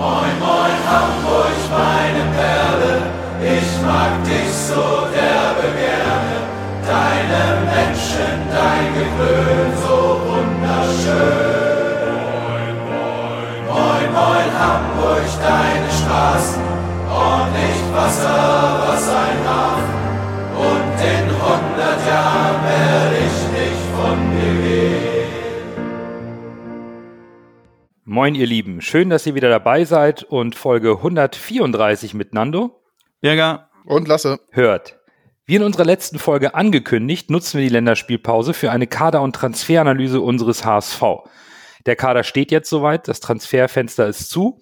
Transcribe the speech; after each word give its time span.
Moin, 0.00 0.32
moin, 0.40 0.78
Hamburg, 0.88 1.60
meine 1.70 2.24
Perle, 2.34 3.02
ich 3.44 3.70
mag 3.84 4.24
dich 4.24 4.50
so 4.50 5.04
derbe 5.12 5.68
gerne. 5.76 6.36
Deine 6.88 7.42
Menschen, 7.68 8.48
dein 8.48 8.86
Gewöhn, 8.96 9.70
so 9.84 9.98
wunderschön. 10.24 11.60
Moin, 12.32 12.76
moin, 12.88 13.60
moin, 13.68 14.08
moin, 14.16 14.48
Hamburg, 14.58 15.28
deine 15.44 15.90
Straßen, 15.92 16.64
ordentlich 17.06 17.80
Wasser, 17.94 18.80
was 18.86 19.04
ein 19.06 19.39
Moin, 28.12 28.34
ihr 28.34 28.48
Lieben. 28.48 28.80
Schön, 28.80 29.08
dass 29.08 29.24
ihr 29.24 29.36
wieder 29.36 29.50
dabei 29.50 29.84
seid 29.84 30.24
und 30.24 30.56
Folge 30.56 30.96
134 30.96 32.12
mit 32.12 32.34
Nando 32.34 32.82
Birger. 33.20 33.70
Und 33.84 34.08
Lasse. 34.08 34.40
hört. 34.50 34.98
Wie 35.46 35.54
in 35.54 35.62
unserer 35.62 35.84
letzten 35.84 36.18
Folge 36.18 36.56
angekündigt, 36.56 37.30
nutzen 37.30 37.58
wir 37.58 37.68
die 37.68 37.72
Länderspielpause 37.72 38.52
für 38.52 38.72
eine 38.72 38.88
Kader- 38.88 39.22
und 39.22 39.36
Transferanalyse 39.36 40.20
unseres 40.20 40.64
HSV. 40.64 41.00
Der 41.86 41.94
Kader 41.94 42.24
steht 42.24 42.50
jetzt 42.50 42.68
soweit, 42.68 43.06
das 43.06 43.20
Transferfenster 43.20 44.08
ist 44.08 44.28
zu. 44.28 44.58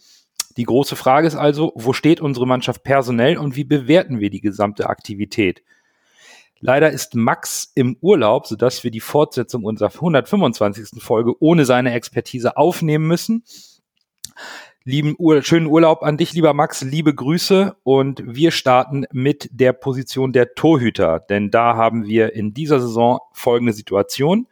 Die 0.59 0.65
große 0.65 0.95
Frage 0.95 1.27
ist 1.27 1.35
also, 1.35 1.73
wo 1.75 1.95
steht 1.95 2.21
unsere 2.21 2.47
Mannschaft 2.47 2.83
personell 2.83 3.39
und 3.39 3.57
wie 3.57 3.65
bewerten 3.65 4.21
wir 4.21 4.29
die 4.29 4.43
gesamte 4.43 4.91
Aktivität? 4.91 5.63
Leider 6.61 6.91
ist 6.91 7.15
Max 7.15 7.71
im 7.75 7.97
Urlaub, 8.01 8.47
sodass 8.47 8.83
wir 8.83 8.91
die 8.91 9.01
Fortsetzung 9.01 9.65
unserer 9.65 9.95
125. 9.95 11.03
Folge 11.03 11.35
ohne 11.41 11.65
seine 11.65 11.93
Expertise 11.93 12.57
aufnehmen 12.57 13.07
müssen. 13.07 13.45
Lieben 14.85 15.15
Ur 15.19 15.43
schönen 15.43 15.67
Urlaub 15.67 16.03
an 16.03 16.17
dich, 16.17 16.33
lieber 16.33 16.55
Max, 16.55 16.81
liebe 16.81 17.15
Grüße 17.15 17.77
und 17.83 18.23
wir 18.25 18.51
starten 18.53 19.05
mit 19.13 19.49
der 19.53 19.75
Position 19.75 20.33
der 20.33 20.55
Torhüter, 20.55 21.21
denn 21.21 21.51
da 21.51 21.77
haben 21.77 22.07
wir 22.07 22.33
in 22.33 22.55
dieser 22.55 22.81
Saison 22.81 23.19
folgende 23.33 23.75
Situation. 23.75 24.47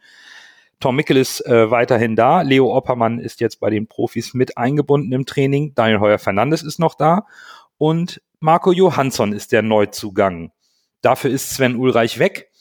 Tom 0.79 0.95
Mickel 0.95 1.17
ist 1.17 1.43
äh, 1.47 1.71
weiterhin 1.71 2.15
da, 2.15 2.43
Leo 2.43 2.71
Oppermann 2.71 3.19
ist 3.19 3.39
jetzt 3.39 3.59
bei 3.59 3.71
den 3.71 3.87
Profis 3.87 4.35
mit 4.35 4.59
eingebunden 4.59 5.11
im 5.11 5.25
Training, 5.25 5.73
Daniel 5.73 6.01
Heuer 6.01 6.19
Fernandes 6.19 6.61
ist 6.61 6.77
noch 6.77 6.93
da 6.93 7.25
und 7.79 8.21
Marco 8.39 8.71
Johansson 8.71 9.33
ist 9.33 9.51
der 9.51 9.63
Neuzugang. 9.63 10.51
Dafür 11.01 11.31
ist 11.31 11.51
Sven 11.51 11.75
Ulreich 11.75 12.19
weg. 12.19 12.51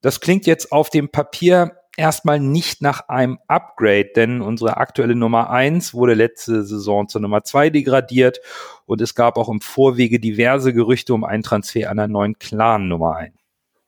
Das 0.00 0.20
klingt 0.20 0.46
jetzt 0.46 0.72
auf 0.72 0.90
dem 0.90 1.08
Papier 1.08 1.78
erstmal 1.96 2.40
nicht 2.40 2.82
nach 2.82 3.08
einem 3.08 3.38
Upgrade, 3.46 4.10
denn 4.16 4.40
unsere 4.40 4.76
aktuelle 4.76 5.14
Nummer 5.14 5.50
eins 5.50 5.94
wurde 5.94 6.14
letzte 6.14 6.64
Saison 6.64 7.08
zur 7.08 7.20
Nummer 7.20 7.44
zwei 7.44 7.70
degradiert 7.70 8.40
und 8.86 9.00
es 9.00 9.14
gab 9.14 9.38
auch 9.38 9.48
im 9.48 9.60
Vorwege 9.60 10.20
diverse 10.20 10.74
Gerüchte 10.74 11.14
um 11.14 11.24
einen 11.24 11.42
Transfer 11.42 11.90
einer 11.90 12.08
neuen 12.08 12.38
Clan 12.38 12.88
Nummer 12.88 13.16
eins. 13.16 13.36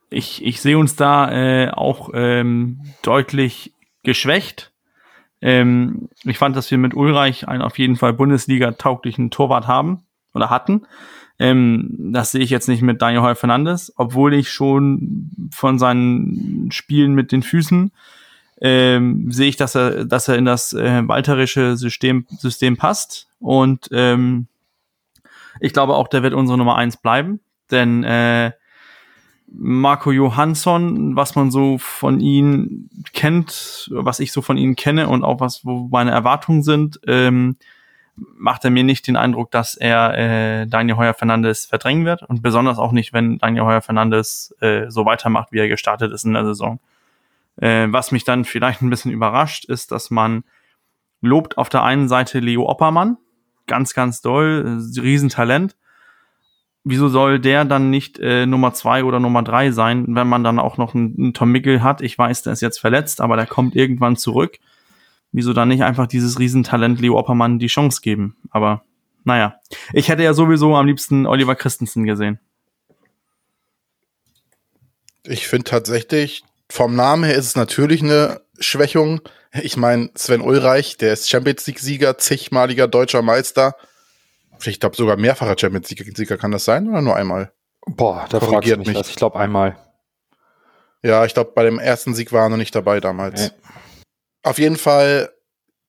Ich, 0.08 0.44
ich 0.44 0.60
sehe 0.60 0.78
uns 0.78 0.94
da 0.94 1.32
äh, 1.32 1.70
auch 1.70 2.10
ähm, 2.14 2.80
deutlich 3.02 3.72
geschwächt. 4.04 4.72
Ähm, 5.42 6.08
ich 6.24 6.38
fand, 6.38 6.56
dass 6.56 6.70
wir 6.70 6.78
mit 6.78 6.94
Ulreich 6.94 7.48
einen 7.48 7.62
auf 7.62 7.78
jeden 7.78 7.96
Fall 7.96 8.12
Bundesliga-tauglichen 8.12 9.30
Torwart 9.30 9.66
haben 9.66 10.04
oder 10.32 10.48
hatten. 10.48 10.86
Ähm, 11.38 12.12
das 12.12 12.32
sehe 12.32 12.42
ich 12.42 12.50
jetzt 12.50 12.68
nicht 12.68 12.82
mit 12.82 13.02
Daniel 13.02 13.22
Heuer 13.22 13.34
Fernandes, 13.36 13.92
obwohl 13.96 14.34
ich 14.34 14.50
schon 14.50 15.50
von 15.52 15.78
seinen 15.78 16.70
Spielen 16.72 17.14
mit 17.14 17.32
den 17.32 17.42
Füßen 17.42 17.92
ähm, 18.60 19.30
sehe 19.30 19.48
ich, 19.48 19.56
dass 19.56 19.74
er, 19.74 20.04
dass 20.04 20.28
er 20.28 20.36
in 20.36 20.44
das 20.44 20.72
äh, 20.72 21.06
walterische 21.06 21.76
System, 21.76 22.26
System 22.38 22.76
passt. 22.76 23.28
Und 23.38 23.88
ähm, 23.92 24.46
ich 25.60 25.72
glaube 25.72 25.94
auch, 25.94 26.08
der 26.08 26.22
wird 26.22 26.34
unsere 26.34 26.56
Nummer 26.56 26.76
eins 26.76 26.96
bleiben. 26.96 27.40
Denn 27.70 28.04
äh, 28.04 28.52
Marco 29.48 30.10
Johansson, 30.10 31.16
was 31.16 31.34
man 31.34 31.50
so 31.50 31.78
von 31.78 32.20
ihm 32.20 32.88
kennt, 33.12 33.90
was 33.92 34.20
ich 34.20 34.32
so 34.32 34.42
von 34.42 34.56
ihm 34.56 34.74
kenne 34.74 35.08
und 35.08 35.22
auch 35.22 35.40
was, 35.40 35.64
wo 35.64 35.88
meine 35.90 36.10
Erwartungen 36.10 36.62
sind, 36.62 37.00
ähm, 37.06 37.56
macht 38.16 38.64
er 38.64 38.70
mir 38.70 38.84
nicht 38.84 39.06
den 39.06 39.16
Eindruck, 39.16 39.50
dass 39.50 39.74
er 39.74 40.16
äh, 40.16 40.66
Daniel 40.66 40.96
Heuer 40.96 41.14
Fernandes 41.14 41.66
verdrängen 41.66 42.06
wird 42.06 42.22
und 42.22 42.42
besonders 42.42 42.78
auch 42.78 42.92
nicht, 42.92 43.12
wenn 43.12 43.38
Daniel 43.38 43.64
Heuer 43.64 43.82
Fernandes 43.82 44.54
äh, 44.60 44.90
so 44.90 45.04
weitermacht, 45.04 45.52
wie 45.52 45.58
er 45.58 45.68
gestartet 45.68 46.12
ist 46.12 46.24
in 46.24 46.32
der 46.32 46.44
Saison. 46.44 46.80
Äh, 47.56 47.88
was 47.90 48.12
mich 48.12 48.24
dann 48.24 48.44
vielleicht 48.44 48.82
ein 48.82 48.90
bisschen 48.90 49.12
überrascht, 49.12 49.66
ist, 49.66 49.92
dass 49.92 50.10
man 50.10 50.44
lobt 51.20 51.58
auf 51.58 51.68
der 51.68 51.82
einen 51.82 52.08
Seite 52.08 52.40
Leo 52.40 52.68
Oppermann, 52.68 53.18
ganz, 53.66 53.94
ganz 53.94 54.20
doll, 54.22 54.80
äh, 54.96 55.00
Riesentalent. 55.00 55.76
Wieso 56.84 57.08
soll 57.08 57.40
der 57.40 57.64
dann 57.64 57.90
nicht 57.90 58.18
äh, 58.18 58.46
Nummer 58.46 58.72
zwei 58.72 59.04
oder 59.04 59.18
Nummer 59.20 59.42
drei 59.42 59.72
sein, 59.72 60.04
wenn 60.08 60.28
man 60.28 60.44
dann 60.44 60.58
auch 60.58 60.78
noch 60.78 60.94
einen, 60.94 61.14
einen 61.18 61.34
Tom 61.34 61.50
Mickel 61.50 61.82
hat? 61.82 62.00
Ich 62.00 62.16
weiß, 62.16 62.42
der 62.42 62.52
ist 62.52 62.62
jetzt 62.62 62.78
verletzt, 62.78 63.20
aber 63.20 63.36
der 63.36 63.46
kommt 63.46 63.74
irgendwann 63.74 64.16
zurück 64.16 64.58
wieso 65.32 65.52
dann 65.52 65.68
nicht 65.68 65.82
einfach 65.82 66.06
dieses 66.06 66.38
Riesentalent 66.38 67.00
Leo 67.00 67.18
Oppermann 67.18 67.58
die 67.58 67.66
Chance 67.66 68.00
geben? 68.00 68.36
Aber 68.50 68.82
naja, 69.24 69.60
ich 69.92 70.08
hätte 70.08 70.22
ja 70.22 70.34
sowieso 70.34 70.76
am 70.76 70.86
liebsten 70.86 71.26
Oliver 71.26 71.56
Christensen 71.56 72.04
gesehen. 72.04 72.38
Ich 75.24 75.48
finde 75.48 75.64
tatsächlich, 75.64 76.44
vom 76.70 76.94
Namen 76.94 77.24
her 77.24 77.34
ist 77.34 77.46
es 77.46 77.56
natürlich 77.56 78.02
eine 78.02 78.40
Schwächung. 78.60 79.20
Ich 79.52 79.76
meine, 79.76 80.10
Sven 80.14 80.40
Ulreich, 80.40 80.96
der 80.96 81.12
ist 81.12 81.28
Champions 81.28 81.66
League-Sieger, 81.66 82.18
zigmaliger 82.18 82.86
deutscher 82.88 83.22
Meister. 83.22 83.74
Ich 84.64 84.80
glaube 84.80 84.96
sogar 84.96 85.16
mehrfacher 85.16 85.56
Champions 85.58 85.90
League-Sieger 85.90 86.38
kann 86.38 86.52
das 86.52 86.64
sein 86.64 86.88
oder 86.88 87.02
nur 87.02 87.16
einmal? 87.16 87.52
Boah, 87.86 88.26
da 88.28 88.38
fragst 88.38 88.42
du 88.42 88.46
Korrigiert 88.50 88.78
mich 88.78 88.88
mich. 88.88 88.96
was. 88.96 89.08
Ich 89.08 89.16
glaube 89.16 89.38
einmal. 89.38 89.76
Ja, 91.02 91.24
ich 91.24 91.34
glaube, 91.34 91.52
bei 91.54 91.64
dem 91.64 91.78
ersten 91.78 92.14
Sieg 92.14 92.32
war 92.32 92.44
er 92.44 92.48
noch 92.48 92.56
nicht 92.56 92.74
dabei 92.74 93.00
damals. 93.00 93.42
Nee. 93.42 93.70
Auf 94.46 94.60
jeden 94.60 94.76
Fall 94.76 95.32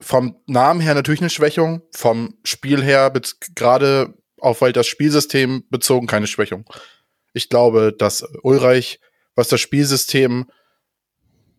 vom 0.01 0.41
Namen 0.47 0.81
her 0.81 0.95
natürlich 0.95 1.22
eine 1.22 1.29
Schwächung, 1.29 1.84
vom 1.91 2.40
Spiel 2.44 2.84
her, 2.84 3.13
gerade 3.53 4.16
auf 4.40 4.62
weil 4.62 4.73
das 4.73 4.88
Spielsystem 4.88 5.66
bezogen, 5.69 6.07
keine 6.07 6.25
Schwächung. 6.25 6.66
Ich 7.34 7.50
glaube, 7.50 7.94
dass 7.95 8.28
Ulreich, 8.41 9.00
was 9.35 9.50
das 9.50 9.62
Spielsystem 9.62 10.50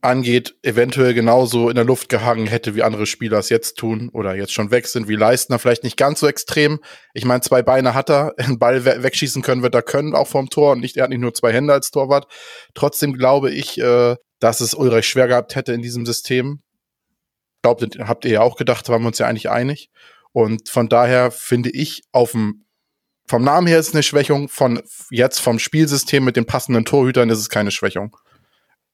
angeht, 0.01 0.57
eventuell 0.63 1.15
genauso 1.15 1.69
in 1.69 1.77
der 1.77 1.85
Luft 1.85 2.09
gehangen 2.09 2.49
hätte, 2.49 2.75
wie 2.75 2.83
andere 2.83 3.07
Spieler 3.07 3.39
es 3.39 3.49
jetzt 3.49 3.77
tun 3.79 4.11
oder 4.13 4.35
jetzt 4.35 4.53
schon 4.53 4.73
weg 4.73 4.89
sind, 4.89 5.07
wie 5.07 5.15
Leistner, 5.15 5.61
vielleicht 5.61 5.85
nicht 5.85 5.99
ganz 5.99 6.19
so 6.19 6.27
extrem. 6.27 6.81
Ich 7.15 7.25
meine, 7.25 7.43
zwei 7.43 7.63
Beine 7.63 7.95
hat 7.95 8.11
er, 8.11 8.35
einen 8.39 8.59
Ball 8.59 8.85
we 8.85 9.05
wegschießen 9.05 9.43
können 9.43 9.63
wird 9.63 9.77
er 9.77 9.83
können, 9.83 10.17
auch 10.17 10.27
vom 10.27 10.51
Tor 10.51 10.73
und 10.73 10.81
nicht, 10.81 10.97
er 10.97 11.05
hat 11.05 11.11
nicht 11.11 11.21
nur 11.21 11.33
zwei 11.33 11.53
Hände 11.53 11.75
als 11.75 11.93
Torwart. 11.93 12.27
Trotzdem 12.75 13.13
glaube 13.13 13.53
ich, 13.53 13.79
äh, 13.79 14.17
dass 14.41 14.61
es 14.61 14.75
Ulreich 14.75 15.07
schwer 15.07 15.29
gehabt 15.29 15.55
hätte 15.55 15.73
in 15.73 15.83
diesem 15.83 16.05
System. 16.05 16.61
Glaubt, 17.63 17.83
habt 18.01 18.25
ihr 18.25 18.31
ja 18.31 18.41
auch 18.41 18.57
gedacht, 18.57 18.89
waren 18.89 19.03
wir 19.03 19.09
uns 19.09 19.19
ja 19.19 19.27
eigentlich 19.27 19.51
einig. 19.51 19.91
Und 20.33 20.69
von 20.69 20.89
daher 20.89 21.31
finde 21.31 21.71
ich 21.71 22.03
auf 22.13 22.33
dem 22.33 22.65
vom 23.29 23.45
Namen 23.45 23.67
her 23.67 23.79
ist 23.79 23.89
es 23.89 23.95
eine 23.95 24.03
Schwächung, 24.03 24.49
von 24.49 24.81
jetzt 25.11 25.41
vom 25.41 25.59
Spielsystem 25.59 26.25
mit 26.25 26.37
den 26.37 26.47
passenden 26.47 26.87
Torhütern 26.87 27.29
ist 27.29 27.39
es 27.39 27.51
keine 27.51 27.71
Schwächung. 27.71 28.17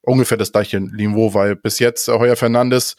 Ungefähr 0.02 0.36
das 0.36 0.50
gleiche 0.50 0.80
Niveau, 0.80 1.34
weil 1.34 1.54
bis 1.54 1.78
jetzt 1.78 2.08
Heuer 2.08 2.34
Fernandes 2.34 2.96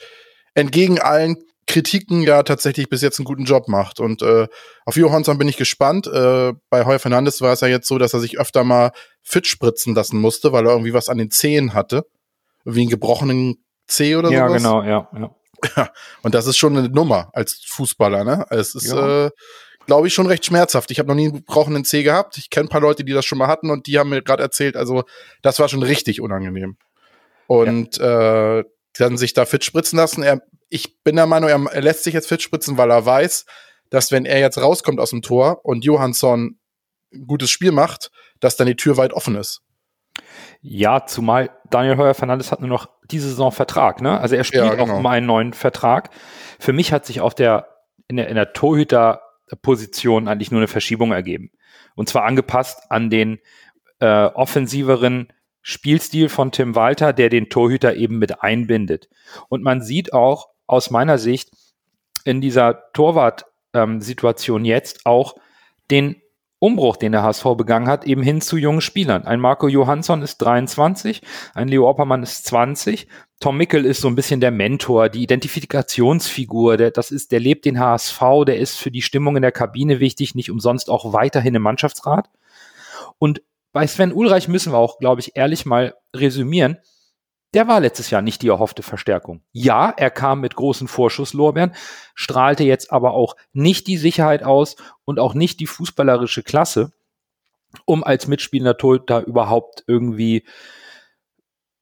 entgegen 0.53 0.99
allen 0.99 1.35
Kritiken 1.67 2.21
ja 2.21 2.43
tatsächlich 2.43 2.89
bis 2.89 3.01
jetzt 3.01 3.19
einen 3.19 3.25
guten 3.25 3.43
Job 3.43 3.67
macht. 3.67 3.99
Und 3.99 4.21
äh, 4.21 4.47
auf 4.85 4.95
Johansson 4.95 5.37
bin 5.37 5.47
ich 5.47 5.57
gespannt. 5.57 6.07
Äh, 6.07 6.53
bei 6.69 6.85
Heuer 6.85 6.99
Fernandes 6.99 7.41
war 7.41 7.53
es 7.53 7.61
ja 7.61 7.67
jetzt 7.67 7.87
so, 7.87 7.97
dass 7.97 8.13
er 8.13 8.21
sich 8.21 8.39
öfter 8.39 8.63
mal 8.63 8.91
fit 9.21 9.45
spritzen 9.45 9.93
lassen 9.93 10.19
musste, 10.21 10.53
weil 10.53 10.65
er 10.65 10.71
irgendwie 10.71 10.93
was 10.93 11.09
an 11.09 11.17
den 11.17 11.31
Zehen 11.31 11.73
hatte. 11.73 12.05
Wie 12.63 12.81
einen 12.81 12.89
gebrochenen 12.89 13.65
Zeh 13.87 14.15
oder 14.15 14.31
Ja, 14.31 14.47
sowas. 14.47 14.63
genau, 14.63 14.83
ja, 14.83 15.09
ja. 15.17 15.35
Und 16.23 16.35
das 16.35 16.47
ist 16.47 16.57
schon 16.57 16.77
eine 16.77 16.89
Nummer 16.89 17.29
als 17.33 17.61
Fußballer, 17.67 18.23
ne? 18.23 18.45
Es 18.49 18.75
ist, 18.75 18.87
Ja. 18.87 19.27
äh, 19.27 19.31
glaube 19.85 20.07
ich, 20.07 20.13
schon 20.13 20.27
recht 20.27 20.45
schmerzhaft. 20.45 20.91
Ich 20.91 20.99
habe 20.99 21.07
noch 21.09 21.15
nie 21.15 21.25
einen 21.25 21.37
gebrochenen 21.37 21.85
Zeh 21.85 22.03
gehabt. 22.03 22.37
Ich 22.37 22.49
kenne 22.49 22.65
ein 22.65 22.69
paar 22.69 22.81
Leute, 22.81 23.03
die 23.03 23.13
das 23.13 23.25
schon 23.25 23.37
mal 23.37 23.47
hatten 23.47 23.69
und 23.69 23.87
die 23.87 23.99
haben 23.99 24.09
mir 24.09 24.21
gerade 24.21 24.41
erzählt, 24.43 24.75
also 24.75 25.03
das 25.41 25.59
war 25.59 25.69
schon 25.69 25.83
richtig 25.83 26.21
unangenehm. 26.21 26.77
Und 27.47 27.99
äh, 27.99 28.63
dann 28.97 29.17
sich 29.17 29.33
da 29.33 29.45
fit 29.45 29.63
spritzen 29.63 29.97
lassen. 29.97 30.23
Er, 30.23 30.41
ich 30.69 31.03
bin 31.03 31.15
der 31.15 31.27
Meinung, 31.27 31.49
er, 31.49 31.63
er 31.71 31.81
lässt 31.81 32.03
sich 32.03 32.13
jetzt 32.13 32.27
fit 32.27 32.41
spritzen, 32.41 32.77
weil 32.77 32.89
er 32.89 33.05
weiß, 33.05 33.45
dass 33.89 34.11
wenn 34.11 34.25
er 34.25 34.39
jetzt 34.39 34.57
rauskommt 34.57 34.99
aus 34.99 35.11
dem 35.11 35.21
Tor 35.21 35.63
und 35.63 35.83
Johansson 35.85 36.57
ein 37.13 37.27
gutes 37.27 37.51
Spiel 37.51 37.71
macht, 37.71 38.09
dass 38.39 38.55
dann 38.57 38.67
die 38.67 38.75
Tür 38.75 38.97
weit 38.97 39.13
offen 39.13 39.35
ist. 39.35 39.61
Ja, 40.61 41.05
zumal 41.05 41.51
Daniel 41.69 41.97
Heuer 41.97 42.13
Fernandes 42.13 42.51
hat 42.51 42.61
nur 42.61 42.69
noch 42.69 42.89
diese 43.11 43.29
Saison 43.29 43.51
Vertrag, 43.51 44.01
ne? 44.01 44.19
Also 44.19 44.35
er 44.35 44.43
spielt 44.43 44.63
Ja, 44.63 44.75
genau. 44.75 44.93
auch 44.93 44.97
um 44.99 45.05
einen 45.05 45.25
neuen 45.25 45.53
Vertrag. 45.53 46.09
Für 46.59 46.73
mich 46.73 46.91
hat 46.93 47.05
sich 47.05 47.21
auf 47.21 47.35
der, 47.35 47.67
in 48.07 48.17
der, 48.17 48.27
in 48.27 48.35
der 48.35 48.53
Torhüterposition 48.53 50.27
eigentlich 50.27 50.51
nur 50.51 50.59
eine 50.59 50.67
Verschiebung 50.67 51.11
ergeben. 51.11 51.51
Und 51.95 52.09
zwar 52.09 52.23
angepasst 52.25 52.89
an 52.89 53.09
den 53.09 53.39
äh, 53.99 54.25
offensiveren 54.25 55.31
Spielstil 55.61 56.29
von 56.29 56.51
Tim 56.51 56.75
Walter, 56.75 57.13
der 57.13 57.29
den 57.29 57.49
Torhüter 57.49 57.95
eben 57.95 58.19
mit 58.19 58.43
einbindet. 58.43 59.09
Und 59.49 59.63
man 59.63 59.81
sieht 59.81 60.13
auch 60.13 60.49
aus 60.67 60.91
meiner 60.91 61.17
Sicht 61.17 61.49
in 62.23 62.41
dieser 62.41 62.91
Torwart 62.93 63.45
ähm, 63.73 63.99
jetzt 64.63 65.05
auch 65.05 65.35
den 65.89 66.21
Umbruch, 66.59 66.97
den 66.97 67.11
der 67.11 67.23
HSV 67.23 67.43
begangen 67.57 67.87
hat, 67.87 68.05
eben 68.05 68.23
hin 68.23 68.41
zu 68.41 68.57
jungen 68.57 68.81
Spielern. 68.81 69.25
Ein 69.25 69.39
Marco 69.39 69.67
Johansson 69.67 70.21
ist 70.21 70.37
23, 70.37 71.21
ein 71.53 71.67
Leo 71.67 71.89
Oppermann 71.89 72.23
ist 72.23 72.45
20, 72.45 73.07
Tom 73.39 73.57
Mickel 73.57 73.85
ist 73.85 74.01
so 74.01 74.07
ein 74.07 74.15
bisschen 74.15 74.39
der 74.39 74.51
Mentor, 74.51 75.09
die 75.09 75.23
Identifikationsfigur, 75.23 76.77
der, 76.77 76.91
das 76.91 77.11
ist, 77.11 77.31
der 77.31 77.39
lebt 77.39 77.65
den 77.65 77.79
HSV, 77.79 78.19
der 78.47 78.57
ist 78.57 78.77
für 78.77 78.91
die 78.91 79.01
Stimmung 79.01 79.35
in 79.35 79.41
der 79.41 79.51
Kabine 79.51 79.99
wichtig, 79.99 80.35
nicht 80.35 80.49
umsonst 80.49 80.89
auch 80.89 81.11
weiterhin 81.11 81.55
im 81.55 81.61
Mannschaftsrat. 81.61 82.29
Und 83.17 83.41
bei 83.73 83.85
Sven 83.87 84.13
Ulreich 84.13 84.47
müssen 84.47 84.71
wir 84.71 84.77
auch, 84.77 84.99
glaube 84.99 85.19
ich, 85.19 85.35
ehrlich 85.35 85.65
mal 85.65 85.95
resümieren 86.15 86.77
der 87.55 87.67
war 87.67 87.79
letztes 87.79 88.09
Jahr 88.09 88.21
nicht 88.21 88.41
die 88.41 88.49
erhoffte 88.49 88.83
Verstärkung. 88.83 89.41
Ja, 89.53 89.89
er 89.89 90.11
kam 90.11 90.41
mit 90.41 90.55
großen 90.55 90.87
Vorschusslorbeeren, 90.87 91.73
strahlte 92.13 92.65
jetzt 92.65 92.91
aber 92.91 93.13
auch 93.13 93.35
nicht 93.53 93.87
die 93.87 93.97
Sicherheit 93.97 94.43
aus 94.43 94.75
und 95.05 95.19
auch 95.19 95.33
nicht 95.33 95.61
die 95.61 95.65
fußballerische 95.65 96.43
Klasse, 96.43 96.91
um 97.85 98.03
als 98.03 98.27
mitspielender 98.27 98.77
Torhüter 98.77 99.25
überhaupt 99.25 99.85
irgendwie 99.87 100.43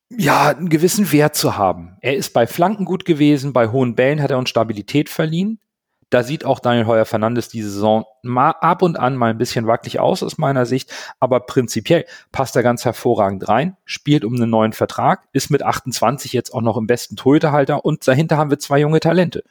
ja, 0.10 0.50
einen 0.50 0.70
gewissen 0.70 1.12
Wert 1.12 1.36
zu 1.36 1.58
haben. 1.58 1.98
Er 2.02 2.16
ist 2.16 2.34
bei 2.34 2.46
Flanken 2.46 2.86
gut 2.86 3.04
gewesen, 3.04 3.52
bei 3.52 3.70
hohen 3.70 3.96
Bällen 3.96 4.22
hat 4.22 4.30
er 4.30 4.38
uns 4.38 4.50
Stabilität 4.50 5.10
verliehen. 5.10 5.60
Da 6.13 6.21
sieht 6.21 6.45
auch 6.45 6.60
Daniel 6.60 6.86
Heuer 6.86 7.06
Fernandes 7.06 7.50
diese 7.50 7.71
Saison 7.71 8.06
mal 8.21 8.51
ab 8.51 8.83
und 8.83 9.00
an 9.00 9.15
mal 9.15 9.31
ein 9.31 9.39
bisschen 9.39 9.65
wackelig 9.65 10.00
aus 10.00 10.21
aus 10.21 10.38
meiner 10.38 10.68
Sicht, 10.68 10.94
aber 11.19 11.39
prinzipiell 11.39 12.06
passt 12.31 12.56
er 12.56 12.62
ganz 12.62 12.86
hervorragend 12.86 13.48
rein, 13.50 13.77
spielt 13.83 14.24
um 14.24 14.36
einen 14.36 14.51
neuen 14.51 14.74
Vertrag, 14.74 15.27
ist 15.31 15.50
mit 15.50 15.63
28 15.63 16.31
jetzt 16.31 16.54
auch 16.54 16.62
noch 16.62 16.77
im 16.77 16.86
besten 16.86 17.15
Torhüterhalter 17.15 17.83
und 17.83 18.07
dahinter 18.07 18.38
haben 18.38 18.51
wir 18.51 18.60
zwei 18.60 18.80
junge 18.80 19.00
Talente. 19.00 19.44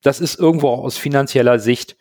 Das 0.00 0.20
ist 0.20 0.38
irgendwo 0.38 0.68
auch 0.68 0.84
aus 0.84 0.96
finanzieller 0.96 1.58
Sicht 1.58 1.96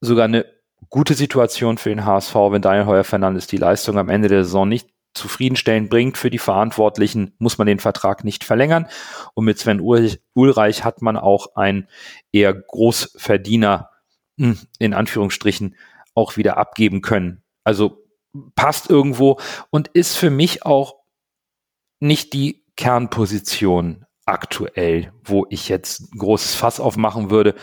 sogar 0.00 0.26
eine 0.26 0.46
gute 0.88 1.14
Situation 1.14 1.78
für 1.78 1.88
den 1.88 2.04
HSV, 2.04 2.32
wenn 2.50 2.62
Daniel 2.62 2.86
Heuer 2.86 3.02
Fernandes 3.02 3.48
die 3.48 3.56
Leistung 3.56 3.98
am 3.98 4.08
Ende 4.08 4.28
der 4.28 4.44
Saison 4.44 4.68
nicht 4.68 4.88
zufriedenstellend 5.14 5.90
bringt 5.90 6.16
für 6.16 6.30
die 6.30 6.38
Verantwortlichen, 6.38 7.34
muss 7.38 7.58
man 7.58 7.66
den 7.66 7.80
Vertrag 7.80 8.24
nicht 8.24 8.44
verlängern. 8.44 8.86
Und 9.34 9.44
mit 9.44 9.58
Sven 9.58 9.80
Ulreich 9.80 10.84
hat 10.84 11.02
man 11.02 11.16
auch 11.16 11.56
ein 11.56 11.88
eher 12.32 12.54
Großverdiener 12.54 13.90
hm, 14.38 14.58
in 14.78 14.94
Anführungsstrichen 14.94 15.76
auch 16.14 16.36
wieder 16.36 16.56
abgeben 16.56 17.02
können. 17.02 17.42
Also 17.64 18.04
passt 18.54 18.88
irgendwo 18.88 19.38
und 19.70 19.88
ist 19.88 20.16
für 20.16 20.30
mich 20.30 20.64
auch 20.64 20.96
nicht 22.00 22.32
die 22.32 22.64
Kernposition 22.76 24.06
aktuell, 24.24 25.12
wo 25.24 25.46
ich 25.50 25.68
jetzt 25.68 26.00
ein 26.00 26.18
großes 26.18 26.54
Fass 26.54 26.80
aufmachen 26.80 27.30
würde. 27.30 27.54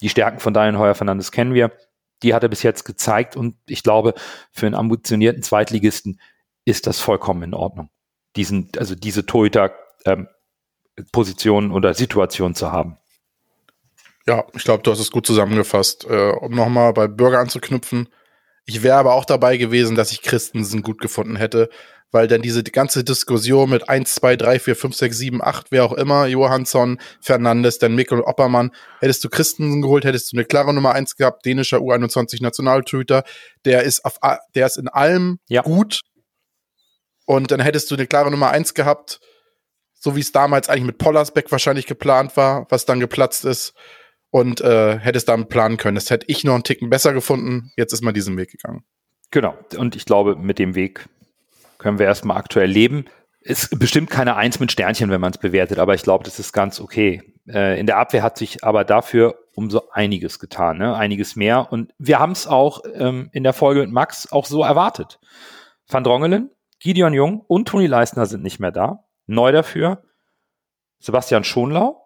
Die 0.00 0.08
Stärken 0.08 0.40
von 0.40 0.54
Daniel 0.54 0.78
Heuer 0.78 0.94
Fernandes 0.94 1.32
kennen 1.32 1.54
wir. 1.54 1.72
Die 2.22 2.34
hat 2.34 2.42
er 2.42 2.48
bis 2.48 2.62
jetzt 2.62 2.84
gezeigt 2.84 3.36
und 3.36 3.56
ich 3.66 3.82
glaube, 3.82 4.14
für 4.52 4.66
einen 4.66 4.76
ambitionierten 4.76 5.42
Zweitligisten 5.42 6.20
ist 6.64 6.86
das 6.86 7.00
vollkommen 7.00 7.42
in 7.42 7.54
Ordnung. 7.54 7.90
Diesen, 8.36 8.70
also 8.76 8.94
diese 8.94 9.26
Torhüter-Position 9.26 11.64
ähm, 11.64 11.72
oder 11.72 11.94
Situation 11.94 12.54
zu 12.54 12.70
haben. 12.72 12.98
Ja, 14.26 14.44
ich 14.54 14.64
glaube, 14.64 14.82
du 14.82 14.90
hast 14.90 15.00
es 15.00 15.10
gut 15.10 15.26
zusammengefasst. 15.26 16.06
Äh, 16.08 16.30
um 16.30 16.54
nochmal 16.54 16.92
bei 16.92 17.08
Bürger 17.08 17.40
anzuknüpfen, 17.40 18.08
ich 18.64 18.82
wäre 18.82 18.96
aber 18.96 19.14
auch 19.14 19.24
dabei 19.24 19.56
gewesen, 19.56 19.96
dass 19.96 20.12
ich 20.12 20.22
Christensen 20.22 20.82
gut 20.82 21.00
gefunden 21.00 21.36
hätte, 21.36 21.68
weil 22.12 22.28
dann 22.28 22.42
diese 22.42 22.62
ganze 22.62 23.02
Diskussion 23.02 23.70
mit 23.70 23.88
1, 23.88 24.14
2, 24.14 24.36
3, 24.36 24.58
4, 24.60 24.76
5, 24.76 24.94
6, 24.94 25.18
7, 25.18 25.42
8, 25.42 25.66
wer 25.70 25.84
auch 25.84 25.94
immer, 25.94 26.26
Johansson, 26.26 27.00
Fernandes, 27.20 27.78
dann 27.78 27.96
Mikkel 27.96 28.20
und 28.20 28.24
Oppermann, 28.24 28.70
hättest 29.00 29.24
du 29.24 29.30
Christensen 29.30 29.82
geholt, 29.82 30.04
hättest 30.04 30.32
du 30.32 30.36
eine 30.36 30.44
klare 30.44 30.72
Nummer 30.72 30.92
1 30.92 31.16
gehabt, 31.16 31.44
dänischer 31.44 31.78
U21 31.78 32.42
Nationaltorhüter, 32.42 33.24
der 33.64 33.82
ist 33.82 34.04
auf, 34.04 34.18
der 34.54 34.66
ist 34.66 34.76
in 34.76 34.88
allem 34.88 35.40
ja. 35.48 35.62
gut, 35.62 36.02
und 37.32 37.50
dann 37.50 37.60
hättest 37.60 37.90
du 37.90 37.94
eine 37.94 38.06
klare 38.06 38.30
Nummer 38.30 38.50
eins 38.50 38.74
gehabt, 38.74 39.18
so 39.94 40.14
wie 40.14 40.20
es 40.20 40.32
damals 40.32 40.68
eigentlich 40.68 40.84
mit 40.84 40.98
Pollersbeck 40.98 41.50
wahrscheinlich 41.50 41.86
geplant 41.86 42.36
war, 42.36 42.66
was 42.68 42.84
dann 42.84 43.00
geplatzt 43.00 43.46
ist. 43.46 43.72
Und 44.28 44.60
äh, 44.60 44.98
hättest 44.98 45.30
damit 45.30 45.48
planen 45.48 45.78
können. 45.78 45.94
Das 45.94 46.10
hätte 46.10 46.26
ich 46.28 46.44
noch 46.44 46.54
einen 46.54 46.62
Ticken 46.62 46.90
besser 46.90 47.14
gefunden. 47.14 47.70
Jetzt 47.76 47.92
ist 47.94 48.02
man 48.02 48.12
diesen 48.12 48.36
Weg 48.36 48.50
gegangen. 48.50 48.84
Genau. 49.30 49.54
Und 49.76 49.96
ich 49.96 50.04
glaube, 50.04 50.36
mit 50.36 50.58
dem 50.58 50.74
Weg 50.74 51.06
können 51.78 51.98
wir 51.98 52.04
erstmal 52.04 52.36
aktuell 52.36 52.70
leben. 52.70 53.06
Ist 53.40 53.78
bestimmt 53.78 54.10
keine 54.10 54.36
Eins 54.36 54.60
mit 54.60 54.70
Sternchen, 54.70 55.10
wenn 55.10 55.20
man 55.20 55.32
es 55.32 55.38
bewertet, 55.38 55.78
aber 55.78 55.94
ich 55.94 56.02
glaube, 56.02 56.24
das 56.24 56.38
ist 56.38 56.52
ganz 56.52 56.80
okay. 56.80 57.22
Äh, 57.48 57.80
in 57.80 57.86
der 57.86 57.96
Abwehr 57.96 58.22
hat 58.22 58.36
sich 58.36 58.62
aber 58.62 58.84
dafür 58.84 59.38
umso 59.54 59.82
einiges 59.90 60.38
getan, 60.38 60.78
ne? 60.78 60.94
einiges 60.94 61.36
mehr. 61.36 61.72
Und 61.72 61.92
wir 61.98 62.18
haben 62.18 62.32
es 62.32 62.46
auch 62.46 62.82
ähm, 62.94 63.30
in 63.32 63.42
der 63.42 63.54
Folge 63.54 63.80
mit 63.80 63.90
Max 63.90 64.30
auch 64.32 64.44
so 64.44 64.62
erwartet. 64.62 65.18
Van 65.88 66.04
Drongelen 66.04 66.50
Gideon 66.82 67.14
Jung 67.14 67.44
und 67.46 67.68
Toni 67.68 67.86
Leistner 67.86 68.26
sind 68.26 68.42
nicht 68.42 68.58
mehr 68.58 68.72
da. 68.72 69.04
Neu 69.26 69.52
dafür 69.52 70.02
Sebastian 70.98 71.44
Schonlau, 71.44 72.02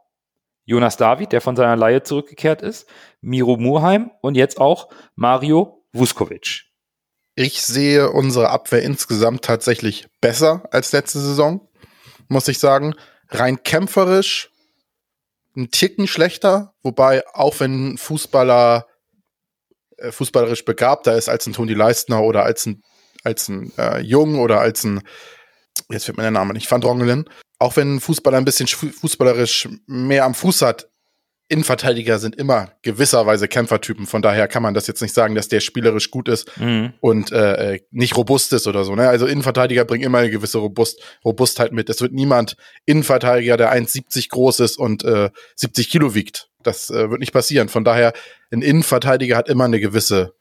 Jonas 0.65 0.99
David, 0.99 1.33
der 1.33 1.41
von 1.41 1.57
seiner 1.57 1.77
Laie 1.77 2.03
zurückgekehrt 2.03 2.61
ist, 2.61 2.87
Miro 3.23 3.57
Murheim 3.57 4.11
und 4.21 4.35
jetzt 4.35 4.61
auch 4.61 4.91
Mario 5.15 5.83
Vuskovic. 5.93 6.65
Ich 7.35 7.63
sehe 7.63 8.11
unsere 8.11 8.51
Abwehr 8.51 8.83
insgesamt 8.83 9.43
tatsächlich 9.43 10.09
besser 10.21 10.65
als 10.71 10.93
letzte 10.93 11.21
Saison, 11.21 11.67
muss 12.29 12.49
ich 12.49 12.59
sagen. 12.59 12.95
Rein 13.29 13.63
kämpferisch 13.63 14.51
ein 15.57 15.71
Ticken 15.71 16.07
schlechter, 16.07 16.75
wobei 16.83 17.25
auch 17.33 17.61
wenn 17.61 17.93
ein 17.93 17.99
Fußballer 17.99 18.87
äh, 19.97 20.13
fußballerisch 20.13 20.67
begabter 20.67 21.17
ist 21.17 21.31
als 21.31 21.47
ein 21.47 21.55
Toni 21.55 21.73
Leistner 21.73 22.23
oder 22.23 22.45
als 22.45 22.67
ein 22.67 22.83
als 23.27 23.49
ein 23.49 23.73
äh, 23.77 24.01
Jung 24.01 24.39
oder 24.39 24.61
als 24.61 24.85
ein, 24.85 25.03
jetzt 25.91 26.07
fällt 26.07 26.17
mir 26.17 26.23
der 26.23 26.31
Name 26.31 26.55
nicht, 26.55 26.71
Van 26.71 26.81
Drongelen. 26.81 27.29
Auch 27.59 27.77
wenn 27.77 27.97
ein 27.97 28.01
Fußballer 28.01 28.39
ein 28.39 28.45
bisschen 28.45 28.69
fußballerisch 28.69 29.69
mehr 29.87 30.25
am 30.25 30.35
Fuß 30.35 30.63
hat, 30.63 30.89
Innenverteidiger 31.49 32.19
sind 32.19 32.35
immer 32.35 32.73
gewisserweise 32.83 33.47
Kämpfertypen. 33.47 34.07
Von 34.07 34.21
daher 34.21 34.49
kann 34.49 34.65
man 34.65 34.75
das 34.75 34.89
jetzt 34.89 35.01
nicht 35.01 35.15
sagen, 35.15 35.37
dass 35.37 35.47
der 35.47 35.61
spielerisch 35.61 36.11
gut 36.11 36.29
ist 36.29 36.51
mhm. 36.59 36.93
und 37.01 37.31
äh, 37.31 37.75
äh 37.75 37.81
nicht 37.93 38.17
robust 38.17 38.53
ist 38.53 38.67
oder 38.67 38.83
so. 38.83 38.97
Ne? 38.97 39.09
Also 39.09 39.27
Innenverteidiger 39.27 39.85
bringen 39.85 40.05
immer 40.05 40.19
eine 40.19 40.31
gewisse 40.31 40.59
Robust 40.59 41.01
Robustheit 41.25 41.73
mit. 41.73 41.89
Es 41.89 42.01
wird 42.01 42.13
niemand 42.13 42.57
Innenverteidiger, 42.85 43.57
der 43.57 43.73
1,70 43.73 44.29
groß 44.31 44.61
ist 44.61 44.77
und 44.77 45.05
äh, 45.05 45.31
70 45.55 45.89
Kilo 45.89 46.17
wiegt. 46.17 46.49
Das 46.65 46.91
äh, 46.91 47.11
wird 47.11 47.21
nicht 47.21 47.33
passieren. 47.33 47.69
Von 47.69 47.85
daher, 47.85 48.13
ein 48.51 48.63
Innenverteidiger 48.63 49.37
hat 49.37 49.49
immer 49.49 49.65
eine 49.65 49.79
gewisse 49.79 50.35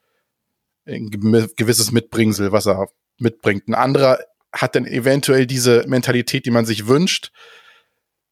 ein 0.86 1.10
gewisses 1.10 1.92
Mitbringsel, 1.92 2.52
was 2.52 2.68
er 2.68 2.88
mitbringt. 3.18 3.68
Ein 3.68 3.74
anderer 3.74 4.20
hat 4.54 4.76
dann 4.76 4.86
eventuell 4.86 5.46
diese 5.48 5.86
Mentalität, 5.88 6.46
die 6.46 6.52
man 6.52 6.66
sich 6.66 6.88
wünscht. 6.88 7.32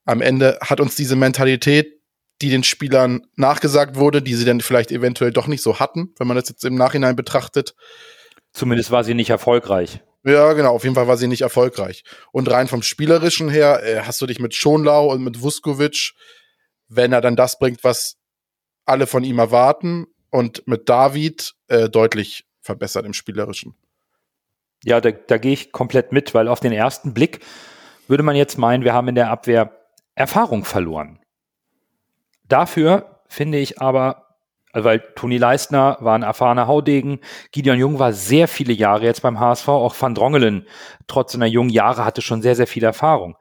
Am 0.05 0.22
Ende 0.22 0.57
hat 0.62 0.79
uns 0.79 0.95
diese 0.95 1.15
Mentalität, 1.15 2.00
die 2.41 2.50
den 2.50 2.63
Spielern 2.63 3.22
nachgesagt 3.36 3.95
wurde, 3.95 4.22
die 4.22 4.36
sie 4.36 4.45
dann 4.45 4.62
vielleicht 4.62 4.91
eventuell 4.91 5.31
doch 5.31 5.48
nicht 5.48 5.62
so 5.62 5.79
hatten, 5.79 6.13
wenn 6.17 6.27
man 6.27 6.38
das 6.38 6.50
jetzt 6.50 6.63
im 6.65 6.75
Nachhinein 6.75 7.15
betrachtet. 7.15 7.75
Zumindest 8.51 8.91
war 8.91 9.03
sie 9.03 9.13
nicht 9.13 9.29
erfolgreich. 9.29 10.01
Ja, 10.25 10.53
genau, 10.53 10.74
auf 10.74 10.83
jeden 10.83 10.95
Fall 10.95 11.07
war 11.07 11.17
sie 11.17 11.27
nicht 11.27 11.41
erfolgreich. 11.41 12.03
Und 12.31 12.50
rein 12.50 12.67
vom 12.67 12.81
Spielerischen 12.81 13.50
her 13.50 13.83
äh, 13.83 14.01
hast 14.01 14.22
du 14.22 14.25
dich 14.25 14.39
mit 14.39 14.55
Schonlau 14.55 15.12
und 15.12 15.24
mit 15.24 15.41
Vuskovic, 15.41 16.13
wenn 16.88 17.12
er 17.12 17.22
dann 17.22 17.36
das 17.36 17.60
bringt, 17.60 17.83
was 17.83 18.15
alle 18.86 19.07
von 19.07 19.24
ihm 19.24 19.39
erwarten, 19.39 20.07
und 20.33 20.67
mit 20.67 20.89
David 20.89 21.53
äh, 21.74 21.89
deutlich 21.89 22.46
verbessert 22.62 23.06
im 23.06 23.13
Spielerischen. 23.13 23.75
Ja, 24.84 25.01
da, 25.01 25.12
da 25.12 25.38
gehe 25.38 25.53
ich 25.53 25.72
komplett 25.72 26.12
mit, 26.12 26.34
weil 26.34 26.48
auf 26.48 26.60
den 26.60 26.72
ersten 26.72 27.13
Blick 27.13 27.39
würde 28.08 28.24
man 28.24 28.36
jetzt 28.36 28.58
meinen, 28.58 28.84
wir 28.84 28.94
haben 28.94 29.08
in 29.08 29.15
der 29.15 29.32
Abwehr 29.32 29.72
Erfahrung 30.15 30.65
verloren. 30.65 31.20
Dafür 32.48 33.22
finde 33.27 33.58
ich 33.58 33.82
aber, 33.82 34.36
also 34.72 34.86
weil 34.86 35.00
Toni 35.15 35.38
Leistner 35.38 35.98
war 36.01 36.15
ein 36.15 36.24
erfahrener 36.24 36.68
Haudegen, 36.68 37.20
Gideon 37.51 37.80
Jung 37.80 38.00
war 38.00 38.13
sehr 38.13 38.48
viele 38.48 38.74
Jahre 38.74 39.06
jetzt 39.06 39.22
beim 39.22 39.39
HSV, 39.39 39.68
auch 39.70 39.96
Van 40.00 40.13
Drongelen 40.13 40.68
trotz 41.08 41.32
seiner 41.32 41.48
jungen 41.48 41.70
Jahre 41.70 42.06
hatte 42.06 42.22
schon 42.22 42.42
sehr, 42.42 42.56
sehr 42.56 42.68
viel 42.68 42.84
Erfahrung. 42.84 43.38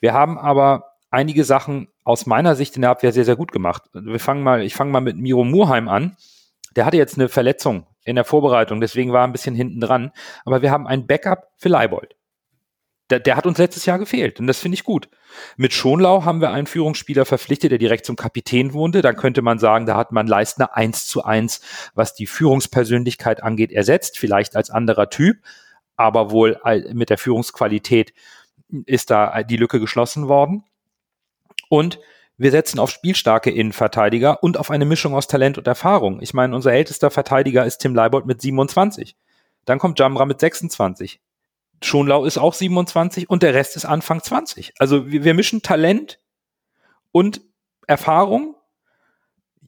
Wir 0.00 0.12
haben 0.12 0.38
aber 0.38 0.94
einige 1.10 1.44
Sachen 1.44 1.88
aus 2.04 2.26
meiner 2.26 2.54
Sicht 2.54 2.76
in 2.76 2.82
der 2.82 2.90
Abwehr 2.90 3.12
sehr, 3.12 3.24
sehr 3.24 3.36
gut 3.36 3.52
gemacht. 3.52 3.84
Wir 3.92 4.20
fangen 4.20 4.42
mal, 4.42 4.62
ich 4.62 4.74
fange 4.74 4.92
mal 4.92 5.00
mit 5.00 5.16
Miro 5.16 5.44
Murheim 5.44 5.88
an. 5.88 6.16
Der 6.76 6.84
hatte 6.84 6.96
jetzt 6.96 7.16
eine 7.16 7.28
Verletzung 7.28 7.86
in 8.04 8.16
der 8.16 8.24
Vorbereitung, 8.24 8.80
deswegen 8.80 9.12
war 9.12 9.22
er 9.22 9.26
ein 9.26 9.32
bisschen 9.32 9.54
hinten 9.54 9.80
dran. 9.80 10.12
Aber 10.44 10.62
wir 10.62 10.70
haben 10.70 10.86
ein 10.86 11.06
Backup 11.06 11.48
für 11.56 11.68
Leibold. 11.68 12.16
Der, 13.10 13.20
der 13.20 13.36
hat 13.36 13.46
uns 13.46 13.58
letztes 13.58 13.86
Jahr 13.86 13.98
gefehlt 13.98 14.38
und 14.38 14.46
das 14.46 14.60
finde 14.60 14.74
ich 14.74 14.84
gut. 14.84 15.08
Mit 15.56 15.72
Schonlau 15.72 16.24
haben 16.24 16.42
wir 16.42 16.50
einen 16.50 16.66
Führungsspieler 16.66 17.24
verpflichtet, 17.24 17.70
der 17.70 17.78
direkt 17.78 18.04
zum 18.04 18.16
Kapitän 18.16 18.74
wohnte. 18.74 19.00
Dann 19.00 19.16
könnte 19.16 19.40
man 19.40 19.58
sagen, 19.58 19.86
da 19.86 19.96
hat 19.96 20.12
man 20.12 20.26
Leistner 20.26 20.76
eins 20.76 21.06
zu 21.06 21.24
eins, 21.24 21.62
was 21.94 22.14
die 22.14 22.26
Führungspersönlichkeit 22.26 23.42
angeht, 23.42 23.72
ersetzt, 23.72 24.18
vielleicht 24.18 24.56
als 24.56 24.68
anderer 24.68 25.08
Typ, 25.08 25.38
aber 25.96 26.30
wohl 26.30 26.60
mit 26.92 27.08
der 27.08 27.18
Führungsqualität 27.18 28.12
ist 28.84 29.10
da 29.10 29.42
die 29.42 29.56
Lücke 29.56 29.80
geschlossen 29.80 30.28
worden. 30.28 30.64
Und 31.70 32.00
wir 32.38 32.52
setzen 32.52 32.78
auf 32.78 32.90
spielstarke 32.90 33.50
Innenverteidiger 33.50 34.42
und 34.42 34.58
auf 34.58 34.70
eine 34.70 34.84
Mischung 34.84 35.14
aus 35.14 35.26
Talent 35.26 35.58
und 35.58 35.66
Erfahrung. 35.66 36.22
Ich 36.22 36.34
meine, 36.34 36.54
unser 36.54 36.72
ältester 36.72 37.10
Verteidiger 37.10 37.66
ist 37.66 37.78
Tim 37.78 37.96
Leibold 37.96 38.26
mit 38.26 38.40
27. 38.40 39.16
Dann 39.64 39.80
kommt 39.80 39.98
Jamra 39.98 40.24
mit 40.24 40.38
26. 40.38 41.20
Schonlau 41.82 42.24
ist 42.24 42.38
auch 42.38 42.54
27 42.54 43.28
und 43.28 43.42
der 43.42 43.54
Rest 43.54 43.76
ist 43.76 43.84
Anfang 43.84 44.22
20. 44.22 44.74
Also 44.78 45.10
wir, 45.10 45.24
wir 45.24 45.34
mischen 45.34 45.62
Talent 45.62 46.20
und 47.10 47.40
Erfahrung. 47.88 48.54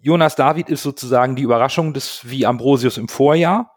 Jonas 0.01 0.37
David 0.37 0.69
ist 0.71 0.83
sozusagen 0.83 1.35
die 1.35 1.43
Überraschung 1.43 1.93
des 1.93 2.29
wie 2.31 2.47
Ambrosius 2.47 2.99
im 2.99 3.09
Vorjahr. 3.09 3.77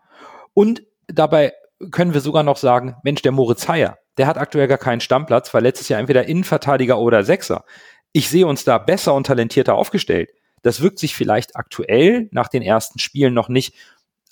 Und 0.53 0.83
dabei 1.07 1.53
können 1.91 2.13
wir 2.13 2.21
sogar 2.21 2.43
noch 2.43 2.57
sagen, 2.57 2.95
Mensch, 3.03 3.23
der 3.23 3.31
Moritz 3.31 3.67
Heyer, 3.67 3.97
der 4.17 4.27
hat 4.27 4.38
aktuell 4.38 4.67
gar 4.67 4.77
keinen 4.77 5.01
Stammplatz, 5.01 5.53
weil 5.53 5.63
letztes 5.63 5.89
Jahr 5.89 6.00
entweder 6.00 6.25
Innenverteidiger 6.25 7.00
oder 7.00 7.23
Sechser. 7.23 7.65
Ich 8.13 8.29
sehe 8.29 8.48
uns 8.48 8.63
da 8.63 8.77
besser 8.77 9.13
und 9.13 9.25
talentierter 9.25 9.75
aufgestellt. 9.75 10.29
Das 10.62 10.82
wirkt 10.82 11.00
sich 11.00 11.15
vielleicht 11.15 11.55
aktuell 11.55 12.29
nach 12.32 12.48
den 12.48 12.62
ersten 12.62 13.00
Spielen 13.00 13.34
noch 13.34 13.50
nicht 13.50 13.75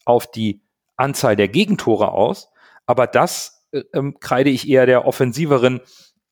auf 0.05 0.29
die 0.31 0.61
Anzahl 0.95 1.35
der 1.35 1.47
Gegentore 1.47 2.11
aus, 2.11 2.49
aber 2.85 3.07
das 3.07 3.65
äh, 3.71 3.83
ähm, 3.93 4.17
kreide 4.19 4.49
ich 4.49 4.69
eher 4.69 4.85
der 4.85 5.05
offensiveren, 5.05 5.81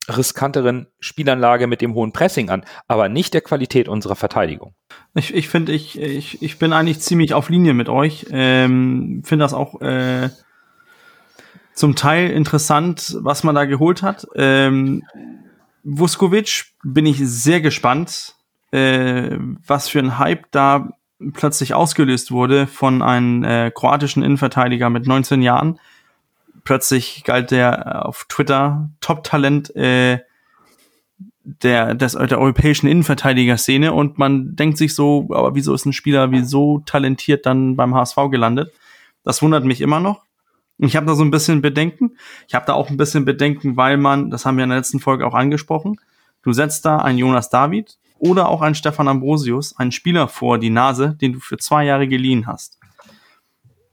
riskanteren 0.08 0.88
Spielanlage 1.00 1.68
mit 1.68 1.82
dem 1.82 1.96
hohen 1.96 2.14
Pressing 2.14 2.50
an, 2.50 2.66
aber 2.88 3.10
nicht 3.10 3.34
der 3.34 3.42
Qualität 3.42 3.88
unserer 3.88 4.16
Verteidigung. 4.16 4.74
Ich, 5.16 5.34
ich 5.34 5.50
finde, 5.50 5.72
ich, 5.72 6.00
ich, 6.00 6.42
ich 6.42 6.60
bin 6.60 6.72
eigentlich 6.72 7.00
ziemlich 7.00 7.34
auf 7.34 7.50
Linie 7.50 7.74
mit 7.74 7.90
euch. 7.90 8.28
Ähm, 8.32 9.22
finde 9.26 9.44
das 9.44 9.54
auch 9.54 9.82
äh, 9.82 10.30
zum 11.74 11.96
Teil 11.96 12.30
interessant, 12.32 13.18
was 13.22 13.44
man 13.44 13.56
da 13.56 13.66
geholt 13.66 14.04
hat. 14.04 14.28
Ähm, 14.36 15.04
Vuskovic 15.84 16.66
bin 16.84 17.06
ich 17.06 17.20
sehr 17.20 17.62
gespannt, 17.62 18.36
äh, 18.72 19.38
was 19.66 19.90
für 19.90 20.00
ein 20.00 20.18
Hype 20.18 20.46
da 20.52 20.90
plötzlich 21.34 21.74
ausgelöst 21.74 22.32
wurde 22.32 22.68
von 22.68 23.02
einem 23.02 23.44
äh, 23.44 23.72
kroatischen 23.72 24.24
Innenverteidiger 24.24 24.90
mit 24.90 25.06
19 25.06 25.42
Jahren. 25.42 25.80
Plötzlich 26.64 27.24
galt 27.26 27.52
der 27.52 27.86
äh, 27.86 28.06
auf 28.06 28.26
Twitter 28.30 28.90
Top-Talent 29.02 29.76
äh, 29.76 30.20
der, 31.44 31.96
der 31.96 32.40
europäischen 32.40 32.88
Innenverteidiger-Szene 32.88 33.92
und 33.92 34.18
man 34.18 34.56
denkt 34.56 34.78
sich 34.78 34.94
so, 34.94 35.28
aber 35.32 35.56
wieso 35.56 35.74
ist 35.74 35.86
ein 35.86 35.94
Spieler 35.94 36.32
wie 36.32 36.44
so 36.44 36.80
talentiert 36.86 37.46
dann 37.46 37.76
beim 37.76 37.96
HSV 37.96 38.16
gelandet? 38.30 38.72
Das 39.24 39.42
wundert 39.42 39.66
mich 39.66 39.82
immer 39.82 40.00
noch. 40.00 40.24
Ich 40.80 40.96
habe 40.96 41.06
da 41.06 41.16
so 41.16 41.24
ein 41.24 41.32
bisschen 41.32 41.62
Bedenken. 41.62 42.18
Ich 42.48 42.56
habe 42.56 42.66
da 42.66 42.74
auch 42.74 42.90
ein 42.90 42.98
bisschen 42.98 43.26
Bedenken, 43.26 43.78
weil 43.78 43.98
man, 43.98 44.30
das 44.30 44.46
haben 44.46 44.58
wir 44.58 44.64
in 44.64 44.70
der 44.70 44.80
letzten 44.80 45.00
Folge 45.00 45.28
auch 45.28 45.34
angesprochen, 45.34 46.00
du 46.42 46.54
setzt 46.54 46.86
da 46.86 46.98
einen 46.98 47.18
Jonas 47.18 47.50
David 47.50 47.98
oder 48.18 48.48
auch 48.48 48.62
einen 48.62 48.76
Stefan 48.76 49.08
Ambrosius, 49.08 49.78
einen 49.78 49.92
Spieler 49.92 50.28
vor 50.28 50.58
die 50.58 50.70
Nase, 50.70 51.16
den 51.20 51.34
du 51.34 51.40
für 51.40 51.58
zwei 51.58 51.86
Jahre 51.86 52.08
geliehen 52.08 52.48
hast. 52.48 52.80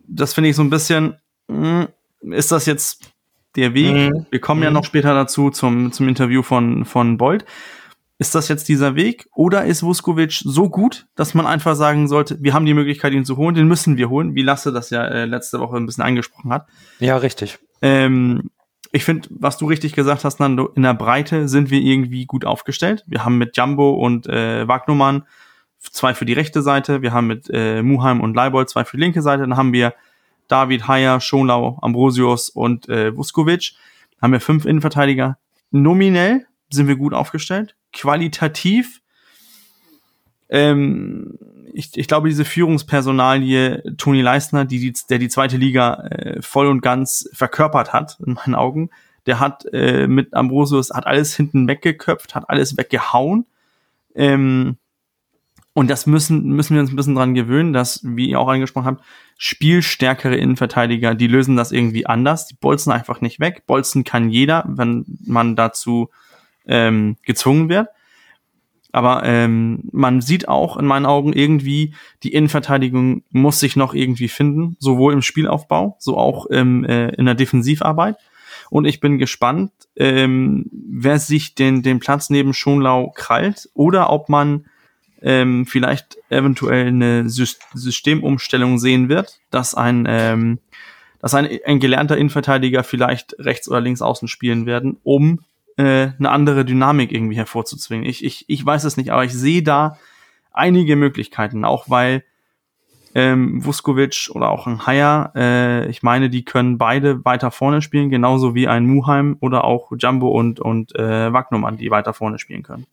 Das 0.07 0.35
finde 0.35 0.51
ich 0.51 0.57
so 0.57 0.63
ein 0.63 0.71
bisschen, 0.71 1.17
hm, 1.49 1.89
ist 2.23 2.53
das 2.53 2.67
jetzt 2.67 3.13
der 3.57 3.75
Weg? 3.75 3.93
Mhm. 3.93 4.27
Wir 4.31 4.41
kommen 4.41 4.61
mhm. 4.61 4.65
ja 4.65 4.71
noch 4.71 4.85
später 4.85 5.15
dazu 5.15 5.51
zum, 5.51 5.93
zum 5.93 6.09
Interview 6.09 6.43
von, 6.43 6.85
von 6.85 7.17
Bold. 7.19 7.45
Ist 8.19 8.35
das 8.35 8.49
jetzt 8.49 8.69
dieser 8.69 8.95
Weg? 8.95 9.29
Oder 9.35 9.67
ist 9.67 9.83
Vuskovic 9.83 10.41
so 10.43 10.71
gut, 10.71 11.07
dass 11.17 11.35
man 11.35 11.47
einfach 11.47 11.75
sagen 11.75 12.09
sollte, 12.09 12.39
wir 12.41 12.55
haben 12.55 12.65
die 12.65 12.73
Möglichkeit, 12.73 13.13
ihn 13.13 13.27
zu 13.27 13.37
holen, 13.37 13.55
den 13.55 13.69
müssen 13.69 13.99
wir 13.99 14.09
holen, 14.09 14.35
wie 14.35 14.43
Lasse 14.43 14.73
das 14.73 14.89
ja 14.89 15.05
äh, 15.05 15.27
letzte 15.27 15.61
Woche 15.61 15.77
ein 15.77 15.85
bisschen 15.85 16.05
angesprochen 16.05 16.51
hat. 16.51 16.67
Ja, 16.99 17.19
richtig. 17.19 17.59
Ähm, 17.83 18.51
ich 18.91 19.05
finde, 19.05 19.29
was 19.31 19.59
du 19.59 19.67
richtig 19.67 19.93
gesagt 19.93 20.25
hast, 20.25 20.41
Nando, 20.41 20.69
in 20.69 20.83
der 20.83 20.95
Breite 20.95 21.47
sind 21.49 21.71
wir 21.71 21.81
irgendwie 21.81 22.25
gut 22.25 22.47
aufgestellt. 22.47 23.05
Wir 23.07 23.23
haben 23.23 23.37
mit 23.37 23.55
Jumbo 23.55 23.91
und 23.91 24.27
äh, 24.29 24.67
Wagnumann 24.67 25.25
zwei 25.79 26.15
für 26.15 26.25
die 26.25 26.33
rechte 26.33 26.63
Seite, 26.63 27.03
wir 27.03 27.13
haben 27.13 27.27
mit 27.27 27.51
äh, 27.53 27.83
Muheim 27.83 28.23
und 28.23 28.35
Leibold 28.35 28.71
zwei 28.71 28.87
für 28.87 28.97
die 28.97 29.03
linke 29.03 29.21
Seite, 29.21 29.43
dann 29.43 29.59
haben 29.59 29.75
wir 29.75 29.95
David, 30.49 30.89
Haier, 30.89 31.21
Schonlau, 31.21 31.79
Ambrosius 31.83 32.49
und 32.49 32.89
äh, 32.89 33.15
Vuskovic. 33.15 33.75
Haben 34.23 34.33
wir 34.33 34.41
fünf 34.41 34.65
Innenverteidiger. 34.65 35.37
Nominell 35.71 36.47
sind 36.71 36.89
wir 36.89 36.97
gut 36.97 37.13
aufgestellt 37.13 37.77
qualitativ, 37.97 39.01
ähm, 40.49 41.39
ich, 41.73 41.97
ich 41.97 42.09
glaube, 42.09 42.29
diese 42.29 42.45
Führungspersonalie 42.45 43.83
Toni 43.97 44.23
Leistner, 44.23 44.65
die, 44.65 44.79
die, 44.79 44.95
der 45.11 45.19
die 45.19 45.29
zweite 45.29 45.57
Liga 45.57 46.05
äh, 46.05 46.41
voll 46.41 46.69
und 46.69 46.81
ganz 46.81 47.29
verkörpert 47.33 47.93
hat, 47.93 48.19
in 48.25 48.35
meinen 48.35 48.55
Augen, 48.55 48.91
der 49.27 49.41
hat 49.41 49.67
äh, 49.73 50.07
mit 50.07 50.35
Ambrosius, 50.35 50.91
hat 50.91 51.07
alles 51.07 51.35
hinten 51.35 51.67
weggeköpft, 51.69 52.35
hat 52.35 52.49
alles 52.49 52.77
weggehauen. 52.77 53.47
Ähm, 54.15 54.79
und 55.75 55.91
das 55.91 56.07
müssen, 56.07 56.49
müssen 56.53 56.75
wir 56.75 56.81
uns 56.81 56.91
ein 56.91 56.97
bisschen 56.97 57.17
dran 57.17 57.35
gewöhnen, 57.35 57.75
dass, 57.75 58.01
wie 58.03 58.31
ihr 58.31 58.41
auch 58.41 58.49
angesprochen 58.49 58.87
habt, 58.87 59.05
spielstärkere 59.37 60.37
Innenverteidiger, 60.37 61.15
die 61.15 61.27
lösen 61.27 61.57
das 61.57 61.73
irgendwie 61.73 62.07
anders. 62.07 62.47
Die 62.47 62.55
bolzen 62.55 62.93
einfach 62.93 63.21
nicht 63.21 63.41
weg. 63.41 63.65
Bolzen 63.67 64.05
kann 64.05 64.31
jeder, 64.31 64.65
wenn 64.67 65.05
man 65.27 65.57
dazu 65.57 66.09
ähm, 66.67 67.17
gezwungen 67.23 67.69
wird. 67.69 67.89
Aber 68.93 69.25
ähm, 69.25 69.91
man 69.93 70.23
sieht 70.23 70.49
auch 70.49 70.79
in 70.79 70.87
meinen 70.87 71.05
Augen 71.05 71.35
irgendwie, 71.35 71.93
die 72.23 72.33
Innenverteidigung 72.33 73.25
muss 73.31 73.61
sich 73.61 73.77
noch 73.77 73.93
irgendwie 73.93 74.29
finden, 74.29 74.77
sowohl 74.79 75.13
im 75.13 75.21
Spielaufbau, 75.21 75.97
so 75.99 76.17
auch 76.17 76.47
ähm, 76.51 76.83
äh, 76.85 77.11
in 77.11 77.27
der 77.27 77.35
Defensivarbeit. 77.35 78.17
Und 78.71 78.87
ich 78.87 79.01
bin 79.01 79.19
gespannt, 79.19 79.71
ähm, 79.97 80.71
wer 80.73 81.19
sich 81.19 81.55
den, 81.55 81.83
den 81.83 81.99
Platz 81.99 82.31
neben 82.31 82.55
Schonlau 82.55 83.11
krallt 83.15 83.69
oder 83.75 84.11
ob 84.11 84.29
man 84.29 84.65
ähm, 85.21 85.67
vielleicht 85.67 86.17
eventuell 86.31 86.89
eine 86.89 87.29
Systemumstellung 87.29 88.79
sehen 88.79 89.09
wird, 89.09 89.41
dass 89.51 89.75
ein, 89.75 90.07
ähm, 90.09 90.59
dass 91.21 91.35
ein, 91.35 91.49
ein 91.65 91.81
gelernter 91.81 92.17
Innenverteidiger 92.17 92.83
vielleicht 92.83 93.37
rechts 93.39 93.69
oder 93.69 93.81
links 93.81 94.03
außen 94.03 94.29
spielen 94.29 94.67
werden, 94.67 94.99
um 95.03 95.41
äh, 95.77 96.09
eine 96.19 96.31
andere 96.31 96.65
Dynamik 96.65 97.13
irgendwie 97.13 97.37
hervorzuzwingen. 97.37 98.07
Ich, 98.07 98.25
ich, 98.25 98.45
ich 98.49 98.65
weiß 98.65 98.85
es 98.85 98.97
nicht, 98.97 99.11
aber 99.11 99.25
ich 99.25 99.35
sehe 99.35 99.63
da 99.63 99.99
einige 100.53 100.97
Möglichkeiten, 100.97 101.65
auch 101.65 101.91
weil 101.91 102.25
ähm, 103.15 103.65
Vuskovic 103.65 104.31
oder 104.35 104.51
auch 104.51 104.67
ein 104.67 104.87
Haier, 104.87 105.33
äh, 105.35 105.89
ich 105.89 106.03
meine, 106.03 106.29
die 106.29 106.45
können 106.45 106.77
beide 106.77 107.25
weiter 107.25 107.51
vorne 107.51 107.81
spielen, 107.81 108.11
genauso 108.11 108.55
wie 108.55 108.69
ein 108.69 108.87
Muheim 108.87 109.39
oder 109.41 109.65
auch 109.65 109.91
Jumbo 109.99 110.29
und, 110.29 110.61
und 110.61 110.95
äh, 110.97 111.33
Wagnumann, 111.33 111.79
die 111.79 111.91
weiter 111.91 112.13
vorne 112.13 112.39
spielen 112.39 112.63
können. 112.63 112.87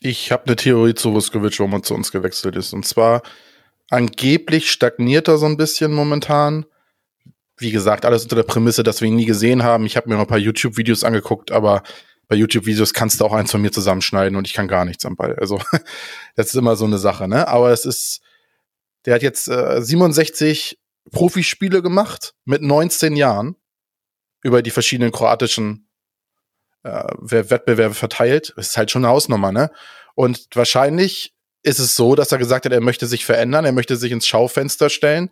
Ich 0.00 0.32
habe 0.32 0.46
eine 0.46 0.56
Theorie 0.56 0.94
zu 0.94 1.12
Vuskovic, 1.12 1.58
warum 1.60 1.74
er 1.74 1.82
zu 1.82 1.94
uns 1.94 2.10
gewechselt 2.10 2.56
ist. 2.56 2.72
Und 2.72 2.84
zwar 2.84 3.22
angeblich 3.90 4.72
stagniert 4.72 5.28
er 5.28 5.36
so 5.36 5.46
ein 5.46 5.56
bisschen 5.56 5.92
momentan. 5.92 6.64
Wie 7.56 7.70
gesagt, 7.70 8.04
alles 8.04 8.24
unter 8.24 8.36
der 8.36 8.42
Prämisse, 8.44 8.82
dass 8.82 9.00
wir 9.02 9.08
ihn 9.08 9.16
nie 9.16 9.26
gesehen 9.26 9.62
haben. 9.62 9.84
Ich 9.84 9.96
habe 9.96 10.08
mir 10.08 10.14
noch 10.14 10.22
ein 10.22 10.28
paar 10.28 10.38
YouTube-Videos 10.38 11.04
angeguckt, 11.04 11.52
aber 11.52 11.82
bei 12.30 12.36
YouTube-Videos 12.36 12.94
kannst 12.94 13.20
du 13.20 13.24
auch 13.24 13.32
eins 13.32 13.50
von 13.50 13.60
mir 13.60 13.72
zusammenschneiden 13.72 14.36
und 14.36 14.46
ich 14.46 14.54
kann 14.54 14.68
gar 14.68 14.84
nichts 14.84 15.04
am 15.04 15.16
Ball. 15.16 15.34
Also 15.34 15.60
das 16.36 16.46
ist 16.46 16.54
immer 16.54 16.76
so 16.76 16.84
eine 16.84 16.98
Sache, 16.98 17.26
ne? 17.26 17.48
Aber 17.48 17.72
es 17.72 17.84
ist, 17.84 18.20
der 19.04 19.16
hat 19.16 19.22
jetzt 19.22 19.48
äh, 19.48 19.82
67 19.82 20.78
Profispiele 21.10 21.82
gemacht 21.82 22.34
mit 22.44 22.62
19 22.62 23.16
Jahren 23.16 23.56
über 24.44 24.62
die 24.62 24.70
verschiedenen 24.70 25.10
kroatischen 25.10 25.88
äh, 26.84 27.02
Wettbewerbe 27.18 27.94
verteilt. 27.94 28.54
Das 28.56 28.68
ist 28.68 28.76
halt 28.76 28.92
schon 28.92 29.04
eine 29.04 29.12
Hausnummer, 29.12 29.50
ne? 29.50 29.72
Und 30.14 30.46
wahrscheinlich 30.54 31.34
ist 31.64 31.80
es 31.80 31.96
so, 31.96 32.14
dass 32.14 32.30
er 32.30 32.38
gesagt 32.38 32.64
hat, 32.64 32.72
er 32.72 32.80
möchte 32.80 33.08
sich 33.08 33.24
verändern, 33.24 33.64
er 33.64 33.72
möchte 33.72 33.96
sich 33.96 34.12
ins 34.12 34.28
Schaufenster 34.28 34.88
stellen. 34.88 35.30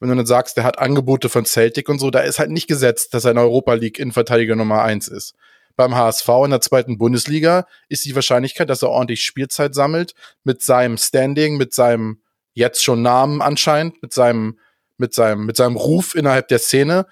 Wenn 0.00 0.08
du 0.08 0.16
dann 0.16 0.26
sagst, 0.26 0.58
er 0.58 0.64
hat 0.64 0.80
Angebote 0.80 1.28
von 1.28 1.46
Celtic 1.46 1.88
und 1.88 2.00
so, 2.00 2.10
da 2.10 2.20
ist 2.20 2.40
halt 2.40 2.50
nicht 2.50 2.66
gesetzt, 2.66 3.14
dass 3.14 3.24
er 3.24 3.30
in 3.30 3.38
Europa 3.38 3.74
League 3.74 4.00
Innenverteidiger 4.00 4.56
Nummer 4.56 4.82
eins 4.82 5.06
ist 5.06 5.36
beim 5.80 5.94
HSV 5.94 6.28
in 6.44 6.50
der 6.50 6.60
zweiten 6.60 6.98
Bundesliga 6.98 7.66
ist 7.88 8.04
die 8.04 8.14
Wahrscheinlichkeit, 8.14 8.68
dass 8.68 8.82
er 8.82 8.90
ordentlich 8.90 9.22
Spielzeit 9.22 9.74
sammelt, 9.74 10.12
mit 10.44 10.60
seinem 10.60 10.98
Standing, 10.98 11.56
mit 11.56 11.72
seinem 11.72 12.20
jetzt 12.52 12.84
schon 12.84 13.00
Namen 13.00 13.40
anscheinend, 13.40 14.02
mit 14.02 14.12
seinem, 14.12 14.58
mit 14.98 15.14
seinem, 15.14 15.46
mit 15.46 15.56
seinem 15.56 15.76
Ruf 15.76 16.14
innerhalb 16.14 16.48
der 16.48 16.58
Szene, 16.58 17.06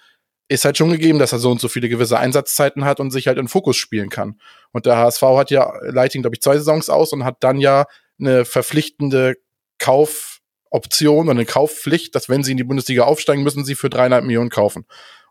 ist 0.48 0.66
halt 0.66 0.76
schon 0.76 0.90
gegeben, 0.90 1.18
dass 1.18 1.32
er 1.32 1.38
so 1.38 1.50
und 1.50 1.62
so 1.62 1.68
viele 1.68 1.88
gewisse 1.88 2.18
Einsatzzeiten 2.18 2.84
hat 2.84 3.00
und 3.00 3.10
sich 3.10 3.26
halt 3.26 3.38
in 3.38 3.48
Fokus 3.48 3.78
spielen 3.78 4.10
kann. 4.10 4.38
Und 4.72 4.84
der 4.84 4.98
HSV 4.98 5.22
hat 5.22 5.50
ja 5.50 5.72
Leiting, 5.80 6.20
glaube 6.20 6.36
ich, 6.36 6.42
zwei 6.42 6.58
Saisons 6.58 6.90
aus 6.90 7.14
und 7.14 7.24
hat 7.24 7.38
dann 7.40 7.60
ja 7.60 7.86
eine 8.20 8.44
verpflichtende 8.44 9.36
Kaufoption 9.78 11.30
und 11.30 11.38
eine 11.38 11.46
Kaufpflicht, 11.46 12.14
dass 12.14 12.28
wenn 12.28 12.44
sie 12.44 12.50
in 12.50 12.58
die 12.58 12.64
Bundesliga 12.64 13.04
aufsteigen, 13.04 13.44
müssen 13.44 13.64
sie 13.64 13.76
für 13.76 13.88
dreieinhalb 13.88 14.24
Millionen 14.24 14.50
kaufen. 14.50 14.84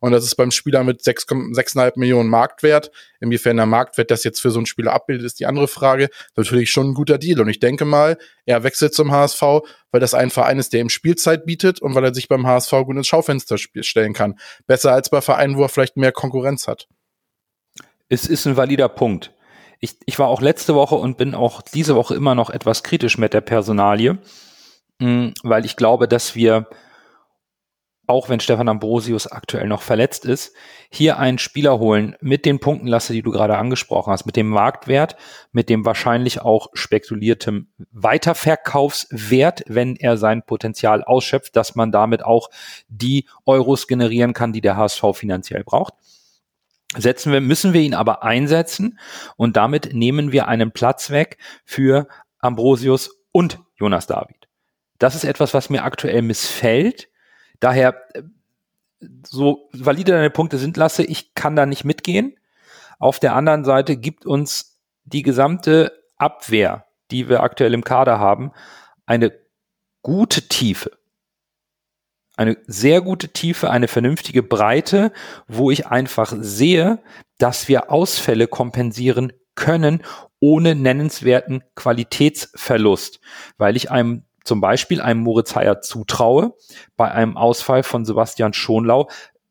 Und 0.07 0.13
das 0.13 0.23
ist 0.23 0.35
beim 0.35 0.51
Spieler 0.51 0.83
mit 0.83 1.01
6,5 1.01 1.93
Millionen 1.99 2.29
Marktwert. 2.29 2.91
Inwiefern 3.19 3.57
der 3.57 3.65
Marktwert 3.65 4.09
das 4.09 4.23
jetzt 4.23 4.41
für 4.41 4.51
so 4.51 4.59
einen 4.59 4.65
Spieler 4.65 4.93
abbildet, 4.93 5.25
ist 5.25 5.39
die 5.39 5.45
andere 5.45 5.67
Frage. 5.67 6.09
Natürlich 6.35 6.71
schon 6.71 6.91
ein 6.91 6.93
guter 6.93 7.17
Deal. 7.17 7.41
Und 7.41 7.49
ich 7.49 7.59
denke 7.59 7.85
mal, 7.85 8.17
er 8.45 8.63
wechselt 8.63 8.93
zum 8.93 9.11
HSV, 9.11 9.41
weil 9.91 9.99
das 9.99 10.13
ein 10.13 10.29
Verein 10.29 10.59
ist, 10.59 10.73
der 10.73 10.81
ihm 10.81 10.89
Spielzeit 10.89 11.45
bietet 11.45 11.81
und 11.81 11.93
weil 11.93 12.05
er 12.05 12.13
sich 12.13 12.27
beim 12.27 12.47
HSV 12.47 12.71
gut 12.85 12.95
ins 12.95 13.07
Schaufenster 13.07 13.57
stellen 13.57 14.13
kann. 14.13 14.39
Besser 14.65 14.93
als 14.93 15.09
bei 15.09 15.21
Vereinen, 15.21 15.57
wo 15.57 15.63
er 15.63 15.69
vielleicht 15.69 15.97
mehr 15.97 16.11
Konkurrenz 16.11 16.67
hat. 16.67 16.87
Es 18.09 18.25
ist 18.25 18.47
ein 18.47 18.55
valider 18.55 18.89
Punkt. 18.89 19.33
ich, 19.79 19.97
ich 20.05 20.17
war 20.17 20.29
auch 20.29 20.41
letzte 20.41 20.73
Woche 20.73 20.95
und 20.95 21.17
bin 21.17 21.35
auch 21.35 21.61
diese 21.61 21.95
Woche 21.95 22.15
immer 22.15 22.35
noch 22.35 22.49
etwas 22.49 22.83
kritisch 22.83 23.17
mit 23.17 23.33
der 23.33 23.41
Personalie, 23.41 24.17
mh, 24.99 25.09
mm, 25.09 25.33
weil 25.43 25.65
ich 25.65 25.75
glaube, 25.75 26.07
dass 26.07 26.33
wir 26.33 26.67
auch 28.07 28.29
wenn 28.29 28.39
Stefan 28.39 28.69
Ambrosius 28.69 29.27
aktuell 29.27 29.67
noch 29.67 29.81
verletzt 29.81 30.23
ist, 30.23 30.55
hier 30.89 31.19
einen 31.19 31.37
Spieler 31.37 31.77
holen 31.77 32.15
mit 32.21 32.45
den 32.45 32.59
Punktenlasse, 32.59 33.11
die 33.11 33.21
du 33.21 33.31
gerade 33.31 33.57
angesprochen 33.57 34.11
hast, 34.11 34.25
mit 34.25 34.37
dem 34.37 34.47
Marktwert, 34.47 35.17
mit 35.51 35.69
dem 35.69 35.85
wahrscheinlich 35.85 36.41
auch 36.41 36.69
spekuliertem 36.73 37.67
Weiterverkaufswert, 37.91 39.63
wenn 39.67 39.97
er 39.97 40.15
sein 40.15 40.41
Potenzial 40.43 41.03
ausschöpft, 41.03 41.57
dass 41.57 41.75
man 41.75 41.91
damit 41.91 42.23
auch 42.23 42.49
die 42.87 43.27
Euros 43.45 43.87
generieren 43.87 44.33
kann, 44.33 44.53
die 44.53 44.61
der 44.61 44.77
HSV 44.77 45.03
finanziell 45.13 45.65
braucht. 45.65 45.93
Setzen 46.95 47.33
wir, 47.33 47.41
müssen 47.41 47.73
wir 47.73 47.81
ihn 47.81 47.93
aber 47.93 48.23
einsetzen 48.23 48.97
und 49.35 49.57
damit 49.57 49.93
nehmen 49.93 50.31
wir 50.31 50.47
einen 50.47 50.71
Platz 50.71 51.09
weg 51.09 51.37
für 51.65 52.07
Ambrosius 52.39 53.19
und 53.33 53.59
Jonas 53.75 54.07
David. 54.07 54.47
Das 54.97 55.13
ist 55.13 55.25
etwas, 55.25 55.53
was 55.53 55.69
mir 55.69 55.83
aktuell 55.83 56.21
missfällt 56.21 57.09
Daher, 57.59 57.95
äh, 58.15 58.23
so 59.27 59.69
valide 59.73 60.11
deine 60.13 60.29
Punkte 60.29 60.57
sind, 60.57 60.77
Lasse, 60.77 61.03
ich 61.03 61.35
kann 61.35 61.55
da 61.55 61.65
nicht 61.65 61.83
mitgehen. 61.83 62.35
Auf 62.99 63.19
der 63.19 63.35
anderen 63.35 63.63
Seite 63.63 63.97
gibt 63.97 64.25
uns 64.25 64.79
die 65.03 65.21
gesamte 65.21 66.03
Abwehr, 66.17 66.85
die 67.11 67.29
wir 67.29 67.43
aktuell 67.43 67.73
im 67.73 67.83
Kader 67.83 68.19
haben, 68.19 68.51
eine 69.05 69.31
gute 70.01 70.47
Tiefe. 70.47 70.91
Eine 72.35 72.57
sehr 72.67 73.01
gute 73.01 73.29
Tiefe, 73.29 73.69
eine 73.69 73.87
vernünftige 73.87 74.43
Breite, 74.43 75.11
wo 75.47 75.71
ich 75.71 75.87
einfach 75.87 76.33
sehe, 76.37 76.99
dass 77.37 77.67
wir 77.67 77.91
Ausfälle 77.91 78.47
kompensieren 78.47 79.33
können 79.55 80.03
ohne 80.39 80.75
nennenswerten 80.75 81.63
Qualitätsverlust, 81.75 83.19
weil 83.57 83.75
ich 83.75 83.89
einem 83.89 84.23
zum 84.47 84.61
Beispiel 84.61 85.01
einem 85.01 85.21
Moritz 85.21 85.55
Heyer 85.55 85.81
zutraue, 85.81 86.55
bei 86.95 87.11
einem 87.11 87.37
Ausfall 87.37 87.83
von 87.83 88.05
Sebastian 88.05 88.53
Schonlau 88.53 89.07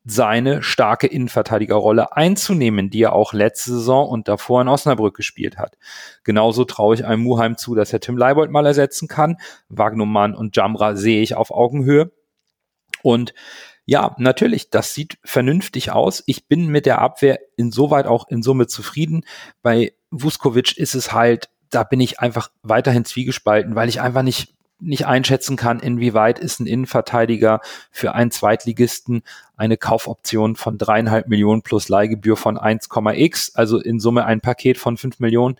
seine 0.09 0.63
starke 0.63 1.07
Innenverteidigerrolle 1.07 2.15
einzunehmen, 2.15 2.89
die 2.89 3.01
er 3.01 3.13
auch 3.13 3.33
letzte 3.33 3.71
Saison 3.71 4.07
und 4.07 4.29
davor 4.29 4.61
in 4.61 4.69
Osnabrück 4.69 5.15
gespielt 5.15 5.57
hat. 5.57 5.77
Genauso 6.23 6.63
traue 6.63 6.95
ich 6.95 7.05
einem 7.05 7.23
Muheim 7.23 7.57
zu, 7.57 7.75
dass 7.75 7.91
er 7.91 7.99
Tim 7.99 8.17
Leibold 8.17 8.49
mal 8.49 8.65
ersetzen 8.65 9.09
kann. 9.09 9.35
Wagnumann 9.67 10.33
und 10.33 10.55
Jamra 10.55 10.95
sehe 10.95 11.21
ich 11.21 11.35
auf 11.35 11.51
Augenhöhe. 11.51 12.11
Und 13.03 13.33
ja, 13.85 14.15
natürlich, 14.17 14.69
das 14.69 14.93
sieht 14.93 15.17
vernünftig 15.23 15.91
aus. 15.91 16.23
Ich 16.25 16.47
bin 16.47 16.67
mit 16.67 16.85
der 16.85 16.99
Abwehr 16.99 17.39
insoweit 17.57 18.05
auch 18.05 18.29
in 18.29 18.41
Summe 18.41 18.67
zufrieden. 18.67 19.25
Bei 19.61 19.93
Vuskovic 20.09 20.77
ist 20.77 20.95
es 20.95 21.11
halt, 21.11 21.49
da 21.69 21.83
bin 21.83 21.99
ich 21.99 22.19
einfach 22.21 22.49
weiterhin 22.63 23.03
zwiegespalten, 23.03 23.75
weil 23.75 23.89
ich 23.89 23.99
einfach 23.99 24.23
nicht 24.23 24.56
nicht 24.79 25.07
einschätzen 25.07 25.55
kann, 25.55 25.79
inwieweit 25.79 26.39
ist 26.39 26.59
ein 26.59 26.67
Innenverteidiger 26.67 27.61
für 27.91 28.13
einen 28.13 28.31
Zweitligisten 28.31 29.23
eine 29.55 29.77
Kaufoption 29.77 30.55
von 30.55 30.77
dreieinhalb 30.77 31.27
Millionen 31.27 31.63
plus 31.63 31.89
Leihgebühr 31.89 32.37
von 32.37 32.57
1,x, 32.57 33.55
also 33.55 33.79
in 33.79 33.99
Summe 33.99 34.25
ein 34.25 34.41
Paket 34.41 34.77
von 34.77 34.97
fünf 34.97 35.19
Millionen 35.19 35.57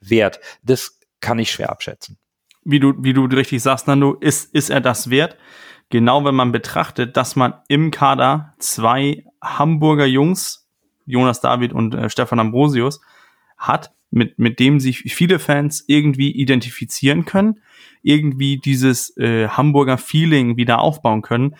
wert. 0.00 0.40
Das 0.62 0.98
kann 1.20 1.38
ich 1.38 1.50
schwer 1.50 1.70
abschätzen. 1.70 2.18
Wie 2.64 2.80
du, 2.80 2.94
wie 2.98 3.12
du 3.12 3.24
richtig 3.24 3.62
sagst, 3.62 3.86
Nando, 3.86 4.14
ist, 4.14 4.54
ist 4.54 4.70
er 4.70 4.80
das 4.80 5.10
wert? 5.10 5.36
Genau 5.90 6.24
wenn 6.24 6.34
man 6.34 6.50
betrachtet, 6.50 7.16
dass 7.16 7.36
man 7.36 7.54
im 7.68 7.90
Kader 7.90 8.54
zwei 8.58 9.24
Hamburger 9.42 10.06
Jungs, 10.06 10.66
Jonas 11.04 11.40
David 11.40 11.74
und 11.74 11.94
äh, 11.94 12.08
Stefan 12.08 12.40
Ambrosius, 12.40 13.00
hat, 13.58 13.92
mit, 14.14 14.38
mit 14.38 14.60
dem 14.60 14.78
sich 14.80 15.00
viele 15.00 15.38
Fans 15.38 15.84
irgendwie 15.88 16.30
identifizieren 16.30 17.24
können, 17.24 17.60
irgendwie 18.02 18.58
dieses 18.58 19.16
äh, 19.16 19.48
Hamburger 19.48 19.98
Feeling 19.98 20.56
wieder 20.56 20.78
aufbauen 20.78 21.22
können. 21.22 21.56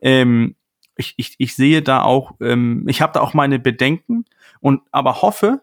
Ähm, 0.00 0.56
ich, 0.96 1.14
ich, 1.18 1.34
ich 1.38 1.54
sehe 1.54 1.82
da 1.82 2.02
auch, 2.02 2.32
ähm, 2.40 2.84
ich 2.88 3.02
habe 3.02 3.12
da 3.12 3.20
auch 3.20 3.34
meine 3.34 3.58
Bedenken 3.58 4.24
und 4.60 4.80
aber 4.90 5.20
hoffe, 5.22 5.60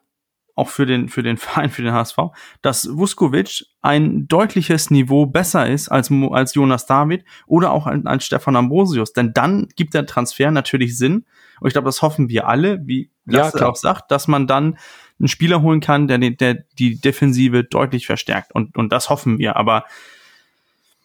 auch 0.54 0.70
für 0.70 0.86
den, 0.86 1.10
für 1.10 1.24
den 1.24 1.38
Verein, 1.38 1.72
für 1.72 1.82
den 1.82 1.94
HSV, 1.94 2.18
dass 2.62 2.96
Vuskovic 2.96 3.66
ein 3.82 4.28
deutliches 4.28 4.92
Niveau 4.92 5.26
besser 5.26 5.68
ist 5.68 5.90
als, 5.90 6.12
als 6.32 6.54
Jonas 6.54 6.86
David 6.86 7.26
oder 7.48 7.72
auch 7.72 7.88
als 7.88 8.24
Stefan 8.24 8.56
Ambrosius. 8.56 9.14
Denn 9.14 9.34
dann 9.34 9.68
gibt 9.76 9.96
der 9.96 10.06
Transfer 10.06 10.52
natürlich 10.52 10.98
Sinn. 10.98 11.26
Und 11.60 11.68
ich 11.68 11.74
glaube, 11.74 11.88
das 11.88 12.02
hoffen 12.02 12.30
wir 12.30 12.48
alle, 12.48 12.86
wie 12.86 13.10
Lasse 13.26 13.60
ja, 13.60 13.68
auch 13.68 13.76
sagt, 13.76 14.12
dass 14.12 14.28
man 14.28 14.48
dann 14.48 14.78
einen 15.20 15.28
Spieler 15.28 15.62
holen 15.62 15.80
kann, 15.80 16.08
der, 16.08 16.18
der 16.18 16.66
die 16.78 17.00
Defensive 17.00 17.64
deutlich 17.64 18.06
verstärkt. 18.06 18.54
Und, 18.54 18.78
und 18.78 18.92
das 18.92 19.10
hoffen 19.10 19.38
wir. 19.40 19.56
Aber 19.56 19.86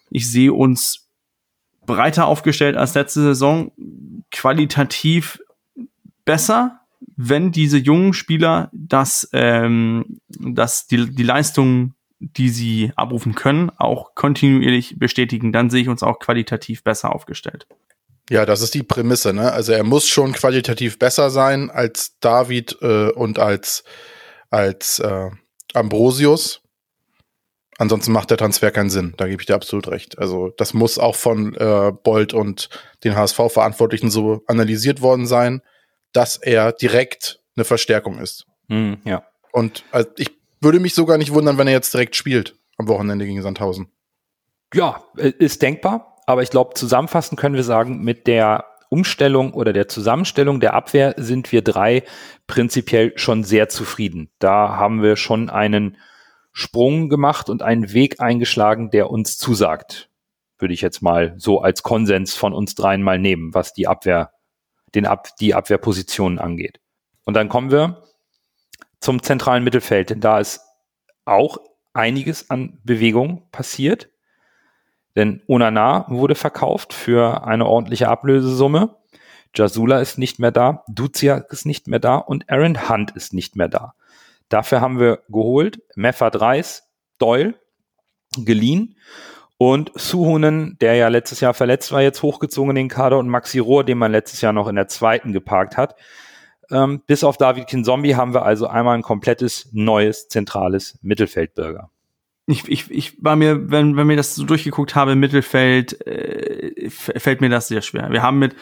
ich 0.09 0.29
sehe 0.29 0.53
uns 0.53 1.07
breiter 1.85 2.27
aufgestellt 2.27 2.75
als 2.75 2.93
letzte 2.93 3.21
Saison, 3.21 3.71
qualitativ 4.31 5.39
besser, 6.25 6.81
wenn 7.15 7.51
diese 7.51 7.77
jungen 7.77 8.13
Spieler 8.13 8.69
das, 8.73 9.29
ähm, 9.33 10.19
das 10.27 10.87
die, 10.87 11.09
die 11.09 11.23
Leistung, 11.23 11.95
die 12.19 12.49
sie 12.49 12.91
abrufen 12.95 13.33
können, 13.33 13.71
auch 13.77 14.13
kontinuierlich 14.13 14.99
bestätigen, 14.99 15.51
dann 15.51 15.69
sehe 15.69 15.81
ich 15.81 15.89
uns 15.89 16.03
auch 16.03 16.19
qualitativ 16.19 16.83
besser 16.83 17.15
aufgestellt. 17.15 17.67
Ja, 18.31 18.45
das 18.45 18.61
ist 18.61 18.73
die 18.75 18.83
Prämisse, 18.83 19.33
ne? 19.33 19.51
Also 19.51 19.73
er 19.73 19.83
muss 19.83 20.07
schon 20.07 20.31
qualitativ 20.31 20.97
besser 20.97 21.29
sein 21.29 21.69
als 21.69 22.17
David 22.21 22.77
äh, 22.81 23.09
und 23.09 23.39
als, 23.39 23.83
als 24.49 24.99
äh, 24.99 25.29
Ambrosius. 25.73 26.61
Ansonsten 27.77 28.13
macht 28.13 28.29
der 28.29 28.37
Transfer 28.37 28.71
keinen 28.71 28.89
Sinn. 28.89 29.15
Da 29.17 29.27
gebe 29.27 29.41
ich 29.41 29.47
dir 29.47 29.55
absolut 29.55 29.89
recht. 29.89 30.17
Also 30.17 30.47
das 30.55 30.73
muss 30.73 30.97
auch 30.97 31.17
von 31.17 31.55
äh, 31.55 31.91
Bolt 31.91 32.33
und 32.33 32.69
den 33.03 33.17
HSV-Verantwortlichen 33.17 34.09
so 34.09 34.43
analysiert 34.47 35.01
worden 35.01 35.27
sein, 35.27 35.61
dass 36.13 36.37
er 36.37 36.71
direkt 36.71 37.41
eine 37.57 37.65
Verstärkung 37.65 38.17
ist. 38.17 38.45
Mm, 38.69 38.93
ja. 39.03 39.25
Und 39.51 39.83
also, 39.91 40.07
ich 40.15 40.31
würde 40.61 40.79
mich 40.79 40.93
sogar 40.93 41.17
nicht 41.17 41.33
wundern, 41.33 41.57
wenn 41.57 41.67
er 41.67 41.73
jetzt 41.73 41.93
direkt 41.93 42.15
spielt 42.15 42.55
am 42.77 42.87
Wochenende 42.87 43.25
gegen 43.25 43.41
Sandhausen. 43.41 43.91
Ja, 44.73 45.03
äh, 45.17 45.33
ist 45.37 45.61
denkbar. 45.61 46.10
Aber 46.31 46.43
ich 46.43 46.49
glaube, 46.49 46.75
zusammenfassend 46.75 47.37
können 47.37 47.55
wir 47.55 47.63
sagen, 47.65 48.03
mit 48.03 48.25
der 48.25 48.63
Umstellung 48.87 49.53
oder 49.53 49.73
der 49.73 49.89
Zusammenstellung 49.89 50.61
der 50.61 50.73
Abwehr 50.73 51.13
sind 51.17 51.51
wir 51.51 51.61
drei 51.61 52.03
prinzipiell 52.47 53.11
schon 53.17 53.43
sehr 53.43 53.67
zufrieden. 53.67 54.29
Da 54.39 54.77
haben 54.77 55.03
wir 55.03 55.17
schon 55.17 55.49
einen 55.49 55.97
Sprung 56.53 57.09
gemacht 57.09 57.49
und 57.49 57.63
einen 57.63 57.91
Weg 57.91 58.21
eingeschlagen, 58.21 58.91
der 58.91 59.09
uns 59.09 59.37
zusagt. 59.37 60.09
Würde 60.57 60.73
ich 60.73 60.79
jetzt 60.79 61.01
mal 61.01 61.33
so 61.35 61.59
als 61.61 61.83
Konsens 61.83 62.33
von 62.33 62.53
uns 62.53 62.75
dreien 62.75 63.03
mal 63.03 63.19
nehmen, 63.19 63.53
was 63.53 63.73
die 63.73 63.89
Abwehr, 63.89 64.31
den 64.95 65.05
Ab, 65.05 65.35
die 65.41 65.53
Abwehrpositionen 65.53 66.39
angeht. 66.39 66.79
Und 67.25 67.33
dann 67.33 67.49
kommen 67.49 67.71
wir 67.71 68.03
zum 69.01 69.21
zentralen 69.21 69.65
Mittelfeld, 69.65 70.11
denn 70.11 70.21
da 70.21 70.39
ist 70.39 70.61
auch 71.25 71.57
einiges 71.91 72.49
an 72.49 72.79
Bewegung 72.85 73.49
passiert. 73.51 74.07
Denn 75.15 75.41
Onana 75.47 76.05
wurde 76.09 76.35
verkauft 76.35 76.93
für 76.93 77.45
eine 77.45 77.65
ordentliche 77.65 78.07
Ablösesumme. 78.07 78.95
Jasula 79.53 79.99
ist 79.99 80.17
nicht 80.17 80.39
mehr 80.39 80.51
da, 80.51 80.83
Duziak 80.87 81.51
ist 81.51 81.65
nicht 81.65 81.87
mehr 81.87 81.99
da 81.99 82.15
und 82.15 82.49
Aaron 82.49 82.89
Hunt 82.89 83.11
ist 83.11 83.33
nicht 83.33 83.55
mehr 83.55 83.67
da. 83.67 83.93
Dafür 84.47 84.79
haben 84.81 84.99
wir 84.99 85.19
geholt 85.27 85.81
Meffert 85.95 86.39
Reis, 86.39 86.89
Doyle, 87.17 87.55
geliehen 88.37 88.97
und 89.57 89.91
Suhunen, 89.95 90.77
der 90.79 90.95
ja 90.95 91.09
letztes 91.09 91.41
Jahr 91.41 91.53
verletzt 91.53 91.91
war, 91.91 92.01
jetzt 92.01 92.23
hochgezogen 92.23 92.71
in 92.71 92.75
den 92.75 92.87
Kader 92.87 93.19
und 93.19 93.27
Maxi 93.27 93.59
Rohr, 93.59 93.83
den 93.83 93.97
man 93.97 94.11
letztes 94.11 94.41
Jahr 94.41 94.53
noch 94.53 94.67
in 94.67 94.75
der 94.75 94.87
zweiten 94.87 95.33
geparkt 95.33 95.75
hat. 95.75 95.95
Ähm, 96.71 97.01
bis 97.05 97.25
auf 97.25 97.35
David 97.35 97.67
Kinzombie 97.67 98.15
haben 98.15 98.33
wir 98.33 98.43
also 98.43 98.67
einmal 98.67 98.95
ein 98.95 99.01
komplettes 99.01 99.69
neues 99.73 100.29
zentrales 100.29 100.97
Mittelfeldbürger 101.01 101.91
ich, 102.51 102.67
ich, 102.69 102.91
ich 102.91 103.23
war 103.23 103.35
mir, 103.35 103.71
wenn, 103.71 103.95
wenn 103.97 104.07
mir 104.07 104.17
das 104.17 104.35
so 104.35 104.45
durchgeguckt 104.45 104.95
habe 104.95 105.13
im 105.13 105.19
Mittelfeld, 105.19 106.05
äh, 106.05 106.89
fällt 106.89 107.41
mir 107.41 107.49
das 107.49 107.67
sehr 107.67 107.81
schwer. 107.81 108.11
Wir 108.11 108.21
haben 108.21 108.39
mit, 108.39 108.55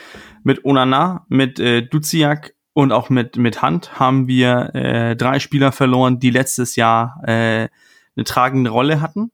mit 0.43 0.63
Onana, 0.65 1.25
mit 1.29 1.59
äh, 1.59 1.81
Duziak 1.81 2.55
und 2.73 2.91
auch 2.91 3.09
mit, 3.09 3.37
mit 3.37 3.61
Hand 3.61 3.99
haben 3.99 4.27
wir 4.27 4.73
äh, 4.73 5.15
drei 5.15 5.39
Spieler 5.39 5.71
verloren, 5.71 6.19
die 6.19 6.29
letztes 6.29 6.75
Jahr 6.75 7.19
äh, 7.23 7.67
eine 8.15 8.23
tragende 8.25 8.69
Rolle 8.69 9.01
hatten. 9.01 9.31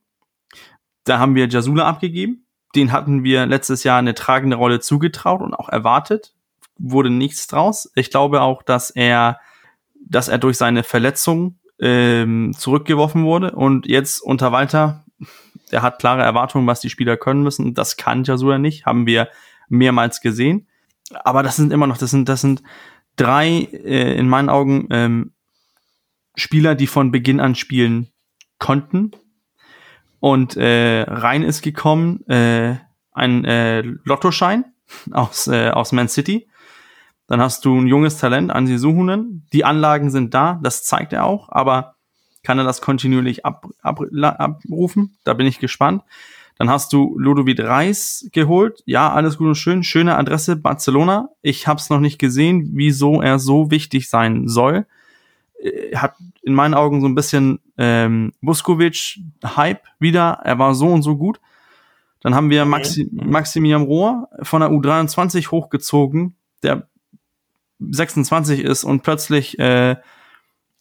Da 1.04 1.20
haben 1.20 1.36
wir 1.36 1.48
Jasula 1.48 1.88
abgegeben. 1.88 2.46
Den 2.76 2.92
hatten 2.92 3.24
wir 3.24 3.46
letztes 3.46 3.84
Jahr 3.84 4.00
eine 4.00 4.16
tragende 4.16 4.58
Rolle 4.58 4.80
zugetraut 4.80 5.42
und 5.42 5.54
auch 5.54 5.70
erwartet. 5.70 6.34
Wurde 6.78 7.10
nichts 7.10 7.48
draus. 7.48 7.92
Ich 7.96 8.10
glaube 8.10 8.42
auch, 8.42 8.64
dass 8.64 8.90
er, 8.90 9.40
dass 9.94 10.28
er 10.28 10.40
durch 10.40 10.58
seine 10.58 10.84
Verletzung 10.84 11.60
ähm, 11.80 12.54
zurückgeworfen 12.58 13.24
wurde. 13.26 13.52
Und 13.52 13.88
jetzt 13.88 14.20
unter 14.20 14.52
Walter, 14.52 15.06
der 15.72 15.82
hat 15.82 16.00
klare 16.00 16.24
Erwartungen, 16.24 16.68
was 16.68 16.80
die 16.80 16.90
Spieler 16.90 17.18
können 17.18 17.44
müssen. 17.44 17.74
Das 17.74 17.98
kann 17.98 18.24
Jasula 18.24 18.58
nicht, 18.58 18.86
haben 18.86 19.06
wir 19.06 19.30
mehrmals 19.68 20.22
gesehen. 20.22 20.68
Aber 21.24 21.44
das 21.44 21.56
sind 21.56 21.72
immer 21.72 21.88
noch, 21.88 21.98
das 21.98 22.12
sind, 22.12 22.30
das 22.30 22.42
sind 22.42 22.64
drei, 23.16 23.48
äh, 23.72 24.18
in 24.18 24.28
meinen 24.28 24.50
Augen, 24.50 24.88
ähm, 24.92 25.32
Spieler, 26.36 26.76
die 26.76 26.88
von 26.88 27.12
Beginn 27.12 27.40
an 27.40 27.56
spielen 27.56 28.10
konnten. 28.60 29.12
Und 30.20 30.58
äh, 30.58 31.02
rein 31.08 31.44
ist 31.44 31.62
gekommen 31.62 32.28
äh, 32.28 32.76
ein 33.12 33.46
äh, 33.46 33.82
Lottoschein 33.82 34.66
aus, 35.12 35.48
äh, 35.48 35.70
aus 35.70 35.92
Man 35.92 36.10
City. 36.10 36.48
Dann 37.28 37.42
hast 37.42 37.66
du 37.66 37.76
ein 37.76 37.88
junges 37.88 38.18
Talent, 38.18 38.52
Ansi 38.52 38.78
Suhunen. 38.78 39.48
Die 39.52 39.66
Anlagen 39.66 40.12
sind 40.12 40.34
da, 40.34 40.60
das 40.62 40.84
zeigt 40.84 41.14
er 41.14 41.26
auch, 41.26 41.50
aber 41.50 41.96
kann 42.44 42.60
er 42.60 42.64
das 42.64 42.82
kontinuierlich 42.82 43.46
ab, 43.46 43.68
ab, 43.82 44.00
abrufen? 44.22 45.18
Da 45.24 45.34
bin 45.34 45.48
ich 45.48 45.60
gespannt. 45.60 46.04
Dann 46.58 46.70
hast 46.70 46.94
du 46.94 47.18
Ludovic 47.18 47.60
Reis 47.60 48.30
geholt. 48.32 48.82
Ja, 48.86 49.12
alles 49.12 49.38
gut 49.38 49.48
und 49.48 49.56
schön. 49.56 49.84
Schöne 49.84 50.16
Adresse 50.16 50.56
Barcelona. 50.56 51.30
Ich 51.42 51.68
habe 51.68 51.80
es 51.80 51.90
noch 51.90 52.00
nicht 52.00 52.18
gesehen, 52.18 52.70
wieso 52.74 53.22
er 53.22 53.40
so 53.40 53.72
wichtig 53.72 54.10
sein 54.10 54.48
soll. 54.48 54.86
Hat 55.96 56.16
in 56.44 56.54
meinen 56.54 56.74
Augen 56.76 57.02
so 57.02 57.08
ein 57.08 57.16
bisschen 57.16 57.60
ähm, 57.78 58.32
Vuskovic-Hype 58.42 59.82
wieder. 60.00 60.40
Er 60.44 60.60
war 60.60 60.76
so 60.76 60.88
und 60.88 61.02
so 61.02 61.18
gut. 61.18 61.42
Dann 62.22 62.36
haben 62.36 62.50
wir 62.50 62.66
Maxi 62.66 63.10
Maximilian 63.12 63.84
Rohr 63.84 64.30
von 64.44 64.62
der 64.62 64.70
U23 64.70 65.52
hochgezogen, 65.52 66.36
der 66.64 66.88
26 67.80 68.62
ist 68.62 68.84
und 68.84 69.04
plötzlich 69.04 69.60
äh, 69.60 69.96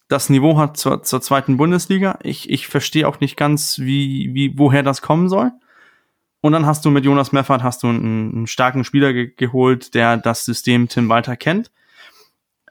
das 0.08 0.30
Niveau 0.30 0.58
hat 0.58 0.76
zur, 0.76 1.02
zur 1.02 1.20
zweiten 1.20 1.56
Bundesliga. 1.56 2.18
Ich, 2.22 2.50
ich 2.50 2.68
verstehe 2.68 3.08
auch 3.08 3.20
nicht 3.20 3.36
ganz, 3.36 3.78
wie, 3.78 4.30
wie, 4.34 4.58
woher 4.58 4.82
das 4.82 5.02
kommen 5.02 5.28
soll. 5.28 5.50
Und 6.40 6.52
dann 6.52 6.66
hast 6.66 6.84
du 6.84 6.90
mit 6.90 7.06
Jonas 7.06 7.32
Meffert 7.32 7.62
hast 7.62 7.82
du 7.82 7.88
einen, 7.88 8.34
einen 8.34 8.46
starken 8.46 8.84
Spieler 8.84 9.12
ge 9.14 9.32
geholt, 9.34 9.94
der 9.94 10.18
das 10.18 10.44
System 10.44 10.88
Tim 10.88 11.08
Walter 11.08 11.36
kennt. 11.36 11.70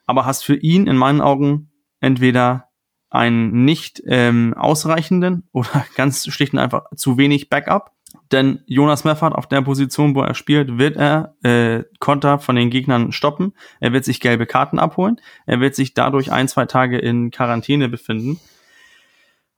Aber 0.05 0.25
hast 0.25 0.43
für 0.43 0.55
ihn 0.55 0.85
in 0.85 0.95
meinen 0.95 1.21
Augen 1.21 1.71
entweder 1.99 2.69
einen 3.09 3.65
nicht 3.65 4.03
ähm, 4.05 4.53
ausreichenden 4.55 5.47
oder 5.51 5.85
ganz 5.95 6.25
schlicht 6.27 6.53
und 6.53 6.59
einfach 6.59 6.85
zu 6.95 7.17
wenig 7.17 7.49
Backup. 7.49 7.91
Denn 8.31 8.61
Jonas 8.65 9.03
Meffert 9.03 9.35
auf 9.35 9.47
der 9.47 9.61
Position, 9.61 10.15
wo 10.15 10.21
er 10.21 10.33
spielt, 10.33 10.77
wird 10.77 10.97
er 10.97 11.35
äh, 11.43 11.83
Konter 11.99 12.39
von 12.39 12.55
den 12.55 12.69
Gegnern 12.69 13.11
stoppen. 13.11 13.53
Er 13.79 13.93
wird 13.93 14.05
sich 14.05 14.19
gelbe 14.19 14.45
Karten 14.45 14.79
abholen. 14.79 15.21
Er 15.45 15.59
wird 15.59 15.75
sich 15.75 15.93
dadurch 15.93 16.31
ein, 16.31 16.47
zwei 16.47 16.65
Tage 16.65 16.97
in 16.97 17.31
Quarantäne 17.31 17.89
befinden. 17.89 18.39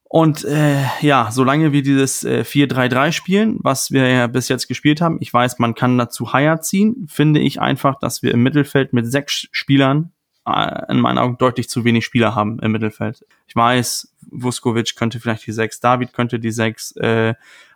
Und 0.04 0.46
äh, 0.46 0.84
ja, 1.02 1.30
solange 1.32 1.72
wir 1.72 1.82
dieses 1.82 2.24
äh, 2.24 2.44
4-3-3 2.46 3.12
spielen, 3.12 3.58
was 3.62 3.92
wir 3.92 4.08
ja 4.08 4.28
bis 4.28 4.48
jetzt 4.50 4.68
gespielt 4.68 5.02
haben, 5.02 5.18
ich 5.20 5.34
weiß, 5.34 5.60
man 5.60 5.76
kann 5.76 5.98
dazu 5.98 6.32
Higher 6.32 6.62
ziehen, 6.62 7.06
finde 7.10 7.40
ich 7.40 7.60
einfach, 7.60 8.00
dass 8.00 8.24
wir 8.24 8.32
im 8.34 8.44
Mittelfeld 8.44 8.94
mit 8.94 9.12
sechs 9.12 9.48
Spielern 9.52 10.12
äh, 10.46 10.92
in 10.92 11.00
meinen 11.00 11.18
Augen 11.18 11.38
deutlich 11.38 11.70
zu 11.70 11.84
wenig 11.84 12.06
Spieler 12.06 12.36
haben 12.36 12.60
im 12.60 12.72
Mittelfeld. 12.72 13.26
Ich 13.48 13.56
weiß, 13.56 14.15
Vuskovic 14.32 14.96
könnte 14.96 15.20
vielleicht 15.20 15.46
die 15.48 15.52
sechs, 15.52 15.80
David 15.80 16.14
könnte 16.14 16.40
die 16.40 16.52
sechs, 16.52 16.96
äh, 16.98 17.34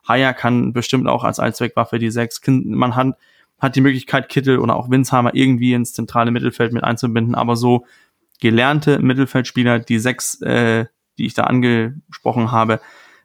Haya 0.07 0.33
kann 0.33 0.73
bestimmt 0.73 1.07
auch 1.07 1.23
als 1.23 1.39
Allzweckwaffe 1.39 1.99
die 1.99 2.11
sechs. 2.11 2.41
Man 2.47 2.95
hat, 2.95 3.17
hat 3.59 3.75
die 3.75 3.81
Möglichkeit, 3.81 4.29
Kittel 4.29 4.59
oder 4.59 4.75
auch 4.75 4.89
Winsheimer 4.89 5.35
irgendwie 5.35 5.73
ins 5.73 5.93
zentrale 5.93 6.31
Mittelfeld 6.31 6.73
mit 6.73 6.83
einzubinden, 6.83 7.35
aber 7.35 7.55
so 7.55 7.85
gelernte 8.39 8.99
Mittelfeldspieler, 8.99 9.79
die 9.79 9.99
sechs, 9.99 10.41
äh, 10.41 10.85
die 11.17 11.25
ich 11.25 11.33
da 11.33 11.43
angesprochen 11.43 12.51
habe, 12.51 12.79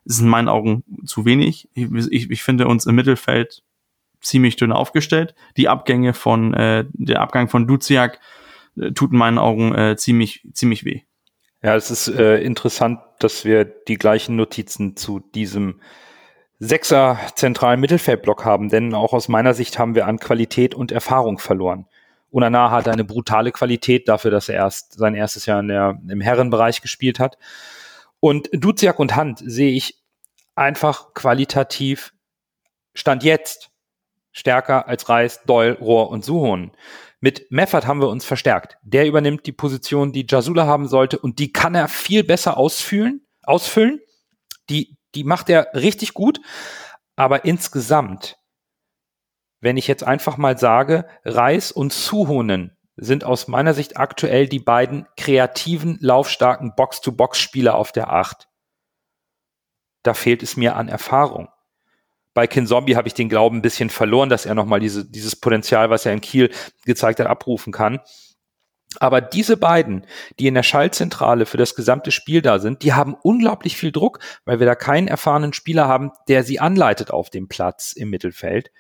ist 0.05 0.21
in 0.21 0.29
meinen 0.29 0.49
Augen 0.49 0.85
zu 1.05 1.25
wenig. 1.25 1.69
Ich, 1.75 1.91
ich, 2.11 2.31
ich 2.31 2.43
finde 2.43 2.67
uns 2.67 2.87
im 2.87 2.95
Mittelfeld 2.95 3.63
ziemlich 4.21 4.57
dünn 4.57 4.73
aufgestellt. 4.73 5.35
Die 5.57 5.69
Abgänge 5.69 6.13
von, 6.15 6.55
äh, 6.55 6.85
der 6.93 7.21
Abgang 7.21 7.49
von 7.49 7.67
Duziak 7.67 8.19
äh, 8.77 8.93
tut 8.93 9.13
in 9.13 9.19
meinen 9.19 9.39
Augen 9.39 9.75
äh, 9.75 9.97
ziemlich, 9.97 10.47
ziemlich 10.53 10.85
weh. 10.85 11.03
Ja, 11.65 11.77
es 11.77 11.91
ist 11.91 12.09
äh, 12.09 12.41
interessant, 12.43 13.01
dass 13.21 13.47
wir 13.47 13.65
die 13.65 13.97
gleichen 13.97 14.37
Notizen 14.37 14.99
zu 14.99 15.21
diesem 15.21 15.81
Sechser 16.59 17.19
zentralen 17.37 17.81
Mittelfeldblock 17.81 18.45
haben, 18.45 18.69
denn 18.69 18.93
auch 18.93 19.15
aus 19.15 19.29
meiner 19.29 19.55
Sicht 19.55 19.79
haben 19.79 19.95
wir 19.95 20.07
an 20.07 20.19
Qualität 20.19 20.75
und 20.75 20.93
Erfahrung 20.93 21.39
verloren. 21.39 21.87
Unana 22.29 22.71
hat 22.71 22.87
eine 22.87 23.03
brutale 23.03 23.51
Qualität 23.51 24.11
dafür, 24.11 24.31
dass 24.31 24.51
er 24.51 24.57
erst 24.57 24.93
sein 24.93 25.15
erstes 25.15 25.47
Jahr 25.47 25.61
in 25.61 25.69
der, 25.69 25.99
im 26.07 26.21
Herrenbereich 26.21 26.83
gespielt 26.83 27.19
hat. 27.19 27.39
Und 28.21 28.51
Duziak 28.53 28.99
und 28.99 29.17
Hand 29.17 29.41
sehe 29.43 29.73
ich 29.73 30.03
einfach 30.55 31.15
qualitativ 31.15 32.13
Stand 32.93 33.25
jetzt 33.25 33.71
stärker 34.33 34.87
als 34.87 35.09
Reis, 35.09 35.43
Doyle, 35.47 35.79
Rohr 35.79 36.11
und 36.11 36.27
Suhon. 36.27 36.73
Mit 37.25 37.51
Meffert 37.51 37.87
haben 37.87 38.03
wir 38.03 38.11
uns 38.11 38.27
verstärkt. 38.27 38.77
Der 38.83 39.07
übernimmt 39.07 39.47
die 39.47 39.53
Position, 39.53 40.13
die 40.13 40.27
Jasula 40.29 40.67
haben 40.67 40.87
sollte 40.87 41.19
und 41.19 41.39
die 41.39 41.53
kann 41.55 41.75
er 41.75 41.89
viel 41.89 42.23
besser 42.23 42.59
ausfüllen, 42.59 43.27
ausfüllen. 43.43 44.03
Die, 44.69 44.99
die 45.15 45.25
macht 45.25 45.49
er 45.49 45.69
richtig 45.73 46.13
gut. 46.13 46.39
Aber 47.17 47.47
insgesamt, 47.47 48.37
wenn 49.63 49.79
ich 49.79 49.87
jetzt 49.87 50.05
einfach 50.05 50.37
mal 50.37 50.59
sage, 50.59 51.09
Reis 51.25 51.73
und 51.73 51.95
Suhonen 51.95 52.77
sind 52.97 53.25
aus 53.25 53.49
meiner 53.49 53.73
Sicht 53.73 53.97
aktuell 53.97 54.47
die 54.47 54.61
beiden 54.61 55.07
kreativen, 55.17 55.97
laufstarken 56.03 56.75
Box-to-Box-Spieler 56.77 57.75
auf 57.75 57.91
der 57.91 58.13
Acht. 58.13 58.49
Da 60.03 60.13
fehlt 60.13 60.43
es 60.43 60.59
mir 60.59 60.77
an 60.77 60.89
Erfahrung. 60.89 61.49
Bei 62.35 62.47
Kin 62.47 62.67
Zombie 62.67 62.97
habe 62.97 63.09
ich 63.09 63.15
den 63.15 63.29
Glauben 63.29 63.59
ein 63.59 63.63
bisschen 63.63 63.91
verloren, 63.91 64.29
dass 64.29 64.45
er 64.45 64.55
nochmal 64.55 64.81
diese, 64.81 65.05
dieses 65.09 65.37
Potenzial, 65.37 65.89
was 65.89 66.05
er 66.05 66.13
in 66.13 66.21
Kiel 66.21 66.51
gezeigt 66.85 67.21
hat, 67.21 67.29
abrufen 67.29 67.73
kann. 67.73 68.01
Aber 69.01 69.21
diese 69.21 69.57
beiden, 69.57 70.07
die 70.39 70.47
in 70.47 70.55
der 70.55 70.63
Schaltzentrale 70.63 71.47
für 71.47 71.57
das 71.57 71.75
gesamte 71.75 72.13
Spiel 72.13 72.43
da 72.43 72.59
sind, 72.59 72.83
die 72.83 72.93
haben 72.93 73.15
unglaublich 73.15 73.77
viel 73.77 73.93
Druck, 73.93 74.21
weil 74.45 74.61
wir 74.61 74.67
da 74.67 74.75
keinen 74.75 75.09
erfahrenen 75.09 75.53
Spieler 75.53 75.89
haben, 75.89 76.13
der 76.29 76.45
sie 76.45 76.61
anleitet 76.61 77.11
auf 77.11 77.31
dem 77.31 77.49
Platz 77.49 77.93
im 77.93 78.11
Mittelfeld. 78.11 78.71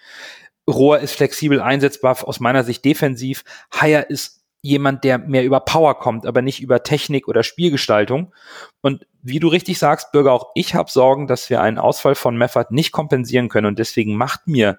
Rohr 0.69 1.01
ist 1.01 1.15
flexibel 1.15 1.61
einsetzbar, 1.61 2.17
aus 2.27 2.41
meiner 2.41 2.65
Sicht 2.65 2.85
defensiv. 2.85 3.45
Haier 3.73 4.09
ist 4.09 4.44
jemand, 4.65 5.05
der 5.05 5.19
mehr 5.19 5.45
über 5.45 5.61
Power 5.61 5.99
kommt, 5.99 6.25
aber 6.25 6.41
nicht 6.41 6.63
über 6.63 6.83
Technik 6.83 7.29
oder 7.29 7.43
Spielgestaltung. 7.43 8.33
Und 8.81 9.07
wie 9.23 9.39
du 9.39 9.49
richtig 9.49 9.79
sagst, 9.79 10.11
Bürger, 10.11 10.33
auch 10.33 10.53
ich 10.55 10.75
habe 10.75 10.91
Sorgen, 10.91 11.27
dass 11.27 11.51
wir 11.51 11.61
einen 11.61 11.77
Ausfall 11.77 12.15
von 12.15 12.39
Meffert 12.39 12.71
nicht 12.71 12.91
kompensieren 12.91 13.51
können. 13.51 13.67
Und 13.67 13.79
deswegen 13.79 14.17
macht 14.17 14.47
mir 14.47 14.79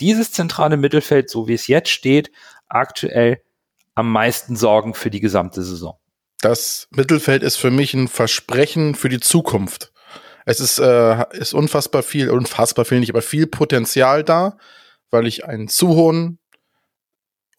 dieses 0.00 0.32
zentrale 0.32 0.76
Mittelfeld, 0.76 1.30
so 1.30 1.48
wie 1.48 1.54
es 1.54 1.66
jetzt 1.66 1.88
steht, 1.88 2.30
aktuell 2.68 3.40
am 3.94 4.12
meisten 4.12 4.54
Sorgen 4.54 4.92
für 4.92 5.08
die 5.10 5.20
gesamte 5.20 5.62
Saison. 5.62 5.96
Das 6.42 6.88
Mittelfeld 6.90 7.42
ist 7.42 7.56
für 7.56 7.70
mich 7.70 7.94
ein 7.94 8.08
Versprechen 8.08 8.94
für 8.94 9.08
die 9.08 9.20
Zukunft. 9.20 9.94
Es 10.44 10.60
ist, 10.60 10.78
äh, 10.78 11.24
ist 11.32 11.54
unfassbar 11.54 12.02
viel, 12.02 12.28
unfassbar 12.28 12.84
viel 12.84 13.00
nicht, 13.00 13.10
aber 13.10 13.22
viel 13.22 13.46
Potenzial 13.46 14.24
da, 14.24 14.58
weil 15.10 15.26
ich 15.26 15.46
einen 15.46 15.68
Zuhon 15.68 16.38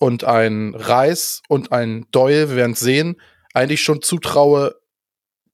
und 0.04 0.26
ein 0.26 0.76
Reis 0.76 1.42
und 1.48 1.72
ein 1.72 2.06
Doyle, 2.12 2.50
wir 2.50 2.58
werden 2.58 2.76
sehen, 2.76 3.22
eigentlich 3.54 3.82
schon 3.82 4.02
zutraue, 4.02 4.76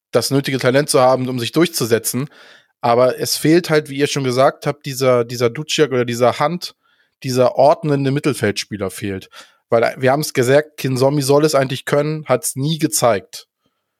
das 0.09 0.31
nötige 0.31 0.57
Talent 0.57 0.89
zu 0.89 0.99
haben, 0.99 1.29
um 1.29 1.37
sich 1.37 1.51
durchzusetzen. 1.51 2.29
Aber 2.81 3.19
es 3.19 3.37
fehlt 3.37 3.69
halt, 3.69 3.89
wie 3.89 3.97
ihr 3.97 4.07
schon 4.07 4.23
gesagt 4.23 4.65
habt, 4.65 4.87
dieser, 4.87 5.23
dieser 5.23 5.51
Duciak 5.51 5.91
oder 5.91 6.03
dieser 6.03 6.39
Hand, 6.39 6.73
dieser 7.21 7.57
ordnende 7.57 8.09
Mittelfeldspieler 8.09 8.89
fehlt. 8.89 9.29
Weil 9.69 9.93
wir 9.99 10.11
haben 10.11 10.21
es 10.21 10.33
gesagt, 10.33 10.77
Kinzombie 10.77 11.21
soll 11.21 11.45
es 11.45 11.53
eigentlich 11.53 11.85
können, 11.85 12.25
hat 12.25 12.43
es 12.43 12.55
nie 12.55 12.79
gezeigt. 12.79 13.47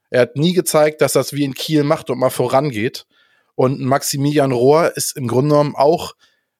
Er 0.09 0.21
hat 0.21 0.35
nie 0.35 0.53
gezeigt, 0.53 1.01
dass 1.01 1.13
das 1.13 1.31
wie 1.31 1.43
in 1.43 1.53
Kiel 1.53 1.83
macht 1.83 2.09
und 2.09 2.17
mal 2.17 2.31
vorangeht. 2.31 3.05
Und 3.53 3.81
Maximilian 3.81 4.51
Rohr 4.51 4.97
ist 4.97 5.15
im 5.15 5.27
Grunde 5.27 5.49
genommen 5.49 5.75
auch 5.75 6.15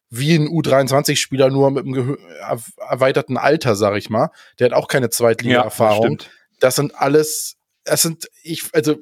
wie 0.10 0.36
ein 0.36 0.48
U23-Spieler, 0.48 1.50
nur 1.50 1.72
mit 1.72 1.86
einem 1.86 2.18
erweiterten 2.90 3.38
Alter, 3.38 3.76
sag 3.76 3.96
ich 3.98 4.10
mal. 4.10 4.30
Der 4.58 4.66
hat 4.66 4.74
auch 4.74 4.88
keine 4.88 5.10
Zweitliga-Erfahrung. 5.10 6.12
Ja, 6.12 6.18
das, 6.18 6.28
das, 6.60 6.76
sind 6.76 6.96
alles, 6.96 7.58
das 7.84 8.02
sind, 8.02 8.28
ich, 8.44 8.64
also, 8.74 8.98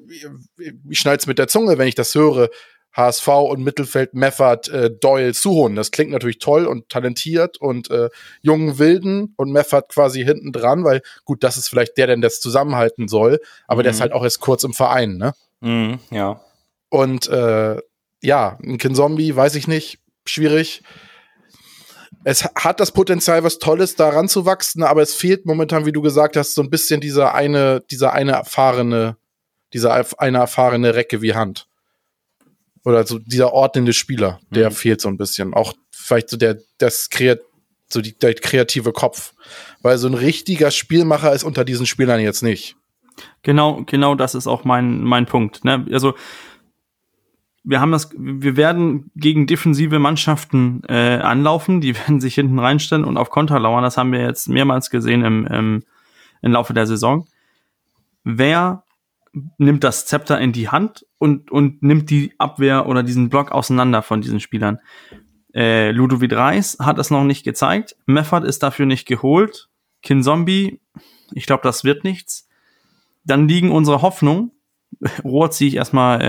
ich 0.89 0.99
schneid's 0.99 1.27
mit 1.27 1.39
der 1.39 1.47
Zunge, 1.47 1.77
wenn 1.77 1.87
ich 1.87 1.95
das 1.95 2.13
höre. 2.13 2.49
HSV 2.97 3.27
und 3.27 3.63
Mittelfeld 3.63 4.15
Meffert, 4.15 4.69
äh, 4.69 4.89
Doyle, 4.89 5.33
Suhon. 5.33 5.75
Das 5.75 5.91
klingt 5.91 6.11
natürlich 6.11 6.39
toll 6.39 6.65
und 6.65 6.89
talentiert 6.89 7.57
und 7.57 7.91
äh, 7.91 8.09
jungen 8.41 8.79
Wilden 8.79 9.35
und 9.37 9.51
Meffert 9.51 9.89
quasi 9.89 10.23
hinten 10.23 10.51
dran, 10.51 10.83
weil 10.83 11.01
gut, 11.23 11.43
das 11.43 11.57
ist 11.57 11.69
vielleicht 11.69 11.95
der, 11.97 12.07
der 12.07 12.17
das 12.17 12.39
zusammenhalten 12.39 13.07
soll, 13.07 13.39
aber 13.67 13.81
mhm. 13.81 13.83
der 13.83 13.91
ist 13.91 13.97
mhm. 13.97 14.01
halt 14.01 14.13
auch 14.13 14.23
erst 14.23 14.39
kurz 14.39 14.63
im 14.63 14.73
Verein, 14.73 15.17
ne? 15.17 15.33
Mhm, 15.61 15.99
ja. 16.09 16.41
Und 16.89 17.27
äh, 17.27 17.77
ja, 18.23 18.57
ein 18.63 18.79
Kinzombie, 18.79 19.35
weiß 19.35 19.53
ich 19.55 19.67
nicht, 19.67 19.99
schwierig. 20.29 20.81
Es 22.23 22.43
hat 22.55 22.79
das 22.79 22.91
Potenzial, 22.91 23.43
was 23.43 23.59
Tolles 23.59 23.95
daran 23.95 24.27
zu 24.27 24.45
wachsen, 24.45 24.83
aber 24.83 25.01
es 25.01 25.15
fehlt 25.15 25.45
momentan, 25.45 25.85
wie 25.85 25.91
du 25.91 26.01
gesagt 26.01 26.35
hast, 26.35 26.55
so 26.55 26.61
ein 26.61 26.69
bisschen 26.69 26.99
dieser 26.99 27.33
eine, 27.33 27.81
dieser 27.89 28.13
eine 28.13 28.33
erfahrene, 28.33 29.17
dieser 29.73 30.05
eine 30.19 30.37
erfahrene 30.39 30.95
Recke 30.95 31.21
wie 31.21 31.35
Hand. 31.35 31.67
Oder 32.83 33.05
so 33.05 33.19
dieser 33.19 33.53
ordnende 33.53 33.93
Spieler, 33.93 34.39
der 34.49 34.69
mhm. 34.69 34.73
fehlt 34.73 35.01
so 35.01 35.09
ein 35.09 35.17
bisschen. 35.17 35.53
Auch 35.53 35.73
vielleicht 35.91 36.29
so 36.29 36.37
der, 36.37 36.57
das 36.77 37.09
Kreat 37.09 37.39
so 37.89 38.01
die, 38.01 38.17
der 38.17 38.33
kreative 38.33 38.91
Kopf. 38.91 39.33
Weil 39.81 39.97
so 39.97 40.07
ein 40.07 40.13
richtiger 40.13 40.71
Spielmacher 40.71 41.33
ist 41.33 41.43
unter 41.43 41.65
diesen 41.65 41.85
Spielern 41.85 42.19
jetzt 42.19 42.43
nicht. 42.43 42.75
Genau, 43.41 43.83
genau 43.85 44.15
das 44.15 44.35
ist 44.35 44.47
auch 44.47 44.63
mein, 44.63 45.03
mein 45.03 45.25
Punkt. 45.25 45.63
Ne? 45.63 45.85
Also 45.91 46.15
wir 47.67 47.81
haben 47.81 47.91
das, 47.91 48.09
wir 48.17 48.55
werden 48.55 49.11
gegen 49.15 49.45
defensive 49.45 49.99
Mannschaften 49.99 50.81
äh, 50.87 51.17
anlaufen, 51.17 51.81
die 51.81 51.95
werden 52.07 52.21
sich 52.21 52.35
hinten 52.35 52.59
reinstellen 52.59 53.03
und 53.03 53.17
auf 53.17 53.29
Konter 53.29 53.59
lauern. 53.59 53.83
Das 53.83 53.97
haben 53.97 54.13
wir 54.13 54.21
jetzt 54.21 54.47
mehrmals 54.47 54.89
gesehen 54.89 55.23
im, 55.23 55.45
im, 55.47 55.83
im 56.41 56.51
Laufe 56.51 56.73
der 56.73 56.87
Saison. 56.87 57.27
Wer 58.23 58.83
nimmt 59.57 59.83
das 59.83 60.05
Zepter 60.05 60.39
in 60.39 60.53
die 60.53 60.69
Hand 60.69 61.05
und, 61.17 61.51
und 61.51 61.83
nimmt 61.83 62.09
die 62.09 62.33
Abwehr 62.37 62.87
oder 62.87 63.03
diesen 63.03 63.29
Block 63.29 63.51
auseinander 63.51 64.01
von 64.01 64.21
diesen 64.21 64.39
Spielern? 64.39 64.79
Äh, 65.53 65.91
Ludovic 65.91 66.33
Reis 66.33 66.77
hat 66.79 66.97
das 66.97 67.11
noch 67.11 67.25
nicht 67.25 67.43
gezeigt. 67.43 67.97
Meffert 68.05 68.45
ist 68.45 68.63
dafür 68.63 68.85
nicht 68.85 69.07
geholt. 69.07 69.67
Kinzombie, 70.01 70.79
ich 71.33 71.45
glaube, 71.45 71.63
das 71.63 71.83
wird 71.83 72.05
nichts. 72.05 72.47
Dann 73.25 73.49
liegen 73.49 73.71
unsere 73.71 74.01
Hoffnungen 74.01 74.51
Rohr 75.23 75.51
ziehe 75.51 75.69
ich 75.69 75.75
erstmal 75.75 76.21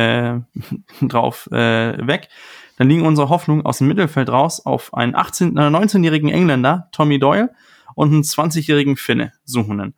äh, 1.03 1.07
drauf 1.07 1.49
äh, 1.53 2.07
weg. 2.07 2.29
Dann 2.77 2.89
liegen 2.89 3.07
unsere 3.07 3.29
Hoffnungen 3.29 3.67
aus 3.67 3.79
dem 3.79 3.89
Mittelfeld 3.89 4.29
raus 4.29 4.65
auf 4.65 4.95
einen 4.95 5.15
18, 5.15 5.57
äh, 5.57 5.61
19-jährigen 5.63 6.29
Engländer, 6.29 6.89
Tommy 6.93 7.19
Doyle, 7.19 7.51
und 7.95 8.13
einen 8.13 8.23
20-jährigen 8.23 8.97
Finne 8.97 9.33
suchenden. 9.45 9.95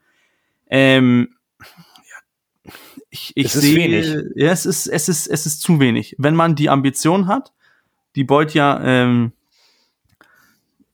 Ähm, 0.69 1.37
ja, 1.59 2.73
ich, 3.11 3.33
ich 3.35 3.47
es 3.47 3.57
ist 3.57 3.63
sehe, 3.63 3.77
wenig. 3.77 4.25
Ja, 4.35 4.51
es 4.51 4.65
ist, 4.65 4.87
es 4.87 5.09
ist, 5.09 5.27
es 5.27 5.47
ist 5.47 5.61
zu 5.61 5.81
wenig. 5.81 6.15
Wenn 6.19 6.35
man 6.35 6.55
die 6.55 6.71
Ambition 6.71 7.27
hat, 7.27 7.53
die 8.17 8.25
Beut 8.25 8.55
ja 8.55 8.81
ähm, 8.83 9.33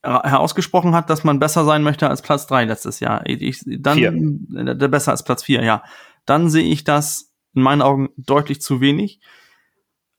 herausgesprochen 0.02 0.94
hat, 0.94 1.10
dass 1.10 1.24
man 1.24 1.38
besser 1.38 1.64
sein 1.64 1.82
möchte 1.82 2.08
als 2.08 2.22
Platz 2.22 2.46
drei 2.46 2.64
letztes 2.64 3.00
Jahr. 3.00 3.26
Ich, 3.26 3.62
dann 3.66 3.98
Vier. 3.98 4.12
äh, 4.12 4.88
besser 4.88 5.12
als 5.12 5.24
Platz 5.24 5.42
vier, 5.42 5.62
ja. 5.62 5.82
Dann 6.24 6.48
sehe 6.50 6.64
ich 6.64 6.84
das 6.84 7.25
in 7.56 7.62
meinen 7.62 7.82
Augen 7.82 8.10
deutlich 8.16 8.60
zu 8.60 8.80
wenig. 8.80 9.20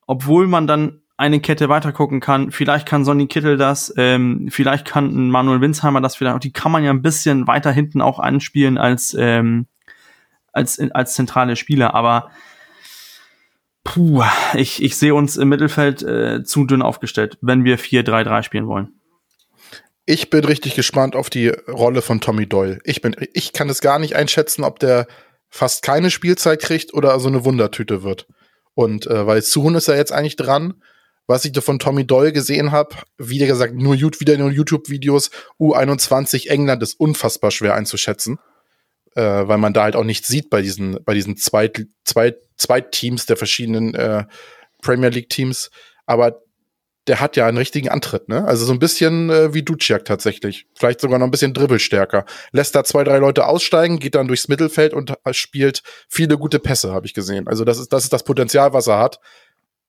Obwohl 0.05 0.47
man 0.47 0.67
dann 0.67 1.01
eine 1.17 1.39
Kette 1.39 1.67
weiter 1.67 1.91
gucken 1.91 2.19
kann. 2.19 2.51
Vielleicht 2.51 2.87
kann 2.87 3.03
Sonny 3.03 3.27
Kittel 3.27 3.57
das, 3.57 3.91
ähm, 3.97 4.47
vielleicht 4.51 4.85
kann 4.85 5.29
Manuel 5.29 5.61
Winsheimer 5.61 5.99
das 5.99 6.15
vielleicht 6.15 6.35
auch. 6.35 6.39
Die 6.39 6.53
kann 6.53 6.71
man 6.71 6.83
ja 6.83 6.91
ein 6.91 7.01
bisschen 7.01 7.47
weiter 7.47 7.71
hinten 7.71 8.01
auch 8.01 8.19
anspielen 8.19 8.77
als, 8.77 9.15
ähm, 9.19 9.65
als, 10.53 10.79
als 10.91 11.15
zentrale 11.15 11.55
Spieler. 11.55 11.95
Aber 11.95 12.29
puh, 13.83 14.23
ich, 14.53 14.83
ich 14.83 14.95
sehe 14.95 15.15
uns 15.15 15.37
im 15.37 15.49
Mittelfeld 15.49 16.03
äh, 16.03 16.43
zu 16.43 16.65
dünn 16.65 16.83
aufgestellt, 16.83 17.39
wenn 17.41 17.63
wir 17.63 17.79
4-3-3 17.79 18.43
spielen 18.43 18.67
wollen. 18.67 18.93
Ich 20.05 20.29
bin 20.29 20.45
richtig 20.45 20.75
gespannt 20.75 21.15
auf 21.15 21.29
die 21.29 21.49
Rolle 21.49 22.01
von 22.01 22.21
Tommy 22.21 22.47
Doyle. 22.47 22.79
Ich 22.83 23.01
bin, 23.01 23.15
ich 23.33 23.53
kann 23.53 23.69
es 23.69 23.81
gar 23.81 23.97
nicht 23.97 24.15
einschätzen, 24.15 24.63
ob 24.63 24.79
der 24.79 25.07
fast 25.49 25.83
keine 25.83 26.11
Spielzeit 26.11 26.61
kriegt 26.61 26.93
oder 26.93 27.19
so 27.19 27.27
eine 27.27 27.45
Wundertüte 27.45 28.03
wird. 28.03 28.27
Und 28.73 29.07
äh, 29.07 29.25
weil 29.25 29.41
Suhun 29.41 29.75
ist 29.75 29.87
ja 29.87 29.95
jetzt 29.95 30.11
eigentlich 30.11 30.35
dran, 30.35 30.81
was 31.25 31.43
ich 31.45 31.51
da 31.51 31.61
von 31.61 31.79
Tommy 31.79 32.07
Doyle 32.07 32.31
gesehen 32.31 32.71
habe, 32.71 32.95
wie 33.17 33.39
gesagt, 33.39 33.75
nur 33.75 33.95
wieder 33.95 34.37
nur 34.37 34.49
YouTube-Videos, 34.49 35.29
U21 35.59 36.47
England 36.47 36.81
ist 36.81 36.99
unfassbar 36.99 37.51
schwer 37.51 37.75
einzuschätzen, 37.75 38.39
äh, 39.15 39.21
weil 39.21 39.57
man 39.57 39.73
da 39.73 39.83
halt 39.83 39.95
auch 39.95 40.05
nichts 40.05 40.27
sieht 40.27 40.49
bei 40.49 40.61
diesen, 40.61 41.03
bei 41.03 41.13
diesen 41.13 41.35
Zweit, 41.35 41.85
Zweit, 42.05 42.37
Zweitteams 42.55 43.25
der 43.25 43.35
verschiedenen 43.35 43.93
äh, 43.93 44.25
Premier 44.81 45.09
League-Teams. 45.09 45.69
Aber 46.05 46.41
der 47.07 47.21
hat 47.21 47.37
ja 47.37 47.47
einen 47.47 47.57
richtigen 47.57 47.89
Antritt, 47.89 48.27
ne? 48.27 48.45
Also 48.45 48.65
so 48.65 48.73
ein 48.73 48.79
bisschen 48.79 49.29
äh, 49.29 49.53
wie 49.53 49.63
Duciak 49.63 50.03
tatsächlich. 50.03 50.67
Vielleicht 50.75 50.99
sogar 50.99 51.19
noch 51.19 51.25
ein 51.25 51.31
bisschen 51.31 51.53
dribbelstärker. 51.53 52.25
Lässt 52.51 52.75
da 52.75 52.83
zwei, 52.83 53.03
drei 53.03 53.17
Leute 53.17 53.47
aussteigen, 53.47 53.99
geht 53.99 54.15
dann 54.15 54.27
durchs 54.27 54.49
Mittelfeld 54.49 54.93
und 54.93 55.13
äh, 55.23 55.33
spielt 55.33 55.83
viele 56.09 56.37
gute 56.37 56.59
Pässe, 56.59 56.91
habe 56.91 57.05
ich 57.05 57.13
gesehen. 57.13 57.47
Also 57.47 57.63
das 57.63 57.79
ist, 57.79 57.93
das 57.93 58.03
ist 58.03 58.13
das 58.13 58.23
Potenzial, 58.23 58.73
was 58.73 58.87
er 58.87 58.99
hat. 58.99 59.19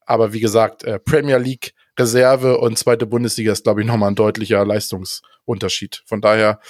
Aber 0.06 0.32
wie 0.32 0.40
gesagt, 0.40 0.84
äh, 0.84 0.98
Premier 1.00 1.38
League, 1.38 1.74
Reserve 1.98 2.58
und 2.58 2.78
zweite 2.78 3.06
Bundesliga 3.06 3.52
ist, 3.52 3.64
glaube 3.64 3.80
ich, 3.80 3.86
nochmal 3.86 4.10
ein 4.10 4.14
deutlicher 4.14 4.64
Leistungsunterschied. 4.64 6.02
Von 6.06 6.20
daher, 6.20 6.60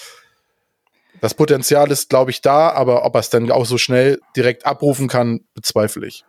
das 1.20 1.34
Potenzial 1.34 1.90
ist, 1.90 2.08
glaube 2.08 2.30
ich, 2.30 2.40
da, 2.40 2.70
aber 2.70 3.04
ob 3.04 3.14
er 3.14 3.20
es 3.20 3.28
dann 3.28 3.50
auch 3.50 3.66
so 3.66 3.76
schnell 3.76 4.18
direkt 4.34 4.64
abrufen 4.64 5.08
kann, 5.08 5.40
bezweifle 5.54 6.06
ich. 6.06 6.24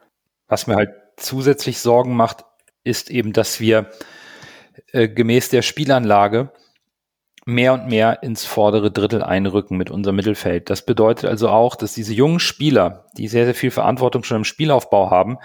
Was 0.47 0.67
mir 0.67 0.75
halt 0.75 0.89
zusätzlich 1.15 1.79
Sorgen 1.79 2.15
macht, 2.15 2.43
ist 2.83 3.09
eben, 3.09 3.33
dass 3.33 3.59
wir 3.59 3.89
äh, 4.91 5.07
gemäß 5.07 5.49
der 5.49 5.61
Spielanlage 5.61 6.51
mehr 7.45 7.73
und 7.73 7.87
mehr 7.87 8.23
ins 8.23 8.45
vordere 8.45 8.91
Drittel 8.91 9.23
einrücken 9.23 9.77
mit 9.77 9.89
unserem 9.89 10.15
Mittelfeld. 10.15 10.69
Das 10.69 10.85
bedeutet 10.85 11.29
also 11.29 11.49
auch, 11.49 11.75
dass 11.75 11.93
diese 11.93 12.13
jungen 12.13 12.39
Spieler, 12.39 13.05
die 13.17 13.27
sehr, 13.27 13.45
sehr 13.45 13.55
viel 13.55 13.71
Verantwortung 13.71 14.23
schon 14.23 14.37
im 14.37 14.43
Spielaufbau 14.43 15.09
haben, 15.09 15.37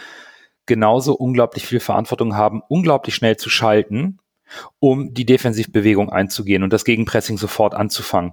genauso 0.66 1.14
unglaublich 1.14 1.66
viel 1.66 1.80
Verantwortung 1.80 2.36
haben, 2.36 2.62
unglaublich 2.68 3.14
schnell 3.14 3.36
zu 3.36 3.50
schalten, 3.50 4.18
um 4.78 5.14
die 5.14 5.26
Defensivbewegung 5.26 6.10
einzugehen 6.10 6.62
und 6.62 6.72
das 6.72 6.84
Gegenpressing 6.84 7.38
sofort 7.38 7.74
anzufangen. 7.74 8.32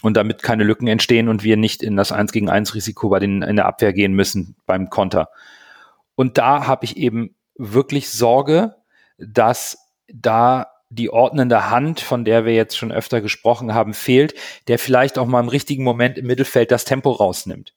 Und 0.00 0.16
damit 0.16 0.42
keine 0.42 0.62
Lücken 0.62 0.86
entstehen 0.86 1.28
und 1.28 1.42
wir 1.42 1.56
nicht 1.56 1.82
in 1.82 1.96
das 1.96 2.12
1 2.12 2.30
gegen 2.30 2.48
1 2.48 2.74
Risiko 2.74 3.08
bei 3.08 3.18
den, 3.18 3.42
in 3.42 3.56
der 3.56 3.66
Abwehr 3.66 3.92
gehen 3.92 4.12
müssen 4.12 4.56
beim 4.64 4.90
Konter. 4.90 5.28
Und 6.14 6.38
da 6.38 6.68
habe 6.68 6.84
ich 6.84 6.96
eben 6.96 7.34
wirklich 7.58 8.10
Sorge, 8.10 8.76
dass 9.18 9.78
da 10.08 10.68
die 10.90 11.10
ordnende 11.10 11.70
Hand, 11.70 12.00
von 12.00 12.24
der 12.24 12.46
wir 12.46 12.54
jetzt 12.54 12.76
schon 12.76 12.92
öfter 12.92 13.20
gesprochen 13.20 13.74
haben, 13.74 13.92
fehlt, 13.92 14.34
der 14.68 14.78
vielleicht 14.78 15.18
auch 15.18 15.26
mal 15.26 15.40
im 15.40 15.48
richtigen 15.48 15.84
Moment 15.84 16.16
im 16.16 16.26
Mittelfeld 16.26 16.70
das 16.70 16.84
Tempo 16.84 17.10
rausnimmt, 17.10 17.74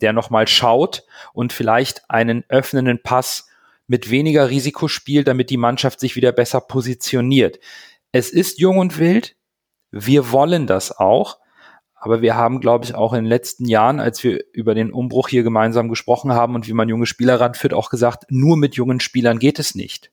der 0.00 0.12
nochmal 0.12 0.48
schaut 0.48 1.04
und 1.34 1.52
vielleicht 1.52 2.08
einen 2.08 2.44
öffnenden 2.48 3.02
Pass 3.02 3.48
mit 3.86 4.10
weniger 4.10 4.48
Risiko 4.48 4.88
spielt, 4.88 5.28
damit 5.28 5.50
die 5.50 5.58
Mannschaft 5.58 6.00
sich 6.00 6.16
wieder 6.16 6.32
besser 6.32 6.62
positioniert. 6.62 7.58
Es 8.12 8.30
ist 8.30 8.58
jung 8.58 8.78
und 8.78 8.98
wild. 8.98 9.36
Wir 9.90 10.30
wollen 10.32 10.66
das 10.66 10.96
auch. 10.96 11.38
Aber 12.04 12.20
wir 12.20 12.36
haben, 12.36 12.60
glaube 12.60 12.84
ich, 12.84 12.94
auch 12.94 13.14
in 13.14 13.24
den 13.24 13.30
letzten 13.30 13.64
Jahren, 13.64 13.98
als 13.98 14.22
wir 14.22 14.44
über 14.52 14.74
den 14.74 14.92
Umbruch 14.92 15.28
hier 15.28 15.42
gemeinsam 15.42 15.88
gesprochen 15.88 16.34
haben 16.34 16.54
und 16.54 16.68
wie 16.68 16.74
man 16.74 16.90
junge 16.90 17.06
Spieler 17.06 17.40
ranführt, 17.40 17.72
auch 17.72 17.88
gesagt, 17.88 18.26
nur 18.28 18.58
mit 18.58 18.74
jungen 18.74 19.00
Spielern 19.00 19.38
geht 19.38 19.58
es 19.58 19.74
nicht. 19.74 20.12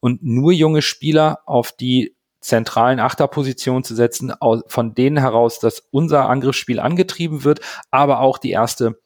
Und 0.00 0.22
nur 0.22 0.52
junge 0.52 0.80
Spieler 0.80 1.40
auf 1.44 1.72
die 1.72 2.16
zentralen 2.40 2.98
Achterpositionen 2.98 3.84
zu 3.84 3.94
setzen, 3.94 4.32
von 4.66 4.94
denen 4.94 5.18
heraus, 5.18 5.58
dass 5.58 5.86
unser 5.90 6.30
Angriffsspiel 6.30 6.80
angetrieben 6.80 7.44
wird, 7.44 7.60
aber 7.90 8.20
auch 8.20 8.38
die 8.38 8.52
erste 8.52 8.98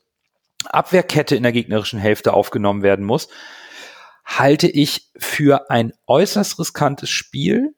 Abwehrkette 0.66 1.34
in 1.34 1.42
der 1.42 1.50
gegnerischen 1.50 1.98
Hälfte 1.98 2.34
aufgenommen 2.34 2.84
werden 2.84 3.04
muss, 3.04 3.26
halte 4.24 4.68
ich 4.68 5.10
für 5.16 5.70
ein 5.70 5.92
äußerst 6.06 6.56
riskantes 6.60 7.10
Spiel, 7.10 7.74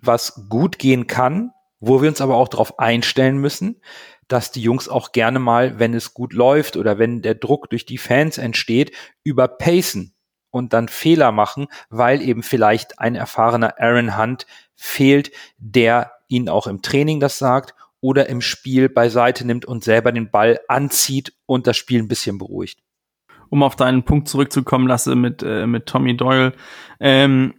was 0.00 0.46
gut 0.48 0.78
gehen 0.78 1.06
kann, 1.06 1.50
wo 1.80 2.00
wir 2.02 2.08
uns 2.08 2.20
aber 2.20 2.36
auch 2.36 2.48
darauf 2.48 2.78
einstellen 2.78 3.38
müssen, 3.38 3.80
dass 4.28 4.50
die 4.50 4.62
Jungs 4.62 4.88
auch 4.88 5.12
gerne 5.12 5.38
mal, 5.38 5.78
wenn 5.78 5.94
es 5.94 6.14
gut 6.14 6.32
läuft 6.32 6.76
oder 6.76 6.98
wenn 6.98 7.22
der 7.22 7.34
Druck 7.34 7.70
durch 7.70 7.86
die 7.86 7.98
Fans 7.98 8.38
entsteht, 8.38 8.92
überpacen 9.22 10.14
und 10.50 10.72
dann 10.72 10.88
Fehler 10.88 11.32
machen, 11.32 11.66
weil 11.90 12.22
eben 12.22 12.42
vielleicht 12.42 12.98
ein 12.98 13.14
erfahrener 13.14 13.74
Aaron 13.78 14.18
Hunt 14.18 14.46
fehlt, 14.74 15.30
der 15.58 16.12
ihnen 16.28 16.48
auch 16.48 16.66
im 16.66 16.82
Training 16.82 17.20
das 17.20 17.38
sagt 17.38 17.74
oder 18.00 18.28
im 18.28 18.40
Spiel 18.40 18.88
beiseite 18.88 19.46
nimmt 19.46 19.64
und 19.64 19.84
selber 19.84 20.12
den 20.12 20.30
Ball 20.30 20.60
anzieht 20.68 21.34
und 21.46 21.66
das 21.66 21.76
Spiel 21.76 22.00
ein 22.02 22.08
bisschen 22.08 22.38
beruhigt. 22.38 22.80
Um 23.48 23.62
auf 23.62 23.76
deinen 23.76 24.04
Punkt 24.04 24.28
zurückzukommen, 24.28 24.88
lasse 24.88 25.14
mit, 25.14 25.42
äh, 25.42 25.66
mit 25.66 25.86
Tommy 25.86 26.16
Doyle. 26.16 26.52
Ähm, 26.98 27.54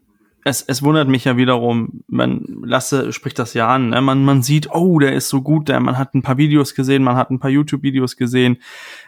es, 0.48 0.62
es 0.62 0.82
wundert 0.82 1.10
mich 1.10 1.26
ja 1.26 1.36
wiederum, 1.36 2.04
man 2.08 2.46
Lasse 2.64 3.12
spricht 3.12 3.38
das 3.38 3.54
ja 3.54 3.68
an, 3.68 3.90
ne? 3.90 4.02
man, 4.02 4.24
man 4.24 4.44
sieht, 4.44 4.70
oh, 4.72 4.98
der 5.00 5.14
ist 5.14 5.28
so 5.28 5.42
gut, 5.42 5.68
der, 5.68 5.80
man 5.82 5.98
hat 5.98 6.14
ein 6.14 6.22
paar 6.22 6.38
Videos 6.38 6.74
gesehen, 6.74 7.04
man 7.04 7.18
hat 7.18 7.30
ein 7.30 7.40
paar 7.40 7.50
YouTube-Videos 7.50 8.16
gesehen, 8.16 8.58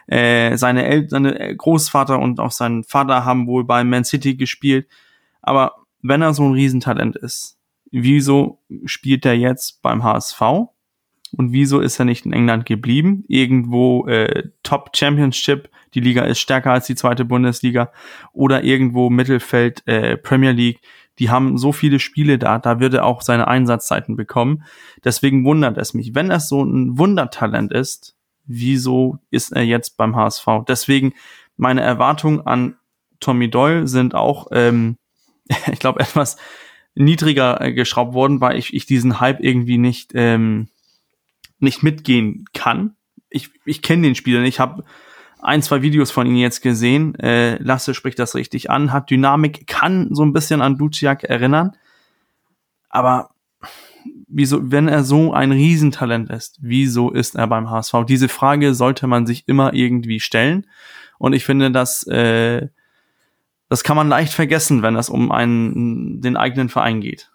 äh, 0.06 0.56
seine, 0.56 0.84
El 0.84 1.08
seine 1.08 1.56
Großvater 1.56 2.18
und 2.18 2.40
auch 2.40 2.50
sein 2.50 2.84
Vater 2.84 3.24
haben 3.24 3.46
wohl 3.46 3.64
bei 3.64 3.84
Man 3.84 4.04
City 4.04 4.36
gespielt, 4.36 4.86
aber 5.40 5.76
wenn 6.02 6.22
er 6.22 6.34
so 6.34 6.44
ein 6.44 6.52
Riesentalent 6.52 7.16
ist, 7.16 7.58
wieso 7.90 8.60
spielt 8.84 9.24
er 9.24 9.34
jetzt 9.34 9.82
beim 9.82 10.04
HSV? 10.04 10.40
Und 11.32 11.52
wieso 11.52 11.78
ist 11.78 11.98
er 12.00 12.04
nicht 12.04 12.26
in 12.26 12.32
England 12.32 12.66
geblieben? 12.66 13.24
Irgendwo 13.28 14.04
äh, 14.08 14.48
Top 14.64 14.90
Championship, 14.96 15.68
die 15.94 16.00
Liga 16.00 16.22
ist 16.22 16.40
stärker 16.40 16.72
als 16.72 16.86
die 16.86 16.96
zweite 16.96 17.24
Bundesliga 17.24 17.92
oder 18.32 18.64
irgendwo 18.64 19.10
Mittelfeld 19.10 19.86
äh, 19.86 20.16
Premier 20.16 20.50
League 20.50 20.80
die 21.20 21.28
haben 21.28 21.58
so 21.58 21.70
viele 21.70 22.00
Spiele 22.00 22.38
da, 22.38 22.58
da 22.58 22.80
wird 22.80 22.94
er 22.94 23.04
auch 23.04 23.20
seine 23.20 23.46
Einsatzzeiten 23.46 24.16
bekommen. 24.16 24.64
Deswegen 25.04 25.44
wundert 25.44 25.76
es 25.76 25.92
mich. 25.92 26.14
Wenn 26.14 26.30
er 26.30 26.40
so 26.40 26.64
ein 26.64 26.98
Wundertalent 26.98 27.72
ist, 27.72 28.16
wieso 28.46 29.18
ist 29.30 29.52
er 29.52 29.62
jetzt 29.62 29.98
beim 29.98 30.16
HSV? 30.16 30.46
Deswegen 30.66 31.12
meine 31.58 31.82
Erwartungen 31.82 32.40
an 32.40 32.76
Tommy 33.20 33.50
Doyle 33.50 33.86
sind 33.86 34.14
auch, 34.14 34.48
ähm, 34.52 34.96
ich 35.70 35.78
glaube, 35.78 36.00
etwas 36.00 36.38
niedriger 36.94 37.60
äh, 37.60 37.72
geschraubt 37.74 38.14
worden, 38.14 38.40
weil 38.40 38.58
ich, 38.58 38.72
ich 38.72 38.86
diesen 38.86 39.20
Hype 39.20 39.40
irgendwie 39.40 39.78
nicht, 39.78 40.12
ähm, 40.14 40.68
nicht 41.58 41.82
mitgehen 41.82 42.46
kann. 42.54 42.96
Ich, 43.28 43.50
ich 43.66 43.82
kenne 43.82 44.02
den 44.02 44.14
Spieler 44.14 44.40
nicht, 44.40 44.54
ich 44.54 44.60
habe 44.60 44.84
ein, 45.42 45.62
zwei 45.62 45.82
Videos 45.82 46.10
von 46.10 46.26
ihm 46.26 46.36
jetzt 46.36 46.62
gesehen. 46.62 47.14
Äh, 47.16 47.56
Lasse 47.62 47.94
spricht 47.94 48.18
das 48.18 48.34
richtig 48.34 48.70
an, 48.70 48.92
hat 48.92 49.10
Dynamik, 49.10 49.66
kann 49.66 50.08
so 50.12 50.22
ein 50.24 50.32
bisschen 50.32 50.62
an 50.62 50.76
Duciak 50.76 51.24
erinnern. 51.24 51.76
Aber 52.88 53.30
wieso, 54.28 54.70
wenn 54.70 54.88
er 54.88 55.04
so 55.04 55.32
ein 55.32 55.52
Riesentalent 55.52 56.30
ist, 56.30 56.58
wieso 56.60 57.10
ist 57.10 57.34
er 57.34 57.46
beim 57.46 57.70
HSV? 57.70 57.94
Diese 58.06 58.28
Frage 58.28 58.74
sollte 58.74 59.06
man 59.06 59.26
sich 59.26 59.48
immer 59.48 59.74
irgendwie 59.74 60.20
stellen. 60.20 60.66
Und 61.18 61.32
ich 61.32 61.44
finde, 61.44 61.70
dass 61.70 62.06
äh, 62.06 62.68
das 63.68 63.84
kann 63.84 63.96
man 63.96 64.08
leicht 64.08 64.32
vergessen, 64.32 64.82
wenn 64.82 64.96
es 64.96 65.08
um 65.08 65.30
einen 65.30 66.20
den 66.20 66.36
eigenen 66.36 66.68
Verein 66.68 67.00
geht. 67.00 67.29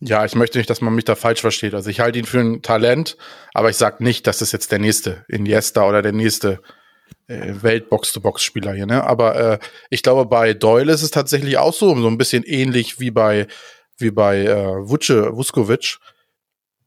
Ja, 0.00 0.24
ich 0.24 0.34
möchte 0.34 0.58
nicht, 0.58 0.70
dass 0.70 0.80
man 0.80 0.94
mich 0.94 1.04
da 1.04 1.14
falsch 1.14 1.42
versteht. 1.42 1.74
Also 1.74 1.90
ich 1.90 2.00
halte 2.00 2.18
ihn 2.18 2.24
für 2.24 2.40
ein 2.40 2.62
Talent, 2.62 3.16
aber 3.52 3.68
ich 3.68 3.76
sage 3.76 4.02
nicht, 4.02 4.26
dass 4.26 4.40
es 4.40 4.50
jetzt 4.50 4.72
der 4.72 4.78
nächste 4.78 5.24
Iniesta 5.28 5.86
oder 5.86 6.00
der 6.00 6.12
nächste 6.12 6.60
äh, 7.26 7.62
Welt-Box-to-Box-Spieler 7.62 8.72
hier. 8.72 8.86
Ne? 8.86 9.04
Aber 9.04 9.36
äh, 9.36 9.58
ich 9.90 10.02
glaube, 10.02 10.24
bei 10.24 10.54
Doyle 10.54 10.92
ist 10.92 11.02
es 11.02 11.10
tatsächlich 11.10 11.58
auch 11.58 11.74
so, 11.74 11.94
so 12.00 12.08
ein 12.08 12.16
bisschen 12.16 12.44
ähnlich 12.44 12.98
wie 12.98 13.10
bei 13.10 13.46
wie 14.00 14.10
bei 14.10 14.44
äh, 14.44 14.88
Vuce, 14.88 15.36
Vuskovic. 15.36 15.98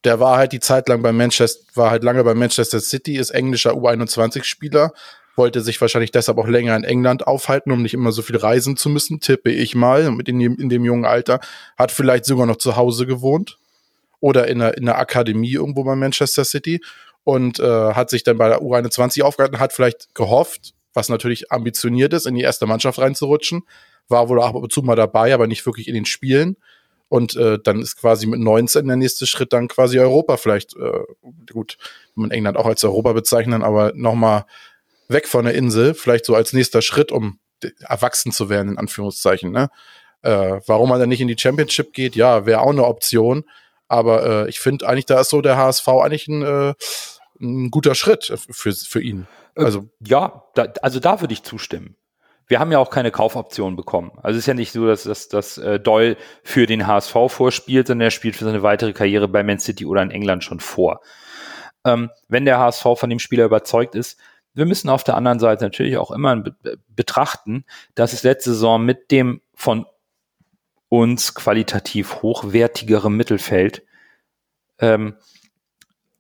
Der 0.04 0.20
war 0.20 0.38
halt 0.38 0.52
die 0.52 0.60
Zeit 0.60 0.90
lang 0.90 1.02
bei 1.02 1.12
Manchester, 1.12 1.64
war 1.76 1.92
halt 1.92 2.04
lange 2.04 2.24
bei 2.24 2.34
Manchester 2.34 2.80
City, 2.80 3.16
ist 3.16 3.30
englischer 3.30 3.74
U21-Spieler, 3.74 4.92
wollte 5.36 5.62
sich 5.62 5.80
wahrscheinlich 5.82 6.12
deshalb 6.12 6.38
auch 6.38 6.48
länger 6.48 6.76
in 6.76 6.84
England 6.84 7.26
aufhalten, 7.28 7.72
um 7.72 7.82
nicht 7.82 7.94
immer 7.94 8.12
so 8.12 8.22
viel 8.22 8.38
reisen 8.38 8.78
zu 8.78 8.90
müssen, 8.90 9.20
tippe 9.20 9.52
ich 9.52 9.76
mal, 9.76 10.12
mit 10.12 10.30
in 10.30 10.40
dem, 10.40 10.56
in 10.58 10.70
dem 10.70 10.86
jungen 10.86 11.06
Alter. 11.06 11.40
Hat 11.78 11.92
vielleicht 11.92 12.26
sogar 12.26 12.46
noch 12.46 12.58
zu 12.58 12.76
Hause 12.76 13.06
gewohnt 13.06 13.58
oder 14.20 14.48
in 14.48 14.62
einer, 14.62 14.78
in 14.78 14.88
einer 14.88 14.98
Akademie 14.98 15.54
irgendwo 15.54 15.84
bei 15.84 15.96
Manchester 15.96 16.46
City 16.46 16.82
und 17.24 17.60
äh, 17.60 17.94
hat 17.94 18.10
sich 18.10 18.24
dann 18.24 18.38
bei 18.38 18.50
der 18.50 18.62
U21 18.62 19.22
aufgehalten, 19.24 19.60
hat 19.60 19.74
vielleicht 19.74 20.14
gehofft, 20.14 20.74
was 20.94 21.10
natürlich 21.10 21.52
ambitioniert 21.52 22.14
ist, 22.14 22.28
in 22.28 22.36
die 22.36 22.42
erste 22.42 22.66
Mannschaft 22.66 23.00
reinzurutschen, 23.00 23.64
war 24.08 24.30
wohl 24.30 24.40
auch 24.40 24.50
ab 24.50 24.56
und 24.56 24.72
zu 24.72 24.82
mal 24.84 24.96
dabei, 24.96 25.34
aber 25.34 25.48
nicht 25.48 25.66
wirklich 25.66 25.88
in 25.88 25.96
den 25.96 26.06
Spielen. 26.06 26.58
Und 27.10 27.36
äh, 27.36 27.60
dann 27.64 27.82
ist 27.82 27.98
quasi 27.98 28.26
mit 28.26 28.40
19 28.40 28.88
der 28.88 28.96
nächste 28.96 29.28
Schritt 29.28 29.54
dann 29.54 29.68
quasi 29.68 30.00
Europa 30.00 30.38
vielleicht, 30.38 30.76
äh, 30.76 31.04
gut, 31.52 31.78
man 32.16 32.32
England 32.32 32.58
auch 32.58 32.66
als 32.66 32.84
Europa 32.84 33.14
bezeichnen, 33.14 33.62
aber 33.62 33.94
nochmal 33.96 34.46
weg 35.08 35.28
von 35.28 35.46
der 35.46 35.54
Insel, 35.54 35.94
vielleicht 35.94 36.26
so 36.26 36.36
als 36.36 36.54
nächster 36.54 36.82
Schritt, 36.82 37.12
um 37.12 37.40
erwachsen 37.80 38.32
zu 38.32 38.50
werden, 38.50 38.74
in 38.74 38.78
Anführungszeichen. 38.78 39.52
Ne? 39.52 39.70
Äh, 40.22 40.60
warum 40.68 40.90
man 40.90 41.00
dann 41.00 41.10
nicht 41.10 41.22
in 41.22 41.28
die 41.28 41.38
Championship 41.38 41.94
geht, 41.94 42.16
ja, 42.16 42.46
wäre 42.46 42.62
auch 42.62 42.72
eine 42.72 42.86
Option. 42.86 43.44
Aber 43.88 44.46
äh, 44.46 44.50
ich 44.50 44.60
finde 44.60 44.88
eigentlich, 44.88 45.06
da 45.06 45.20
ist 45.20 45.30
so 45.30 45.42
der 45.42 45.58
HSV 45.58 45.88
eigentlich 45.88 46.28
ein, 46.28 46.42
äh, 46.42 46.74
ein 47.40 47.70
guter 47.72 47.96
Schritt 47.96 48.34
für, 48.50 48.74
für 48.74 49.02
ihn. 49.02 49.28
Äh, 49.56 49.64
also, 49.64 49.90
ja, 50.06 50.44
da, 50.56 50.68
also 50.82 51.00
da 51.00 51.22
würde 51.22 51.34
ich 51.34 51.44
zustimmen. 51.44 51.96
Wir 52.48 52.60
haben 52.60 52.72
ja 52.72 52.80
auch 52.80 52.90
keine 52.90 53.12
Kaufoption 53.12 53.76
bekommen. 53.76 54.12
Also 54.22 54.38
es 54.38 54.44
ist 54.44 54.48
ja 54.48 54.54
nicht 54.54 54.74
so, 54.74 54.86
dass, 54.86 55.04
dass, 55.04 55.30
dass 55.30 55.58
äh, 55.58 55.80
Doyle 55.80 56.18
für 56.44 56.66
den 56.66 56.88
HSV 56.88 57.16
vorspielt, 57.28 57.88
sondern 57.88 58.08
er 58.08 58.12
spielt 58.12 58.36
für 58.36 58.46
seine 58.46 58.64
weitere 58.64 58.94
Karriere 58.94 59.28
bei 59.28 59.44
Man 59.44 59.60
City 59.60 59.86
oder 59.86 60.02
in 60.02 60.12
England 60.12 60.44
schon 60.44 60.60
vor. 60.60 61.02
Ähm, 61.86 62.10
wenn 62.28 62.46
der 62.46 62.60
HSV 62.60 62.84
von 62.96 63.10
dem 63.10 63.20
Spieler 63.20 63.46
überzeugt 63.46 63.96
ist, 63.96 64.20
wir 64.54 64.66
müssen 64.66 64.90
auf 64.90 65.04
der 65.04 65.16
anderen 65.16 65.40
Seite 65.40 65.64
natürlich 65.64 65.98
auch 65.98 66.12
immer 66.12 66.36
be 66.36 66.78
betrachten, 66.88 67.66
dass 67.96 68.14
es 68.14 68.24
letzte 68.24 68.52
Saison 68.52 68.84
mit 68.84 69.12
dem 69.12 69.42
von 69.56 69.86
uns 70.90 71.34
qualitativ 71.34 72.22
hochwertigeren 72.22 73.16
Mittelfeld 73.16 73.84
ähm, 74.78 75.16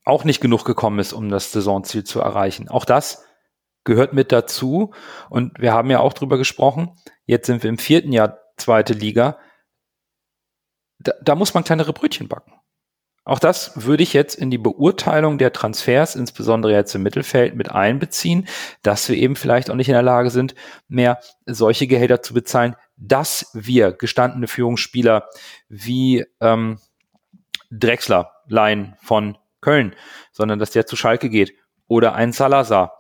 auch 0.04 0.24
nicht 0.24 0.42
genug 0.42 0.66
gekommen 0.66 1.00
ist, 1.00 1.14
um 1.14 1.30
das 1.30 1.52
Saisonziel 1.52 2.04
zu 2.04 2.20
erreichen. 2.20 2.70
Auch 2.70 2.86
das 2.86 3.24
gehört 3.84 4.14
mit 4.14 4.32
dazu. 4.32 4.94
Und 5.30 5.60
wir 5.60 5.74
haben 5.74 5.92
ja 5.92 6.00
auch 6.00 6.14
drüber 6.14 6.38
gesprochen. 6.38 6.98
Jetzt 7.26 7.48
sind 7.48 7.64
wir 7.64 7.70
im 7.70 7.78
vierten 7.78 8.12
Jahr 8.12 8.40
zweite 8.58 8.94
Liga. 8.94 9.38
Da, 11.00 11.14
da 11.22 11.36
muss 11.36 11.54
man 11.54 11.64
kleinere 11.64 11.94
Brötchen 11.94 12.28
backen. 12.28 12.54
Auch 13.26 13.40
das 13.40 13.86
würde 13.86 14.04
ich 14.04 14.14
jetzt 14.14 14.36
in 14.36 14.52
die 14.52 14.58
Beurteilung 14.58 15.38
der 15.38 15.54
Transfers, 15.54 16.16
insbesondere 16.16 16.74
jetzt 16.74 16.94
im 16.94 17.04
Mittelfeld, 17.04 17.56
mit 17.56 17.72
einbeziehen, 17.72 18.48
dass 18.82 19.08
wir 19.08 19.16
eben 19.16 19.38
vielleicht 19.38 19.70
auch 19.70 19.76
nicht 19.76 19.88
in 19.88 19.94
der 19.94 20.04
Lage 20.04 20.30
sind, 20.30 20.56
mehr 20.90 21.20
solche 21.46 21.88
Gehälter 21.88 22.22
zu 22.22 22.34
bezahlen, 22.34 22.76
dass 22.98 23.50
wir 23.54 23.94
gestandene 23.94 24.48
Führungsspieler 24.48 25.30
wie 25.70 26.26
ähm, 26.42 26.80
Drexler 27.72 28.32
leihen 28.48 28.96
von 29.02 29.38
Köln, 29.62 29.96
sondern 30.32 30.60
dass 30.60 30.72
der 30.72 30.86
zu 30.86 30.96
Schalke 30.96 31.30
geht 31.30 31.54
oder 31.88 32.16
ein 32.16 32.34
Salazar. 32.34 33.00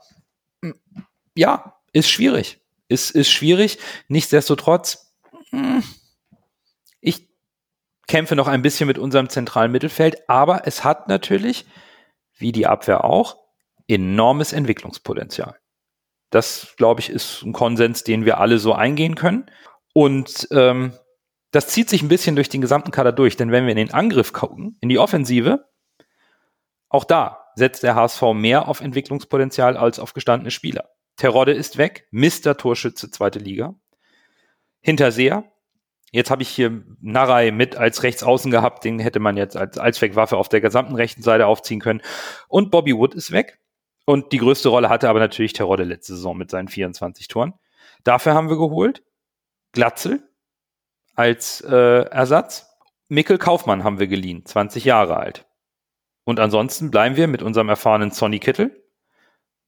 Ja, 1.35 1.75
ist 1.91 2.09
schwierig. 2.09 2.59
Ist, 2.87 3.11
ist 3.11 3.31
schwierig. 3.31 3.77
Nichtsdestotrotz, 4.07 5.13
hm, 5.49 5.79
ich 5.79 6.02
kämpfe 8.07 8.35
noch 8.35 8.47
ein 8.47 8.61
bisschen 8.61 8.87
mit 8.87 8.97
unserem 8.97 9.29
zentralen 9.29 9.71
Mittelfeld, 9.71 10.29
aber 10.29 10.67
es 10.67 10.83
hat 10.83 11.07
natürlich, 11.07 11.65
wie 12.37 12.51
die 12.51 12.67
Abwehr 12.67 13.03
auch, 13.03 13.37
enormes 13.87 14.53
Entwicklungspotenzial. 14.53 15.57
Das, 16.29 16.73
glaube 16.77 17.01
ich, 17.01 17.09
ist 17.09 17.43
ein 17.43 17.53
Konsens, 17.53 18.03
den 18.03 18.25
wir 18.25 18.39
alle 18.39 18.57
so 18.57 18.73
eingehen 18.73 19.15
können. 19.15 19.45
Und 19.93 20.47
ähm, 20.51 20.93
das 21.51 21.67
zieht 21.67 21.89
sich 21.89 22.01
ein 22.01 22.07
bisschen 22.07 22.35
durch 22.35 22.49
den 22.49 22.61
gesamten 22.61 22.89
Kader 22.89 23.11
durch, 23.11 23.37
denn 23.37 23.51
wenn 23.51 23.65
wir 23.65 23.71
in 23.71 23.77
den 23.77 23.93
Angriff 23.93 24.33
gucken, 24.33 24.77
in 24.81 24.89
die 24.89 24.97
Offensive, 24.97 25.69
auch 26.89 27.03
da 27.03 27.45
setzt 27.55 27.83
der 27.83 27.93
HSV 27.93 28.21
mehr 28.33 28.67
auf 28.67 28.81
Entwicklungspotenzial 28.81 29.77
als 29.77 29.99
auf 29.99 30.13
gestandene 30.13 30.49
Spieler. 30.49 30.89
Terodde 31.17 31.53
ist 31.53 31.77
weg, 31.77 32.07
Mr. 32.09 32.57
Torschütze 32.57 33.11
zweite 33.11 33.37
Liga. 33.37 33.75
Hinterseher 34.81 35.52
Jetzt 36.13 36.29
habe 36.29 36.43
ich 36.43 36.49
hier 36.49 36.83
Narei 37.01 37.49
mit 37.49 37.75
als 37.75 38.03
Rechtsaußen 38.03 38.51
gehabt, 38.51 38.83
den 38.83 38.99
hätte 38.99 39.19
man 39.19 39.35
jetzt 39.35 39.57
als 39.57 39.79
Allzweckwaffe 39.79 40.37
auf 40.37 40.47
der 40.47 40.61
gesamten 40.61 40.93
rechten 40.93 41.23
Seite 41.23 41.47
aufziehen 41.47 41.79
können. 41.79 42.03
Und 42.47 42.69
Bobby 42.69 42.95
Wood 42.95 43.15
ist 43.15 43.31
weg. 43.31 43.59
Und 44.05 44.31
die 44.31 44.37
größte 44.37 44.69
Rolle 44.69 44.89
hatte 44.89 45.09
aber 45.09 45.19
natürlich 45.19 45.53
Terodde 45.53 45.85
letzte 45.85 46.13
Saison 46.13 46.37
mit 46.37 46.51
seinen 46.51 46.67
24 46.67 47.29
Toren. 47.29 47.55
Dafür 48.03 48.35
haben 48.35 48.49
wir 48.49 48.57
geholt 48.57 49.01
Glatzel 49.71 50.21
als 51.15 51.61
äh, 51.61 52.03
Ersatz. 52.03 52.77
Mikkel 53.07 53.39
Kaufmann 53.39 53.83
haben 53.83 53.99
wir 53.99 54.07
geliehen, 54.07 54.45
20 54.45 54.85
Jahre 54.85 55.17
alt. 55.17 55.47
Und 56.25 56.39
ansonsten 56.39 56.91
bleiben 56.91 57.15
wir 57.15 57.27
mit 57.27 57.41
unserem 57.41 57.69
erfahrenen 57.69 58.11
Sonny 58.11 58.37
Kittel, 58.37 58.83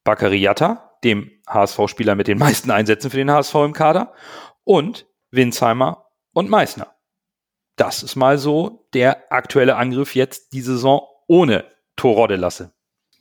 Bakary 0.04 0.38
Yatta, 0.38 0.96
dem 1.02 1.28
HSV-Spieler 1.48 2.14
mit 2.14 2.28
den 2.28 2.38
meisten 2.38 2.70
Einsätzen 2.70 3.10
für 3.10 3.16
den 3.16 3.32
HSV 3.32 3.54
im 3.56 3.72
Kader, 3.72 4.14
und 4.62 5.06
Winsheimer 5.32 6.05
und 6.36 6.50
Meißner. 6.50 6.94
Das 7.76 8.02
ist 8.02 8.14
mal 8.14 8.36
so 8.36 8.86
der 8.92 9.32
aktuelle 9.32 9.76
Angriff 9.76 10.14
jetzt 10.14 10.52
die 10.52 10.60
Saison 10.60 11.00
ohne 11.26 11.64
Torode 11.96 12.36
lasse. 12.36 12.72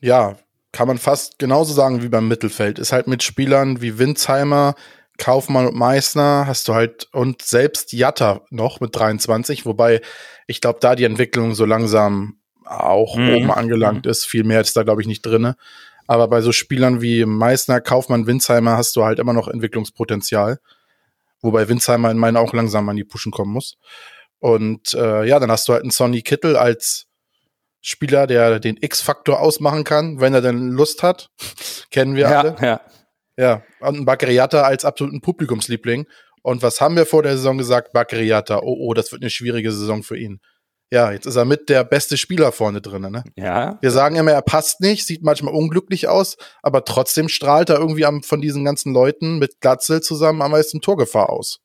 Ja, 0.02 0.36
kann 0.74 0.90
man 0.90 0.98
fast 0.98 1.40
genauso 1.40 1.74
sagen 1.74 2.04
wie 2.04 2.10
beim 2.10 2.28
Mittelfeld. 2.28 2.78
Ist 2.78 2.92
halt 2.92 3.08
mit 3.08 3.24
Spielern 3.24 3.82
wie 3.82 3.98
Winzheimer, 3.98 4.76
Kaufmann 5.18 5.68
und 5.68 5.78
Meißner 5.78 6.44
hast 6.46 6.68
du 6.68 6.74
halt 6.74 7.08
und 7.14 7.42
selbst 7.42 7.94
Jatta 7.94 8.42
noch 8.50 8.82
mit 8.82 8.94
23, 8.94 9.66
wobei 9.66 10.02
ich 10.46 10.60
glaube, 10.60 10.80
da 10.82 10.96
die 10.96 11.06
Entwicklung 11.06 11.56
so 11.56 11.64
langsam 11.64 12.40
auch 12.66 13.16
mhm. 13.16 13.34
oben 13.34 13.52
angelangt 13.52 14.04
mhm. 14.04 14.12
ist. 14.12 14.26
Viel 14.26 14.44
mehr 14.44 14.60
ist 14.60 14.76
da, 14.76 14.84
glaube 14.84 15.02
ich, 15.02 15.08
nicht 15.08 15.26
drinne. 15.26 15.56
Aber 16.06 16.28
bei 16.28 16.42
so 16.42 16.52
Spielern 16.52 17.02
wie 17.02 17.24
Meißner, 17.24 17.80
Kaufmann, 17.80 18.28
Winzheimer 18.28 18.76
hast 18.76 18.98
du 18.98 19.06
halt 19.06 19.20
immer 19.20 19.34
noch 19.34 19.48
Entwicklungspotenzial. 19.48 20.60
Wobei 21.46 21.70
Winsheimer 21.70 22.12
in 22.12 22.18
meinen 22.18 22.38
auch 22.38 22.54
langsam 22.54 22.90
an 22.90 22.96
die 22.96 23.04
Pushen 23.04 23.32
kommen 23.32 23.54
muss. 23.54 23.78
Und 24.40 24.94
äh, 24.94 25.26
ja, 25.26 25.40
dann 25.40 25.52
hast 25.52 25.68
du 25.68 25.74
halt 25.74 25.84
einen 25.84 25.92
Sonny 25.92 26.22
Kittel 26.22 26.58
als 26.58 27.08
Spieler, 27.82 28.28
der 28.28 28.60
den 28.60 28.78
X-Faktor 28.82 29.40
ausmachen 29.40 29.84
kann, 29.84 30.20
wenn 30.20 30.34
er 30.34 30.42
denn 30.42 30.70
Lust 30.70 31.04
hat. 31.04 31.30
Kennen 31.92 32.16
wir 32.16 32.24
ja, 32.24 32.40
alle. 32.40 32.56
Ja. 32.62 32.82
Ja, 33.38 33.64
und 33.82 33.96
einen 33.96 34.06
Bakariata 34.06 34.62
als 34.62 34.86
absoluten 34.86 35.22
Publikumsliebling. 35.22 36.08
Und 36.42 36.64
was 36.64 36.80
haben 36.80 36.96
wir 36.96 37.06
vor 37.06 37.22
der 37.22 37.34
Saison 37.34 37.58
gesagt? 37.58 37.92
Bakariata, 37.92 38.60
oh, 38.60 38.78
oh, 38.80 38.94
das 38.94 39.12
wird 39.12 39.22
eine 39.22 39.30
schwierige 39.30 39.72
Saison 39.72 40.04
für 40.04 40.18
ihn. 40.18 40.40
Ja, 40.92 41.12
jetzt 41.12 41.26
ist 41.26 41.36
er 41.36 41.46
mit 41.46 41.70
der 41.70 41.84
beste 41.84 42.16
Spieler 42.16 42.52
vorne 42.52 42.80
drin. 42.80 43.12
Ne? 43.12 43.24
Ja. 43.36 43.78
Wir 43.82 43.92
sagen 43.92 44.16
immer, 44.16 44.32
er 44.32 44.42
passt 44.42 44.82
nicht, 44.82 45.06
sieht 45.06 45.24
manchmal 45.24 45.54
unglücklich 45.54 46.08
aus, 46.08 46.38
aber 46.62 46.86
trotzdem 46.86 47.28
strahlt 47.28 47.70
er 47.70 47.80
irgendwie 47.80 48.06
am, 48.06 48.22
von 48.22 48.40
diesen 48.40 48.64
ganzen 48.64 48.94
Leuten 48.94 49.40
mit 49.40 49.60
Glatzel 49.62 50.02
zusammen 50.02 50.42
am 50.42 50.52
meisten 50.52 50.82
Torgefahr 50.82 51.30
aus. 51.30 51.60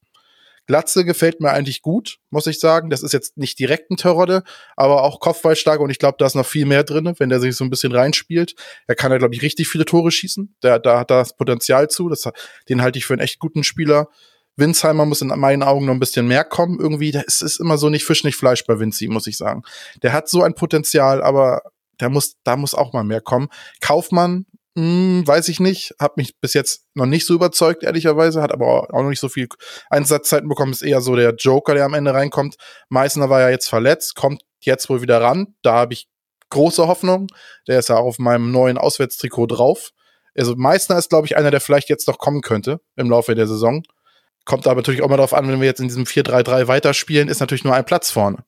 Glatzel 0.67 1.05
gefällt 1.05 1.41
mir 1.41 1.51
eigentlich 1.51 1.83
gut, 1.83 2.19
muss 2.31 2.47
ich 2.47 2.61
sagen. 2.61 2.91
Das 2.91 3.03
ist 3.03 3.13
jetzt 3.13 3.37
nicht 3.37 3.59
direkt 3.59 3.91
ein 3.91 3.97
Terrorde, 3.97 4.45
aber 4.77 5.03
auch 5.03 5.19
Kopfballstark 5.19 5.81
und 5.81 5.91
ich 5.91 5.99
glaube, 5.99 6.17
da 6.19 6.27
ist 6.27 6.37
noch 6.37 6.47
viel 6.47 6.65
mehr 6.65 6.85
drin, 6.85 7.13
wenn 7.19 7.29
der 7.29 7.41
sich 7.41 7.57
so 7.57 7.65
ein 7.65 7.71
bisschen 7.71 7.93
reinspielt. 7.93 8.55
Er 8.87 8.95
kann 8.95 9.11
ja, 9.11 9.19
glaube 9.19 9.35
ich, 9.35 9.43
richtig 9.43 9.69
viele 9.69 9.85
Tore 9.85 10.13
schießen. 10.13 10.55
Der, 10.63 10.79
da 10.79 11.01
hat 11.01 11.11
das 11.11 11.37
Potenzial 11.37 11.89
zu. 11.89 12.09
Das, 12.09 12.23
den 12.69 12.83
halte 12.83 12.99
ich 12.99 13.05
für 13.05 13.15
einen 13.15 13.23
echt 13.23 13.41
guten 13.41 13.65
Spieler. 13.65 14.09
Winsheimer 14.61 15.07
muss 15.07 15.23
in 15.23 15.29
meinen 15.29 15.63
Augen 15.63 15.87
noch 15.87 15.95
ein 15.95 16.01
bisschen 16.01 16.29
mehr 16.29 16.45
kommen. 16.45 16.79
Irgendwie, 16.79 17.13
es 17.27 17.43
ist 17.43 17.59
immer 17.59 17.79
so 17.79 17.89
nicht 17.89 18.05
Fisch, 18.05 18.23
nicht 18.23 18.37
Fleisch 18.37 18.65
bei 18.67 18.79
Vinci, 18.79 19.09
muss 19.09 19.27
ich 19.27 19.37
sagen. 19.37 19.63
Der 20.03 20.13
hat 20.13 20.29
so 20.29 20.43
ein 20.43 20.55
Potenzial, 20.55 21.23
aber 21.23 21.63
der 22.01 22.11
muss, 22.11 22.37
da 22.45 22.57
muss 22.57 22.75
auch 22.75 22.93
mal 22.93 23.05
mehr 23.05 23.21
kommen. 23.21 23.49
Kaufmann 23.81 24.47
Hm, 24.77 25.27
weiß 25.27 25.49
ich 25.49 25.59
nicht. 25.61 25.95
Hat 25.99 26.17
mich 26.17 26.39
bis 26.41 26.55
jetzt 26.55 26.87
noch 26.95 27.07
nicht 27.07 27.27
so 27.27 27.35
überzeugt, 27.35 27.83
ehrlicherweise. 27.83 28.41
Hat 28.41 28.53
aber 28.53 28.95
auch 28.95 29.03
noch 29.03 29.09
nicht 29.09 29.21
so 29.21 29.29
viel 29.29 29.49
Einsatzzeiten 29.91 30.49
bekommen. 30.49 30.73
Ist 30.73 30.83
eher 30.83 31.01
so 31.01 31.17
der 31.17 31.35
Joker, 31.35 31.75
der 31.75 31.85
am 31.85 31.95
Ende 31.95 32.15
reinkommt. 32.15 32.57
Meißner 32.89 33.29
war 33.29 33.41
ja 33.41 33.51
jetzt 33.51 33.69
verletzt, 33.69 34.15
kommt 34.15 34.43
jetzt 34.61 34.89
wohl 34.89 35.03
wieder 35.03 35.21
ran. 35.21 35.55
Da 35.63 35.75
habe 35.75 35.95
ich 35.95 36.09
große 36.51 36.87
Hoffnung. 36.87 37.27
Der 37.67 37.81
ist 37.81 37.89
ja 37.89 37.97
auf 37.97 38.19
meinem 38.19 38.53
neuen 38.53 38.79
Auswärtstrikot 38.79 39.49
drauf. 39.49 39.91
Also 40.37 40.55
Meißner 40.57 40.99
ist, 40.99 41.11
glaube 41.11 41.27
ich, 41.27 41.37
einer, 41.37 41.51
der 41.51 41.61
vielleicht 41.61 41.89
jetzt 41.89 42.07
noch 42.07 42.19
kommen 42.19 42.41
könnte 42.41 42.81
im 42.97 43.11
Laufe 43.11 43.35
der 43.35 43.49
Saison. 43.49 43.83
Kommt 44.45 44.67
aber 44.67 44.77
natürlich 44.77 45.03
auch 45.03 45.09
mal 45.09 45.17
darauf 45.17 45.35
an, 45.35 45.49
wenn 45.49 45.61
wir 45.61 45.67
jetzt 45.67 45.81
in 45.81 45.89
diesem 45.89 46.05
4-3-3 46.05 46.67
weiterspielen, 46.67 47.29
ist 47.29 47.41
natürlich 47.41 47.65
nur 47.65 47.75
ein 47.75 47.85
Platz 47.85 48.11
vorne. 48.11 48.39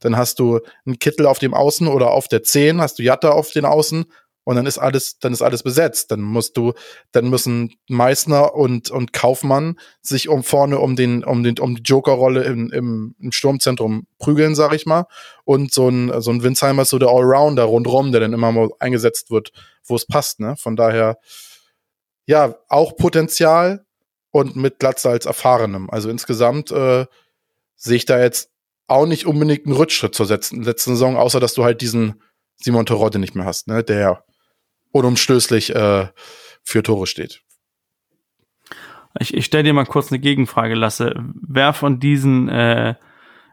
Dann 0.00 0.16
hast 0.16 0.38
du 0.38 0.60
einen 0.84 0.98
Kittel 0.98 1.26
auf 1.26 1.38
dem 1.38 1.54
Außen 1.54 1.88
oder 1.88 2.10
auf 2.10 2.28
der 2.28 2.42
10, 2.42 2.80
hast 2.80 2.98
du 2.98 3.02
Jatta 3.02 3.30
auf 3.30 3.50
den 3.50 3.64
Außen 3.64 4.06
und 4.48 4.54
dann 4.54 4.66
ist 4.66 4.78
alles, 4.78 5.18
dann 5.18 5.32
ist 5.32 5.42
alles 5.42 5.64
besetzt. 5.64 6.12
Dann 6.12 6.20
musst 6.20 6.56
du, 6.56 6.72
dann 7.10 7.28
müssen 7.28 7.74
Meißner 7.88 8.54
und, 8.54 8.92
und 8.92 9.12
Kaufmann 9.12 9.76
sich 10.02 10.28
um 10.28 10.44
vorne 10.44 10.78
um 10.78 10.94
den, 10.94 11.24
um 11.24 11.42
den, 11.42 11.58
um 11.58 11.74
die 11.74 11.82
Jokerrolle 11.82 12.44
im, 12.44 12.70
im, 12.70 13.16
im 13.18 13.32
Sturmzentrum 13.32 14.06
prügeln, 14.18 14.54
sag 14.54 14.72
ich 14.72 14.86
mal. 14.86 15.06
Und 15.44 15.72
so 15.72 15.88
ein, 15.88 16.20
so 16.22 16.30
ein 16.30 16.44
Winsheimer 16.44 16.82
ist 16.82 16.90
so 16.90 17.00
der 17.00 17.08
Allrounder 17.08 17.64
rundrum, 17.64 18.12
der 18.12 18.20
dann 18.20 18.32
immer 18.32 18.52
mal 18.52 18.68
eingesetzt 18.78 19.32
wird, 19.32 19.50
wo 19.84 19.96
es 19.96 20.06
passt, 20.06 20.38
ne? 20.38 20.54
Von 20.56 20.76
daher, 20.76 21.18
ja, 22.26 22.54
auch 22.68 22.94
Potenzial 22.96 23.85
und 24.36 24.56
mit 24.56 24.78
Glatze 24.78 25.10
als 25.10 25.26
Erfahrenem. 25.26 25.90
Also 25.90 26.10
insgesamt, 26.10 26.70
äh, 26.70 27.06
sehe 27.74 27.96
ich 27.96 28.04
da 28.04 28.20
jetzt 28.20 28.50
auch 28.86 29.06
nicht 29.06 29.26
unbedingt 29.26 29.66
einen 29.66 29.74
Rückschritt 29.74 30.14
zur 30.14 30.26
letzten, 30.26 30.62
letzten 30.62 30.90
Saison, 30.92 31.16
außer 31.16 31.40
dass 31.40 31.54
du 31.54 31.64
halt 31.64 31.80
diesen 31.80 32.22
Simon 32.56 32.86
Terodde 32.86 33.18
nicht 33.18 33.34
mehr 33.34 33.44
hast, 33.44 33.68
ne? 33.68 33.82
Der 33.82 34.24
unumstößlich 34.92 35.74
äh, 35.74 36.08
für 36.62 36.82
Tore 36.82 37.06
steht. 37.06 37.42
Ich, 39.18 39.34
ich 39.34 39.44
stelle 39.46 39.64
dir 39.64 39.72
mal 39.72 39.86
kurz 39.86 40.12
eine 40.12 40.18
Gegenfrage, 40.18 40.74
Lasse. 40.74 41.14
Wer 41.18 41.72
von 41.72 42.00
diesen 42.00 42.48
äh, 42.48 42.94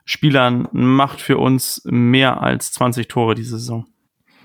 Spielern 0.06 0.68
macht 0.72 1.22
für 1.22 1.38
uns 1.38 1.82
mehr 1.86 2.42
als 2.42 2.72
20 2.74 3.08
Tore 3.08 3.36
diese 3.36 3.58
Saison? 3.58 3.88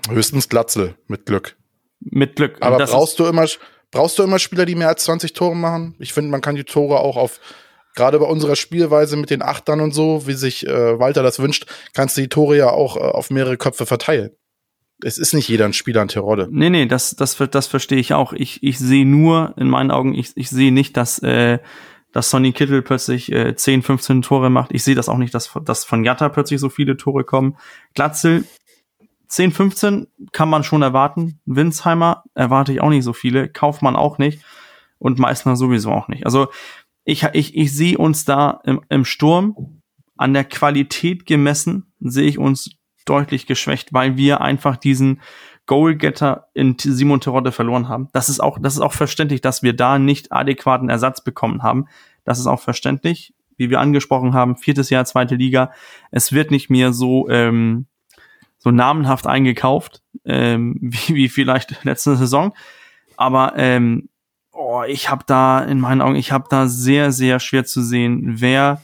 Höchstens 0.09 0.49
Glatzel, 0.49 0.95
mit 1.07 1.25
Glück. 1.25 1.57
Mit 1.99 2.37
Glück. 2.37 2.57
Aber 2.61 2.77
brauchst 2.85 3.19
du 3.19 3.25
immer, 3.25 3.45
brauchst 3.91 4.19
du 4.19 4.23
immer 4.23 4.39
Spieler, 4.39 4.65
die 4.65 4.75
mehr 4.75 4.89
als 4.89 5.03
20 5.05 5.33
Tore 5.33 5.55
machen? 5.55 5.95
Ich 5.99 6.13
finde, 6.13 6.31
man 6.31 6.41
kann 6.41 6.55
die 6.55 6.63
Tore 6.63 6.99
auch 6.99 7.17
auf, 7.17 7.39
gerade 7.95 8.19
bei 8.19 8.25
unserer 8.25 8.55
Spielweise 8.55 9.17
mit 9.17 9.29
den 9.29 9.41
Achtern 9.41 9.81
und 9.81 9.93
so, 9.93 10.27
wie 10.27 10.33
sich 10.33 10.67
äh, 10.67 10.99
Walter 10.99 11.23
das 11.23 11.39
wünscht, 11.39 11.65
kannst 11.93 12.17
du 12.17 12.21
die 12.21 12.29
Tore 12.29 12.57
ja 12.57 12.69
auch 12.69 12.97
äh, 12.97 12.99
auf 12.99 13.29
mehrere 13.29 13.57
Köpfe 13.57 13.85
verteilen 13.85 14.31
es 15.03 15.17
ist 15.17 15.33
nicht 15.33 15.47
jeder 15.47 15.65
ein 15.65 15.73
Spieler 15.73 16.01
an 16.01 16.07
Terodde. 16.07 16.47
Nee, 16.51 16.69
nee, 16.69 16.85
das, 16.85 17.15
das, 17.15 17.37
das 17.51 17.67
verstehe 17.67 17.99
ich 17.99 18.13
auch. 18.13 18.33
Ich, 18.33 18.63
ich 18.63 18.79
sehe 18.79 19.05
nur, 19.05 19.53
in 19.57 19.69
meinen 19.69 19.91
Augen, 19.91 20.13
ich, 20.13 20.31
ich 20.35 20.49
sehe 20.49 20.71
nicht, 20.71 20.97
dass, 20.97 21.19
äh, 21.19 21.59
dass 22.11 22.29
Sonny 22.29 22.51
Kittel 22.51 22.81
plötzlich 22.81 23.31
äh, 23.31 23.55
10, 23.55 23.83
15 23.83 24.21
Tore 24.21 24.49
macht. 24.49 24.71
Ich 24.73 24.83
sehe 24.83 24.95
das 24.95 25.09
auch 25.09 25.17
nicht, 25.17 25.33
dass, 25.33 25.51
dass 25.63 25.85
von 25.85 26.03
Jatta 26.03 26.29
plötzlich 26.29 26.59
so 26.59 26.69
viele 26.69 26.97
Tore 26.97 27.23
kommen. 27.23 27.57
Glatzel, 27.93 28.43
10, 29.29 29.51
15 29.51 30.07
kann 30.31 30.49
man 30.49 30.63
schon 30.63 30.81
erwarten. 30.81 31.39
Winsheimer 31.45 32.23
erwarte 32.33 32.73
ich 32.73 32.81
auch 32.81 32.89
nicht 32.89 33.03
so 33.03 33.13
viele. 33.13 33.47
Kaufmann 33.47 33.95
auch 33.95 34.17
nicht. 34.17 34.43
Und 34.97 35.19
Meißner 35.19 35.55
sowieso 35.55 35.91
auch 35.91 36.07
nicht. 36.07 36.25
Also 36.25 36.47
ich, 37.05 37.23
ich, 37.33 37.55
ich 37.55 37.73
sehe 37.73 37.97
uns 37.97 38.25
da 38.25 38.59
im, 38.65 38.81
im 38.89 39.05
Sturm 39.05 39.81
an 40.17 40.33
der 40.33 40.43
Qualität 40.43 41.25
gemessen, 41.25 41.93
sehe 42.01 42.27
ich 42.27 42.37
uns 42.37 42.71
deutlich 43.05 43.45
geschwächt, 43.45 43.93
weil 43.93 44.17
wir 44.17 44.41
einfach 44.41 44.75
diesen 44.75 45.21
Goalgetter 45.65 46.47
in 46.53 46.75
Simon 46.77 47.21
Terodde 47.21 47.51
verloren 47.51 47.87
haben. 47.87 48.09
Das 48.11 48.27
ist 48.27 48.39
auch, 48.39 48.57
das 48.59 48.73
ist 48.73 48.81
auch 48.81 48.93
verständlich, 48.93 49.41
dass 49.41 49.63
wir 49.63 49.73
da 49.73 49.99
nicht 49.99 50.31
adäquaten 50.31 50.89
Ersatz 50.89 51.23
bekommen 51.23 51.63
haben. 51.63 51.85
Das 52.25 52.39
ist 52.39 52.47
auch 52.47 52.59
verständlich, 52.59 53.33
wie 53.55 53.69
wir 53.69 53.79
angesprochen 53.79 54.33
haben, 54.33 54.57
viertes 54.57 54.89
Jahr, 54.89 55.05
zweite 55.05 55.35
Liga. 55.35 55.71
Es 56.11 56.33
wird 56.33 56.49
nicht 56.49 56.69
mehr 56.69 56.91
so, 56.91 57.29
ähm, 57.29 57.85
so 58.59 58.71
namenhaft 58.71 59.25
eingekauft, 59.25 60.03
ähm, 60.25 60.77
wie, 60.81 61.15
wie 61.15 61.29
vielleicht 61.29 61.83
letzte 61.83 62.15
Saison. 62.15 62.53
Aber 63.17 63.53
ähm, 63.57 64.09
oh, 64.51 64.83
ich 64.87 65.09
habe 65.09 65.23
da 65.25 65.61
in 65.61 65.79
meinen 65.79 66.01
Augen, 66.01 66.15
ich 66.15 66.31
habe 66.31 66.45
da 66.49 66.67
sehr, 66.67 67.11
sehr 67.11 67.39
schwer 67.39 67.65
zu 67.65 67.81
sehen, 67.81 68.35
wer 68.39 68.81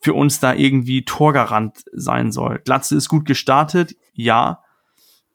für 0.00 0.14
uns 0.14 0.38
da 0.38 0.54
irgendwie 0.54 1.04
Torgarant 1.04 1.84
sein 1.92 2.30
soll. 2.30 2.60
Glatze 2.64 2.96
ist 2.96 3.08
gut 3.08 3.24
gestartet, 3.24 3.96
ja, 4.12 4.62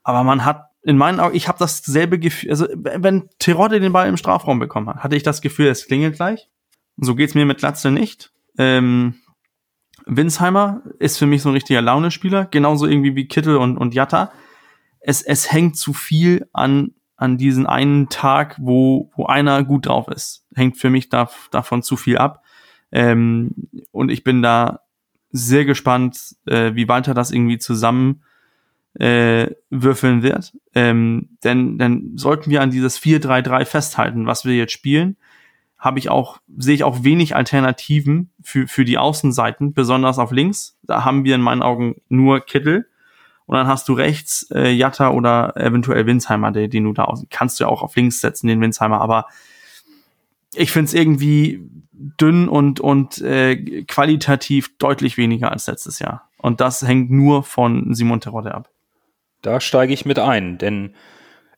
aber 0.03 0.23
man 0.23 0.45
hat 0.45 0.69
in 0.83 0.97
meinen 0.97 1.19
Augen, 1.19 1.35
ich 1.35 1.47
habe 1.47 1.57
dasselbe 1.59 2.19
Gefühl, 2.19 2.49
also 2.49 2.67
wenn 2.73 3.29
Terodde 3.39 3.79
den 3.79 3.93
Ball 3.93 4.07
im 4.07 4.17
Strafraum 4.17 4.59
bekommen 4.59 4.89
hat, 4.89 5.03
hatte 5.03 5.15
ich 5.15 5.23
das 5.23 5.41
Gefühl, 5.41 5.67
es 5.67 5.87
klingelt 5.87 6.15
gleich. 6.15 6.49
So 6.97 7.15
geht's 7.15 7.35
mir 7.35 7.45
mit 7.45 7.59
Glatze 7.59 7.89
nicht. 7.89 8.31
Ähm, 8.57 9.15
Winsheimer 10.05 10.81
ist 10.99 11.17
für 11.17 11.25
mich 11.25 11.41
so 11.41 11.49
ein 11.49 11.53
richtiger 11.53 11.81
Launespieler, 11.81 12.45
genauso 12.45 12.87
irgendwie 12.87 13.15
wie 13.15 13.27
Kittel 13.27 13.57
und, 13.57 13.77
und 13.77 13.93
Jatta. 13.93 14.31
Es, 14.99 15.21
es 15.21 15.51
hängt 15.51 15.77
zu 15.77 15.93
viel 15.93 16.47
an, 16.53 16.91
an 17.15 17.37
diesen 17.37 17.65
einen 17.65 18.09
Tag, 18.09 18.57
wo, 18.59 19.11
wo 19.15 19.25
einer 19.25 19.63
gut 19.63 19.87
drauf 19.87 20.07
ist. 20.07 20.45
Hängt 20.55 20.77
für 20.77 20.89
mich 20.89 21.09
da, 21.09 21.29
davon 21.51 21.83
zu 21.83 21.95
viel 21.95 22.17
ab. 22.17 22.43
Ähm, 22.91 23.69
und 23.91 24.09
ich 24.09 24.23
bin 24.23 24.41
da 24.41 24.81
sehr 25.31 25.65
gespannt, 25.65 26.35
äh, 26.45 26.75
wie 26.75 26.87
Walter 26.87 27.13
das 27.13 27.31
irgendwie 27.31 27.57
zusammen 27.57 28.23
äh, 28.99 29.47
würfeln 29.69 30.21
wird. 30.21 30.53
Ähm, 30.75 31.37
denn 31.43 31.77
dann 31.77 32.11
sollten 32.15 32.51
wir 32.51 32.61
an 32.61 32.69
dieses 32.69 33.01
4-3-3 33.01 33.65
festhalten, 33.65 34.25
was 34.27 34.45
wir 34.45 34.55
jetzt 34.55 34.73
spielen. 34.73 35.17
Habe 35.83 35.99
ich 35.99 36.09
auch, 36.09 36.37
sehe 36.57 36.75
ich 36.75 36.85
auch 36.85 37.03
wenig 37.03 37.35
Alternativen 37.35 38.31
für, 38.41 38.67
für 38.69 38.85
die 38.85 38.97
Außenseiten, 38.97 39.73
besonders 39.73 40.17
auf 40.17 40.31
links. 40.31 40.77
Da 40.83 41.03
haben 41.03 41.25
wir 41.25 41.35
in 41.35 41.41
meinen 41.41 41.61
Augen 41.61 42.01
nur 42.07 42.39
Kittel. 42.39 42.87
Und 43.45 43.57
dann 43.57 43.67
hast 43.67 43.89
du 43.89 43.93
rechts 43.93 44.49
äh, 44.51 44.71
Jatta 44.71 45.09
oder 45.09 45.57
eventuell 45.57 46.05
Winsheimer, 46.05 46.53
den, 46.53 46.69
den 46.69 46.85
du 46.85 46.93
da 46.93 47.03
aus 47.03 47.25
kannst 47.29 47.59
du 47.59 47.65
ja 47.65 47.69
auch 47.69 47.81
auf 47.81 47.97
links 47.97 48.21
setzen, 48.21 48.47
den 48.47 48.61
Winsheimer, 48.61 49.01
aber 49.01 49.27
ich 50.55 50.71
finde 50.71 50.87
es 50.87 50.93
irgendwie 50.93 51.69
dünn 51.91 52.47
und, 52.47 52.79
und 52.79 53.19
äh, 53.19 53.83
qualitativ 53.83 54.77
deutlich 54.77 55.17
weniger 55.17 55.51
als 55.51 55.67
letztes 55.67 55.99
Jahr. 55.99 56.29
Und 56.37 56.61
das 56.61 56.81
hängt 56.81 57.11
nur 57.11 57.43
von 57.43 57.93
Simon 57.93 58.21
Terodde 58.21 58.53
ab. 58.53 58.69
Da 59.41 59.59
steige 59.59 59.91
ich 59.91 60.05
mit 60.05 60.19
ein, 60.19 60.57
denn 60.57 60.95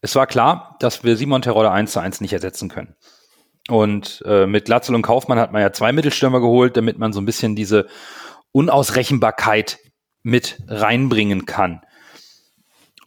es 0.01 0.15
war 0.15 0.26
klar, 0.26 0.78
dass 0.80 1.03
wir 1.03 1.17
Simon 1.17 1.43
Terodde 1.43 1.71
1 1.71 1.91
zu 1.91 1.99
1 1.99 2.21
nicht 2.21 2.34
ersetzen 2.34 2.69
können. 2.69 2.95
Und 3.68 4.24
äh, 4.26 4.45
mit 4.45 4.66
Glatzel 4.66 4.93
und 4.93 5.01
Kaufmann 5.01 5.39
hat 5.39 5.51
man 5.51 5.61
ja 5.61 5.72
zwei 5.74 5.91
Mittelstürmer 5.91 6.39
geholt, 6.39 6.78
damit 6.78 6.99
man 6.99 7.13
so 7.13 7.20
ein 7.20 7.26
bisschen 7.26 7.55
diese 7.55 7.88
Unausrechenbarkeit 8.51 9.80
mit 10.22 10.61
reinbringen 10.68 11.45
kann 11.45 11.82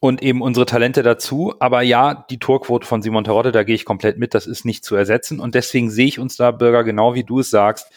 und 0.00 0.22
eben 0.22 0.42
unsere 0.42 0.66
Talente 0.66 1.02
dazu. 1.02 1.54
Aber 1.58 1.82
ja, 1.82 2.26
die 2.30 2.38
Torquote 2.38 2.86
von 2.86 3.02
Simon 3.02 3.24
Terodde, 3.24 3.52
da 3.52 3.64
gehe 3.64 3.74
ich 3.74 3.84
komplett 3.84 4.18
mit, 4.18 4.34
das 4.34 4.46
ist 4.46 4.64
nicht 4.64 4.84
zu 4.84 4.96
ersetzen. 4.96 5.40
Und 5.40 5.54
deswegen 5.54 5.90
sehe 5.90 6.06
ich 6.06 6.18
uns 6.18 6.36
da, 6.36 6.50
Bürger, 6.50 6.84
genau 6.84 7.14
wie 7.14 7.24
du 7.24 7.40
es 7.40 7.50
sagst, 7.50 7.90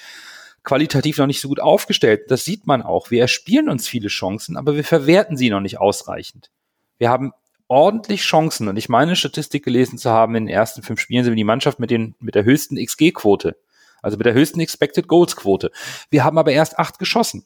qualitativ 0.63 1.17
noch 1.17 1.27
nicht 1.27 1.41
so 1.41 1.47
gut 1.47 1.59
aufgestellt. 1.59 2.29
Das 2.29 2.45
sieht 2.45 2.67
man 2.67 2.81
auch. 2.81 3.11
Wir 3.11 3.21
erspielen 3.21 3.69
uns 3.69 3.87
viele 3.87 4.07
Chancen, 4.07 4.57
aber 4.57 4.75
wir 4.75 4.83
verwerten 4.83 5.37
sie 5.37 5.49
noch 5.49 5.61
nicht 5.61 5.79
ausreichend. 5.79 6.51
Wir 6.97 7.09
haben 7.09 7.31
ordentlich 7.71 8.23
Chancen 8.23 8.67
und 8.67 8.75
ich 8.75 8.89
meine 8.89 9.15
Statistik 9.15 9.63
gelesen 9.63 9.97
zu 9.97 10.11
haben, 10.11 10.35
in 10.35 10.45
den 10.45 10.53
ersten 10.53 10.83
fünf 10.83 10.99
Spielen 10.99 11.23
sind 11.23 11.31
wir 11.31 11.37
die 11.37 11.45
Mannschaft 11.45 11.79
mit, 11.79 11.89
den, 11.89 12.15
mit 12.19 12.35
der 12.35 12.43
höchsten 12.43 12.75
XG-Quote, 12.75 13.55
also 14.01 14.17
mit 14.17 14.25
der 14.25 14.33
höchsten 14.33 14.59
Expected 14.59 15.07
Goals-Quote. 15.07 15.71
Wir 16.09 16.25
haben 16.25 16.37
aber 16.37 16.51
erst 16.51 16.77
acht 16.77 16.99
geschossen. 16.99 17.45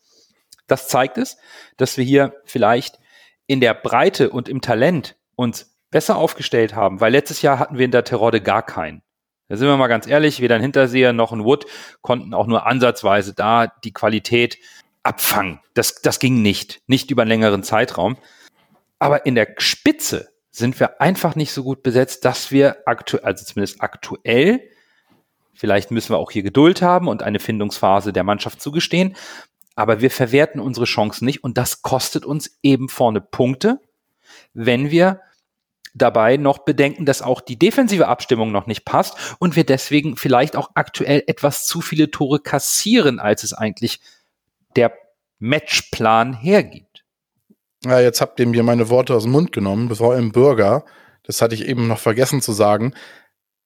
Das 0.65 0.87
zeigt 0.87 1.19
es, 1.19 1.37
dass 1.77 1.95
wir 1.97 2.03
hier 2.03 2.33
vielleicht 2.43 2.97
in 3.45 3.61
der 3.61 3.75
Breite 3.75 4.31
und 4.31 4.49
im 4.49 4.61
Talent 4.61 5.15
uns 5.35 5.77
besser 5.91 6.17
aufgestellt 6.17 6.73
haben, 6.73 7.01
weil 7.01 7.11
letztes 7.11 7.43
Jahr 7.43 7.59
hatten 7.59 7.77
wir 7.77 7.85
in 7.85 7.91
der 7.91 8.03
Terodde 8.03 8.41
gar 8.41 8.65
keinen. 8.65 9.03
Da 9.47 9.57
sind 9.57 9.67
wir 9.67 9.77
mal 9.77 9.85
ganz 9.85 10.07
ehrlich, 10.07 10.41
weder 10.41 10.55
ein 10.55 10.61
Hinterseher 10.61 11.13
noch 11.13 11.33
ein 11.33 11.43
Wood 11.43 11.67
konnten 12.01 12.33
auch 12.33 12.47
nur 12.47 12.65
ansatzweise 12.65 13.35
da 13.35 13.67
die 13.67 13.93
Qualität 13.93 14.57
abfangen. 15.03 15.59
Das, 15.75 16.01
das 16.01 16.17
ging 16.17 16.41
nicht, 16.41 16.81
nicht 16.87 17.11
über 17.11 17.21
einen 17.21 17.29
längeren 17.29 17.61
Zeitraum. 17.61 18.17
Aber 18.99 19.25
in 19.25 19.35
der 19.35 19.55
Spitze 19.57 20.29
sind 20.51 20.79
wir 20.79 21.01
einfach 21.01 21.35
nicht 21.35 21.51
so 21.51 21.63
gut 21.63 21.83
besetzt, 21.83 22.23
dass 22.23 22.51
wir 22.51 22.77
aktuell, 22.85 23.25
also 23.25 23.43
zumindest 23.43 23.81
aktuell, 23.81 24.61
vielleicht 25.53 25.91
müssen 25.91 26.13
wir 26.13 26.17
auch 26.17 26.31
hier 26.31 26.43
Geduld 26.43 26.81
haben 26.81 27.07
und 27.07 27.23
eine 27.23 27.39
Findungsphase 27.39 28.13
der 28.13 28.23
Mannschaft 28.23 28.61
zugestehen, 28.61 29.15
aber 29.75 29.99
wir 29.99 30.09
verwerten 30.09 30.61
unsere 30.61 30.85
Chancen 30.85 31.25
nicht 31.25 31.43
und 31.43 31.57
das 31.57 31.81
kostet 31.81 32.25
uns 32.25 32.57
eben 32.63 32.87
vorne 32.87 33.19
Punkte, 33.19 33.81
wenn 34.53 34.91
wir 34.91 35.19
dabei 35.93 36.37
noch 36.37 36.59
bedenken, 36.59 37.05
dass 37.05 37.21
auch 37.21 37.41
die 37.41 37.57
defensive 37.57 38.07
Abstimmung 38.07 38.51
noch 38.51 38.67
nicht 38.67 38.85
passt 38.85 39.17
und 39.39 39.55
wir 39.55 39.65
deswegen 39.65 40.17
vielleicht 40.17 40.55
auch 40.55 40.71
aktuell 40.75 41.23
etwas 41.27 41.65
zu 41.65 41.81
viele 41.81 42.11
Tore 42.11 42.39
kassieren, 42.39 43.19
als 43.19 43.43
es 43.43 43.53
eigentlich 43.53 43.99
der 44.75 44.93
Matchplan 45.39 46.33
hergibt. 46.33 46.94
Ja, 47.85 47.99
jetzt 47.99 48.19
habt 48.19 48.39
ihr 48.39 48.47
mir 48.47 48.63
meine 48.63 48.89
Worte 48.89 49.15
aus 49.15 49.23
dem 49.23 49.31
Mund 49.31 49.51
genommen, 49.51 49.87
bevor 49.87 50.17
im 50.17 50.31
Bürger, 50.31 50.85
das 51.23 51.41
hatte 51.41 51.55
ich 51.55 51.65
eben 51.65 51.87
noch 51.87 51.99
vergessen 51.99 52.41
zu 52.41 52.51
sagen, 52.51 52.93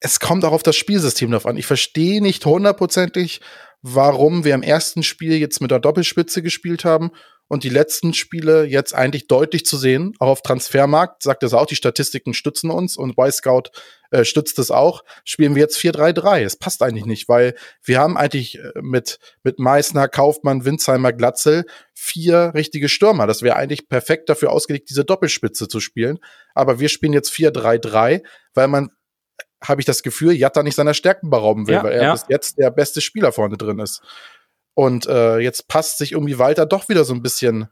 es 0.02 0.20
kommt 0.20 0.46
auch 0.46 0.52
auf 0.52 0.64
das 0.64 0.76
Spielsystem 0.76 1.32
drauf 1.32 1.46
an. 1.46 1.58
Ich 1.58 1.66
verstehe 1.66 2.22
nicht 2.22 2.46
hundertprozentig, 2.46 3.42
warum 3.82 4.44
wir 4.44 4.56
im 4.56 4.62
ersten 4.62 5.04
Spiel 5.04 5.34
jetzt 5.38 5.62
mit 5.62 5.72
der 5.72 5.80
Doppelspitze 5.80 6.42
gespielt 6.42 6.86
haben 6.86 7.12
und 7.50 7.64
die 7.64 7.70
letzten 7.70 8.14
Spiele 8.14 8.64
jetzt 8.64 8.93
eigentlich 8.93 9.28
deutlich 9.28 9.66
zu 9.66 9.76
sehen. 9.76 10.14
Auch 10.20 10.28
auf 10.28 10.41
Transfermarkt 10.43 11.24
sagt 11.24 11.43
es 11.43 11.54
auch, 11.54 11.66
die 11.66 11.76
Statistiken 11.76 12.36
stützen 12.36 12.70
uns 12.70 12.95
und 12.95 13.18
Y-Scout 13.18 13.72
äh, 14.12 14.24
stützt 14.24 14.60
es 14.60 14.70
auch. 14.70 15.04
Spielen 15.26 15.56
wir 15.56 15.64
jetzt 15.64 15.80
4-3-3. 15.80 16.43
Es 16.43 16.58
passt 16.58 16.84
eigentlich 16.84 17.08
nicht, 17.08 17.28
weil 17.28 17.56
wir 17.84 18.00
haben 18.00 18.18
eigentlich 18.18 18.60
äh, 18.60 18.72
mit, 18.82 19.18
mit 19.43 19.58
Meißner, 19.58 20.08
Kaufmann, 20.08 20.64
Winzheimer, 20.64 21.12
Glatzel 21.12 21.66
vier 21.95 22.52
richtige 22.54 22.88
Stürmer. 22.88 23.26
Das 23.26 23.41
wäre 23.41 23.56
eigentlich 23.56 23.89
perfekt 23.89 24.30
dafür 24.30 24.52
ausgelegt, 24.52 24.91
diese 24.91 25.04
Doppelspitze 25.04 25.68
zu 25.68 25.80
spielen. 25.80 26.20
Aber 26.54 26.80
wir 26.80 26.88
spielen 26.88 27.14
jetzt 27.14 27.34
4-3-3, 27.34 28.22
weil 28.54 28.68
man 28.68 28.91
habe 29.62 29.82
ich 29.82 29.86
das 29.86 30.04
Gefühl, 30.04 30.34
Jatta 30.34 30.64
nicht 30.64 30.76
seiner 30.76 30.93
Stärken 30.93 31.30
berauben 31.30 31.68
will, 31.68 31.76
Ja, 31.76 31.84
weil 31.84 31.93
er 31.93 32.04
ja. 32.04 32.12
bis 32.14 32.26
jetzt 32.30 32.58
der 32.60 32.70
beste 32.70 33.02
Spieler 33.02 33.32
vorne 33.32 33.58
drin 33.58 33.80
ist. 33.80 34.02
Und 34.80 35.08
äh, 35.08 35.40
jetzt 35.40 35.68
passt 35.68 35.98
sich 35.98 36.14
irgendwie 36.14 36.40
Walter 36.40 36.66
doch 36.66 36.88
wieder 36.88 37.04
so 37.04 37.14
ein 37.14 37.22
bisschen, 37.22 37.68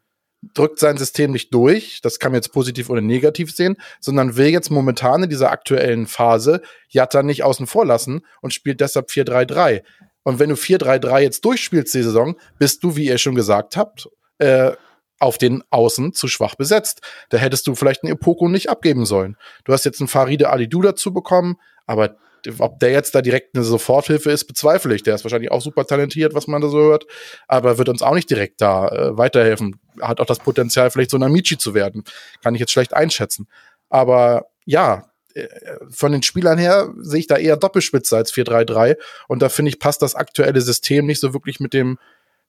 drückt 0.54 0.78
sein 0.78 0.98
System 0.98 1.32
nicht 1.32 1.54
durch, 1.54 2.02
das 2.02 2.20
kann 2.20 2.34
man 2.34 2.40
jetzt 2.40 2.52
positiv 2.52 2.90
oder 2.90 3.00
negativ 3.00 3.56
sehen, 3.56 3.78
sondern 4.02 4.36
will 4.36 4.48
jetzt 4.48 4.72
momentan 4.72 5.24
in 5.24 5.30
dieser 5.30 5.50
aktuellen 5.50 6.06
Phase 6.06 6.62
Jatta 6.90 7.24
nicht 7.24 7.46
außen 7.46 7.66
vor 7.66 7.86
lassen 7.86 8.26
und 8.42 8.54
spielt 8.54 8.82
deshalb 8.82 9.08
4-3-3. 9.08 9.84
Und 10.24 10.40
wenn 10.40 10.50
du 10.50 10.56
4-3-3 10.56 11.22
jetzt 11.22 11.46
durchspielst 11.46 11.94
die 11.94 12.04
Saison, 12.04 12.36
bist 12.60 12.84
du, 12.84 12.98
wie 12.98 13.06
ihr 13.06 13.20
schon 13.20 13.36
gesagt 13.36 13.78
habt, 13.78 14.10
äh, 14.40 14.74
auf 15.18 15.38
den 15.38 15.64
Außen 15.70 16.12
zu 16.12 16.28
schwach 16.28 16.56
besetzt. 16.56 17.00
Da 17.30 17.38
hättest 17.38 17.68
du 17.68 17.76
vielleicht 17.76 18.04
einen 18.04 18.12
Epoko 18.12 18.50
nicht 18.50 18.70
abgeben 18.70 19.06
sollen. 19.06 19.38
Du 19.64 19.72
hast 19.72 19.86
jetzt 19.86 20.02
einen 20.02 20.10
Faride 20.10 20.50
Alidou 20.50 20.82
dazu 20.82 21.14
bekommen, 21.14 21.56
aber 21.86 22.18
ob 22.60 22.80
der 22.80 22.92
jetzt 22.92 23.16
da 23.16 23.22
direkt 23.22 23.56
eine 23.56 23.64
Soforthilfe 23.64 24.32
ist, 24.32 24.46
bezweifle 24.46 24.96
ich. 24.96 25.04
Der 25.04 25.16
ist 25.16 25.24
wahrscheinlich 25.24 25.52
auch 25.52 25.62
super 25.62 25.86
talentiert, 25.86 26.34
was 26.34 26.48
man 26.48 26.62
da 26.62 26.70
so 26.70 26.80
hört, 26.80 27.06
aber 27.48 27.78
wird 27.78 27.90
uns 27.90 28.02
auch 28.02 28.16
nicht 28.16 28.30
direkt 28.30 28.62
da 28.62 28.88
äh, 28.88 29.18
weiterhelfen. 29.18 29.80
Hat 30.02 30.20
auch 30.20 30.26
das 30.26 30.40
Potenzial, 30.40 30.92
vielleicht 30.92 31.12
so 31.12 31.18
ein 31.18 31.24
Amici 31.24 31.58
zu 31.58 31.74
werden. 31.74 32.04
Kann 32.44 32.56
ich 32.56 32.60
jetzt 32.60 32.72
schlecht 32.72 32.94
einschätzen. 32.94 33.48
Aber 33.90 34.48
ja, 34.66 35.12
äh, 35.34 35.48
von 35.90 36.12
den 36.12 36.24
Spielern 36.24 36.58
her 36.58 36.94
sehe 37.00 37.20
ich 37.20 37.28
da 37.28 37.38
eher 37.38 37.58
Doppelspitze 37.58 38.18
als 38.18 38.34
4-3-3. 38.34 38.98
Und 39.28 39.42
da 39.42 39.50
finde 39.50 39.70
ich, 39.70 39.80
passt 39.80 40.02
das 40.02 40.16
aktuelle 40.16 40.62
System 40.62 41.06
nicht 41.06 41.22
so 41.22 41.34
wirklich 41.34 41.60
mit 41.60 41.74
dem 41.74 41.98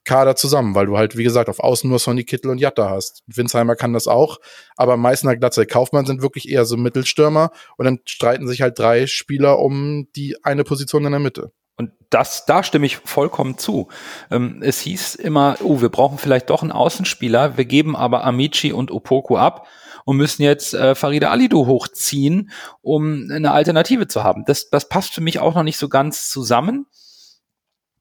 Kader 0.09 0.37
zusammen, 0.37 0.75
weil 0.75 0.87
du 0.87 0.97
halt, 0.97 1.19
wie 1.19 1.23
gesagt, 1.23 1.51
auf 1.51 1.61
Außen 1.61 1.89
nur 1.89 1.99
Sonny 1.99 2.25
Kittel 2.25 2.51
und 2.51 2.59
Jatta 2.59 2.89
hast. 2.89 3.23
Winsheimer 3.27 3.77
kann 3.77 3.93
das 3.93 4.07
auch, 4.07 4.39
aber 4.75 4.97
Meißner, 4.97 5.37
Glatzel, 5.37 5.67
Kaufmann 5.67 6.07
sind 6.07 6.23
wirklich 6.23 6.49
eher 6.49 6.65
so 6.65 6.79
Mittelstürmer 6.79 7.51
und 7.77 7.85
dann 7.85 8.01
streiten 8.07 8.49
sich 8.49 8.63
halt 8.63 8.79
drei 8.79 9.07
Spieler 9.07 9.59
um 9.59 10.09
die 10.17 10.43
eine 10.43 10.65
Position 10.65 11.05
in 11.05 11.13
der 11.13 11.21
Mitte. 11.21 11.53
Und 11.77 11.93
das, 12.09 12.47
da 12.47 12.63
stimme 12.63 12.87
ich 12.87 12.97
vollkommen 12.97 13.59
zu. 13.59 13.89
Ähm, 14.31 14.63
es 14.63 14.81
hieß 14.81 15.15
immer, 15.17 15.57
oh, 15.63 15.83
wir 15.83 15.91
brauchen 15.91 16.17
vielleicht 16.17 16.49
doch 16.49 16.63
einen 16.63 16.73
Außenspieler, 16.73 17.59
wir 17.59 17.67
geben 17.67 17.95
aber 17.95 18.25
Amici 18.25 18.73
und 18.73 18.91
Opoku 18.91 19.37
ab 19.37 19.69
und 20.07 20.17
müssen 20.17 20.43
jetzt 20.43 20.73
äh, 20.73 20.95
Farida 20.95 21.31
Alidu 21.31 21.67
hochziehen, 21.67 22.51
um 22.81 23.29
eine 23.31 23.53
Alternative 23.53 24.09
zu 24.09 24.25
haben. 24.25 24.47
Das, 24.47 24.71
das 24.71 24.89
passt 24.89 25.13
für 25.13 25.21
mich 25.21 25.39
auch 25.39 25.55
noch 25.55 25.65
nicht 25.65 25.77
so 25.77 25.91
ganz 25.91 26.31
zusammen. 26.31 26.87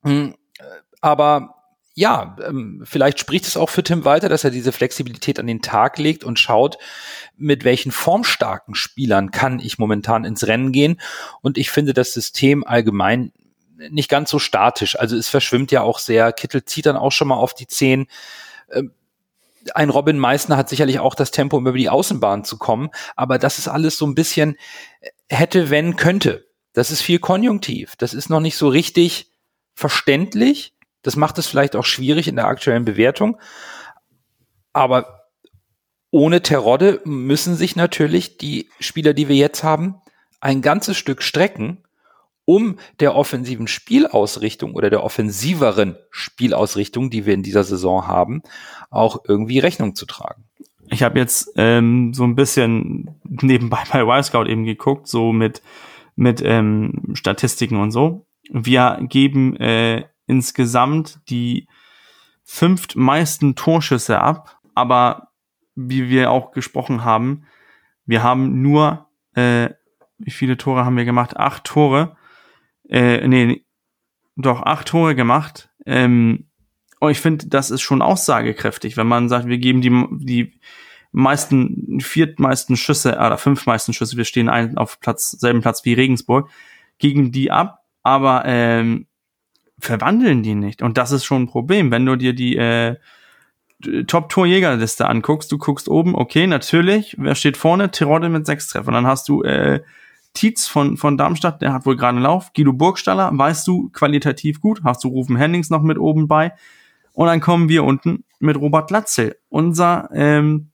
Hm, 0.03 0.35
äh, 0.57 0.63
aber 1.01 1.56
ja, 1.97 2.35
ähm, 2.45 2.83
vielleicht 2.85 3.19
spricht 3.19 3.47
es 3.47 3.57
auch 3.57 3.71
für 3.71 3.81
Tim 3.81 4.05
Walter, 4.05 4.29
dass 4.29 4.43
er 4.43 4.51
diese 4.51 4.71
Flexibilität 4.71 5.39
an 5.39 5.47
den 5.47 5.63
Tag 5.63 5.97
legt 5.97 6.23
und 6.23 6.37
schaut, 6.37 6.77
mit 7.37 7.63
welchen 7.63 7.91
formstarken 7.91 8.75
Spielern 8.75 9.31
kann 9.31 9.59
ich 9.59 9.79
momentan 9.79 10.23
ins 10.23 10.45
Rennen 10.45 10.71
gehen. 10.71 11.01
Und 11.41 11.57
ich 11.57 11.71
finde 11.71 11.95
das 11.95 12.13
System 12.13 12.63
allgemein 12.63 13.31
nicht 13.89 14.11
ganz 14.11 14.29
so 14.29 14.37
statisch. 14.37 14.99
Also 14.99 15.17
es 15.17 15.27
verschwimmt 15.27 15.71
ja 15.71 15.81
auch 15.81 15.97
sehr. 15.97 16.31
Kittel 16.33 16.63
zieht 16.65 16.85
dann 16.85 16.97
auch 16.97 17.11
schon 17.11 17.29
mal 17.29 17.37
auf 17.37 17.55
die 17.55 17.65
Zehen. 17.65 18.05
Ähm, 18.71 18.91
Ein 19.73 19.89
Robin 19.89 20.19
Meissner 20.19 20.55
hat 20.55 20.69
sicherlich 20.69 20.99
auch 20.99 21.15
das 21.15 21.31
Tempo, 21.31 21.57
um 21.57 21.65
über 21.65 21.79
die 21.79 21.89
Außenbahn 21.89 22.43
zu 22.43 22.59
kommen. 22.59 22.91
Aber 23.15 23.39
das 23.39 23.57
ist 23.57 23.69
alles 23.69 23.97
so 23.97 24.05
ein 24.05 24.13
bisschen 24.13 24.55
äh, 25.01 25.09
hätte, 25.29 25.71
wenn, 25.71 25.95
könnte. 25.95 26.45
Das 26.73 26.91
ist 26.91 27.01
viel 27.01 27.17
Konjunktiv. 27.17 27.95
Das 27.97 28.13
ist 28.13 28.29
noch 28.29 28.39
nicht 28.39 28.55
so 28.55 28.67
richtig 28.67 29.31
verständlich. 29.73 30.76
Das 31.01 31.15
macht 31.15 31.37
es 31.37 31.47
vielleicht 31.47 31.75
auch 31.75 31.85
schwierig 31.85 32.27
in 32.27 32.35
der 32.35 32.47
aktuellen 32.47 32.85
Bewertung. 32.85 33.37
Aber 34.73 35.23
ohne 36.11 36.41
Terodde 36.41 37.01
müssen 37.05 37.55
sich 37.55 37.75
natürlich 37.75 38.37
die 38.37 38.69
Spieler, 38.79 39.13
die 39.13 39.27
wir 39.27 39.35
jetzt 39.35 39.63
haben, 39.63 39.95
ein 40.39 40.61
ganzes 40.61 40.97
Stück 40.97 41.21
strecken, 41.21 41.83
um 42.45 42.77
der 43.01 43.15
offensiven 43.15 43.67
Spielausrichtung 43.67 44.73
oder 44.73 44.89
der 44.89 45.03
offensiveren 45.03 45.97
Spielausrichtung, 46.11 47.09
die 47.09 47.25
wir 47.25 47.33
in 47.33 47.43
dieser 47.43 47.65
Saison 47.65 48.07
haben, 48.07 48.41
auch 48.89 49.25
irgendwie 49.27 49.59
Rechnung 49.59 49.95
zu 49.95 50.05
tragen. 50.05 50.45
Ich 50.89 51.03
habe 51.03 51.19
jetzt 51.19 51.51
ähm, 51.57 52.13
so 52.13 52.23
ein 52.23 52.35
bisschen 52.35 53.19
nebenbei 53.23 53.83
bei 53.91 54.01
Y-Scout 54.01 54.45
eben 54.45 54.63
geguckt, 54.63 55.07
so 55.07 55.33
mit, 55.33 55.61
mit 56.15 56.41
ähm, 56.41 57.11
Statistiken 57.13 57.81
und 57.81 57.91
so. 57.91 58.25
Wir 58.49 58.97
geben 59.01 59.57
äh, 59.57 60.05
insgesamt 60.27 61.19
die 61.29 61.67
fünft 62.43 62.95
meisten 62.95 63.55
Torschüsse 63.55 64.19
ab, 64.19 64.59
aber 64.75 65.29
wie 65.75 66.09
wir 66.09 66.31
auch 66.31 66.51
gesprochen 66.51 67.03
haben, 67.03 67.45
wir 68.05 68.23
haben 68.23 68.61
nur, 68.61 69.09
äh, 69.33 69.69
wie 70.17 70.31
viele 70.31 70.57
Tore 70.57 70.85
haben 70.85 70.97
wir 70.97 71.05
gemacht? 71.05 71.37
Acht 71.37 71.65
Tore. 71.65 72.15
Äh, 72.89 73.27
nee, 73.27 73.65
doch 74.35 74.63
acht 74.63 74.87
Tore 74.87 75.15
gemacht. 75.15 75.69
Ähm, 75.85 76.47
und 76.99 77.11
ich 77.11 77.19
finde, 77.19 77.47
das 77.47 77.69
ist 77.69 77.81
schon 77.81 78.01
aussagekräftig, 78.01 78.97
wenn 78.97 79.07
man 79.07 79.29
sagt, 79.29 79.47
wir 79.47 79.57
geben 79.57 79.81
die, 79.81 79.89
die 80.25 80.59
meisten, 81.11 81.99
viertmeisten 81.99 82.77
Schüsse, 82.77 83.13
äh, 83.13 83.25
oder 83.25 83.37
fünfmeisten 83.37 83.93
Schüsse, 83.93 84.17
wir 84.17 84.25
stehen 84.25 84.49
ein, 84.49 84.77
auf 84.77 84.99
Platz, 84.99 85.31
selben 85.31 85.61
Platz 85.61 85.85
wie 85.85 85.93
Regensburg, 85.93 86.49
gegen 86.97 87.31
die 87.31 87.51
ab, 87.51 87.83
aber 88.03 88.43
ähm, 88.45 89.07
verwandeln 89.79 90.43
die 90.43 90.55
nicht. 90.55 90.81
Und 90.81 90.97
das 90.97 91.11
ist 91.11 91.25
schon 91.25 91.43
ein 91.43 91.47
Problem, 91.47 91.91
wenn 91.91 92.05
du 92.05 92.15
dir 92.15 92.33
die 92.33 92.57
äh, 92.57 92.95
Top-Torjägerliste 94.07 95.07
anguckst, 95.07 95.51
du 95.51 95.57
guckst 95.57 95.87
oben, 95.87 96.15
okay, 96.15 96.47
natürlich, 96.47 97.15
wer 97.19 97.35
steht 97.35 97.57
vorne? 97.57 97.91
Tirode 97.91 98.29
mit 98.29 98.45
sechs 98.45 98.67
Treffern. 98.67 98.95
Dann 98.95 99.07
hast 99.07 99.29
du 99.29 99.43
äh, 99.43 99.81
Tietz 100.33 100.67
von, 100.67 100.97
von 100.97 101.17
Darmstadt, 101.17 101.61
der 101.61 101.73
hat 101.73 101.85
wohl 101.85 101.95
gerade 101.95 102.15
einen 102.15 102.23
Lauf. 102.23 102.53
Guido 102.53 102.73
Burgstaller, 102.73 103.29
weißt 103.33 103.67
du, 103.67 103.89
qualitativ 103.89 104.61
gut. 104.61 104.81
Hast 104.83 105.03
du 105.03 105.09
Rufen 105.09 105.35
Hennings 105.35 105.69
noch 105.69 105.81
mit 105.81 105.99
oben 105.99 106.27
bei. 106.27 106.53
Und 107.13 107.27
dann 107.27 107.41
kommen 107.41 107.69
wir 107.69 107.83
unten 107.83 108.23
mit 108.39 108.57
Robert 108.57 108.91
Latzel, 108.91 109.37
unser 109.49 110.09
ähm, 110.13 110.69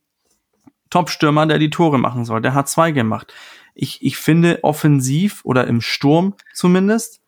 Top-Stürmer, 0.89 1.45
der 1.45 1.59
die 1.59 1.69
Tore 1.69 1.97
machen 1.97 2.25
soll. 2.25 2.41
Der 2.41 2.53
hat 2.53 2.69
zwei 2.69 2.91
gemacht. 2.91 3.33
Ich, 3.73 4.03
ich 4.03 4.17
finde 4.17 4.59
offensiv 4.63 5.41
oder 5.43 5.67
im 5.67 5.81
Sturm 5.81 6.35
zumindest, 6.53 7.22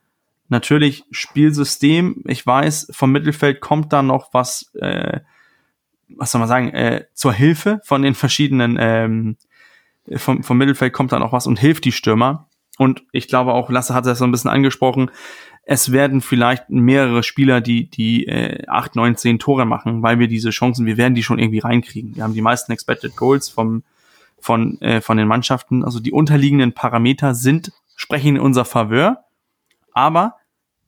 natürlich 0.50 1.04
Spielsystem. 1.12 2.24
Ich 2.28 2.46
weiß, 2.46 2.88
vom 2.92 3.12
Mittelfeld 3.12 3.62
kommt 3.62 3.94
da 3.94 4.02
noch 4.02 4.34
was, 4.34 4.74
äh, 4.76 5.20
was 6.10 6.32
soll 6.32 6.40
man 6.40 6.48
sagen, 6.48 6.70
äh, 6.74 7.06
zur 7.14 7.34
Hilfe 7.34 7.82
von 7.84 8.02
den 8.02 8.16
verschiedenen, 8.16 8.78
ähm, 8.80 9.38
vom, 10.16 10.44
vom 10.44 10.58
Mittelfeld 10.58 10.94
kommt 10.94 11.12
da 11.12 11.20
noch 11.20 11.32
was 11.32 11.48
und 11.48 11.60
hilft 11.60 11.86
die 11.86 11.92
Stürmer. 11.92 12.48
Und 12.78 13.04
ich 13.12 13.28
glaube 13.28 13.54
auch, 13.54 13.70
Lasse 13.70 13.94
hat 13.94 14.06
das 14.06 14.20
so 14.20 14.26
ein 14.26 14.32
bisschen 14.32 14.52
angesprochen, 14.52 15.10
es 15.68 15.92
werden 15.92 16.22
vielleicht 16.22 16.70
mehrere 16.70 17.24
Spieler, 17.24 17.60
die 17.60 17.90
die 17.90 18.28
äh, 18.28 18.68
8, 18.68 18.96
9, 18.96 19.18
10 19.18 19.40
Tore 19.40 19.66
machen, 19.66 20.04
weil 20.04 20.20
wir 20.20 20.28
diese 20.28 20.52
Chancen, 20.52 20.86
wir 20.86 20.98
werden 20.98 21.16
die 21.16 21.24
schon 21.24 21.40
irgendwie 21.40 21.60
reinkriegen. 21.60 22.16
Wir 22.16 22.24
haben 22.24 22.36
die 22.36 22.42
meisten 22.42 22.72
Expected 22.72 23.16
Goals 23.16 23.50
vom, 23.50 23.84
von, 24.40 24.80
äh, 24.82 25.02
von 25.02 25.18
den 25.18 25.28
Mannschaften. 25.28 25.84
Also 25.84 26.00
die 26.00 26.12
unterliegenden 26.12 26.74
Parameter 26.74 27.34
sind, 27.34 27.72
sprechen 27.96 28.36
in 28.36 28.40
unser 28.40 28.64
Faveur. 28.64 29.25
Aber 29.96 30.36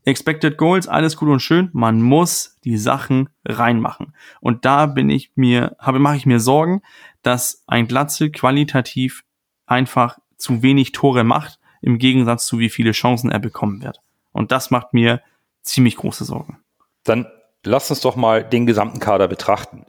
Expected 0.05 0.57
Goals, 0.57 0.87
alles 0.87 1.17
gut 1.17 1.27
und 1.27 1.41
schön. 1.41 1.69
Man 1.73 2.01
muss 2.01 2.57
die 2.63 2.77
Sachen 2.77 3.29
reinmachen. 3.45 4.13
Und 4.39 4.63
da 4.63 4.85
bin 4.85 5.09
ich 5.09 5.31
mir, 5.35 5.75
habe, 5.79 5.99
mache 5.99 6.15
ich 6.15 6.25
mir 6.25 6.39
Sorgen, 6.39 6.81
dass 7.23 7.63
ein 7.67 7.87
Glatzel 7.87 8.31
qualitativ 8.31 9.23
einfach 9.65 10.17
zu 10.37 10.61
wenig 10.61 10.93
Tore 10.93 11.25
macht, 11.25 11.59
im 11.81 11.97
Gegensatz 11.97 12.45
zu 12.45 12.59
wie 12.59 12.69
viele 12.69 12.91
Chancen 12.91 13.31
er 13.31 13.39
bekommen 13.39 13.81
wird. 13.81 14.01
Und 14.31 14.53
das 14.53 14.71
macht 14.71 14.93
mir 14.93 15.21
ziemlich 15.61 15.97
große 15.97 16.23
Sorgen. 16.23 16.59
Dann 17.03 17.27
lass 17.65 17.89
uns 17.89 17.99
doch 17.99 18.15
mal 18.15 18.43
den 18.43 18.65
gesamten 18.65 18.99
Kader 18.99 19.27
betrachten. 19.27 19.85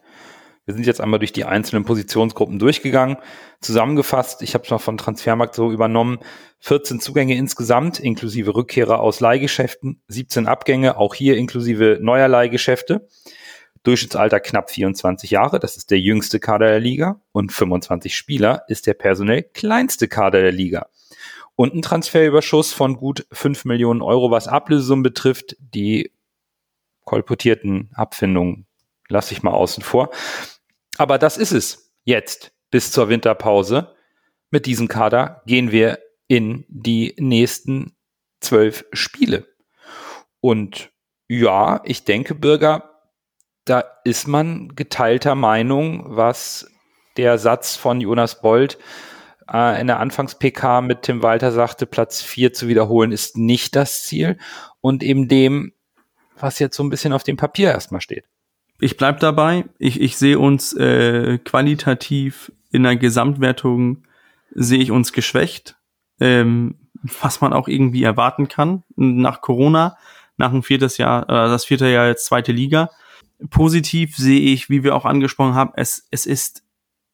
Wir 0.68 0.74
sind 0.74 0.84
jetzt 0.84 1.00
einmal 1.00 1.18
durch 1.18 1.32
die 1.32 1.46
einzelnen 1.46 1.86
Positionsgruppen 1.86 2.58
durchgegangen. 2.58 3.16
Zusammengefasst, 3.62 4.42
ich 4.42 4.52
habe 4.52 4.64
es 4.64 4.70
mal 4.70 4.76
von 4.76 4.98
Transfermarkt 4.98 5.54
so 5.54 5.72
übernommen, 5.72 6.18
14 6.58 7.00
Zugänge 7.00 7.36
insgesamt, 7.36 7.98
inklusive 7.98 8.54
Rückkehrer 8.54 9.00
aus 9.00 9.20
Leihgeschäften, 9.20 10.02
17 10.08 10.46
Abgänge, 10.46 10.98
auch 10.98 11.14
hier 11.14 11.38
inklusive 11.38 12.00
neuer 12.02 12.28
Leihgeschäfte. 12.28 13.08
Durchschnittsalter 13.82 14.40
knapp 14.40 14.70
24 14.70 15.30
Jahre, 15.30 15.58
das 15.58 15.78
ist 15.78 15.90
der 15.90 16.00
jüngste 16.00 16.38
Kader 16.38 16.66
der 16.66 16.80
Liga 16.80 17.18
und 17.32 17.50
25 17.50 18.14
Spieler 18.14 18.64
ist 18.68 18.86
der 18.86 18.92
personell 18.92 19.44
kleinste 19.44 20.06
Kader 20.06 20.42
der 20.42 20.52
Liga. 20.52 20.88
Und 21.56 21.74
ein 21.74 21.80
Transferüberschuss 21.80 22.74
von 22.74 22.98
gut 22.98 23.26
5 23.32 23.64
Millionen 23.64 24.02
Euro, 24.02 24.30
was 24.30 24.48
Ablösesummen 24.48 25.02
betrifft, 25.02 25.56
die 25.60 26.12
kolportierten 27.06 27.88
Abfindungen 27.94 28.66
lasse 29.08 29.32
ich 29.32 29.42
mal 29.42 29.52
außen 29.52 29.82
vor. 29.82 30.10
Aber 30.98 31.16
das 31.16 31.38
ist 31.38 31.52
es 31.52 31.94
jetzt 32.04 32.52
bis 32.70 32.90
zur 32.92 33.08
Winterpause. 33.08 33.94
Mit 34.50 34.66
diesem 34.66 34.88
Kader 34.88 35.42
gehen 35.46 35.72
wir 35.72 36.00
in 36.26 36.64
die 36.68 37.14
nächsten 37.18 37.96
zwölf 38.40 38.84
Spiele. 38.92 39.46
Und 40.40 40.90
ja, 41.28 41.80
ich 41.84 42.04
denke, 42.04 42.34
Bürger, 42.34 43.00
da 43.64 43.84
ist 44.04 44.26
man 44.26 44.74
geteilter 44.74 45.34
Meinung, 45.34 46.04
was 46.16 46.70
der 47.16 47.38
Satz 47.38 47.76
von 47.76 48.00
Jonas 48.00 48.40
Bold 48.40 48.78
äh, 49.52 49.80
in 49.80 49.86
der 49.86 50.00
Anfangs-PK 50.00 50.80
mit 50.80 51.02
Tim 51.02 51.22
Walter 51.22 51.52
sagte, 51.52 51.86
Platz 51.86 52.22
vier 52.22 52.52
zu 52.52 52.68
wiederholen, 52.68 53.12
ist 53.12 53.36
nicht 53.36 53.76
das 53.76 54.04
Ziel. 54.04 54.38
Und 54.80 55.02
eben 55.02 55.28
dem, 55.28 55.72
was 56.38 56.58
jetzt 56.58 56.76
so 56.76 56.82
ein 56.82 56.90
bisschen 56.90 57.12
auf 57.12 57.24
dem 57.24 57.36
Papier 57.36 57.70
erstmal 57.70 58.00
steht. 58.00 58.24
Ich 58.80 58.96
bleib 58.96 59.20
dabei. 59.20 59.64
Ich, 59.78 60.00
ich 60.00 60.16
sehe 60.16 60.38
uns 60.38 60.72
äh, 60.72 61.38
qualitativ 61.38 62.52
in 62.70 62.84
der 62.84 62.96
Gesamtwertung 62.96 64.04
sehe 64.50 64.78
ich 64.78 64.90
uns 64.90 65.12
geschwächt, 65.12 65.76
ähm, 66.20 66.76
was 67.20 67.40
man 67.40 67.52
auch 67.52 67.68
irgendwie 67.68 68.02
erwarten 68.02 68.48
kann 68.48 68.82
nach 68.96 69.40
Corona, 69.40 69.96
nach 70.36 70.50
dem 70.50 70.62
viertes 70.62 70.96
Jahr, 70.98 71.24
äh, 71.24 71.48
das 71.48 71.64
vierte 71.64 71.88
Jahr 71.88 72.06
jetzt 72.06 72.26
zweite 72.26 72.52
Liga. 72.52 72.90
Positiv 73.50 74.16
sehe 74.16 74.40
ich, 74.40 74.68
wie 74.68 74.82
wir 74.82 74.94
auch 74.96 75.04
angesprochen 75.04 75.54
haben, 75.54 75.72
es, 75.76 76.06
es 76.10 76.26
ist 76.26 76.64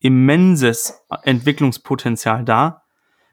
immenses 0.00 1.02
Entwicklungspotenzial 1.22 2.44
da. 2.44 2.82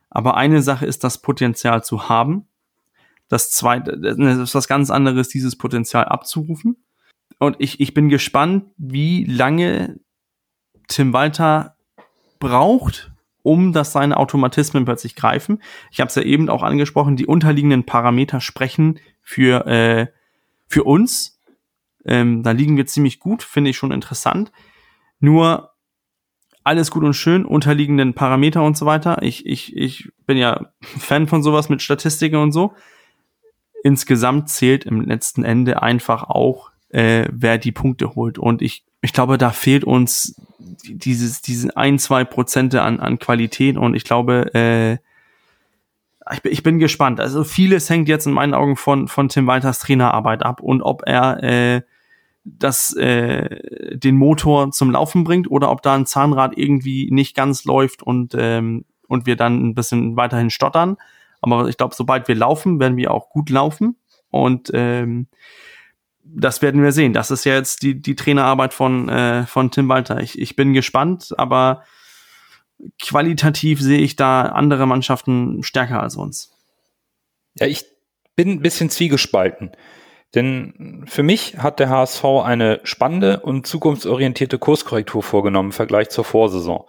Aber 0.10 0.36
eine 0.36 0.62
Sache 0.62 0.86
ist, 0.86 1.04
das 1.04 1.22
Potenzial 1.22 1.84
zu 1.84 2.10
haben. 2.10 2.48
Das 3.30 3.50
zweite, 3.52 3.98
das 3.98 4.18
ist 4.18 4.56
was 4.56 4.68
ganz 4.68 4.90
anderes, 4.90 5.30
dieses 5.30 5.58
Potenzial 5.58 6.06
abzurufen. 6.06 6.84
Und 7.42 7.56
ich, 7.58 7.80
ich 7.80 7.96
bin 7.96 8.10
gespannt, 8.10 8.66
wie 8.78 9.24
lange 9.24 10.00
Tim 10.88 11.12
Walter 11.12 11.76
braucht, 12.38 13.12
um 13.42 13.74
dass 13.74 13.94
seine 13.94 14.18
Automatismen 14.18 14.86
plötzlich 14.86 15.16
greifen. 15.16 15.60
Ich 15.90 16.02
habe 16.02 16.10
es 16.10 16.14
ja 16.14 16.22
eben 16.22 16.50
auch 16.50 16.62
angesprochen, 16.62 17.16
die 17.16 17.26
unterliegenden 17.26 17.84
Parameter 17.84 18.42
sprechen 18.42 19.00
für, 19.24 19.66
äh, 19.66 20.08
für 20.68 20.84
uns. 20.84 21.42
Ähm, 22.06 22.44
da 22.44 22.52
liegen 22.52 22.78
wir 22.78 22.86
ziemlich 22.86 23.20
gut, 23.20 23.42
finde 23.42 23.72
ich 23.72 23.78
schon 23.78 23.92
interessant. 23.92 24.52
Nur 25.20 25.72
alles 26.64 26.92
gut 26.92 27.04
und 27.04 27.16
schön, 27.16 27.44
unterliegenden 27.44 28.14
Parameter 28.14 28.62
und 28.62 28.78
so 28.78 28.86
weiter. 28.86 29.24
Ich, 29.24 29.48
ich, 29.48 29.76
ich 29.76 30.12
bin 30.28 30.38
ja 30.38 30.68
Fan 30.82 31.26
von 31.28 31.42
sowas 31.42 31.70
mit 31.70 31.82
Statistiken 31.82 32.36
und 32.36 32.52
so. 32.52 32.76
Insgesamt 33.84 34.50
zählt 34.50 34.86
im 34.86 35.02
letzten 35.02 35.44
Ende 35.44 35.82
einfach 35.82 36.22
auch, 36.22 36.71
äh, 36.92 37.28
wer 37.32 37.58
die 37.58 37.72
Punkte 37.72 38.16
holt. 38.16 38.38
Und 38.38 38.62
ich, 38.62 38.84
ich 39.02 39.14
glaube, 39.14 39.38
da 39.38 39.52
fehlt 39.52 39.84
uns 39.84 40.36
dieses, 40.60 41.42
diese 41.42 41.76
ein, 41.76 42.00
zwei 42.00 42.24
Prozente 42.24 42.82
an, 42.82 43.00
an 43.00 43.20
Qualität. 43.20 43.78
Und 43.78 43.96
ich 43.96 44.04
glaube, 44.04 44.54
äh, 44.54 44.94
ich, 46.34 46.46
ich 46.46 46.64
bin 46.64 46.80
gespannt. 46.80 47.20
Also 47.20 47.44
vieles 47.44 47.90
hängt 47.90 48.08
jetzt 48.08 48.28
in 48.28 48.34
meinen 48.34 48.54
Augen 48.54 48.76
von, 48.76 49.08
von 49.08 49.30
Tim 49.30 49.48
Walters 49.48 49.80
Trainerarbeit 49.80 50.44
ab 50.44 50.62
und 50.62 50.82
ob 50.82 51.04
er 51.06 51.44
äh, 51.44 51.82
das 52.44 52.96
äh, 52.96 53.98
den 53.98 54.16
Motor 54.16 54.72
zum 54.72 54.92
Laufen 54.92 55.24
bringt 55.24 55.50
oder 55.50 55.70
ob 55.72 55.82
da 55.82 55.94
ein 55.94 56.06
Zahnrad 56.06 56.58
irgendwie 56.58 57.10
nicht 57.12 57.36
ganz 57.36 57.66
läuft 57.66 58.02
und 58.02 58.36
ähm, 58.38 58.86
und 59.08 59.26
wir 59.26 59.36
dann 59.36 59.62
ein 59.64 59.76
bisschen 59.76 60.16
weiterhin 60.16 60.50
stottern. 60.50 60.98
Aber 61.42 61.68
ich 61.68 61.78
glaube, 61.78 61.94
sobald 61.96 62.28
wir 62.28 62.36
laufen, 62.36 62.80
werden 62.80 62.98
wir 62.98 63.12
auch 63.12 63.30
gut 63.30 63.50
laufen 63.50 63.98
und 64.30 64.72
ähm, 64.74 65.28
das 66.34 66.62
werden 66.62 66.84
wir 66.84 66.92
sehen. 66.92 67.14
Das 67.14 67.32
ist 67.32 67.46
ja 67.46 67.56
jetzt 67.56 67.84
die 67.84 68.02
die 68.02 68.16
Trainerarbeit 68.16 68.74
von 68.74 69.10
äh, 69.10 69.46
von 69.46 69.72
Tim 69.72 69.90
Walter. 69.90 70.20
Ich, 70.22 70.40
ich 70.40 70.56
bin 70.56 70.74
gespannt, 70.74 71.34
aber 71.38 71.84
qualitativ 73.00 73.82
sehe 73.82 74.00
ich 74.00 74.16
da 74.16 74.44
andere 74.44 74.88
Mannschaften 74.88 75.64
stärker 75.64 76.02
als 76.02 76.16
uns. 76.16 76.52
Ja, 77.56 77.68
ich 77.68 77.86
bin 78.36 78.50
ein 78.50 78.62
bisschen 78.62 78.90
zwiegespalten. 78.90 79.72
Denn 80.34 81.04
für 81.08 81.24
mich 81.24 81.58
hat 81.58 81.80
der 81.80 81.90
HSV 81.90 82.24
eine 82.24 82.80
spannende 82.84 83.42
und 83.42 83.68
zukunftsorientierte 83.68 84.58
Kurskorrektur 84.58 85.22
vorgenommen 85.22 85.70
im 85.70 85.74
Vergleich 85.74 86.10
zur 86.10 86.24
Vorsaison. 86.24 86.86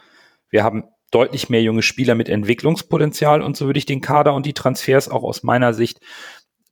Wir 0.48 0.62
haben 0.62 0.84
deutlich 1.10 1.50
mehr 1.50 1.62
junge 1.62 1.82
Spieler 1.82 2.14
mit 2.14 2.28
Entwicklungspotenzial 2.28 3.42
und 3.42 3.56
so 3.56 3.66
würde 3.66 3.78
ich 3.78 3.86
den 3.86 4.00
Kader 4.00 4.34
und 4.34 4.46
die 4.46 4.54
Transfers 4.54 5.08
auch 5.08 5.24
aus 5.24 5.42
meiner 5.42 5.74
Sicht 5.74 6.00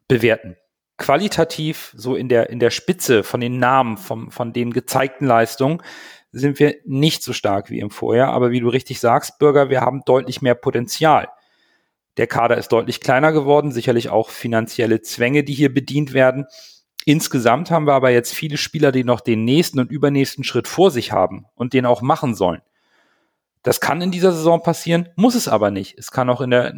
bewerten. 0.06 0.56
Qualitativ, 1.00 1.92
so 1.96 2.14
in 2.14 2.28
der, 2.28 2.50
in 2.50 2.60
der 2.60 2.70
Spitze 2.70 3.24
von 3.24 3.40
den 3.40 3.58
Namen, 3.58 3.96
vom, 3.96 4.30
von 4.30 4.52
den 4.52 4.70
gezeigten 4.70 5.26
Leistungen, 5.26 5.82
sind 6.30 6.58
wir 6.60 6.76
nicht 6.84 7.22
so 7.22 7.32
stark 7.32 7.70
wie 7.70 7.80
im 7.80 7.90
Vorjahr. 7.90 8.32
Aber 8.32 8.50
wie 8.50 8.60
du 8.60 8.68
richtig 8.68 9.00
sagst, 9.00 9.38
Bürger, 9.38 9.70
wir 9.70 9.80
haben 9.80 10.02
deutlich 10.04 10.42
mehr 10.42 10.54
Potenzial. 10.54 11.28
Der 12.18 12.26
Kader 12.26 12.58
ist 12.58 12.68
deutlich 12.68 13.00
kleiner 13.00 13.32
geworden, 13.32 13.72
sicherlich 13.72 14.10
auch 14.10 14.28
finanzielle 14.28 15.00
Zwänge, 15.00 15.42
die 15.42 15.54
hier 15.54 15.72
bedient 15.72 16.12
werden. 16.12 16.44
Insgesamt 17.06 17.70
haben 17.70 17.86
wir 17.86 17.94
aber 17.94 18.10
jetzt 18.10 18.34
viele 18.34 18.58
Spieler, 18.58 18.92
die 18.92 19.02
noch 19.02 19.22
den 19.22 19.44
nächsten 19.44 19.80
und 19.80 19.90
übernächsten 19.90 20.44
Schritt 20.44 20.68
vor 20.68 20.90
sich 20.90 21.12
haben 21.12 21.46
und 21.54 21.72
den 21.72 21.86
auch 21.86 22.02
machen 22.02 22.34
sollen. 22.34 22.60
Das 23.62 23.80
kann 23.80 24.02
in 24.02 24.10
dieser 24.10 24.32
Saison 24.32 24.62
passieren, 24.62 25.08
muss 25.16 25.34
es 25.34 25.48
aber 25.48 25.70
nicht. 25.70 25.98
Es 25.98 26.10
kann 26.10 26.28
auch 26.28 26.42
in 26.42 26.50
der 26.50 26.74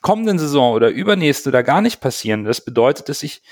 kommenden 0.00 0.38
Saison 0.38 0.72
oder 0.72 0.88
übernächste 0.88 1.48
oder 1.50 1.62
gar 1.62 1.80
nicht 1.80 2.00
passieren. 2.00 2.44
Das 2.44 2.64
bedeutet, 2.64 3.08
dass 3.08 3.22
ich 3.22 3.42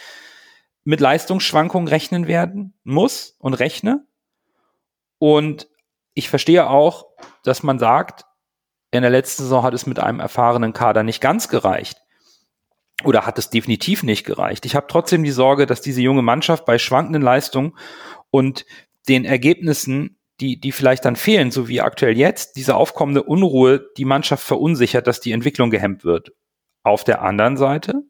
mit 0.85 1.01
Leistungsschwankungen 1.01 1.89
rechnen 1.89 2.27
werden 2.27 2.75
muss 2.85 3.37
und 3.39 3.55
rechne. 3.55 4.05
Und 5.19 5.69
ich 6.15 6.29
verstehe 6.29 6.69
auch, 6.69 7.07
dass 7.45 7.63
man 7.63 7.79
sagt, 7.79 8.25
in 8.91 9.03
der 9.03 9.11
letzten 9.11 9.45
Saison 9.45 9.63
hat 9.63 9.75
es 9.75 9.87
mit 9.87 9.99
einem 9.99 10.21
erfahrenen 10.21 10.73
Kader 10.73 11.03
nicht 11.03 11.21
ganz 11.21 11.49
gereicht. 11.49 12.03
Oder 13.05 13.27
hat 13.27 13.39
es 13.39 13.51
definitiv 13.51 14.03
nicht 14.03 14.25
gereicht. 14.25 14.67
Ich 14.67 14.77
habe 14.77 14.87
trotzdem 14.89 15.25
die 15.25 15.31
Sorge, 15.31 15.67
dass 15.67 15.81
diese 15.81 16.03
junge 16.03 16.23
Mannschaft 16.23 16.65
bei 16.67 16.79
schwankenden 16.79 17.23
Leistungen 17.23 17.77
und 18.31 18.67
den 19.09 19.25
Ergebnissen, 19.25 20.19
die, 20.43 20.59
die 20.59 20.73
vielleicht 20.73 21.05
dann 21.05 21.15
fehlen, 21.17 21.53
so 21.53 21.69
wie 21.69 21.81
aktuell 21.81 22.19
jetzt, 22.19 22.57
diese 22.57 22.75
aufkommende 22.75 23.23
Unruhe 23.23 23.89
die 23.97 24.05
Mannschaft 24.05 24.45
verunsichert, 24.45 25.07
dass 25.07 25.21
die 25.21 25.33
Entwicklung 25.33 25.71
gehemmt 25.71 26.05
wird. 26.05 26.33
Auf 26.83 27.05
der 27.05 27.23
anderen 27.23 27.57
Seite, 27.57 28.03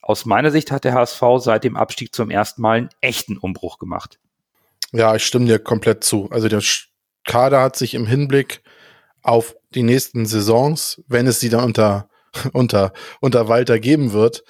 aus 0.00 0.24
meiner 0.24 0.50
Sicht 0.50 0.70
hat 0.70 0.84
der 0.84 0.94
HSV 0.94 1.22
seit 1.36 1.64
dem 1.64 1.76
Abstieg 1.76 2.14
zum 2.14 2.30
ersten 2.30 2.62
Mal 2.62 2.78
einen 2.78 2.88
echten 3.02 3.36
Umbruch 3.36 3.78
gemacht. 3.78 4.18
Ja, 4.92 5.14
ich 5.14 5.26
stimme 5.26 5.44
dir 5.44 5.58
komplett 5.58 6.02
zu. 6.02 6.30
Also 6.30 6.48
der 6.48 6.62
Kader 7.24 7.60
hat 7.60 7.76
sich 7.76 7.92
im 7.92 8.06
Hinblick 8.06 8.62
auf 9.22 9.54
die 9.74 9.82
nächsten 9.82 10.24
Saisons, 10.24 11.02
wenn 11.08 11.26
es 11.26 11.40
sie 11.40 11.50
dann 11.50 11.64
unter, 11.64 12.08
unter, 12.54 12.94
unter 13.20 13.48
Walter 13.48 13.78
geben 13.78 14.12
wird, 14.12 14.44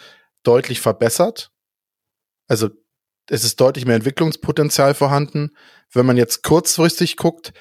deutlich 0.45 0.81
verbessert. 0.81 1.51
Also 2.47 2.68
es 3.29 3.45
ist 3.45 3.61
deutlich 3.61 3.87
mehr 3.87 3.97
Entwicklungspotenzial 3.97 4.95
vorhanden. 4.95 5.51
Wenn 5.93 6.07
man 6.07 6.16
jetzt 6.16 6.43
kurzfristig 6.43 7.16
guckt, 7.16 7.53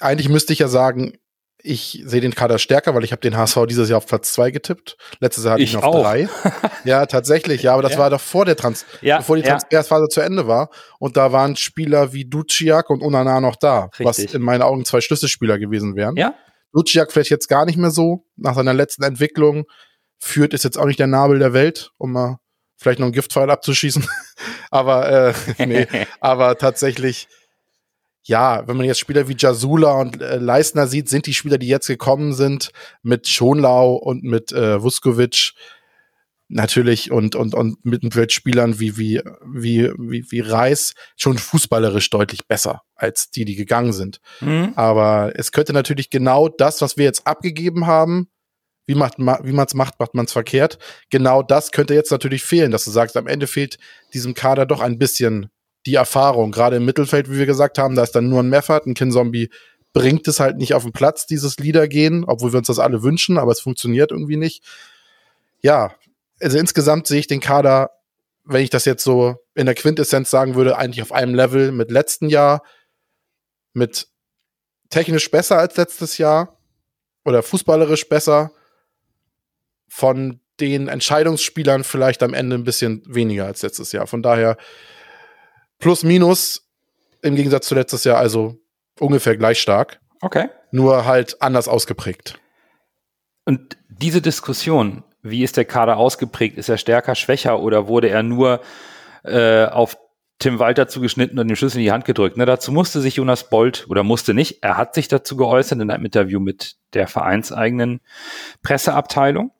eigentlich 0.00 0.28
müsste 0.28 0.52
ich 0.52 0.58
ja 0.58 0.68
sagen, 0.68 1.18
ich 1.66 2.02
sehe 2.04 2.20
den 2.20 2.34
Kader 2.34 2.58
stärker, 2.58 2.94
weil 2.94 3.04
ich 3.04 3.12
habe 3.12 3.22
den 3.22 3.36
HSV 3.36 3.60
dieses 3.66 3.88
Jahr 3.88 3.96
auf 3.96 4.06
Platz 4.06 4.34
zwei 4.34 4.50
getippt. 4.50 4.98
Letztes 5.20 5.44
Jahr 5.44 5.54
hatte 5.54 5.62
ich, 5.62 5.72
ihn 5.72 5.78
auf 5.78 5.84
auch. 5.84 6.02
drei. 6.02 6.28
ja, 6.84 7.06
tatsächlich, 7.06 7.62
ja, 7.62 7.72
aber 7.72 7.82
das 7.82 7.92
ja. 7.92 7.98
war 7.98 8.10
doch 8.10 8.20
vor 8.20 8.44
der 8.44 8.54
Trans 8.54 8.84
ja, 9.00 9.18
bevor 9.18 9.36
die 9.36 9.42
Transferphase 9.42 10.04
ja. 10.04 10.08
zu 10.08 10.20
Ende 10.20 10.46
war. 10.46 10.68
Und 10.98 11.16
da 11.16 11.32
waren 11.32 11.56
Spieler 11.56 12.12
wie 12.12 12.26
Duciak 12.26 12.90
und 12.90 13.00
Unana 13.00 13.40
noch 13.40 13.56
da, 13.56 13.84
Richtig. 13.84 14.06
was 14.06 14.18
in 14.18 14.42
meinen 14.42 14.60
Augen 14.60 14.84
zwei 14.84 15.00
Schlüsselspieler 15.00 15.58
gewesen 15.58 15.96
wären. 15.96 16.16
Ja. 16.16 16.34
Duciak 16.74 17.12
vielleicht 17.12 17.30
jetzt 17.30 17.48
gar 17.48 17.64
nicht 17.64 17.78
mehr 17.78 17.90
so. 17.90 18.26
Nach 18.36 18.54
seiner 18.54 18.74
letzten 18.74 19.02
Entwicklung 19.02 19.64
führt 20.18 20.52
ist 20.52 20.64
jetzt 20.64 20.78
auch 20.78 20.86
nicht 20.86 20.98
der 20.98 21.06
Nabel 21.06 21.38
der 21.38 21.54
Welt, 21.54 21.92
um 21.96 22.12
mal 22.12 22.40
vielleicht 22.76 22.98
noch 22.98 23.06
einen 23.06 23.14
Giftpfeil 23.14 23.50
abzuschießen. 23.50 24.06
aber 24.70 25.30
äh, 25.30 25.34
nee, 25.66 25.86
aber 26.20 26.56
tatsächlich 26.58 27.28
ja, 28.26 28.66
wenn 28.66 28.78
man 28.78 28.86
jetzt 28.86 29.00
Spieler 29.00 29.28
wie 29.28 29.36
Jasula 29.38 29.92
und 30.00 30.20
äh, 30.22 30.36
Leisner 30.36 30.86
sieht, 30.86 31.08
sind 31.08 31.26
die 31.26 31.34
Spieler, 31.34 31.58
die 31.58 31.68
jetzt 31.68 31.86
gekommen 31.86 32.32
sind, 32.32 32.70
mit 33.02 33.28
Schonlau 33.28 33.94
und 33.96 34.24
mit 34.24 34.50
äh, 34.50 34.82
Vuskovic 34.82 35.52
natürlich 36.48 37.10
und, 37.10 37.34
und, 37.34 37.54
und 37.54 37.84
mit, 37.84 38.32
Spielern 38.32 38.78
wie, 38.78 38.96
wie, 38.96 39.20
wie, 39.44 39.90
wie, 39.98 40.24
wie 40.30 40.40
Reis 40.40 40.94
schon 41.16 41.36
fußballerisch 41.36 42.08
deutlich 42.10 42.46
besser 42.46 42.82
als 42.94 43.30
die, 43.30 43.44
die 43.44 43.56
gegangen 43.56 43.92
sind. 43.92 44.20
Mhm. 44.40 44.72
Aber 44.76 45.32
es 45.34 45.52
könnte 45.52 45.72
natürlich 45.72 46.10
genau 46.10 46.48
das, 46.48 46.80
was 46.80 46.96
wir 46.96 47.04
jetzt 47.04 47.26
abgegeben 47.26 47.86
haben, 47.86 48.28
wie, 48.86 48.94
macht, 48.94 49.18
wie 49.18 49.52
man 49.52 49.66
es 49.66 49.74
macht, 49.74 49.98
macht 49.98 50.14
man 50.14 50.26
es 50.26 50.32
verkehrt. 50.32 50.78
Genau 51.10 51.42
das 51.42 51.72
könnte 51.72 51.94
jetzt 51.94 52.10
natürlich 52.10 52.42
fehlen, 52.42 52.70
dass 52.70 52.84
du 52.84 52.90
sagst, 52.90 53.16
am 53.16 53.26
Ende 53.26 53.46
fehlt 53.46 53.78
diesem 54.12 54.34
Kader 54.34 54.66
doch 54.66 54.80
ein 54.80 54.98
bisschen 54.98 55.50
die 55.86 55.94
Erfahrung. 55.94 56.52
Gerade 56.52 56.76
im 56.76 56.84
Mittelfeld, 56.84 57.30
wie 57.30 57.38
wir 57.38 57.46
gesagt 57.46 57.78
haben, 57.78 57.94
da 57.94 58.02
ist 58.02 58.12
dann 58.12 58.28
nur 58.28 58.42
ein 58.42 58.48
Meffert, 58.48 58.86
ein 58.86 58.94
Kinzombie 58.94 59.50
bringt 59.92 60.26
es 60.26 60.40
halt 60.40 60.56
nicht 60.56 60.74
auf 60.74 60.82
den 60.82 60.92
Platz, 60.92 61.24
dieses 61.24 61.56
Liedergehen, 61.58 62.24
obwohl 62.24 62.52
wir 62.52 62.58
uns 62.58 62.66
das 62.66 62.80
alle 62.80 63.02
wünschen, 63.02 63.38
aber 63.38 63.52
es 63.52 63.60
funktioniert 63.60 64.10
irgendwie 64.10 64.36
nicht. 64.36 64.64
Ja, 65.62 65.94
also 66.40 66.58
insgesamt 66.58 67.06
sehe 67.06 67.20
ich 67.20 67.28
den 67.28 67.40
Kader, 67.40 67.90
wenn 68.44 68.62
ich 68.62 68.70
das 68.70 68.84
jetzt 68.84 69.04
so 69.04 69.36
in 69.54 69.66
der 69.66 69.76
Quintessenz 69.76 70.30
sagen 70.30 70.56
würde, 70.56 70.76
eigentlich 70.76 71.00
auf 71.00 71.12
einem 71.12 71.34
Level 71.34 71.70
mit 71.70 71.90
letzten 71.90 72.28
Jahr, 72.28 72.62
mit 73.72 74.08
technisch 74.90 75.30
besser 75.30 75.58
als 75.58 75.76
letztes 75.76 76.18
Jahr 76.18 76.58
oder 77.24 77.42
fußballerisch 77.42 78.08
besser, 78.08 78.50
von 79.94 80.40
den 80.58 80.88
Entscheidungsspielern 80.88 81.84
vielleicht 81.84 82.24
am 82.24 82.34
Ende 82.34 82.56
ein 82.56 82.64
bisschen 82.64 83.04
weniger 83.06 83.46
als 83.46 83.62
letztes 83.62 83.92
Jahr. 83.92 84.08
Von 84.08 84.24
daher 84.24 84.56
plus 85.78 86.02
minus 86.02 86.68
im 87.22 87.36
Gegensatz 87.36 87.68
zu 87.68 87.76
letztes 87.76 88.02
Jahr, 88.02 88.18
also 88.18 88.58
ungefähr 88.98 89.36
gleich 89.36 89.60
stark. 89.60 90.00
Okay. 90.20 90.48
Nur 90.72 91.04
halt 91.04 91.40
anders 91.40 91.68
ausgeprägt. 91.68 92.40
Und 93.44 93.76
diese 93.88 94.20
Diskussion, 94.20 95.04
wie 95.22 95.44
ist 95.44 95.56
der 95.56 95.64
Kader 95.64 95.96
ausgeprägt? 95.96 96.58
Ist 96.58 96.68
er 96.68 96.78
stärker, 96.78 97.14
schwächer 97.14 97.60
oder 97.60 97.86
wurde 97.86 98.08
er 98.08 98.24
nur 98.24 98.62
äh, 99.22 99.66
auf 99.66 99.96
Tim 100.40 100.58
Walter 100.58 100.88
zugeschnitten 100.88 101.38
und 101.38 101.46
dem 101.46 101.54
Schlüssel 101.54 101.78
in 101.78 101.84
die 101.84 101.92
Hand 101.92 102.04
gedrückt? 102.04 102.36
Ne, 102.36 102.46
dazu 102.46 102.72
musste 102.72 103.00
sich 103.00 103.14
Jonas 103.14 103.48
Bolt 103.48 103.86
oder 103.88 104.02
musste 104.02 104.34
nicht. 104.34 104.64
Er 104.64 104.76
hat 104.76 104.96
sich 104.96 105.06
dazu 105.06 105.36
geäußert 105.36 105.80
in 105.80 105.88
einem 105.88 106.04
Interview 106.04 106.40
mit 106.40 106.74
der 106.94 107.06
vereinseigenen 107.06 108.00
Presseabteilung. 108.64 109.52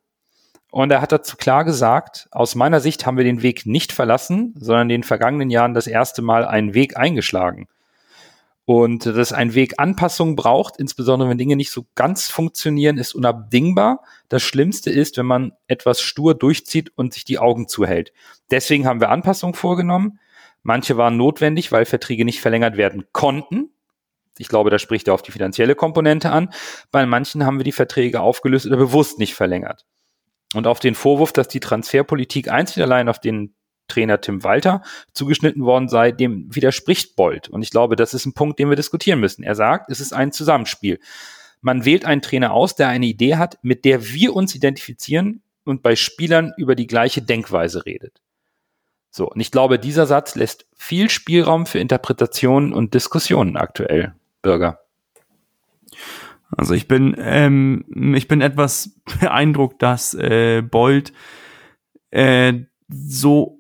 Und 0.75 0.91
er 0.91 1.01
hat 1.01 1.13
dazu 1.13 1.37
klar 1.37 1.65
gesagt, 1.65 2.27
aus 2.33 2.57
meiner 2.57 2.81
Sicht 2.81 3.07
haben 3.07 3.17
wir 3.17 3.23
den 3.23 3.43
Weg 3.43 3.65
nicht 3.65 3.93
verlassen, 3.93 4.57
sondern 4.59 4.87
in 4.87 5.03
den 5.03 5.03
vergangenen 5.05 5.49
Jahren 5.49 5.73
das 5.73 5.87
erste 5.87 6.21
Mal 6.21 6.45
einen 6.45 6.75
Weg 6.75 6.97
eingeschlagen. 6.97 7.69
Und 8.65 9.07
dass 9.07 9.33
ein 9.33 9.55
Weg 9.55 9.75
Anpassung 9.79 10.35
braucht, 10.35 10.77
insbesondere 10.79 11.31
wenn 11.31 11.39
Dinge 11.39 11.55
nicht 11.55 11.71
so 11.71 11.87
ganz 11.95 12.27
funktionieren, 12.27 12.99
ist 12.99 13.15
unabdingbar. 13.15 14.03
Das 14.29 14.43
Schlimmste 14.43 14.91
ist, 14.91 15.17
wenn 15.17 15.27
man 15.27 15.53
etwas 15.69 16.01
stur 16.01 16.35
durchzieht 16.35 16.91
und 16.97 17.15
sich 17.15 17.25
die 17.25 17.39
Augen 17.39 17.69
zuhält. 17.69 18.13
Deswegen 18.51 18.85
haben 18.85 19.01
wir 19.01 19.11
Anpassungen 19.11 19.55
vorgenommen. 19.55 20.19
Manche 20.65 20.97
waren 20.97 21.17
notwendig, 21.17 21.71
weil 21.71 21.85
Verträge 21.85 22.25
nicht 22.25 22.41
verlängert 22.41 22.77
werden 22.77 23.05
konnten. 23.13 23.71
Ich 24.39 24.49
glaube, 24.49 24.71
da 24.71 24.81
spricht 24.81 25.07
er 25.07 25.15
auf 25.15 25.23
die 25.23 25.31
finanzielle 25.31 25.77
Komponente 25.77 26.33
an. 26.33 26.53
Bei 26.91 27.07
manchen 27.07 27.47
haben 27.47 27.61
wir 27.61 27.65
die 27.65 27.71
Verträge 27.71 28.23
aufgelöst 28.23 28.67
oder 28.67 28.77
bewusst 28.77 29.21
nicht 29.21 29.37
verlängert. 29.37 29.87
Und 30.55 30.67
auf 30.67 30.81
den 30.81 30.95
Vorwurf, 30.95 31.33
dass 31.33 31.49
die 31.49 31.61
Transferpolitik 31.61 32.49
einzig 32.49 32.83
allein 32.83 33.09
auf 33.09 33.19
den 33.19 33.55
Trainer 33.89 34.21
Tim 34.21 34.43
Walter 34.45 34.83
zugeschnitten 35.13 35.65
worden 35.65 35.89
sei, 35.89 36.11
dem 36.11 36.55
widerspricht 36.55 37.17
Bold. 37.17 37.49
Und 37.49 37.63
ich 37.63 37.71
glaube, 37.71 37.97
das 37.97 38.15
ist 38.15 38.25
ein 38.25 38.33
Punkt, 38.33 38.59
den 38.59 38.71
wir 38.71 38.77
diskutieren 38.77 39.21
müssen. 39.21 39.43
Er 39.43 39.55
sagt, 39.55 39.91
es 39.91 40.01
ist 40.01 40.13
ein 40.13 40.33
Zusammenspiel. 40.33 41.01
Man 41.61 41.85
wählt 41.85 42.05
einen 42.05 42.23
Trainer 42.23 42.53
aus, 42.53 42.75
der 42.75 42.89
eine 42.89 43.07
Idee 43.07 43.37
hat, 43.37 43.59
mit 43.63 43.85
der 43.85 44.07
wir 44.09 44.35
uns 44.35 44.55
identifizieren 44.55 45.43
und 45.65 45.83
bei 45.83 45.97
Spielern 45.97 46.53
über 46.57 46.75
die 46.75 46.87
gleiche 46.87 47.23
Denkweise 47.23 47.85
redet. 47.85 48.21
So, 49.11 49.31
und 49.31 49.41
ich 49.41 49.51
glaube, 49.51 49.79
dieser 49.79 50.07
Satz 50.07 50.35
lässt 50.35 50.67
viel 50.75 51.09
Spielraum 51.09 51.67
für 51.67 51.79
Interpretationen 51.79 52.73
und 52.73 52.95
Diskussionen 52.95 53.57
aktuell, 53.57 54.15
Bürger. 54.43 54.84
Also 56.57 56.75
ich 56.75 56.89
bin, 56.89 57.15
ähm, 57.19 58.15
ich 58.15 58.29
bin 58.29 58.41
etwas 58.41 59.01
beeindruckt, 59.21 59.83
dass 59.83 60.15
äh, 60.15 60.63
Bold 60.63 61.13
äh, 62.11 62.55
so 62.89 63.59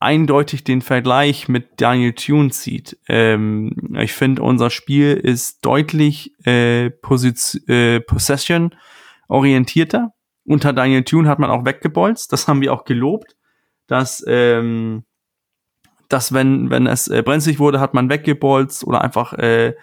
eindeutig 0.00 0.64
den 0.64 0.80
Vergleich 0.80 1.48
mit 1.48 1.80
Daniel 1.80 2.14
Thune 2.14 2.50
zieht. 2.50 2.98
Ähm, 3.06 3.96
ich 3.98 4.12
finde, 4.12 4.42
unser 4.42 4.70
Spiel 4.70 5.12
ist 5.12 5.64
deutlich 5.64 6.34
äh, 6.46 6.86
äh, 6.86 8.00
Possession 8.00 8.74
orientierter. 9.28 10.14
Unter 10.44 10.72
Daniel 10.72 11.04
Thune 11.04 11.28
hat 11.28 11.38
man 11.38 11.50
auch 11.50 11.66
weggebolzt. 11.66 12.32
Das 12.32 12.48
haben 12.48 12.62
wir 12.62 12.72
auch 12.72 12.84
gelobt, 12.84 13.36
dass 13.86 14.24
ähm, 14.26 15.04
dass 16.08 16.32
wenn 16.32 16.70
wenn 16.70 16.86
es 16.86 17.06
äh, 17.06 17.22
brenzlig 17.22 17.58
wurde, 17.58 17.78
hat 17.78 17.94
man 17.94 18.08
weggebolzt 18.08 18.84
oder 18.84 19.02
einfach 19.02 19.34
äh, 19.34 19.74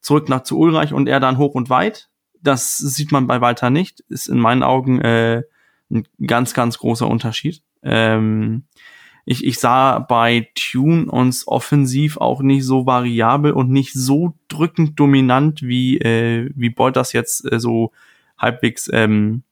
zurück 0.00 0.28
nach 0.28 0.42
zu 0.42 0.58
Ulreich 0.58 0.92
und 0.92 1.08
er 1.08 1.20
dann 1.20 1.38
hoch 1.38 1.54
und 1.54 1.70
weit. 1.70 2.08
Das 2.42 2.78
sieht 2.78 3.12
man 3.12 3.26
bei 3.26 3.40
Walter 3.40 3.70
nicht. 3.70 4.00
Ist 4.08 4.28
in 4.28 4.38
meinen 4.38 4.62
Augen 4.62 5.00
äh, 5.00 5.42
ein 5.90 6.06
ganz 6.26 6.54
ganz 6.54 6.78
großer 6.78 7.06
Unterschied. 7.06 7.62
Ähm, 7.82 8.64
ich, 9.24 9.44
ich 9.44 9.58
sah 9.58 9.98
bei 9.98 10.48
Tune 10.54 11.10
uns 11.10 11.46
offensiv 11.46 12.16
auch 12.16 12.42
nicht 12.42 12.64
so 12.64 12.86
variabel 12.86 13.52
und 13.52 13.70
nicht 13.70 13.92
so 13.92 14.34
drückend 14.48 14.98
dominant, 14.98 15.62
wie, 15.62 15.98
äh, 15.98 16.50
wie 16.54 16.70
Bolt 16.70 16.96
das 16.96 17.12
jetzt 17.12 17.50
äh, 17.50 17.60
so 17.60 17.92
halbwegs, 18.38 18.90
ähm, 18.92 19.42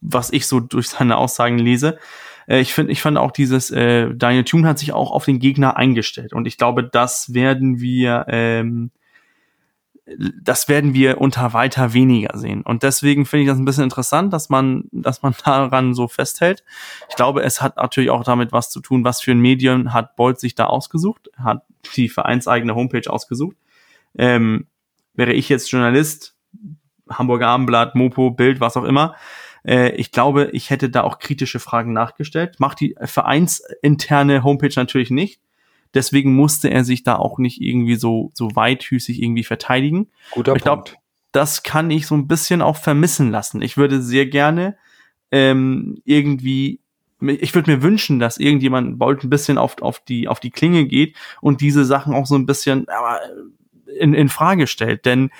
was 0.00 0.32
ich 0.32 0.46
so 0.46 0.60
durch 0.60 0.88
seine 0.88 1.16
Aussagen 1.16 1.58
lese. 1.58 1.98
Äh, 2.46 2.60
ich 2.60 2.72
finde, 2.72 2.92
ich 2.92 3.02
fand 3.02 3.18
auch 3.18 3.32
dieses, 3.32 3.70
äh, 3.70 4.14
Daniel 4.14 4.44
Tune 4.44 4.66
hat 4.66 4.78
sich 4.78 4.92
auch 4.92 5.10
auf 5.10 5.24
den 5.24 5.40
Gegner 5.40 5.76
eingestellt 5.76 6.32
und 6.32 6.46
ich 6.46 6.56
glaube, 6.56 6.84
das 6.84 7.34
werden 7.34 7.80
wir, 7.80 8.26
ähm, 8.28 8.90
das 10.40 10.68
werden 10.68 10.94
wir 10.94 11.20
unter 11.20 11.52
weiter 11.52 11.92
weniger 11.92 12.38
sehen. 12.38 12.62
Und 12.62 12.82
deswegen 12.82 13.26
finde 13.26 13.42
ich 13.42 13.48
das 13.48 13.58
ein 13.58 13.64
bisschen 13.64 13.84
interessant, 13.84 14.32
dass 14.32 14.48
man, 14.48 14.84
dass 14.92 15.22
man 15.22 15.34
daran 15.44 15.94
so 15.94 16.08
festhält. 16.08 16.64
Ich 17.08 17.16
glaube, 17.16 17.42
es 17.42 17.60
hat 17.60 17.76
natürlich 17.76 18.10
auch 18.10 18.22
damit 18.22 18.52
was 18.52 18.70
zu 18.70 18.80
tun, 18.80 19.04
was 19.04 19.20
für 19.20 19.32
ein 19.32 19.40
Medium 19.40 19.92
hat 19.92 20.16
Bolt 20.16 20.38
sich 20.38 20.54
da 20.54 20.66
ausgesucht, 20.66 21.28
hat 21.36 21.62
die 21.96 22.08
vereinseigene 22.08 22.74
Homepage 22.74 23.10
ausgesucht. 23.10 23.56
Ähm, 24.16 24.66
wäre 25.14 25.32
ich 25.32 25.48
jetzt 25.48 25.70
Journalist, 25.70 26.36
Hamburger 27.10 27.48
Abendblatt, 27.48 27.94
Mopo, 27.94 28.30
Bild, 28.30 28.60
was 28.60 28.76
auch 28.76 28.84
immer, 28.84 29.16
äh, 29.66 29.90
ich 29.96 30.12
glaube, 30.12 30.50
ich 30.52 30.70
hätte 30.70 30.88
da 30.88 31.02
auch 31.02 31.18
kritische 31.18 31.58
Fragen 31.58 31.92
nachgestellt. 31.92 32.60
Macht 32.60 32.80
die 32.80 32.96
vereinsinterne 33.00 34.44
Homepage 34.44 34.72
natürlich 34.76 35.10
nicht. 35.10 35.40
Deswegen 35.96 36.34
musste 36.34 36.70
er 36.70 36.84
sich 36.84 37.02
da 37.02 37.16
auch 37.16 37.38
nicht 37.38 37.60
irgendwie 37.60 37.96
so, 37.96 38.30
so 38.34 38.54
weithüßig 38.54 39.20
irgendwie 39.20 39.44
verteidigen. 39.44 40.08
Guter 40.30 40.54
ich 40.54 40.62
glaube, 40.62 40.92
das 41.32 41.62
kann 41.62 41.90
ich 41.90 42.06
so 42.06 42.14
ein 42.14 42.28
bisschen 42.28 42.62
auch 42.62 42.76
vermissen 42.76 43.30
lassen. 43.30 43.62
Ich 43.62 43.76
würde 43.76 44.00
sehr 44.00 44.26
gerne 44.26 44.76
ähm, 45.32 45.98
irgendwie 46.04 46.80
ich 47.20 47.54
würde 47.54 47.70
mir 47.70 47.82
wünschen, 47.82 48.18
dass 48.18 48.36
irgendjemand 48.36 48.98
Bolt 48.98 49.24
ein 49.24 49.30
bisschen 49.30 49.56
auf, 49.56 49.80
auf, 49.80 50.00
die, 50.00 50.28
auf 50.28 50.38
die 50.38 50.50
Klinge 50.50 50.84
geht 50.84 51.16
und 51.40 51.62
diese 51.62 51.86
Sachen 51.86 52.14
auch 52.14 52.26
so 52.26 52.34
ein 52.34 52.44
bisschen 52.44 52.88
aber 52.88 53.20
in, 53.98 54.12
in 54.12 54.28
Frage 54.28 54.66
stellt. 54.66 55.06
Denn 55.06 55.30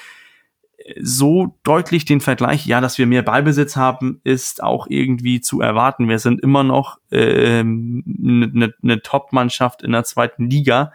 so 1.01 1.57
deutlich 1.65 2.05
den 2.05 2.21
Vergleich, 2.21 2.67
ja, 2.67 2.81
dass 2.81 2.99
wir 2.99 3.07
mehr 3.07 3.23
Ballbesitz 3.23 3.77
haben, 3.77 4.21
ist 4.25 4.63
auch 4.63 4.87
irgendwie 4.89 5.41
zu 5.41 5.61
erwarten. 5.61 6.09
Wir 6.09 6.19
sind 6.19 6.41
immer 6.41 6.65
noch 6.65 6.99
eine 7.11 7.21
ähm, 7.23 8.03
ne, 8.07 8.75
ne 8.81 9.03
Top-Mannschaft 9.03 9.83
in 9.83 9.93
der 9.93 10.05
zweiten 10.05 10.49
Liga. 10.49 10.93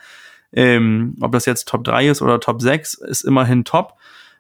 Ähm, 0.53 1.15
ob 1.21 1.31
das 1.31 1.45
jetzt 1.45 1.67
Top 1.67 1.83
3 1.83 2.09
ist 2.09 2.21
oder 2.21 2.39
Top 2.39 2.61
6, 2.61 2.95
ist 2.95 3.23
immerhin 3.23 3.65
top. 3.65 3.95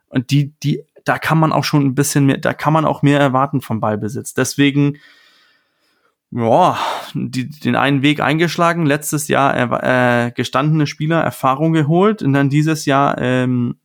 Und 0.09 0.31
die, 0.31 0.53
die, 0.63 0.83
da 1.05 1.17
kann 1.17 1.37
man 1.37 1.51
auch 1.51 1.63
schon 1.63 1.85
ein 1.85 1.95
bisschen 1.95 2.25
mehr, 2.25 2.37
da 2.37 2.53
kann 2.53 2.73
man 2.73 2.85
auch 2.85 3.01
mehr 3.01 3.19
erwarten 3.19 3.61
vom 3.61 3.79
Ballbesitz. 3.79 4.33
Deswegen, 4.33 4.97
ja, 6.31 6.77
die, 7.13 7.49
den 7.49 7.75
einen 7.75 8.01
Weg 8.01 8.19
eingeschlagen, 8.21 8.85
letztes 8.85 9.27
Jahr 9.27 9.55
äh, 9.83 10.31
gestandene 10.31 10.87
Spieler 10.87 11.21
Erfahrung 11.21 11.73
geholt 11.73 12.21
und 12.21 12.33
dann 12.33 12.49
dieses 12.49 12.85
Jahr 12.85 13.17
ähm, 13.17 13.75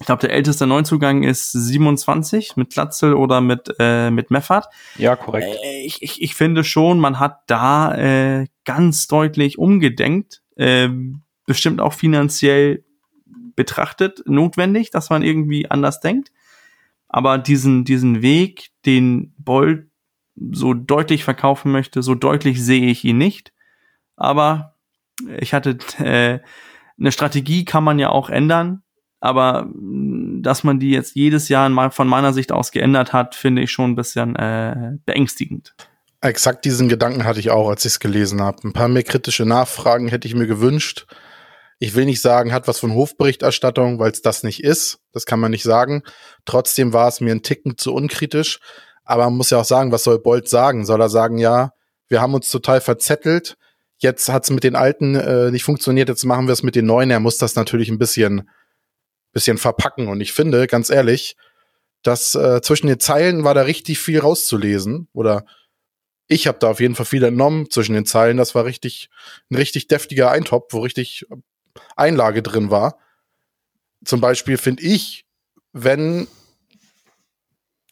ich 0.00 0.06
glaube, 0.06 0.20
der 0.20 0.32
älteste 0.32 0.66
Neuzugang 0.66 1.22
ist 1.22 1.52
27 1.52 2.56
mit 2.56 2.70
Glatzel 2.70 3.14
oder 3.14 3.40
mit, 3.40 3.74
äh, 3.78 4.10
mit 4.10 4.30
Meffert. 4.30 4.66
Ja, 4.96 5.14
korrekt. 5.14 5.56
Äh, 5.62 5.82
ich, 5.84 6.02
ich, 6.02 6.20
ich 6.20 6.34
finde 6.34 6.64
schon, 6.64 6.98
man 6.98 7.20
hat 7.20 7.42
da 7.46 7.94
äh, 7.94 8.46
ganz 8.64 9.06
deutlich 9.06 9.56
umgedenkt, 9.58 10.42
äh, 10.56 10.88
bestimmt 11.46 11.80
auch 11.80 11.92
finanziell 11.92 12.84
betrachtet, 13.54 14.22
notwendig, 14.26 14.90
dass 14.90 15.10
man 15.10 15.22
irgendwie 15.22 15.70
anders 15.70 16.00
denkt. 16.00 16.32
Aber 17.08 17.38
diesen, 17.38 17.84
diesen 17.84 18.20
Weg, 18.20 18.70
den 18.86 19.32
Bolt 19.38 19.86
so 20.50 20.74
deutlich 20.74 21.22
verkaufen 21.22 21.70
möchte, 21.70 22.02
so 22.02 22.16
deutlich 22.16 22.60
sehe 22.60 22.86
ich 22.86 23.04
ihn 23.04 23.18
nicht. 23.18 23.52
Aber 24.16 24.74
ich 25.38 25.54
hatte 25.54 25.78
äh, 25.98 26.40
eine 26.98 27.12
Strategie 27.12 27.64
kann 27.64 27.84
man 27.84 28.00
ja 28.00 28.08
auch 28.08 28.28
ändern 28.28 28.82
aber 29.24 29.64
mm, 29.64 30.42
dass 30.42 30.64
man 30.64 30.78
die 30.78 30.90
jetzt 30.90 31.14
jedes 31.16 31.48
Jahr 31.48 31.90
von 31.90 32.06
meiner 32.06 32.32
Sicht 32.32 32.52
aus 32.52 32.72
geändert 32.72 33.12
hat, 33.12 33.34
finde 33.34 33.62
ich 33.62 33.72
schon 33.72 33.92
ein 33.92 33.96
bisschen 33.96 34.36
äh, 34.36 34.92
beängstigend. 35.06 35.74
Exakt 36.20 36.64
diesen 36.64 36.88
Gedanken 36.88 37.24
hatte 37.24 37.40
ich 37.40 37.50
auch, 37.50 37.68
als 37.68 37.84
ich 37.84 37.92
es 37.92 38.00
gelesen 38.00 38.42
habe. 38.42 38.68
Ein 38.68 38.72
paar 38.72 38.88
mehr 38.88 39.02
kritische 39.02 39.46
Nachfragen 39.46 40.08
hätte 40.08 40.28
ich 40.28 40.34
mir 40.34 40.46
gewünscht. 40.46 41.06
Ich 41.78 41.94
will 41.94 42.04
nicht 42.04 42.20
sagen, 42.20 42.52
hat 42.52 42.68
was 42.68 42.78
von 42.78 42.94
Hofberichterstattung, 42.94 43.98
weil 43.98 44.10
es 44.10 44.22
das 44.22 44.42
nicht 44.42 44.62
ist. 44.62 45.00
Das 45.12 45.26
kann 45.26 45.40
man 45.40 45.50
nicht 45.50 45.64
sagen. 45.64 46.02
Trotzdem 46.44 46.92
war 46.92 47.08
es 47.08 47.20
mir 47.20 47.32
ein 47.32 47.42
Ticken 47.42 47.76
zu 47.78 47.94
unkritisch. 47.94 48.60
Aber 49.04 49.24
man 49.24 49.36
muss 49.36 49.50
ja 49.50 49.58
auch 49.58 49.64
sagen, 49.64 49.92
was 49.92 50.04
soll 50.04 50.18
Bolt 50.18 50.48
sagen? 50.48 50.84
Soll 50.84 51.00
er 51.00 51.10
sagen, 51.10 51.38
ja, 51.38 51.72
wir 52.08 52.20
haben 52.20 52.34
uns 52.34 52.50
total 52.50 52.80
verzettelt. 52.80 53.56
jetzt 53.98 54.28
hat 54.28 54.44
es 54.44 54.50
mit 54.50 54.64
den 54.64 54.76
alten 54.76 55.14
äh, 55.14 55.50
nicht 55.50 55.64
funktioniert, 55.64 56.10
jetzt 56.10 56.24
machen 56.24 56.46
wir 56.46 56.52
es 56.52 56.62
mit 56.62 56.74
den 56.74 56.86
neuen. 56.86 57.10
Er 57.10 57.20
muss 57.20 57.38
das 57.38 57.54
natürlich 57.54 57.88
ein 57.88 57.98
bisschen, 57.98 58.48
bisschen 59.34 59.58
verpacken. 59.58 60.08
Und 60.08 60.22
ich 60.22 60.32
finde, 60.32 60.66
ganz 60.66 60.88
ehrlich, 60.88 61.36
dass 62.02 62.34
äh, 62.34 62.62
zwischen 62.62 62.86
den 62.86 63.00
Zeilen 63.00 63.44
war 63.44 63.52
da 63.54 63.62
richtig 63.62 63.98
viel 63.98 64.20
rauszulesen. 64.20 65.08
Oder 65.12 65.44
ich 66.26 66.46
habe 66.46 66.58
da 66.58 66.70
auf 66.70 66.80
jeden 66.80 66.94
Fall 66.94 67.06
viel 67.06 67.22
entnommen 67.22 67.70
zwischen 67.70 67.94
den 67.94 68.06
Zeilen. 68.06 68.38
Das 68.38 68.54
war 68.54 68.64
richtig 68.64 69.10
ein 69.50 69.56
richtig 69.56 69.88
deftiger 69.88 70.30
Eintopf, 70.30 70.72
wo 70.72 70.80
richtig 70.80 71.26
Einlage 71.96 72.42
drin 72.42 72.70
war. 72.70 72.98
Zum 74.04 74.20
Beispiel 74.20 74.56
finde 74.56 74.82
ich, 74.82 75.26
wenn 75.72 76.28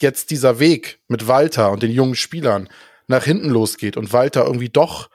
jetzt 0.00 0.30
dieser 0.30 0.58
Weg 0.58 1.00
mit 1.08 1.26
Walter 1.26 1.70
und 1.70 1.82
den 1.82 1.92
jungen 1.92 2.16
Spielern 2.16 2.68
nach 3.06 3.24
hinten 3.24 3.48
losgeht 3.48 3.96
und 3.96 4.12
Walter 4.12 4.44
irgendwie 4.44 4.68
doch 4.68 5.08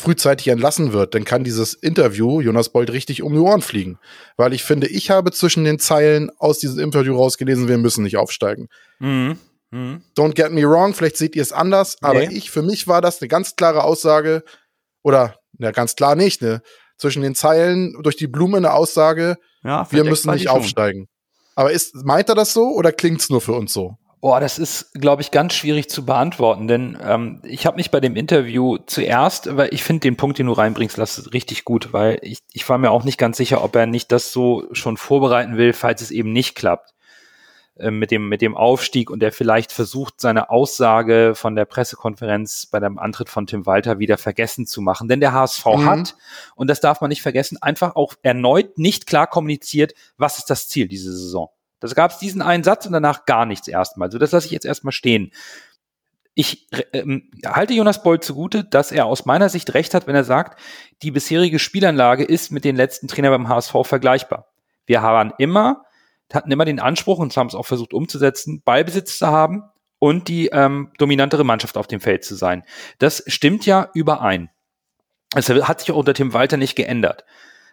frühzeitig 0.00 0.48
entlassen 0.48 0.92
wird, 0.92 1.14
dann 1.14 1.24
kann 1.24 1.44
dieses 1.44 1.74
Interview 1.74 2.40
Jonas 2.40 2.70
Bold 2.70 2.90
richtig 2.90 3.22
um 3.22 3.32
die 3.32 3.38
Ohren 3.38 3.62
fliegen. 3.62 3.98
Weil 4.36 4.52
ich 4.52 4.64
finde, 4.64 4.88
ich 4.88 5.10
habe 5.10 5.30
zwischen 5.30 5.64
den 5.64 5.78
Zeilen 5.78 6.30
aus 6.38 6.58
diesem 6.58 6.80
Interview 6.80 7.16
rausgelesen, 7.16 7.68
wir 7.68 7.78
müssen 7.78 8.02
nicht 8.02 8.16
aufsteigen. 8.16 8.68
Mhm. 8.98 9.38
Mhm. 9.70 10.02
Don't 10.16 10.34
get 10.34 10.50
me 10.50 10.62
wrong, 10.62 10.94
vielleicht 10.94 11.16
seht 11.16 11.36
ihr 11.36 11.42
es 11.42 11.52
anders, 11.52 11.96
aber 12.02 12.20
nee. 12.20 12.34
ich, 12.34 12.50
für 12.50 12.62
mich 12.62 12.88
war 12.88 13.00
das 13.00 13.20
eine 13.20 13.28
ganz 13.28 13.54
klare 13.54 13.84
Aussage, 13.84 14.42
oder, 15.02 15.36
na, 15.58 15.70
ganz 15.70 15.94
klar 15.94 16.16
nicht, 16.16 16.42
ne? 16.42 16.62
Zwischen 16.98 17.22
den 17.22 17.34
Zeilen 17.34 17.96
durch 18.02 18.16
die 18.16 18.26
Blume 18.26 18.58
eine 18.58 18.72
Aussage, 18.72 19.36
ja, 19.62 19.86
wir 19.90 20.04
müssen 20.04 20.32
nicht 20.32 20.48
aufsteigen. 20.48 21.08
Aber 21.54 21.72
ist, 21.72 21.94
meint 21.94 22.28
er 22.28 22.34
das 22.34 22.52
so 22.52 22.74
oder 22.74 22.92
klingt 22.92 23.20
es 23.20 23.30
nur 23.30 23.40
für 23.40 23.52
uns 23.52 23.72
so? 23.72 23.96
Boah, 24.20 24.38
das 24.38 24.58
ist, 24.58 24.92
glaube 24.92 25.22
ich, 25.22 25.30
ganz 25.30 25.54
schwierig 25.54 25.88
zu 25.88 26.04
beantworten, 26.04 26.68
denn 26.68 26.98
ähm, 27.02 27.40
ich 27.42 27.64
habe 27.64 27.78
mich 27.78 27.90
bei 27.90 28.00
dem 28.00 28.16
Interview 28.16 28.76
zuerst, 28.84 29.56
weil 29.56 29.72
ich 29.72 29.82
finde 29.82 30.00
den 30.00 30.16
Punkt, 30.16 30.38
den 30.38 30.46
du 30.46 30.52
reinbringst, 30.52 30.98
lass 30.98 31.32
richtig 31.32 31.64
gut, 31.64 31.94
weil 31.94 32.18
ich, 32.20 32.40
ich 32.52 32.68
war 32.68 32.76
mir 32.76 32.90
auch 32.90 33.04
nicht 33.04 33.16
ganz 33.16 33.38
sicher, 33.38 33.64
ob 33.64 33.74
er 33.76 33.86
nicht 33.86 34.12
das 34.12 34.30
so 34.30 34.66
schon 34.72 34.98
vorbereiten 34.98 35.56
will, 35.56 35.72
falls 35.72 36.02
es 36.02 36.10
eben 36.10 36.34
nicht 36.34 36.54
klappt 36.54 36.92
äh, 37.78 37.90
mit 37.90 38.10
dem 38.10 38.28
mit 38.28 38.42
dem 38.42 38.58
Aufstieg 38.58 39.08
und 39.08 39.22
er 39.22 39.32
vielleicht 39.32 39.72
versucht 39.72 40.20
seine 40.20 40.50
Aussage 40.50 41.32
von 41.34 41.56
der 41.56 41.64
Pressekonferenz 41.64 42.66
bei 42.66 42.78
dem 42.78 42.98
Antritt 42.98 43.30
von 43.30 43.46
Tim 43.46 43.64
Walter 43.64 44.00
wieder 44.00 44.18
vergessen 44.18 44.66
zu 44.66 44.82
machen, 44.82 45.08
denn 45.08 45.20
der 45.20 45.32
HSV 45.32 45.64
mhm. 45.64 45.86
hat 45.86 46.16
und 46.56 46.68
das 46.68 46.80
darf 46.80 47.00
man 47.00 47.08
nicht 47.08 47.22
vergessen, 47.22 47.56
einfach 47.62 47.96
auch 47.96 48.12
erneut 48.22 48.76
nicht 48.76 49.06
klar 49.06 49.26
kommuniziert, 49.26 49.94
was 50.18 50.36
ist 50.36 50.50
das 50.50 50.68
Ziel 50.68 50.88
diese 50.88 51.10
Saison. 51.10 51.48
Das 51.80 51.94
gab 51.94 52.12
es 52.12 52.18
diesen 52.18 52.42
einen 52.42 52.62
Satz 52.62 52.86
und 52.86 52.92
danach 52.92 53.26
gar 53.26 53.46
nichts 53.46 53.66
erstmal. 53.66 54.10
So, 54.10 54.18
das 54.18 54.32
lasse 54.32 54.46
ich 54.46 54.52
jetzt 54.52 54.66
erstmal 54.66 54.92
stehen. 54.92 55.32
Ich 56.34 56.68
ähm, 56.92 57.30
halte 57.44 57.74
Jonas 57.74 58.02
Bold 58.02 58.22
zugute, 58.22 58.64
dass 58.64 58.92
er 58.92 59.06
aus 59.06 59.26
meiner 59.26 59.48
Sicht 59.48 59.74
recht 59.74 59.94
hat, 59.94 60.06
wenn 60.06 60.14
er 60.14 60.24
sagt, 60.24 60.60
die 61.02 61.10
bisherige 61.10 61.58
Spielanlage 61.58 62.24
ist 62.24 62.52
mit 62.52 62.64
den 62.64 62.76
letzten 62.76 63.08
Trainern 63.08 63.32
beim 63.32 63.48
HSV 63.48 63.74
vergleichbar. 63.82 64.46
Wir 64.86 65.02
haben 65.02 65.32
immer, 65.38 65.84
hatten 66.32 66.52
immer 66.52 66.64
den 66.64 66.80
Anspruch 66.80 67.18
und 67.18 67.36
haben 67.36 67.48
es 67.48 67.54
auch 67.54 67.66
versucht 67.66 67.92
umzusetzen, 67.92 68.62
Ballbesitz 68.64 69.18
zu 69.18 69.26
haben 69.26 69.64
und 69.98 70.28
die 70.28 70.48
ähm, 70.48 70.92
dominantere 70.98 71.44
Mannschaft 71.44 71.76
auf 71.76 71.86
dem 71.86 72.00
Feld 72.00 72.24
zu 72.24 72.34
sein. 72.34 72.64
Das 72.98 73.24
stimmt 73.26 73.66
ja 73.66 73.90
überein. 73.94 74.50
Es 75.34 75.48
hat 75.48 75.80
sich 75.80 75.92
auch 75.92 75.96
unter 75.96 76.14
Tim 76.14 76.32
Walter 76.32 76.56
nicht 76.56 76.74
geändert. 76.74 77.24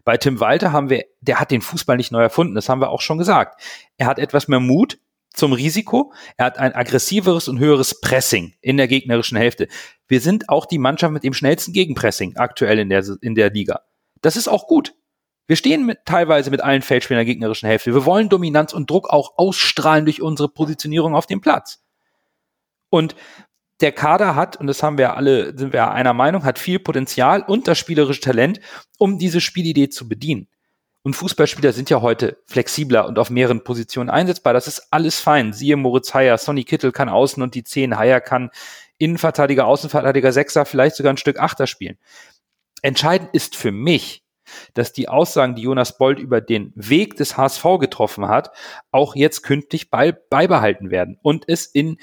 Bei 0.07 0.15
Tim 0.15 0.39
Walter 0.39 0.71
haben 0.71 0.89
wir, 0.89 1.03
der 1.19 1.37
hat 1.37 1.51
den 1.51 1.61
Fußball 1.61 1.97
nicht 1.97 2.13
neu 2.13 2.21
erfunden, 2.21 2.55
das 2.55 2.69
haben 2.69 2.79
wir 2.79 2.91
auch 2.91 3.01
schon 3.01 3.17
gesagt. 3.17 3.61
Er 3.97 4.07
hat 4.07 4.19
etwas 4.19 4.47
mehr 4.47 4.61
Mut 4.61 4.99
zum 5.33 5.51
Risiko, 5.51 6.13
er 6.37 6.45
hat 6.45 6.59
ein 6.59 6.73
aggressiveres 6.73 7.49
und 7.49 7.59
höheres 7.59 7.99
Pressing 7.99 8.53
in 8.61 8.77
der 8.77 8.87
gegnerischen 8.87 9.37
Hälfte. 9.37 9.67
Wir 10.07 10.21
sind 10.21 10.47
auch 10.47 10.65
die 10.65 10.77
Mannschaft 10.77 11.11
mit 11.11 11.25
dem 11.25 11.33
schnellsten 11.33 11.73
Gegenpressing 11.73 12.37
aktuell 12.37 12.79
in 12.79 12.87
der, 12.87 13.03
in 13.19 13.35
der 13.35 13.49
Liga. 13.49 13.81
Das 14.21 14.37
ist 14.37 14.47
auch 14.47 14.67
gut. 14.67 14.95
Wir 15.45 15.57
stehen 15.57 15.85
mit, 15.85 16.05
teilweise 16.05 16.51
mit 16.51 16.61
allen 16.61 16.83
Feldspielern 16.83 17.25
der 17.25 17.33
gegnerischen 17.33 17.67
Hälfte. 17.67 17.93
Wir 17.93 18.05
wollen 18.05 18.29
Dominanz 18.29 18.71
und 18.71 18.89
Druck 18.89 19.09
auch 19.09 19.33
ausstrahlen 19.35 20.05
durch 20.05 20.21
unsere 20.21 20.47
Positionierung 20.47 21.15
auf 21.15 21.25
dem 21.25 21.41
Platz. 21.41 21.83
Und 22.89 23.13
der 23.81 23.91
Kader 23.91 24.35
hat, 24.35 24.57
und 24.57 24.67
das 24.67 24.81
haben 24.81 24.97
wir 24.97 25.15
alle, 25.15 25.57
sind 25.57 25.73
wir 25.73 25.91
einer 25.91 26.13
Meinung, 26.13 26.43
hat 26.43 26.59
viel 26.59 26.79
Potenzial 26.79 27.43
und 27.43 27.67
das 27.67 27.77
spielerische 27.77 28.21
Talent, 28.21 28.59
um 28.97 29.19
diese 29.19 29.41
Spielidee 29.41 29.89
zu 29.89 30.09
bedienen. 30.09 30.47
Und 31.03 31.13
Fußballspieler 31.13 31.71
sind 31.71 31.89
ja 31.89 32.01
heute 32.01 32.37
flexibler 32.47 33.07
und 33.07 33.17
auf 33.17 33.29
mehreren 33.29 33.63
Positionen 33.63 34.09
einsetzbar. 34.09 34.53
Das 34.53 34.67
ist 34.67 34.87
alles 34.91 35.19
fein. 35.19 35.53
Siehe 35.53 35.77
Moritz 35.77 36.13
Heyer, 36.13 36.37
Sonny 36.37 36.65
Kittel 36.65 36.91
kann 36.91 37.07
außen 37.07 37.41
und 37.41 37.55
die 37.55 37.63
Zehn. 37.63 37.97
Heyer 37.97 38.19
kann 38.19 38.49
Innenverteidiger, 38.97 39.67
Außenverteidiger, 39.67 40.33
Sechser, 40.33 40.65
vielleicht 40.65 40.95
sogar 40.95 41.13
ein 41.13 41.17
Stück 41.17 41.39
Achter 41.39 41.67
spielen. 41.67 41.97
Entscheidend 42.81 43.29
ist 43.31 43.55
für 43.55 43.71
mich, 43.71 44.23
dass 44.73 44.91
die 44.91 45.07
Aussagen, 45.07 45.55
die 45.55 45.61
Jonas 45.61 45.97
Bold 45.97 46.19
über 46.19 46.41
den 46.41 46.73
Weg 46.75 47.15
des 47.15 47.37
HSV 47.37 47.63
getroffen 47.79 48.27
hat, 48.27 48.51
auch 48.91 49.15
jetzt 49.15 49.43
künftig 49.43 49.89
beibehalten 49.89 50.89
werden 50.89 51.17
und 51.21 51.45
es 51.47 51.65
in 51.65 51.97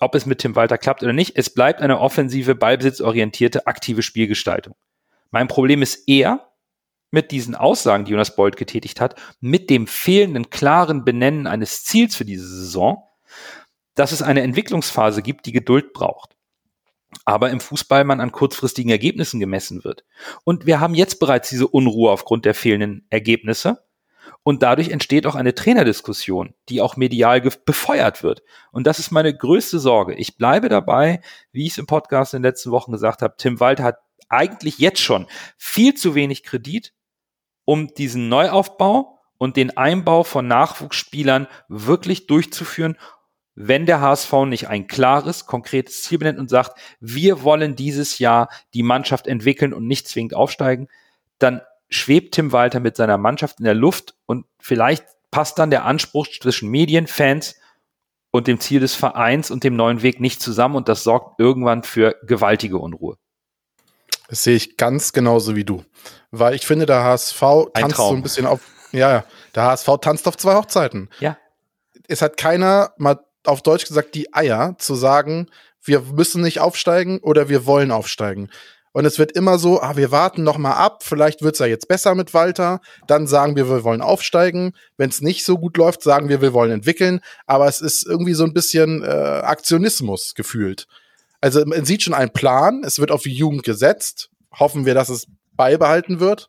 ob 0.00 0.14
es 0.14 0.26
mit 0.26 0.38
Tim 0.38 0.56
Walter 0.56 0.78
klappt 0.78 1.02
oder 1.02 1.12
nicht, 1.12 1.36
es 1.36 1.50
bleibt 1.50 1.80
eine 1.80 2.00
offensive, 2.00 2.54
ballbesitzorientierte, 2.54 3.66
aktive 3.66 4.02
Spielgestaltung. 4.02 4.74
Mein 5.30 5.48
Problem 5.48 5.82
ist 5.82 6.08
eher 6.08 6.52
mit 7.10 7.30
diesen 7.30 7.54
Aussagen, 7.54 8.04
die 8.04 8.12
Jonas 8.12 8.36
Bold 8.36 8.56
getätigt 8.56 9.00
hat, 9.00 9.14
mit 9.40 9.70
dem 9.70 9.86
fehlenden 9.86 10.50
klaren 10.50 11.04
Benennen 11.04 11.46
eines 11.46 11.84
Ziels 11.84 12.16
für 12.16 12.24
diese 12.24 12.46
Saison, 12.46 13.02
dass 13.94 14.12
es 14.12 14.22
eine 14.22 14.42
Entwicklungsphase 14.42 15.22
gibt, 15.22 15.46
die 15.46 15.52
Geduld 15.52 15.92
braucht. 15.92 16.36
Aber 17.24 17.50
im 17.50 17.60
Fußball 17.60 18.04
man 18.04 18.20
an 18.20 18.32
kurzfristigen 18.32 18.90
Ergebnissen 18.90 19.40
gemessen 19.40 19.84
wird. 19.84 20.04
Und 20.44 20.66
wir 20.66 20.80
haben 20.80 20.94
jetzt 20.94 21.18
bereits 21.18 21.48
diese 21.48 21.66
Unruhe 21.66 22.10
aufgrund 22.10 22.44
der 22.44 22.54
fehlenden 22.54 23.06
Ergebnisse. 23.08 23.85
Und 24.46 24.62
dadurch 24.62 24.90
entsteht 24.90 25.26
auch 25.26 25.34
eine 25.34 25.56
Trainerdiskussion, 25.56 26.54
die 26.68 26.80
auch 26.80 26.96
medial 26.96 27.40
befeuert 27.40 28.22
wird. 28.22 28.44
Und 28.70 28.86
das 28.86 29.00
ist 29.00 29.10
meine 29.10 29.36
größte 29.36 29.80
Sorge. 29.80 30.14
Ich 30.14 30.36
bleibe 30.36 30.68
dabei, 30.68 31.20
wie 31.50 31.66
ich 31.66 31.72
es 31.72 31.78
im 31.78 31.86
Podcast 31.86 32.32
in 32.32 32.42
den 32.42 32.50
letzten 32.50 32.70
Wochen 32.70 32.92
gesagt 32.92 33.22
habe, 33.22 33.34
Tim 33.36 33.58
Walter 33.58 33.82
hat 33.82 33.98
eigentlich 34.28 34.78
jetzt 34.78 35.00
schon 35.00 35.26
viel 35.56 35.94
zu 35.94 36.14
wenig 36.14 36.44
Kredit, 36.44 36.94
um 37.64 37.92
diesen 37.94 38.28
Neuaufbau 38.28 39.18
und 39.36 39.56
den 39.56 39.76
Einbau 39.76 40.22
von 40.22 40.46
Nachwuchsspielern 40.46 41.48
wirklich 41.66 42.28
durchzuführen, 42.28 42.96
wenn 43.56 43.84
der 43.84 44.00
HSV 44.00 44.32
nicht 44.46 44.68
ein 44.68 44.86
klares, 44.86 45.46
konkretes 45.46 46.04
Ziel 46.04 46.18
benennt 46.18 46.38
und 46.38 46.50
sagt, 46.50 46.78
wir 47.00 47.42
wollen 47.42 47.74
dieses 47.74 48.20
Jahr 48.20 48.48
die 48.74 48.84
Mannschaft 48.84 49.26
entwickeln 49.26 49.74
und 49.74 49.88
nicht 49.88 50.06
zwingend 50.06 50.34
aufsteigen, 50.34 50.86
dann 51.40 51.62
schwebt 51.88 52.34
Tim 52.34 52.52
Walter 52.52 52.80
mit 52.80 52.96
seiner 52.96 53.18
Mannschaft 53.18 53.58
in 53.58 53.64
der 53.64 53.74
Luft 53.74 54.14
und 54.26 54.46
vielleicht 54.58 55.04
passt 55.30 55.58
dann 55.58 55.70
der 55.70 55.84
Anspruch 55.84 56.26
zwischen 56.28 56.70
Medien, 56.70 57.06
Fans 57.06 57.56
und 58.30 58.46
dem 58.46 58.60
Ziel 58.60 58.80
des 58.80 58.94
Vereins 58.94 59.50
und 59.50 59.64
dem 59.64 59.76
neuen 59.76 60.02
Weg 60.02 60.20
nicht 60.20 60.40
zusammen 60.40 60.76
und 60.76 60.88
das 60.88 61.04
sorgt 61.04 61.40
irgendwann 61.40 61.82
für 61.82 62.16
gewaltige 62.22 62.78
Unruhe. 62.78 63.16
Das 64.28 64.42
sehe 64.42 64.56
ich 64.56 64.76
ganz 64.76 65.12
genauso 65.12 65.54
wie 65.54 65.64
du. 65.64 65.84
Weil 66.30 66.54
ich 66.54 66.66
finde, 66.66 66.86
der 66.86 67.04
HSV 67.04 67.40
tanzt 67.74 67.96
so 67.96 68.10
ein 68.10 68.22
bisschen 68.22 68.46
auf, 68.46 68.60
ja, 68.92 69.10
ja, 69.10 69.24
der 69.54 69.64
HSV 69.64 69.88
tanzt 70.00 70.26
auf 70.26 70.36
zwei 70.36 70.54
Hochzeiten. 70.54 71.08
Ja. 71.20 71.38
Es 72.08 72.22
hat 72.22 72.36
keiner 72.36 72.92
mal 72.98 73.20
auf 73.44 73.62
Deutsch 73.62 73.86
gesagt 73.86 74.14
die 74.14 74.34
Eier 74.34 74.76
zu 74.78 74.94
sagen, 74.94 75.48
wir 75.82 76.00
müssen 76.00 76.42
nicht 76.42 76.60
aufsteigen 76.60 77.20
oder 77.20 77.48
wir 77.48 77.64
wollen 77.64 77.92
aufsteigen. 77.92 78.50
Und 78.96 79.04
es 79.04 79.18
wird 79.18 79.32
immer 79.32 79.58
so, 79.58 79.82
ah, 79.82 79.94
wir 79.98 80.10
warten 80.10 80.42
noch 80.42 80.56
mal 80.56 80.72
ab, 80.72 81.02
vielleicht 81.02 81.42
wird's 81.42 81.58
ja 81.58 81.66
jetzt 81.66 81.86
besser 81.86 82.14
mit 82.14 82.32
Walter. 82.32 82.80
Dann 83.06 83.26
sagen 83.26 83.54
wir, 83.54 83.68
wir 83.68 83.84
wollen 83.84 84.00
aufsteigen. 84.00 84.72
Wenn 84.96 85.10
es 85.10 85.20
nicht 85.20 85.44
so 85.44 85.58
gut 85.58 85.76
läuft, 85.76 86.02
sagen 86.02 86.30
wir, 86.30 86.40
wir 86.40 86.54
wollen 86.54 86.70
entwickeln. 86.70 87.20
Aber 87.44 87.68
es 87.68 87.82
ist 87.82 88.06
irgendwie 88.06 88.32
so 88.32 88.44
ein 88.44 88.54
bisschen 88.54 89.02
äh, 89.02 89.06
Aktionismus 89.06 90.34
gefühlt. 90.34 90.86
Also 91.42 91.62
man 91.66 91.84
sieht 91.84 92.04
schon 92.04 92.14
einen 92.14 92.32
Plan, 92.32 92.84
es 92.86 92.98
wird 92.98 93.10
auf 93.10 93.24
die 93.24 93.34
Jugend 93.34 93.64
gesetzt. 93.64 94.30
Hoffen 94.58 94.86
wir, 94.86 94.94
dass 94.94 95.10
es 95.10 95.26
beibehalten 95.52 96.18
wird. 96.18 96.48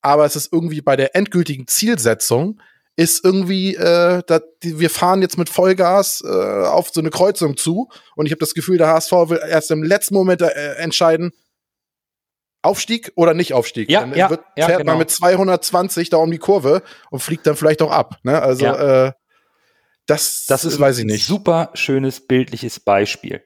Aber 0.00 0.24
es 0.24 0.34
ist 0.34 0.52
irgendwie 0.52 0.80
bei 0.80 0.96
der 0.96 1.14
endgültigen 1.14 1.68
Zielsetzung 1.68 2.60
ist 2.96 3.24
irgendwie, 3.24 3.76
äh, 3.76 4.24
dat, 4.26 4.42
die, 4.64 4.80
wir 4.80 4.90
fahren 4.90 5.22
jetzt 5.22 5.38
mit 5.38 5.48
Vollgas 5.48 6.24
äh, 6.26 6.28
auf 6.28 6.90
so 6.92 7.00
eine 7.00 7.10
Kreuzung 7.10 7.56
zu 7.56 7.88
und 8.16 8.26
ich 8.26 8.32
habe 8.32 8.40
das 8.40 8.54
Gefühl, 8.54 8.78
der 8.78 8.88
HSV 8.88 9.12
will 9.28 9.38
erst 9.48 9.70
im 9.70 9.84
letzten 9.84 10.14
Moment 10.14 10.42
äh, 10.42 10.74
entscheiden, 10.74 11.32
Aufstieg 12.68 13.12
oder 13.16 13.34
nicht 13.34 13.52
Aufstieg. 13.54 13.90
Ja, 13.90 14.00
dann 14.00 14.14
ja, 14.14 14.30
wird, 14.30 14.42
ja, 14.56 14.66
fährt 14.66 14.78
genau. 14.80 14.92
man 14.92 14.98
mit 14.98 15.10
220 15.10 16.10
da 16.10 16.18
um 16.18 16.30
die 16.30 16.38
Kurve 16.38 16.82
und 17.10 17.20
fliegt 17.20 17.46
dann 17.46 17.56
vielleicht 17.56 17.82
auch 17.82 17.90
ab. 17.90 18.18
Ne? 18.22 18.40
Also 18.40 18.64
ja. 18.66 19.06
äh, 19.06 19.12
das, 20.06 20.46
das 20.46 20.64
ist, 20.64 20.78
weiß 20.78 20.98
ich 20.98 21.04
nicht. 21.04 21.26
Super 21.26 21.70
schönes 21.74 22.26
bildliches 22.26 22.80
Beispiel. 22.80 23.42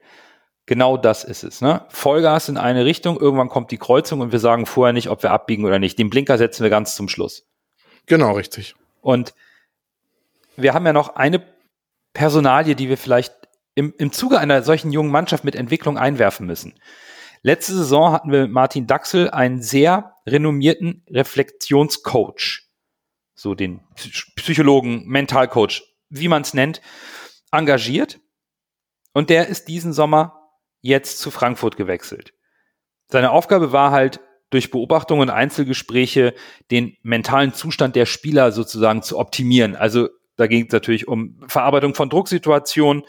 Genau 0.67 0.97
das 0.97 1.25
ist 1.25 1.43
es. 1.43 1.61
Ne? 1.61 1.85
Vollgas 1.89 2.49
in 2.49 2.57
eine 2.57 2.85
Richtung, 2.85 3.19
irgendwann 3.19 3.49
kommt 3.49 3.71
die 3.71 3.79
Kreuzung 3.79 4.21
und 4.21 4.33
wir 4.33 4.39
sagen 4.39 4.67
vorher 4.67 4.93
nicht, 4.93 5.09
ob 5.09 5.23
wir 5.23 5.33
abbiegen 5.33 5.65
oder 5.65 5.79
nicht. 5.79 5.99
Den 5.99 6.11
Blinker 6.11 6.39
setzen 6.39 6.63
wir 6.63 6.71
ganz 6.71 6.95
zum 6.95 7.09
Schluss. 7.09 7.49
Genau, 8.07 8.33
richtig. 8.33 8.75
Und 9.01 9.35
wir 10.57 10.75
haben 10.75 10.87
ja 10.87 10.93
noch 10.93 11.17
eine 11.17 11.43
Personalie, 12.13 12.77
die 12.77 12.89
wir 12.89 12.99
vielleicht 12.99 13.35
im, 13.75 13.95
im 13.99 14.13
Zuge 14.13 14.39
einer 14.39 14.63
solchen 14.63 14.93
jungen 14.93 15.11
Mannschaft 15.11 15.45
mit 15.45 15.57
Entwicklung 15.57 15.99
einwerfen 15.99 16.47
müssen. 16.47 16.75
Letzte 17.43 17.75
Saison 17.75 18.13
hatten 18.13 18.31
wir 18.31 18.43
mit 18.43 18.53
Martin 18.53 18.87
Daxel 18.87 19.31
einen 19.31 19.63
sehr 19.63 20.17
renommierten 20.27 21.05
Reflexionscoach, 21.11 22.69
so 23.35 23.55
den 23.55 23.81
Psychologen, 24.37 25.07
Mentalcoach, 25.07 25.83
wie 26.09 26.29
man 26.29 26.43
es 26.43 26.55
nennt, 26.55 26.81
engagiert. 27.51 28.21
Und 29.13 29.29
der 29.29 29.49
ist 29.49 29.67
diesen 29.67 29.93
Sommer 29.93 30.51
jetzt 30.81 31.19
zu 31.19 31.31
Frankfurt 31.31 31.77
gewechselt. 31.77 32.33
Seine 33.09 33.31
Aufgabe 33.31 33.73
war 33.73 33.91
halt, 33.91 34.21
durch 34.53 34.71
Beobachtungen 34.71 35.23
und 35.23 35.31
Einzelgespräche 35.31 36.35
den 36.71 36.97
mentalen 37.03 37.55
Zustand 37.55 37.97
der 37.97 38.05
Spieler 38.05 38.53
sozusagen 38.53 39.03
zu 39.03 39.19
optimieren. 39.19 39.77
Also 39.77 40.11
da 40.37 40.47
ging 40.47 40.67
es 40.67 40.73
natürlich 40.73 41.09
um 41.09 41.41
Verarbeitung 41.49 41.95
von 41.95 42.11
Drucksituationen. 42.11 43.05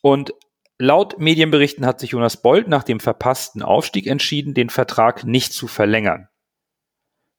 Und 0.00 0.34
laut 0.82 1.20
Medienberichten 1.20 1.86
hat 1.86 2.00
sich 2.00 2.10
Jonas 2.10 2.42
Bold 2.42 2.66
nach 2.66 2.82
dem 2.82 2.98
verpassten 2.98 3.62
Aufstieg 3.62 4.08
entschieden, 4.08 4.52
den 4.52 4.68
Vertrag 4.68 5.24
nicht 5.24 5.52
zu 5.52 5.68
verlängern. 5.68 6.28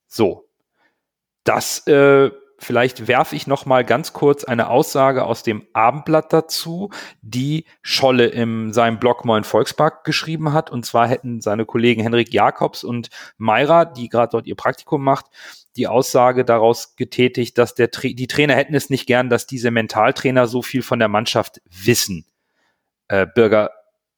So, 0.07 0.49
das 1.43 1.85
äh, 1.87 2.31
Vielleicht 2.59 3.09
werfe 3.09 3.35
ich 3.35 3.45
noch 3.45 3.65
mal 3.65 3.83
ganz 3.83 4.13
kurz 4.13 4.45
eine 4.45 4.69
Aussage 4.69 5.25
aus 5.25 5.43
dem 5.43 5.67
Abendblatt 5.73 6.31
dazu, 6.31 6.91
die 7.21 7.65
Scholle 7.81 8.27
in 8.27 8.71
seinem 8.71 8.99
Blog 8.99 9.25
Moin 9.25 9.43
Volkspark 9.43 10.05
geschrieben 10.05 10.53
hat. 10.53 10.71
Und 10.71 10.85
zwar 10.85 11.09
hätten 11.09 11.41
seine 11.41 11.65
Kollegen 11.65 12.01
Henrik 12.01 12.33
Jakobs 12.33 12.85
und 12.85 13.09
Mayra, 13.37 13.83
die 13.83 14.07
gerade 14.07 14.31
dort 14.31 14.47
ihr 14.47 14.55
Praktikum 14.55 15.03
macht, 15.03 15.25
die 15.75 15.87
Aussage 15.87 16.45
daraus 16.45 16.95
getätigt, 16.95 17.57
dass 17.57 17.75
der, 17.75 17.87
die 17.87 18.27
Trainer 18.27 18.55
hätten 18.55 18.75
es 18.75 18.89
nicht 18.89 19.07
gern, 19.07 19.29
dass 19.29 19.45
diese 19.45 19.71
Mentaltrainer 19.71 20.47
so 20.47 20.61
viel 20.61 20.83
von 20.83 20.99
der 20.99 21.09
Mannschaft 21.09 21.61
wissen. 21.65 22.25
Äh, 23.13 23.27
Bürger, 23.27 23.69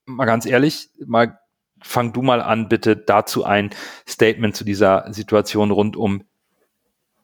mal 0.05 0.23
ganz 0.23 0.45
ehrlich, 0.45 0.87
mal 1.05 1.37
fang 1.81 2.13
du 2.13 2.21
mal 2.21 2.41
an, 2.41 2.69
bitte 2.69 2.95
dazu 2.95 3.43
ein 3.43 3.71
Statement 4.07 4.55
zu 4.55 4.63
dieser 4.63 5.11
Situation 5.11 5.71
rund 5.71 5.97
um 5.97 6.23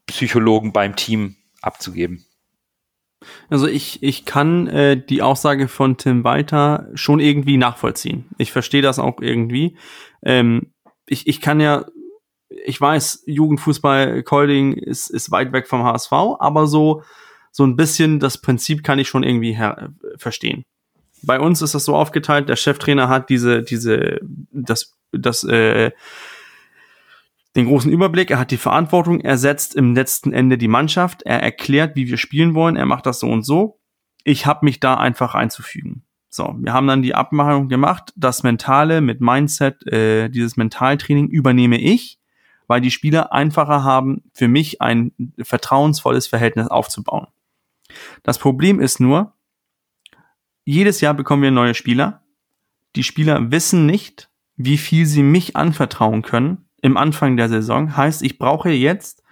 Psychologen 0.05 0.74
beim 0.74 0.97
Team 0.97 1.38
abzugeben. 1.61 2.26
Also 3.49 3.67
ich, 3.67 4.03
ich 4.03 4.26
kann 4.26 4.67
äh, 4.67 5.01
die 5.01 5.22
Aussage 5.22 5.69
von 5.69 5.95
Tim 5.95 6.26
Walter 6.26 6.89
schon 6.93 7.22
irgendwie 7.22 7.55
nachvollziehen. 7.55 8.26
Ich 8.38 8.51
verstehe 8.51 8.82
das 8.82 8.99
auch 8.99 9.22
irgendwie. 9.22 9.78
Ähm, 10.24 10.74
ich, 11.05 11.26
ich 11.26 11.39
kann 11.39 11.61
ja, 11.61 11.86
ich 12.49 12.82
weiß, 12.82 13.24
Jugendfußball, 13.28 14.24
Colding 14.24 14.74
ist, 14.74 15.09
ist 15.09 15.32
weit 15.32 15.53
weg 15.53 15.69
vom 15.69 15.86
HSV, 15.86 16.11
aber 16.11 16.67
so, 16.67 17.03
so 17.53 17.63
ein 17.63 17.78
bisschen 17.78 18.19
das 18.19 18.41
Prinzip 18.41 18.84
kann 18.84 18.99
ich 18.99 19.07
schon 19.07 19.24
irgendwie 19.24 19.53
her 19.53 19.93
verstehen. 20.17 20.65
Bei 21.24 21.39
uns 21.39 21.61
ist 21.61 21.76
das 21.76 21.86
so 21.86 21.95
aufgeteilt, 21.95 22.49
der 22.49 22.55
Cheftrainer 22.55 23.09
hat 23.09 23.30
diese, 23.30 23.61
diese, 23.63 24.19
das, 24.51 24.97
das 25.11 25.43
äh, 25.43 25.91
den 27.55 27.65
großen 27.65 27.91
Überblick, 27.91 28.32
er 28.32 28.39
hat 28.39 28.51
die 28.51 28.57
Verantwortung, 28.57 29.19
er 29.19 29.38
setzt 29.38 29.76
im 29.76 29.93
letzten 29.93 30.32
Ende 30.32 30.57
die 30.57 30.69
Mannschaft, 30.69 31.24
er 31.24 31.43
erklärt, 31.43 31.95
wie 31.95 32.07
wir 32.07 32.17
spielen 32.17 32.53
wollen, 32.55 32.78
er 32.78 32.86
macht 32.86 33.05
das 33.05 33.19
so 33.19 33.28
und 33.28 33.43
so. 33.43 33.80
Ich 34.24 34.45
habe 34.45 34.65
mich 34.65 34.80
da 34.80 34.95
einfach 34.95 35.36
einzufügen. 35.36 36.03
So, 36.30 36.55
wir 36.59 36.72
haben 36.72 36.88
dann 36.88 37.01
die 37.01 37.13
Abmachung 37.13 37.67
gemacht, 37.67 38.13
das 38.15 38.43
Mentale 38.43 39.01
mit 39.01 39.19
Mindset, 39.19 39.86
äh, 39.86 40.30
dieses 40.30 40.55
Mentaltraining 40.55 41.28
übernehme 41.28 41.78
ich, 41.78 42.19
weil 42.67 42.80
die 42.80 42.91
Spieler 42.91 43.34
einfacher 43.34 43.84
haben, 43.84 44.24
für 44.34 44.47
mich 44.47 44.82
ein 44.82 45.11
vertrauensvolles 45.41 46.28
Verhältnis 46.28 46.67
aufzubauen. 46.67 47.28
Das 48.24 48.39
Problem 48.39 48.80
ist 48.80 49.01
nur, 49.01 49.34
jedes 50.64 51.01
Jahr 51.01 51.14
bekommen 51.14 51.43
wir 51.43 51.51
neue 51.51 51.74
Spieler. 51.74 52.24
Die 52.95 53.03
Spieler 53.03 53.51
wissen 53.51 53.86
nicht, 53.86 54.30
wie 54.55 54.78
viel 54.78 55.05
sie 55.05 55.24
mich 55.24 55.55
anvertrauen 55.55 56.22
können, 56.22 56.66
im 56.82 56.97
Anfang 56.97 57.38
der 57.38 57.49
Saison. 57.49 57.95
Heißt, 57.95 58.22
ich 58.22 58.38
brauche 58.38 58.70
jetzt 58.70 59.24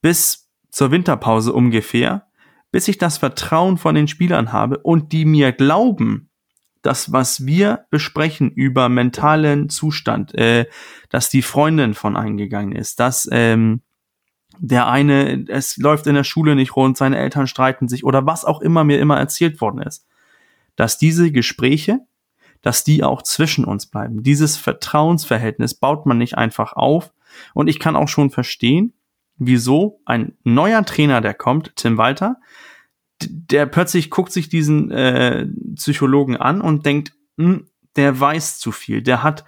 bis 0.00 0.50
zur 0.70 0.90
Winterpause 0.90 1.52
ungefähr, 1.52 2.26
bis 2.70 2.88
ich 2.88 2.98
das 2.98 3.18
Vertrauen 3.18 3.76
von 3.76 3.94
den 3.94 4.08
Spielern 4.08 4.52
habe 4.52 4.78
und 4.78 5.12
die 5.12 5.24
mir 5.24 5.52
glauben, 5.52 6.30
dass 6.80 7.12
was 7.12 7.46
wir 7.46 7.86
besprechen 7.90 8.50
über 8.50 8.88
mentalen 8.88 9.68
Zustand, 9.68 10.34
äh, 10.34 10.66
dass 11.10 11.30
die 11.30 11.42
Freundin 11.42 11.94
von 11.94 12.16
eingegangen 12.16 12.74
ist, 12.74 12.98
dass 12.98 13.28
ähm, 13.30 13.82
der 14.58 14.88
eine, 14.88 15.46
es 15.48 15.76
läuft 15.76 16.06
in 16.06 16.14
der 16.14 16.24
Schule 16.24 16.56
nicht 16.56 16.76
rund, 16.76 16.96
seine 16.96 17.18
Eltern 17.18 17.46
streiten 17.46 17.88
sich 17.88 18.04
oder 18.04 18.26
was 18.26 18.44
auch 18.44 18.60
immer 18.60 18.84
mir 18.84 18.98
immer 18.98 19.18
erzählt 19.18 19.60
worden 19.60 19.82
ist, 19.82 20.06
dass 20.76 20.98
diese 20.98 21.32
Gespräche 21.32 22.00
dass 22.62 22.84
die 22.84 23.02
auch 23.02 23.22
zwischen 23.22 23.64
uns 23.64 23.86
bleiben. 23.86 24.22
Dieses 24.22 24.56
Vertrauensverhältnis 24.56 25.74
baut 25.74 26.06
man 26.06 26.18
nicht 26.18 26.38
einfach 26.38 26.72
auf. 26.72 27.12
Und 27.54 27.68
ich 27.68 27.78
kann 27.78 27.96
auch 27.96 28.08
schon 28.08 28.30
verstehen, 28.30 28.94
wieso 29.36 30.00
ein 30.04 30.36
neuer 30.44 30.84
Trainer, 30.84 31.20
der 31.20 31.34
kommt, 31.34 31.74
Tim 31.76 31.98
Walter, 31.98 32.36
der 33.20 33.66
plötzlich 33.66 34.10
guckt 34.10 34.32
sich 34.32 34.48
diesen 34.48 34.90
äh, 34.90 35.46
Psychologen 35.74 36.36
an 36.36 36.60
und 36.60 36.86
denkt, 36.86 37.12
hm, 37.36 37.66
der 37.96 38.18
weiß 38.18 38.58
zu 38.58 38.72
viel, 38.72 39.02
der 39.02 39.22
hat 39.22 39.44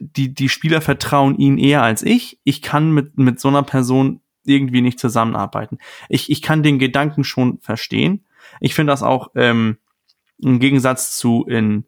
die 0.00 0.34
die 0.34 0.48
Spieler 0.48 0.80
vertrauen 0.80 1.36
ihn 1.36 1.58
eher 1.58 1.82
als 1.82 2.02
ich. 2.02 2.40
Ich 2.42 2.62
kann 2.62 2.90
mit 2.90 3.18
mit 3.18 3.38
so 3.38 3.48
einer 3.48 3.62
Person 3.62 4.20
irgendwie 4.44 4.80
nicht 4.80 4.98
zusammenarbeiten. 4.98 5.78
Ich 6.08 6.30
ich 6.30 6.40
kann 6.42 6.62
den 6.62 6.78
Gedanken 6.78 7.22
schon 7.22 7.58
verstehen. 7.60 8.24
Ich 8.60 8.74
finde 8.74 8.92
das 8.92 9.02
auch 9.02 9.30
ähm, 9.34 9.76
im 10.38 10.58
Gegensatz 10.58 11.16
zu 11.16 11.44
in 11.44 11.84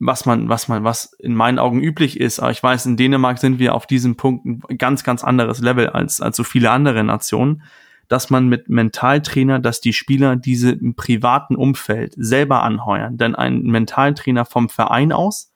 was 0.00 0.26
man, 0.26 0.48
was 0.48 0.68
man, 0.68 0.84
was 0.84 1.12
in 1.18 1.34
meinen 1.34 1.58
Augen 1.58 1.82
üblich 1.82 2.20
ist. 2.20 2.38
Aber 2.38 2.50
ich 2.50 2.62
weiß, 2.62 2.86
in 2.86 2.96
Dänemark 2.96 3.38
sind 3.38 3.58
wir 3.58 3.74
auf 3.74 3.86
diesem 3.86 4.16
Punkt 4.16 4.46
ein 4.46 4.78
ganz, 4.78 5.02
ganz 5.02 5.24
anderes 5.24 5.60
Level 5.60 5.88
als, 5.88 6.20
als 6.20 6.36
so 6.36 6.44
viele 6.44 6.70
andere 6.70 7.02
Nationen, 7.02 7.62
dass 8.06 8.30
man 8.30 8.48
mit 8.48 8.68
Mentaltrainer, 8.68 9.58
dass 9.58 9.80
die 9.80 9.92
Spieler 9.92 10.36
diese 10.36 10.70
im 10.70 10.94
privaten 10.94 11.56
Umfeld 11.56 12.14
selber 12.16 12.62
anheuern. 12.62 13.18
Denn 13.18 13.34
ein 13.34 13.62
Mentaltrainer 13.62 14.44
vom 14.44 14.68
Verein 14.68 15.12
aus, 15.12 15.52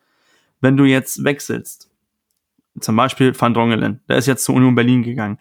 wenn 0.61 0.77
du 0.77 0.85
jetzt 0.85 1.25
wechselst, 1.25 1.89
zum 2.81 2.97
Beispiel 2.97 3.39
Van 3.39 3.55
Drongelen, 3.55 4.01
der 4.09 4.17
ist 4.17 4.27
jetzt 4.27 4.45
zur 4.45 4.55
Union 4.55 4.75
Berlin 4.75 5.03
gegangen, 5.03 5.39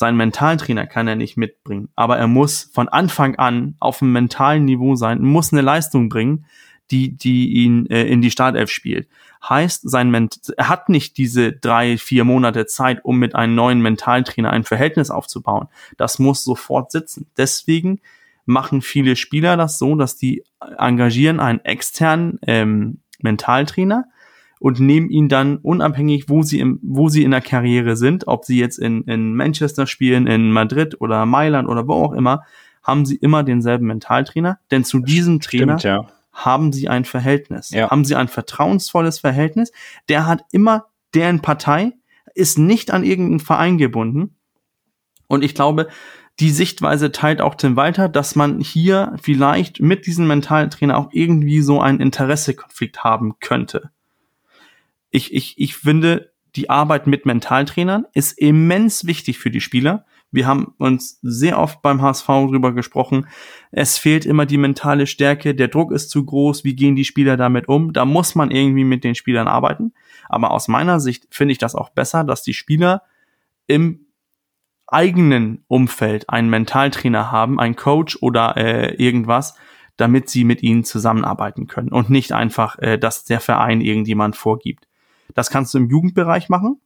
seinen 0.00 0.16
Mentaltrainer 0.16 0.86
kann 0.86 1.06
er 1.08 1.14
nicht 1.14 1.36
mitbringen, 1.36 1.90
aber 1.94 2.16
er 2.16 2.26
muss 2.26 2.70
von 2.72 2.88
Anfang 2.88 3.36
an 3.36 3.76
auf 3.80 4.00
einem 4.00 4.12
mentalen 4.12 4.64
Niveau 4.64 4.94
sein, 4.96 5.20
muss 5.20 5.52
eine 5.52 5.60
Leistung 5.60 6.08
bringen, 6.08 6.46
die, 6.90 7.18
die 7.18 7.50
ihn 7.52 7.84
äh, 7.90 8.04
in 8.04 8.22
die 8.22 8.30
Startelf 8.30 8.70
spielt. 8.70 9.08
Heißt, 9.46 9.88
sein 9.88 10.10
Ment 10.10 10.54
er 10.56 10.70
hat 10.70 10.88
nicht 10.88 11.18
diese 11.18 11.52
drei, 11.52 11.98
vier 11.98 12.24
Monate 12.24 12.64
Zeit, 12.64 13.04
um 13.04 13.18
mit 13.18 13.34
einem 13.34 13.54
neuen 13.54 13.82
Mentaltrainer 13.82 14.50
ein 14.50 14.64
Verhältnis 14.64 15.10
aufzubauen. 15.10 15.68
Das 15.98 16.18
muss 16.18 16.44
sofort 16.44 16.92
sitzen. 16.92 17.26
Deswegen 17.36 18.00
machen 18.46 18.80
viele 18.80 19.16
Spieler 19.16 19.58
das 19.58 19.78
so, 19.78 19.96
dass 19.96 20.16
die 20.16 20.44
engagieren 20.78 21.40
einen 21.40 21.62
externen 21.62 22.38
ähm, 22.46 23.00
Mentaltrainer 23.20 24.06
und 24.60 24.78
nehmen 24.78 25.10
ihn 25.10 25.28
dann 25.28 25.56
unabhängig, 25.56 26.28
wo 26.28 26.42
sie 26.42 26.60
im, 26.60 26.78
wo 26.82 27.08
sie 27.08 27.24
in 27.24 27.32
der 27.32 27.40
Karriere 27.40 27.96
sind, 27.96 28.28
ob 28.28 28.44
sie 28.44 28.60
jetzt 28.60 28.78
in, 28.78 29.02
in 29.04 29.34
Manchester 29.34 29.88
spielen, 29.88 30.28
in 30.28 30.52
Madrid 30.52 31.00
oder 31.00 31.26
Mailand 31.26 31.68
oder 31.68 31.88
wo 31.88 31.94
auch 31.94 32.12
immer, 32.12 32.44
haben 32.82 33.04
sie 33.04 33.16
immer 33.16 33.42
denselben 33.42 33.86
Mentaltrainer. 33.86 34.60
Denn 34.70 34.84
zu 34.84 35.00
diesem 35.00 35.40
Trainer 35.40 35.78
Stimmt, 35.78 36.06
ja 36.06 36.06
haben 36.32 36.72
sie 36.72 36.88
ein 36.88 37.04
Verhältnis. 37.04 37.70
Ja. 37.70 37.90
Haben 37.90 38.04
sie 38.04 38.14
ein 38.14 38.28
vertrauensvolles 38.28 39.18
Verhältnis. 39.18 39.72
Der 40.08 40.26
hat 40.26 40.44
immer 40.52 40.86
deren 41.14 41.40
Partei, 41.40 41.92
ist 42.34 42.58
nicht 42.58 42.90
an 42.90 43.04
irgendeinen 43.04 43.40
Verein 43.40 43.78
gebunden. 43.78 44.36
Und 45.26 45.42
ich 45.44 45.54
glaube, 45.54 45.88
die 46.38 46.50
Sichtweise 46.50 47.12
teilt 47.12 47.40
auch 47.40 47.54
Tim 47.54 47.76
Walter, 47.76 48.08
dass 48.08 48.36
man 48.36 48.60
hier 48.60 49.14
vielleicht 49.20 49.80
mit 49.80 50.06
diesem 50.06 50.26
Mentaltrainer 50.26 50.96
auch 50.96 51.10
irgendwie 51.12 51.60
so 51.60 51.80
einen 51.80 52.00
Interessekonflikt 52.00 53.04
haben 53.04 53.34
könnte. 53.40 53.90
Ich, 55.10 55.34
ich, 55.34 55.54
ich 55.58 55.76
finde, 55.76 56.32
die 56.56 56.70
Arbeit 56.70 57.06
mit 57.06 57.26
Mentaltrainern 57.26 58.06
ist 58.14 58.38
immens 58.38 59.06
wichtig 59.06 59.38
für 59.38 59.50
die 59.50 59.60
Spieler. 59.60 60.04
Wir 60.32 60.46
haben 60.46 60.74
uns 60.78 61.18
sehr 61.22 61.58
oft 61.58 61.82
beim 61.82 62.02
HSV 62.02 62.26
drüber 62.26 62.72
gesprochen. 62.72 63.26
Es 63.72 63.98
fehlt 63.98 64.24
immer 64.24 64.46
die 64.46 64.58
mentale 64.58 65.06
Stärke. 65.06 65.54
Der 65.54 65.68
Druck 65.68 65.90
ist 65.90 66.10
zu 66.10 66.24
groß. 66.24 66.62
Wie 66.64 66.76
gehen 66.76 66.94
die 66.94 67.04
Spieler 67.04 67.36
damit 67.36 67.68
um? 67.68 67.92
Da 67.92 68.04
muss 68.04 68.36
man 68.36 68.50
irgendwie 68.50 68.84
mit 68.84 69.02
den 69.02 69.16
Spielern 69.16 69.48
arbeiten. 69.48 69.92
Aber 70.28 70.52
aus 70.52 70.68
meiner 70.68 71.00
Sicht 71.00 71.26
finde 71.30 71.52
ich 71.52 71.58
das 71.58 71.74
auch 71.74 71.90
besser, 71.90 72.22
dass 72.22 72.42
die 72.42 72.54
Spieler 72.54 73.02
im 73.66 74.06
eigenen 74.86 75.64
Umfeld 75.68 76.28
einen 76.30 76.50
Mentaltrainer 76.50 77.30
haben, 77.30 77.60
einen 77.60 77.76
Coach 77.76 78.18
oder 78.20 78.56
äh, 78.56 78.94
irgendwas, 78.94 79.54
damit 79.96 80.30
sie 80.30 80.44
mit 80.44 80.62
ihnen 80.62 80.84
zusammenarbeiten 80.84 81.66
können 81.66 81.90
und 81.90 82.10
nicht 82.10 82.32
einfach, 82.32 82.78
äh, 82.78 82.98
dass 82.98 83.24
der 83.24 83.40
Verein 83.40 83.80
irgendjemand 83.80 84.36
vorgibt. 84.36 84.86
Das 85.34 85.50
kannst 85.50 85.74
du 85.74 85.78
im 85.78 85.88
Jugendbereich 85.88 86.48
machen 86.48 86.80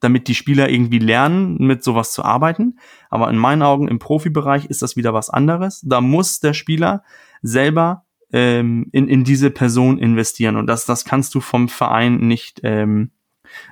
damit 0.00 0.28
die 0.28 0.34
Spieler 0.34 0.68
irgendwie 0.68 0.98
lernen, 0.98 1.56
mit 1.58 1.82
sowas 1.82 2.12
zu 2.12 2.24
arbeiten. 2.24 2.78
Aber 3.10 3.30
in 3.30 3.36
meinen 3.36 3.62
Augen 3.62 3.88
im 3.88 3.98
Profibereich 3.98 4.66
ist 4.66 4.82
das 4.82 4.96
wieder 4.96 5.14
was 5.14 5.30
anderes. 5.30 5.80
Da 5.84 6.00
muss 6.00 6.40
der 6.40 6.52
Spieler 6.52 7.02
selber 7.42 8.04
ähm, 8.32 8.88
in, 8.92 9.08
in 9.08 9.24
diese 9.24 9.50
Person 9.50 9.98
investieren. 9.98 10.56
Und 10.56 10.66
das, 10.66 10.84
das 10.84 11.04
kannst 11.04 11.34
du 11.34 11.40
vom 11.40 11.68
Verein 11.68 12.18
nicht, 12.18 12.60
ähm, 12.62 13.10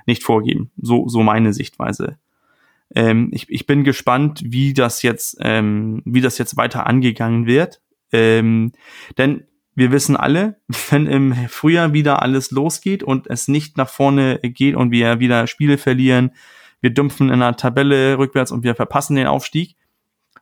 nicht 0.06 0.22
vorgeben. 0.22 0.70
So, 0.76 1.08
so 1.08 1.22
meine 1.22 1.52
Sichtweise. 1.52 2.18
Ähm, 2.94 3.30
ich, 3.32 3.48
ich 3.50 3.66
bin 3.66 3.84
gespannt, 3.84 4.42
wie 4.44 4.72
das 4.72 5.02
jetzt, 5.02 5.36
ähm, 5.40 6.02
wie 6.04 6.20
das 6.20 6.38
jetzt 6.38 6.56
weiter 6.56 6.86
angegangen 6.86 7.46
wird. 7.46 7.80
Ähm, 8.12 8.72
denn 9.18 9.44
wir 9.74 9.92
wissen 9.92 10.16
alle, 10.16 10.56
wenn 10.90 11.06
im 11.06 11.34
Frühjahr 11.48 11.92
wieder 11.92 12.22
alles 12.22 12.50
losgeht 12.50 13.02
und 13.02 13.28
es 13.28 13.48
nicht 13.48 13.76
nach 13.76 13.88
vorne 13.88 14.38
geht 14.42 14.76
und 14.76 14.90
wir 14.90 15.20
wieder 15.20 15.46
Spiele 15.46 15.78
verlieren, 15.78 16.32
wir 16.80 16.90
dumpfen 16.90 17.30
in 17.30 17.40
der 17.40 17.56
Tabelle 17.56 18.18
rückwärts 18.18 18.52
und 18.52 18.62
wir 18.62 18.74
verpassen 18.74 19.16
den 19.16 19.26
Aufstieg, 19.26 19.76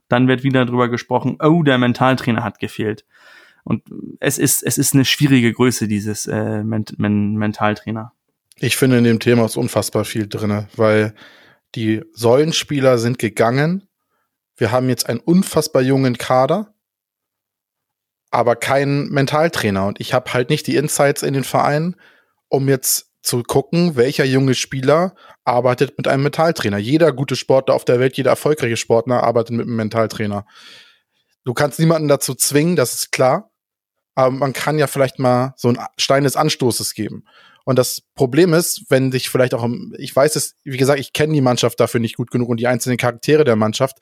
dann 0.09 0.29
wird 0.29 0.43
wieder 0.43 0.67
drüber 0.67 0.89
gesprochen, 0.89 1.39
oh, 1.41 1.63
der 1.63 1.79
Mentaltrainer 1.79 2.43
hat 2.43 2.59
gefehlt. 2.59 3.05
Und 3.65 3.85
es 4.19 4.39
ist, 4.39 4.63
es 4.63 4.77
ist 4.77 4.93
eine 4.93 5.05
schwierige 5.05 5.53
Größe, 5.53 5.87
dieses 5.87 6.27
äh, 6.27 6.65
Ment 6.65 6.99
Men 6.99 7.37
Mentaltrainer. 7.37 8.13
Ich 8.57 8.77
finde, 8.77 8.99
in 8.99 9.05
dem 9.05 9.21
Thema 9.21 9.45
ist 9.45 9.57
unfassbar 9.57 10.05
viel 10.05 10.29
drinne, 10.29 10.69
weil 10.77 11.15
die 11.75 12.03
Säulenspieler 12.13 12.99
sind 12.99 13.19
gegangen. 13.19 13.89
Wir 14.57 14.73
haben 14.73 14.89
jetzt 14.89 15.09
einen 15.09 15.21
unfassbar 15.21 15.83
jungen 15.83 16.19
Kader, 16.19 16.72
aber 18.33 18.57
keinen 18.57 19.11
Mentaltrainer. 19.11 19.87
Und 19.87 20.01
ich 20.01 20.15
habe 20.15 20.33
halt 20.33 20.51
nicht 20.51 20.67
die 20.67 20.77
Insights 20.77 21.23
in 21.23 21.35
den 21.35 21.45
Verein, 21.45 21.95
um 22.49 22.69
jetzt 22.69 23.11
zu 23.23 23.43
gucken, 23.45 23.95
welcher 23.95 24.25
junge 24.25 24.55
Spieler 24.55 25.15
arbeitet 25.45 25.97
mit 25.97 26.09
einem 26.09 26.25
Mentaltrainer. 26.25 26.79
Jeder 26.79 27.13
gute 27.13 27.37
Sportler 27.37 27.75
auf 27.75 27.85
der 27.85 28.01
Welt, 28.01 28.17
jeder 28.17 28.31
erfolgreiche 28.31 28.77
Sportler 28.77 29.23
arbeitet 29.23 29.57
mit 29.57 29.67
einem 29.67 29.77
Mentaltrainer. 29.77 30.45
Du 31.45 31.55
kannst 31.55 31.79
niemanden 31.79 32.09
dazu 32.09 32.35
zwingen, 32.35 32.75
das 32.75 32.95
ist 32.95 33.13
klar. 33.13 33.51
Aber 34.15 34.31
man 34.31 34.53
kann 34.53 34.79
ja 34.79 34.87
vielleicht 34.87 35.19
mal 35.19 35.55
so 35.57 35.69
einen 35.69 35.79
Stein 35.97 36.25
des 36.25 36.37
Anstoßes 36.37 36.95
geben. 36.95 37.25
Und 37.65 37.79
das 37.79 38.03
Problem 38.15 38.55
ist, 38.55 38.85
wenn 38.89 39.11
dich 39.11 39.29
vielleicht 39.29 39.55
auch, 39.55 39.69
ich 39.99 40.15
weiß 40.15 40.37
es, 40.37 40.55
wie 40.65 40.77
gesagt, 40.77 41.01
ich 41.01 41.13
kenne 41.13 41.33
die 41.33 41.41
Mannschaft 41.41 41.79
dafür 41.79 42.01
nicht 42.01 42.17
gut 42.17 42.31
genug 42.31 42.49
und 42.49 42.59
die 42.59 42.67
einzelnen 42.67 42.99
Charaktere 42.99 43.45
der 43.45 43.57
Mannschaft. 43.57 43.99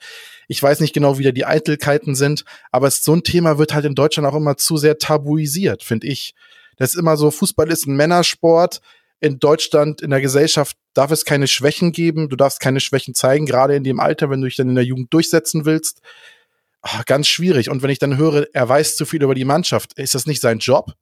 Ich 0.47 0.61
weiß 0.61 0.79
nicht 0.79 0.93
genau, 0.93 1.17
wie 1.17 1.23
da 1.23 1.31
die 1.31 1.45
Eitelkeiten 1.45 2.15
sind, 2.15 2.43
aber 2.71 2.87
es, 2.87 3.03
so 3.03 3.13
ein 3.13 3.23
Thema 3.23 3.57
wird 3.57 3.73
halt 3.73 3.85
in 3.85 3.95
Deutschland 3.95 4.27
auch 4.27 4.35
immer 4.35 4.57
zu 4.57 4.77
sehr 4.77 4.97
tabuisiert, 4.97 5.83
finde 5.83 6.07
ich. 6.07 6.33
Das 6.77 6.93
ist 6.93 6.99
immer 6.99 7.17
so, 7.17 7.29
Fußball 7.29 7.69
ist 7.69 7.85
ein 7.87 7.95
Männersport. 7.95 8.81
In 9.19 9.37
Deutschland, 9.37 10.01
in 10.01 10.09
der 10.09 10.21
Gesellschaft 10.21 10.77
darf 10.95 11.11
es 11.11 11.25
keine 11.25 11.47
Schwächen 11.47 11.91
geben. 11.91 12.27
Du 12.27 12.35
darfst 12.35 12.59
keine 12.59 12.79
Schwächen 12.79 13.13
zeigen, 13.13 13.45
gerade 13.45 13.75
in 13.75 13.83
dem 13.83 13.99
Alter, 13.99 14.31
wenn 14.31 14.41
du 14.41 14.47
dich 14.47 14.55
dann 14.55 14.69
in 14.69 14.75
der 14.75 14.83
Jugend 14.83 15.13
durchsetzen 15.13 15.65
willst. 15.65 16.01
Ach, 16.81 17.05
ganz 17.05 17.27
schwierig. 17.27 17.69
Und 17.69 17.83
wenn 17.83 17.91
ich 17.91 17.99
dann 17.99 18.17
höre, 18.17 18.47
er 18.53 18.67
weiß 18.67 18.95
zu 18.95 19.05
viel 19.05 19.21
über 19.21 19.35
die 19.35 19.45
Mannschaft, 19.45 19.93
ist 19.93 20.15
das 20.15 20.25
nicht 20.25 20.41
sein 20.41 20.57
Job? 20.57 20.93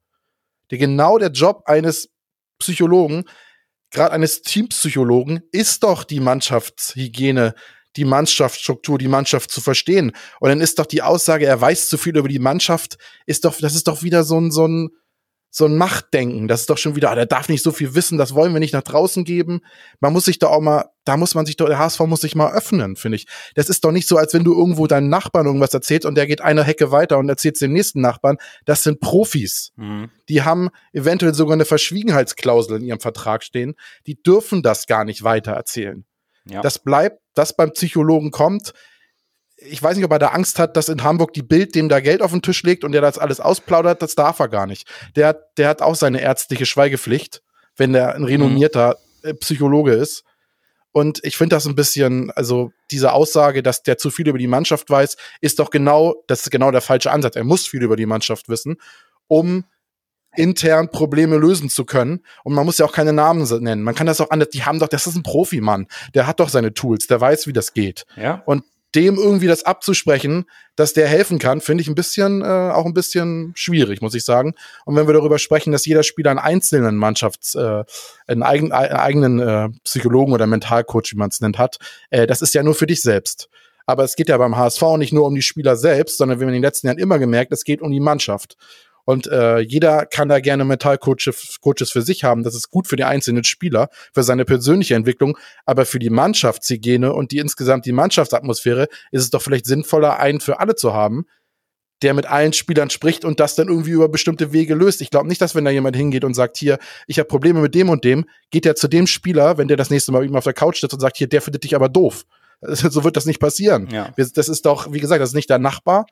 Der 0.70 0.76
genau 0.76 1.16
der 1.16 1.30
Job 1.30 1.62
eines 1.64 2.10
Psychologen, 2.60 3.24
gerade 3.90 4.12
eines 4.12 4.42
Teampsychologen, 4.42 5.42
ist 5.50 5.82
doch 5.82 6.04
die 6.04 6.20
Mannschaftshygiene, 6.20 7.54
die 7.96 8.04
Mannschaftsstruktur, 8.04 8.98
die 8.98 9.08
Mannschaft 9.08 9.50
zu 9.50 9.60
verstehen. 9.60 10.12
Und 10.38 10.48
dann 10.48 10.60
ist 10.60 10.78
doch 10.78 10.86
die 10.86 11.02
Aussage, 11.02 11.46
er 11.46 11.60
weiß 11.60 11.88
zu 11.88 11.98
viel 11.98 12.16
über 12.16 12.28
die 12.28 12.38
Mannschaft, 12.38 12.98
ist 13.26 13.44
doch, 13.44 13.58
das 13.58 13.74
ist 13.74 13.88
doch 13.88 14.02
wieder 14.02 14.22
so 14.22 14.38
ein, 14.38 14.52
so 14.52 14.66
ein, 14.66 14.90
so 15.50 15.66
ein 15.66 15.76
Machtdenken. 15.76 16.46
Das 16.46 16.60
ist 16.60 16.70
doch 16.70 16.78
schon 16.78 16.94
wieder, 16.94 17.10
ah, 17.10 17.14
der 17.16 17.26
darf 17.26 17.48
nicht 17.48 17.62
so 17.62 17.72
viel 17.72 17.94
wissen, 17.94 18.18
das 18.18 18.34
wollen 18.34 18.52
wir 18.52 18.60
nicht 18.60 18.72
nach 18.72 18.82
draußen 18.82 19.24
geben. 19.24 19.60
Man 19.98 20.12
muss 20.12 20.24
sich 20.24 20.38
da 20.38 20.46
auch 20.46 20.60
mal, 20.60 20.90
da 21.04 21.16
muss 21.16 21.34
man 21.34 21.44
sich 21.44 21.56
doch, 21.56 21.66
der 21.66 21.78
HSV 21.78 22.00
muss 22.00 22.20
sich 22.20 22.36
mal 22.36 22.52
öffnen, 22.52 22.94
finde 22.94 23.16
ich. 23.16 23.26
Das 23.56 23.68
ist 23.68 23.84
doch 23.84 23.90
nicht 23.90 24.06
so, 24.06 24.16
als 24.16 24.32
wenn 24.32 24.44
du 24.44 24.54
irgendwo 24.54 24.86
deinen 24.86 25.08
Nachbarn 25.08 25.46
irgendwas 25.46 25.74
erzählst 25.74 26.06
und 26.06 26.14
der 26.14 26.28
geht 26.28 26.40
eine 26.40 26.62
Hecke 26.62 26.92
weiter 26.92 27.18
und 27.18 27.28
erzählt 27.28 27.60
dem 27.60 27.72
nächsten 27.72 28.00
Nachbarn. 28.00 28.36
Das 28.64 28.84
sind 28.84 29.00
Profis. 29.00 29.72
Mhm. 29.76 30.10
Die 30.28 30.42
haben 30.42 30.70
eventuell 30.92 31.34
sogar 31.34 31.54
eine 31.54 31.64
Verschwiegenheitsklausel 31.64 32.76
in 32.76 32.84
ihrem 32.84 33.00
Vertrag 33.00 33.42
stehen. 33.42 33.74
Die 34.06 34.22
dürfen 34.22 34.62
das 34.62 34.86
gar 34.86 35.04
nicht 35.04 35.24
weiter 35.24 35.52
erzählen. 35.52 36.04
Ja. 36.48 36.62
Das 36.62 36.78
bleibt, 36.78 37.20
das 37.34 37.56
beim 37.56 37.72
Psychologen 37.72 38.30
kommt, 38.30 38.72
ich 39.62 39.82
weiß 39.82 39.96
nicht, 39.96 40.04
ob 40.04 40.12
er 40.12 40.18
da 40.18 40.28
Angst 40.28 40.58
hat, 40.58 40.76
dass 40.76 40.88
in 40.88 41.02
Hamburg 41.02 41.32
die 41.34 41.42
Bild 41.42 41.74
dem 41.74 41.88
da 41.88 42.00
Geld 42.00 42.22
auf 42.22 42.30
den 42.30 42.42
Tisch 42.42 42.62
legt 42.62 42.84
und 42.84 42.92
der 42.92 43.00
das 43.00 43.18
alles 43.18 43.40
ausplaudert, 43.40 44.02
das 44.02 44.14
darf 44.14 44.38
er 44.38 44.48
gar 44.48 44.66
nicht. 44.66 44.88
Der, 45.16 45.34
der 45.56 45.68
hat 45.68 45.82
auch 45.82 45.94
seine 45.94 46.20
ärztliche 46.20 46.66
Schweigepflicht, 46.66 47.42
wenn 47.76 47.92
der 47.92 48.14
ein 48.14 48.24
renommierter 48.24 48.96
mhm. 49.22 49.38
Psychologe 49.38 49.92
ist. 49.92 50.24
Und 50.92 51.20
ich 51.22 51.36
finde 51.36 51.54
das 51.56 51.66
ein 51.66 51.76
bisschen, 51.76 52.30
also 52.32 52.72
diese 52.90 53.12
Aussage, 53.12 53.62
dass 53.62 53.82
der 53.82 53.96
zu 53.98 54.10
viel 54.10 54.28
über 54.28 54.38
die 54.38 54.48
Mannschaft 54.48 54.90
weiß, 54.90 55.16
ist 55.40 55.58
doch 55.60 55.70
genau, 55.70 56.24
das 56.26 56.42
ist 56.42 56.50
genau 56.50 56.70
der 56.70 56.80
falsche 56.80 57.12
Ansatz. 57.12 57.36
Er 57.36 57.44
muss 57.44 57.66
viel 57.66 57.82
über 57.82 57.96
die 57.96 58.06
Mannschaft 58.06 58.48
wissen, 58.48 58.76
um 59.28 59.64
intern 60.34 60.90
Probleme 60.90 61.36
lösen 61.36 61.68
zu 61.68 61.84
können. 61.84 62.24
Und 62.44 62.54
man 62.54 62.64
muss 62.64 62.78
ja 62.78 62.86
auch 62.86 62.92
keine 62.92 63.12
Namen 63.12 63.42
nennen. 63.62 63.82
Man 63.82 63.94
kann 63.94 64.06
das 64.06 64.20
auch 64.20 64.30
anders, 64.30 64.50
die 64.50 64.64
haben 64.64 64.78
doch, 64.78 64.88
das 64.88 65.06
ist 65.06 65.16
ein 65.16 65.22
Profimann. 65.22 65.86
Der 66.14 66.26
hat 66.26 66.40
doch 66.40 66.48
seine 66.48 66.72
Tools, 66.72 67.06
der 67.06 67.20
weiß, 67.20 67.46
wie 67.46 67.52
das 67.52 67.72
geht. 67.72 68.06
Ja. 68.16 68.42
Und 68.46 68.64
dem 68.94 69.16
irgendwie 69.16 69.46
das 69.46 69.64
abzusprechen, 69.64 70.46
dass 70.76 70.92
der 70.92 71.06
helfen 71.06 71.38
kann, 71.38 71.60
finde 71.60 71.82
ich 71.82 71.88
ein 71.88 71.94
bisschen, 71.94 72.42
äh, 72.42 72.44
auch 72.44 72.86
ein 72.86 72.94
bisschen 72.94 73.52
schwierig, 73.54 74.00
muss 74.02 74.14
ich 74.14 74.24
sagen. 74.24 74.54
Und 74.84 74.96
wenn 74.96 75.06
wir 75.06 75.14
darüber 75.14 75.38
sprechen, 75.38 75.72
dass 75.72 75.86
jeder 75.86 76.02
Spieler 76.02 76.30
einen 76.30 76.38
einzelnen 76.38 76.96
Mannschafts, 76.96 77.54
äh, 77.54 77.84
einen, 78.26 78.42
eigen, 78.42 78.72
einen 78.72 78.96
eigenen 78.96 79.40
äh, 79.40 79.68
Psychologen 79.84 80.32
oder 80.32 80.46
Mentalcoach, 80.46 81.12
wie 81.12 81.18
man 81.18 81.30
es 81.30 81.40
nennt, 81.40 81.58
hat, 81.58 81.78
äh, 82.10 82.26
das 82.26 82.42
ist 82.42 82.54
ja 82.54 82.62
nur 82.62 82.74
für 82.74 82.86
dich 82.86 83.02
selbst. 83.02 83.48
Aber 83.86 84.04
es 84.04 84.14
geht 84.14 84.28
ja 84.28 84.38
beim 84.38 84.56
HSV 84.56 84.82
nicht 84.98 85.12
nur 85.12 85.26
um 85.26 85.34
die 85.34 85.42
Spieler 85.42 85.76
selbst, 85.76 86.18
sondern 86.18 86.38
wir 86.38 86.46
haben 86.46 86.54
in 86.54 86.60
den 86.60 86.62
letzten 86.62 86.86
Jahren 86.86 86.98
immer 86.98 87.18
gemerkt, 87.18 87.52
es 87.52 87.64
geht 87.64 87.82
um 87.82 87.90
die 87.90 88.00
Mannschaft. 88.00 88.56
Und 89.10 89.26
äh, 89.26 89.58
jeder 89.58 90.06
kann 90.06 90.28
da 90.28 90.38
gerne 90.38 90.64
Mentalcoaches 90.64 91.58
Coaches 91.60 91.90
für 91.90 92.00
sich 92.00 92.22
haben. 92.22 92.44
Das 92.44 92.54
ist 92.54 92.70
gut 92.70 92.86
für 92.86 92.94
die 92.94 93.02
einzelnen 93.02 93.42
Spieler, 93.42 93.88
für 94.14 94.22
seine 94.22 94.44
persönliche 94.44 94.94
Entwicklung. 94.94 95.36
Aber 95.66 95.84
für 95.84 95.98
die 95.98 96.10
Mannschaftshygiene 96.10 97.12
und 97.12 97.32
die 97.32 97.38
insgesamt 97.38 97.86
die 97.86 97.92
Mannschaftsatmosphäre 97.92 98.86
ist 99.10 99.24
es 99.24 99.30
doch 99.30 99.42
vielleicht 99.42 99.66
sinnvoller, 99.66 100.20
einen 100.20 100.38
für 100.38 100.60
alle 100.60 100.76
zu 100.76 100.94
haben, 100.94 101.26
der 102.02 102.14
mit 102.14 102.26
allen 102.26 102.52
Spielern 102.52 102.88
spricht 102.88 103.24
und 103.24 103.40
das 103.40 103.56
dann 103.56 103.66
irgendwie 103.66 103.90
über 103.90 104.08
bestimmte 104.08 104.52
Wege 104.52 104.76
löst. 104.76 105.00
Ich 105.00 105.10
glaube 105.10 105.26
nicht, 105.26 105.40
dass 105.40 105.56
wenn 105.56 105.64
da 105.64 105.72
jemand 105.72 105.96
hingeht 105.96 106.22
und 106.22 106.34
sagt, 106.34 106.56
hier, 106.56 106.78
ich 107.08 107.18
habe 107.18 107.26
Probleme 107.26 107.60
mit 107.60 107.74
dem 107.74 107.88
und 107.88 108.04
dem, 108.04 108.26
geht 108.52 108.64
er 108.64 108.76
zu 108.76 108.86
dem 108.86 109.08
Spieler, 109.08 109.58
wenn 109.58 109.66
der 109.66 109.76
das 109.76 109.90
nächste 109.90 110.12
Mal 110.12 110.24
ihm 110.24 110.36
auf 110.36 110.44
der 110.44 110.52
Couch 110.52 110.80
sitzt 110.80 110.94
und 110.94 111.00
sagt, 111.00 111.16
hier, 111.16 111.26
der 111.28 111.42
findet 111.42 111.64
dich 111.64 111.74
aber 111.74 111.88
doof. 111.88 112.24
So 112.62 113.02
wird 113.02 113.16
das 113.16 113.26
nicht 113.26 113.40
passieren. 113.40 113.88
Ja. 113.90 114.12
Das 114.16 114.48
ist 114.48 114.66
doch, 114.66 114.92
wie 114.92 115.00
gesagt, 115.00 115.20
das 115.20 115.30
ist 115.30 115.34
nicht 115.34 115.48
der 115.48 115.58
Nachbar, 115.58 116.06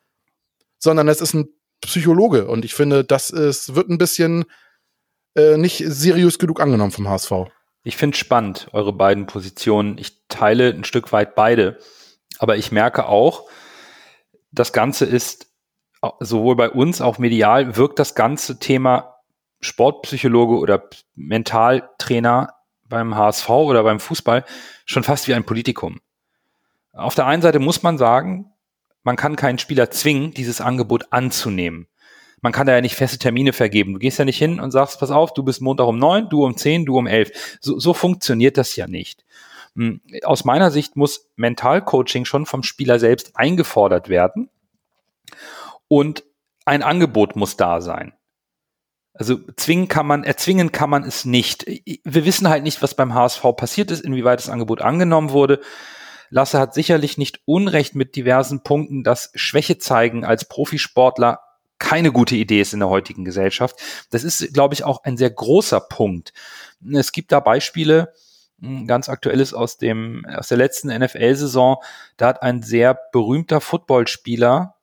sondern 0.78 1.06
das 1.06 1.20
ist 1.20 1.34
ein 1.34 1.48
Psychologe. 1.80 2.46
Und 2.46 2.64
ich 2.64 2.74
finde, 2.74 3.04
das 3.04 3.30
ist, 3.30 3.74
wird 3.74 3.88
ein 3.88 3.98
bisschen 3.98 4.44
äh, 5.34 5.56
nicht 5.56 5.82
seriös 5.86 6.38
genug 6.38 6.60
angenommen 6.60 6.90
vom 6.90 7.08
HSV. 7.08 7.32
Ich 7.84 7.96
finde 7.96 8.16
spannend, 8.16 8.68
eure 8.72 8.92
beiden 8.92 9.26
Positionen. 9.26 9.98
Ich 9.98 10.26
teile 10.28 10.70
ein 10.70 10.84
Stück 10.84 11.12
weit 11.12 11.34
beide. 11.34 11.78
Aber 12.38 12.56
ich 12.56 12.72
merke 12.72 13.06
auch, 13.06 13.48
das 14.50 14.72
Ganze 14.72 15.04
ist 15.04 15.46
sowohl 16.20 16.56
bei 16.56 16.70
uns, 16.70 17.00
auch 17.00 17.18
medial, 17.18 17.76
wirkt 17.76 17.98
das 17.98 18.14
ganze 18.14 18.58
Thema 18.58 19.16
Sportpsychologe 19.60 20.56
oder 20.58 20.88
Mentaltrainer 21.14 22.54
beim 22.84 23.16
HSV 23.16 23.48
oder 23.48 23.82
beim 23.82 24.00
Fußball 24.00 24.44
schon 24.84 25.02
fast 25.02 25.28
wie 25.28 25.34
ein 25.34 25.44
Politikum. 25.44 26.00
Auf 26.92 27.14
der 27.14 27.26
einen 27.26 27.42
Seite 27.42 27.58
muss 27.58 27.82
man 27.82 27.98
sagen, 27.98 28.52
man 29.02 29.16
kann 29.16 29.36
keinen 29.36 29.58
Spieler 29.58 29.90
zwingen, 29.90 30.32
dieses 30.32 30.60
Angebot 30.60 31.06
anzunehmen. 31.10 31.86
Man 32.40 32.52
kann 32.52 32.66
da 32.66 32.74
ja 32.74 32.80
nicht 32.80 32.94
feste 32.94 33.18
Termine 33.18 33.52
vergeben. 33.52 33.94
Du 33.94 33.98
gehst 33.98 34.18
ja 34.18 34.24
nicht 34.24 34.38
hin 34.38 34.60
und 34.60 34.70
sagst, 34.70 35.00
pass 35.00 35.10
auf, 35.10 35.34
du 35.34 35.42
bist 35.42 35.60
Montag 35.60 35.86
um 35.86 35.98
neun, 35.98 36.28
du 36.28 36.44
um 36.44 36.56
zehn, 36.56 36.86
du 36.86 36.96
um 36.96 37.06
elf. 37.06 37.58
So, 37.60 37.78
so 37.78 37.94
funktioniert 37.94 38.56
das 38.56 38.76
ja 38.76 38.86
nicht. 38.86 39.24
Hm, 39.74 40.00
aus 40.22 40.44
meiner 40.44 40.70
Sicht 40.70 40.96
muss 40.96 41.28
Mentalcoaching 41.36 42.24
schon 42.24 42.46
vom 42.46 42.62
Spieler 42.62 42.98
selbst 42.98 43.36
eingefordert 43.36 44.08
werden 44.08 44.50
und 45.88 46.24
ein 46.64 46.82
Angebot 46.82 47.34
muss 47.34 47.56
da 47.56 47.80
sein. 47.80 48.12
Also 49.14 49.40
zwingen 49.56 49.88
kann 49.88 50.06
man, 50.06 50.22
erzwingen 50.22 50.70
kann 50.70 50.90
man 50.90 51.02
es 51.02 51.24
nicht. 51.24 51.66
Wir 51.66 52.24
wissen 52.24 52.48
halt 52.48 52.62
nicht, 52.62 52.82
was 52.82 52.94
beim 52.94 53.14
HSV 53.14 53.42
passiert 53.56 53.90
ist, 53.90 54.04
inwieweit 54.04 54.38
das 54.38 54.48
Angebot 54.48 54.80
angenommen 54.80 55.30
wurde. 55.30 55.60
Lasse 56.30 56.58
hat 56.58 56.74
sicherlich 56.74 57.18
nicht 57.18 57.40
Unrecht 57.44 57.94
mit 57.94 58.16
diversen 58.16 58.62
Punkten, 58.62 59.04
dass 59.04 59.30
Schwäche 59.34 59.78
zeigen 59.78 60.24
als 60.24 60.46
Profisportler 60.46 61.40
keine 61.78 62.10
gute 62.12 62.34
Idee 62.34 62.60
ist 62.60 62.72
in 62.72 62.80
der 62.80 62.88
heutigen 62.88 63.24
Gesellschaft. 63.24 63.76
Das 64.10 64.24
ist, 64.24 64.52
glaube 64.52 64.74
ich, 64.74 64.84
auch 64.84 65.04
ein 65.04 65.16
sehr 65.16 65.30
großer 65.30 65.80
Punkt. 65.80 66.32
Es 66.92 67.12
gibt 67.12 67.30
da 67.30 67.40
Beispiele, 67.40 68.12
ganz 68.86 69.08
aktuelles 69.08 69.54
aus 69.54 69.78
dem, 69.78 70.26
aus 70.26 70.48
der 70.48 70.58
letzten 70.58 70.88
NFL-Saison. 70.88 71.76
Da 72.16 72.28
hat 72.28 72.42
ein 72.42 72.62
sehr 72.62 72.98
berühmter 73.12 73.60
Footballspieler, 73.60 74.74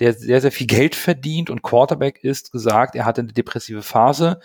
der 0.00 0.14
sehr, 0.14 0.40
sehr 0.40 0.52
viel 0.52 0.66
Geld 0.66 0.96
verdient 0.96 1.50
und 1.50 1.62
Quarterback 1.62 2.24
ist, 2.24 2.52
gesagt, 2.52 2.96
er 2.96 3.04
hatte 3.04 3.20
eine 3.20 3.32
depressive 3.32 3.82
Phase 3.82 4.40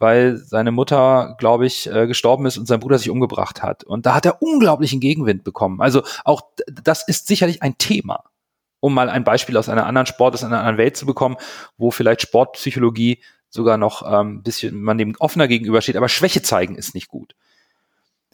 weil 0.00 0.38
seine 0.38 0.72
Mutter, 0.72 1.36
glaube 1.38 1.66
ich, 1.66 1.88
äh, 1.88 2.06
gestorben 2.06 2.46
ist 2.46 2.58
und 2.58 2.66
sein 2.66 2.80
Bruder 2.80 2.98
sich 2.98 3.10
umgebracht 3.10 3.62
hat. 3.62 3.84
Und 3.84 4.06
da 4.06 4.14
hat 4.14 4.26
er 4.26 4.42
unglaublichen 4.42 4.98
Gegenwind 4.98 5.44
bekommen. 5.44 5.80
Also 5.80 6.02
auch 6.24 6.42
das 6.66 7.06
ist 7.06 7.28
sicherlich 7.28 7.62
ein 7.62 7.78
Thema. 7.78 8.24
um 8.82 8.94
mal 8.94 9.10
ein 9.10 9.24
Beispiel 9.24 9.58
aus 9.58 9.68
einer 9.68 9.84
anderen 9.84 10.06
Sport, 10.06 10.32
aus 10.32 10.42
einer 10.42 10.58
anderen 10.58 10.78
Welt 10.78 10.96
zu 10.96 11.04
bekommen, 11.04 11.36
wo 11.76 11.90
vielleicht 11.90 12.22
Sportpsychologie 12.22 13.22
sogar 13.50 13.76
noch 13.76 14.10
ähm, 14.10 14.42
bisschen 14.42 14.80
man 14.80 14.96
dem 14.96 15.14
offener 15.18 15.48
gegenübersteht, 15.48 15.96
aber 15.96 16.08
Schwäche 16.08 16.40
zeigen 16.40 16.76
ist 16.76 16.94
nicht 16.94 17.08
gut. 17.08 17.34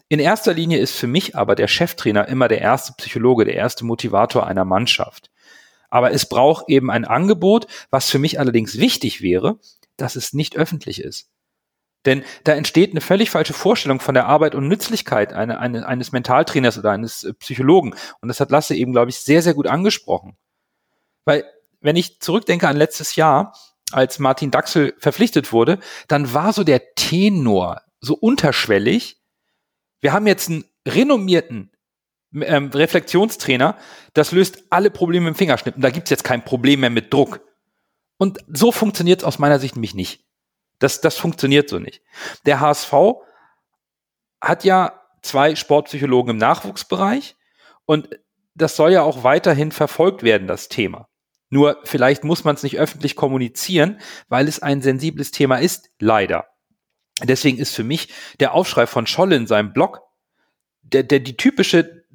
In 0.07 0.19
erster 0.19 0.53
Linie 0.53 0.77
ist 0.77 0.95
für 0.95 1.07
mich 1.07 1.35
aber 1.35 1.55
der 1.55 1.67
Cheftrainer 1.67 2.29
immer 2.29 2.47
der 2.47 2.61
erste 2.61 2.93
Psychologe, 2.93 3.43
der 3.43 3.55
erste 3.55 3.83
Motivator 3.83 4.47
einer 4.47 4.63
Mannschaft. 4.63 5.29
Aber 5.89 6.11
es 6.11 6.29
braucht 6.29 6.69
eben 6.69 6.89
ein 6.89 7.03
Angebot, 7.03 7.67
was 7.89 8.09
für 8.09 8.19
mich 8.19 8.39
allerdings 8.39 8.77
wichtig 8.77 9.21
wäre, 9.21 9.59
dass 9.97 10.15
es 10.15 10.31
nicht 10.31 10.55
öffentlich 10.55 11.01
ist. 11.01 11.29
Denn 12.05 12.23
da 12.43 12.53
entsteht 12.53 12.91
eine 12.91 13.01
völlig 13.01 13.29
falsche 13.29 13.53
Vorstellung 13.53 13.99
von 13.99 14.13
der 14.13 14.27
Arbeit 14.27 14.55
und 14.55 14.67
Nützlichkeit 14.67 15.33
eine, 15.33 15.59
eine, 15.59 15.85
eines 15.85 16.11
Mentaltrainers 16.11 16.77
oder 16.77 16.91
eines 16.91 17.23
äh, 17.23 17.33
Psychologen. 17.33 17.95
Und 18.21 18.29
das 18.29 18.39
hat 18.39 18.51
Lasse 18.51 18.75
eben, 18.75 18.93
glaube 18.93 19.09
ich, 19.09 19.17
sehr, 19.17 19.41
sehr 19.41 19.53
gut 19.53 19.67
angesprochen. 19.67 20.37
Weil, 21.25 21.43
wenn 21.81 21.95
ich 21.95 22.19
zurückdenke 22.19 22.67
an 22.67 22.77
letztes 22.77 23.15
Jahr, 23.15 23.53
als 23.91 24.19
Martin 24.19 24.51
Daxel 24.51 24.93
verpflichtet 24.97 25.51
wurde, 25.51 25.79
dann 26.07 26.33
war 26.33 26.53
so 26.53 26.63
der 26.63 26.93
Tenor 26.95 27.81
so 27.99 28.15
unterschwellig. 28.15 29.21
Wir 30.01 30.13
haben 30.13 30.27
jetzt 30.27 30.49
einen 30.49 30.65
renommierten 30.87 31.71
ähm, 32.33 32.69
Reflexionstrainer, 32.73 33.77
das 34.13 34.31
löst 34.31 34.63
alle 34.69 34.91
Probleme 34.91 35.29
im 35.29 35.35
Fingerschnippen. 35.35 35.81
Da 35.81 35.89
gibt's 35.89 36.09
jetzt 36.09 36.23
kein 36.23 36.43
Problem 36.43 36.81
mehr 36.81 36.89
mit 36.89 37.13
Druck. 37.13 37.41
Und 38.17 38.39
so 38.47 38.71
funktioniert 38.71 39.21
es 39.21 39.25
aus 39.25 39.39
meiner 39.39 39.59
Sicht 39.59 39.75
nämlich 39.75 39.93
nicht. 39.93 40.26
Das, 40.79 41.01
das 41.01 41.17
funktioniert 41.17 41.69
so 41.69 41.79
nicht. 41.79 42.01
Der 42.45 42.59
HSV 42.59 42.93
hat 44.41 44.63
ja 44.63 45.01
zwei 45.21 45.55
Sportpsychologen 45.55 46.31
im 46.31 46.37
Nachwuchsbereich 46.37 47.35
und 47.85 48.09
das 48.53 48.75
soll 48.75 48.91
ja 48.91 49.01
auch 49.01 49.23
weiterhin 49.23 49.71
verfolgt 49.71 50.23
werden, 50.23 50.47
das 50.47 50.69
Thema. 50.69 51.07
Nur 51.49 51.79
vielleicht 51.83 52.23
muss 52.23 52.43
man 52.43 52.55
es 52.55 52.63
nicht 52.63 52.77
öffentlich 52.77 53.15
kommunizieren, 53.15 53.99
weil 54.27 54.47
es 54.47 54.61
ein 54.61 54.81
sensibles 54.81 55.31
Thema 55.31 55.57
ist, 55.57 55.89
leider. 55.99 56.47
Deswegen 57.23 57.57
ist 57.57 57.75
für 57.75 57.83
mich 57.83 58.13
der 58.39 58.53
Aufschrei 58.53 58.85
von 58.85 59.07
Scholle 59.07 59.35
in 59.35 59.47
seinem 59.47 59.73
Blog 59.73 60.01
der, 60.81 61.03
der 61.03 61.19
die 61.19 61.37
typische 61.37 62.05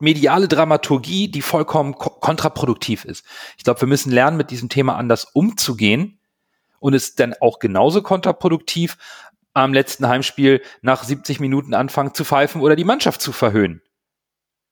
mediale 0.00 0.48
Dramaturgie, 0.48 1.28
die 1.28 1.42
vollkommen 1.42 1.94
kontraproduktiv 1.94 3.04
ist. 3.04 3.24
Ich 3.56 3.64
glaube, 3.64 3.80
wir 3.80 3.88
müssen 3.88 4.12
lernen, 4.12 4.36
mit 4.36 4.50
diesem 4.50 4.68
Thema 4.68 4.96
anders 4.96 5.24
umzugehen 5.24 6.17
und 6.80 6.94
es 6.94 7.14
dann 7.14 7.34
auch 7.40 7.58
genauso 7.58 8.02
kontraproduktiv 8.02 8.96
am 9.54 9.72
letzten 9.72 10.08
Heimspiel 10.08 10.62
nach 10.82 11.02
70 11.02 11.40
Minuten 11.40 11.74
anfangen 11.74 12.14
zu 12.14 12.24
pfeifen 12.24 12.60
oder 12.60 12.76
die 12.76 12.84
Mannschaft 12.84 13.20
zu 13.20 13.32
verhöhnen. 13.32 13.82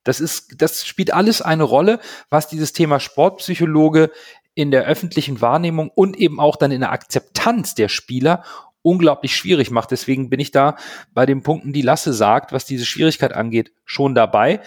Das 0.05 0.21
ist, 0.21 0.63
das 0.63 0.87
spielt 0.87 1.13
alles 1.13 1.43
eine 1.43 1.65
Rolle, 1.65 1.99
was 2.31 2.49
dieses 2.49 2.73
Thema 2.73 3.01
Sportpsychologe 3.01 4.13
in 4.55 4.71
der 4.71 4.85
öffentlichen 4.85 5.41
Wahrnehmung 5.41 5.91
und 5.95 6.17
eben 6.17 6.39
auch 6.39 6.57
dann 6.57 6.71
in 6.71 6.81
der 6.81 6.93
Akzeptanz 6.93 7.75
der 7.75 7.89
Spieler 7.89 8.45
unglaublich 8.83 9.35
schwierig 9.35 9.73
macht. 9.73 9.91
Deswegen 9.91 10.31
bin 10.31 10.39
ich 10.39 10.53
da 10.53 10.77
bei 11.13 11.27
den 11.27 11.43
Punkten, 11.43 11.73
die 11.73 11.83
Lasse 11.83 12.13
sagt, 12.13 12.53
was 12.53 12.65
diese 12.65 12.87
Schwierigkeit 12.87 13.33
angeht, 13.33 13.73
schon 13.85 14.15
dabei. 14.15 14.61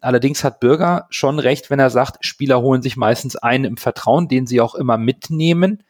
Allerdings 0.00 0.44
hat 0.44 0.60
Bürger 0.60 1.06
schon 1.10 1.40
recht, 1.40 1.70
wenn 1.70 1.80
er 1.80 1.90
sagt, 1.90 2.24
Spieler 2.24 2.62
holen 2.62 2.82
sich 2.82 2.96
meistens 2.96 3.34
einen 3.34 3.64
im 3.64 3.76
Vertrauen, 3.76 4.28
den 4.28 4.46
sie 4.46 4.60
auch 4.60 4.76
immer 4.76 4.96
mitnehmen. 4.96 5.82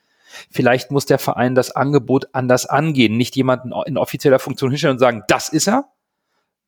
Vielleicht 0.51 0.91
muss 0.91 1.07
der 1.07 1.19
Verein 1.19 1.55
das 1.55 1.71
Angebot 1.71 2.29
anders 2.33 2.67
angehen, 2.67 3.17
nicht 3.17 3.37
jemanden 3.37 3.73
in 3.87 3.99
offizieller 3.99 4.39
Funktion 4.39 4.71
hinstellen 4.71 4.95
und 4.95 5.01
sagen, 5.01 5.23
das 5.29 5.49
ist 5.49 5.69
er, 5.69 5.89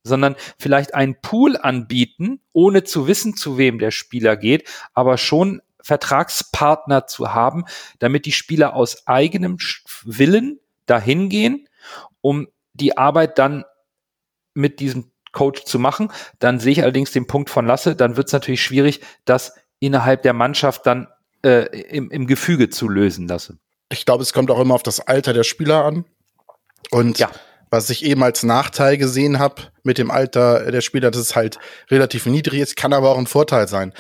sondern 0.03 0.37
vielleicht 0.59 0.95
einen 0.95 1.21
Pool 1.21 1.57
anbieten, 1.57 2.41
ohne 2.53 2.85
zu 2.85 3.09
wissen, 3.09 3.37
zu 3.37 3.59
wem 3.59 3.79
der 3.79 3.91
Spieler 3.91 4.37
geht, 4.37 4.69
aber 4.95 5.19
schon 5.19 5.61
Vertragspartner 5.83 7.07
zu 7.07 7.33
haben, 7.33 7.65
damit 7.99 8.27
die 8.27 8.33
Spieler 8.33 8.75
aus 8.75 9.07
eigenem 9.07 9.59
Willen 10.05 10.59
dahin 10.87 11.29
gehen, 11.29 11.69
um 12.21 12.49
die 12.73 12.97
Arbeit 12.99 13.39
dann 13.39 13.65
mit 14.55 14.81
diesem 14.81 15.13
Coach 15.33 15.65
zu 15.65 15.79
machen. 15.79 16.11
Dann 16.39 16.59
sehe 16.61 16.73
ich 16.73 16.83
allerdings 16.83 17.13
den 17.13 17.27
Punkt 17.27 17.51
von 17.51 17.67
Lasse, 17.67 17.95
dann 17.95 18.17
wird 18.17 18.29
es 18.29 18.33
natürlich 18.33 18.63
schwierig, 18.63 19.01
das 19.25 19.55
innerhalb 19.79 20.23
der 20.23 20.33
Mannschaft 20.33 20.87
dann 20.87 21.09
äh, 21.45 21.67
im, 21.81 22.11
im 22.11 22.27
Gefüge 22.27 22.71
zu 22.71 22.89
lösen 22.89 23.29
lassen. 23.29 23.61
Ich 23.89 24.05
glaube, 24.05 24.23
es 24.23 24.33
kommt 24.33 24.51
auch 24.51 24.61
immer 24.61 24.75
auf 24.75 24.83
das 24.83 25.01
Alter 25.01 25.33
der 25.33 25.45
Spieler 25.45 25.85
an. 25.85 26.05
Und 26.91 27.19
ja. 27.19 27.31
was 27.71 27.91
ich 27.91 28.05
eben 28.05 28.23
als 28.23 28.43
Nachteil 28.43 28.97
gesehen 28.97 29.39
habe 29.39 29.63
mit 29.83 29.99
dem 29.99 30.11
Alter 30.11 30.71
der 30.71 30.81
Spieler, 30.81 31.11
dass 31.11 31.21
es 31.21 31.37
halt 31.37 31.59
relativ 31.91 32.27
niedrig 32.27 32.61
ist, 32.61 32.77
kann 32.77 32.93
aber 32.93 33.11
auch 33.11 33.19
ein 33.19 33.27
Vorteil 33.27 33.69
sein. 33.69 33.93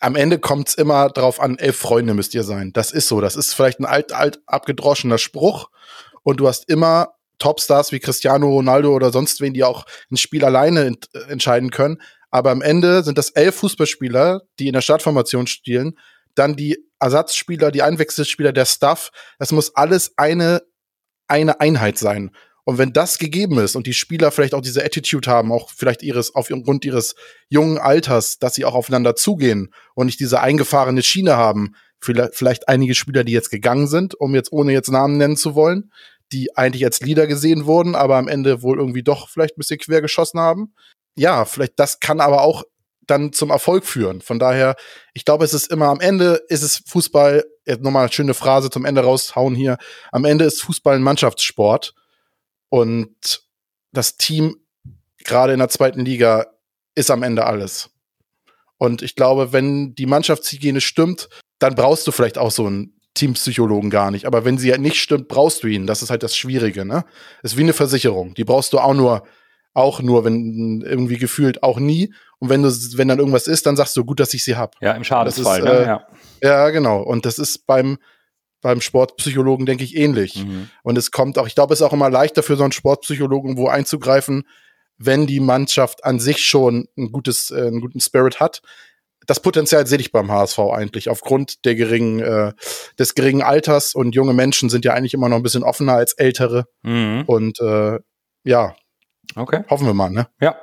Am 0.00 0.16
Ende 0.16 0.38
kommt 0.38 0.68
es 0.68 0.74
immer 0.74 1.08
darauf 1.08 1.40
an, 1.40 1.58
elf 1.58 1.76
Freunde 1.76 2.14
müsst 2.14 2.34
ihr 2.34 2.44
sein. 2.44 2.72
Das 2.72 2.92
ist 2.92 3.08
so. 3.08 3.20
Das 3.20 3.36
ist 3.36 3.54
vielleicht 3.54 3.80
ein 3.80 3.86
alt, 3.86 4.12
alt 4.12 4.40
abgedroschener 4.46 5.18
Spruch 5.18 5.70
und 6.22 6.38
du 6.38 6.48
hast 6.48 6.68
immer 6.68 7.14
Topstars 7.38 7.92
wie 7.92 8.00
Cristiano 8.00 8.48
Ronaldo 8.48 8.94
oder 8.94 9.10
sonst 9.10 9.40
wen, 9.40 9.54
die 9.54 9.64
auch 9.64 9.84
ein 10.10 10.16
Spiel 10.16 10.44
alleine 10.44 10.84
ent 10.84 11.08
entscheiden 11.28 11.70
können. 11.70 12.00
Aber 12.30 12.50
am 12.50 12.62
Ende 12.62 13.04
sind 13.04 13.18
das 13.18 13.30
elf 13.30 13.54
Fußballspieler, 13.56 14.42
die 14.58 14.66
in 14.66 14.72
der 14.72 14.80
Startformation 14.80 15.46
spielen, 15.46 15.98
dann 16.34 16.56
die 16.56 16.78
Ersatzspieler, 17.00 17.70
die 17.70 17.82
Einwechselspieler, 17.82 18.52
der 18.52 18.64
Staff. 18.64 19.10
Das 19.38 19.52
muss 19.52 19.74
alles 19.76 20.12
eine, 20.16 20.62
eine 21.28 21.60
Einheit 21.60 21.98
sein. 21.98 22.30
Und 22.64 22.78
wenn 22.78 22.94
das 22.94 23.18
gegeben 23.18 23.58
ist 23.58 23.76
und 23.76 23.86
die 23.86 23.92
Spieler 23.92 24.30
vielleicht 24.30 24.54
auch 24.54 24.62
diese 24.62 24.82
Attitude 24.84 25.30
haben, 25.30 25.52
auch 25.52 25.70
vielleicht 25.70 26.02
ihres, 26.02 26.34
aufgrund 26.34 26.84
ihres 26.86 27.14
jungen 27.48 27.78
Alters, 27.78 28.38
dass 28.38 28.54
sie 28.54 28.64
auch 28.64 28.74
aufeinander 28.74 29.16
zugehen 29.16 29.72
und 29.94 30.06
nicht 30.06 30.18
diese 30.18 30.40
eingefahrene 30.40 31.02
Schiene 31.02 31.36
haben, 31.36 31.74
vielleicht, 32.00 32.34
vielleicht 32.34 32.68
einige 32.68 32.94
Spieler, 32.94 33.22
die 33.22 33.32
jetzt 33.32 33.50
gegangen 33.50 33.86
sind, 33.86 34.14
um 34.14 34.34
jetzt 34.34 34.50
ohne 34.50 34.72
jetzt 34.72 34.90
Namen 34.90 35.18
nennen 35.18 35.36
zu 35.36 35.54
wollen, 35.54 35.92
die 36.32 36.56
eigentlich 36.56 36.84
als 36.86 37.00
Leader 37.00 37.26
gesehen 37.26 37.66
wurden, 37.66 37.94
aber 37.94 38.16
am 38.16 38.28
Ende 38.28 38.62
wohl 38.62 38.78
irgendwie 38.78 39.02
doch 39.02 39.28
vielleicht 39.28 39.56
ein 39.56 39.60
bisschen 39.60 39.78
quer 39.78 40.00
geschossen 40.00 40.40
haben. 40.40 40.74
Ja, 41.16 41.44
vielleicht 41.44 41.78
das 41.78 42.00
kann 42.00 42.20
aber 42.20 42.42
auch 42.42 42.64
dann 43.06 43.32
zum 43.32 43.50
Erfolg 43.50 43.84
führen. 43.84 44.20
Von 44.20 44.38
daher, 44.38 44.76
ich 45.12 45.24
glaube, 45.24 45.44
es 45.44 45.54
ist 45.54 45.70
immer 45.70 45.86
am 45.86 46.00
Ende 46.00 46.42
ist 46.48 46.62
es 46.62 46.82
Fußball, 46.86 47.44
nochmal 47.80 48.04
eine 48.04 48.12
schöne 48.12 48.34
Phrase 48.34 48.70
zum 48.70 48.84
Ende 48.84 49.02
raushauen 49.02 49.54
hier. 49.54 49.78
Am 50.12 50.24
Ende 50.24 50.44
ist 50.44 50.62
Fußball 50.62 50.96
ein 50.96 51.02
Mannschaftssport 51.02 51.94
und 52.68 53.42
das 53.92 54.16
Team 54.16 54.56
gerade 55.18 55.52
in 55.52 55.58
der 55.58 55.68
zweiten 55.68 56.04
Liga 56.04 56.46
ist 56.94 57.10
am 57.10 57.22
Ende 57.22 57.46
alles. 57.46 57.90
Und 58.76 59.02
ich 59.02 59.14
glaube, 59.14 59.52
wenn 59.52 59.94
die 59.94 60.06
Mannschaftshygiene 60.06 60.80
stimmt, 60.80 61.28
dann 61.58 61.74
brauchst 61.74 62.06
du 62.06 62.12
vielleicht 62.12 62.38
auch 62.38 62.50
so 62.50 62.68
ein 62.68 63.00
Teampsychologen 63.14 63.90
gar 63.90 64.10
nicht. 64.10 64.26
Aber 64.26 64.44
wenn 64.44 64.58
sie 64.58 64.70
halt 64.70 64.80
nicht 64.80 65.00
stimmt, 65.00 65.28
brauchst 65.28 65.62
du 65.62 65.68
ihn. 65.68 65.86
Das 65.86 66.02
ist 66.02 66.10
halt 66.10 66.22
das 66.22 66.36
Schwierige, 66.36 66.84
ne? 66.84 67.04
ist 67.42 67.56
wie 67.56 67.62
eine 67.62 67.72
Versicherung. 67.72 68.34
Die 68.34 68.44
brauchst 68.44 68.72
du 68.72 68.78
auch 68.78 68.94
nur, 68.94 69.24
auch 69.74 70.00
nur, 70.00 70.24
wenn 70.24 70.80
irgendwie 70.82 71.18
gefühlt 71.18 71.62
auch 71.62 71.78
nie. 71.78 72.14
Und 72.38 72.48
wenn 72.48 72.62
du, 72.62 72.70
wenn 72.96 73.08
dann 73.08 73.18
irgendwas 73.18 73.46
ist, 73.46 73.66
dann 73.66 73.76
sagst 73.76 73.96
du, 73.96 74.04
gut, 74.04 74.20
dass 74.20 74.32
ich 74.34 74.44
sie 74.44 74.56
hab. 74.56 74.76
Ja, 74.80 74.92
im 74.92 75.04
Schadensfall, 75.04 75.58
ist, 75.58 75.64
ne? 75.64 75.70
äh, 75.70 75.86
ja. 75.86 76.06
ja, 76.42 76.70
genau. 76.70 77.02
Und 77.02 77.26
das 77.26 77.38
ist 77.38 77.66
beim, 77.66 77.98
beim 78.60 78.80
Sportpsychologen, 78.80 79.66
denke 79.66 79.84
ich, 79.84 79.96
ähnlich. 79.96 80.44
Mhm. 80.44 80.70
Und 80.82 80.96
es 80.96 81.10
kommt 81.10 81.38
auch, 81.38 81.46
ich 81.46 81.54
glaube, 81.54 81.74
es 81.74 81.80
ist 81.80 81.86
auch 81.86 81.92
immer 81.92 82.10
leichter 82.10 82.42
für 82.42 82.56
so 82.56 82.62
einen 82.62 82.72
Sportpsychologen, 82.72 83.56
wo 83.56 83.68
einzugreifen, 83.68 84.44
wenn 84.96 85.26
die 85.26 85.40
Mannschaft 85.40 86.04
an 86.04 86.20
sich 86.20 86.44
schon 86.44 86.86
ein 86.96 87.10
gutes, 87.10 87.50
äh, 87.50 87.66
einen 87.66 87.80
guten 87.80 88.00
Spirit 88.00 88.40
hat 88.40 88.62
das 89.26 89.40
Potenzial 89.40 89.86
sehe 89.86 89.98
ich 89.98 90.12
beim 90.12 90.30
HSV 90.30 90.58
eigentlich 90.58 91.08
aufgrund 91.08 91.64
der 91.64 91.74
geringen, 91.74 92.20
äh, 92.20 92.52
des 92.98 93.14
geringen 93.14 93.42
Alters 93.42 93.94
und 93.94 94.14
junge 94.14 94.34
Menschen 94.34 94.70
sind 94.70 94.84
ja 94.84 94.92
eigentlich 94.92 95.14
immer 95.14 95.28
noch 95.28 95.36
ein 95.36 95.42
bisschen 95.42 95.62
offener 95.62 95.94
als 95.94 96.12
ältere. 96.12 96.66
Mhm. 96.82 97.24
Und 97.26 97.60
äh, 97.60 97.98
ja, 98.44 98.74
okay. 99.34 99.64
hoffen 99.68 99.86
wir 99.86 99.94
mal, 99.94 100.10
ne? 100.10 100.28
Ja. 100.40 100.54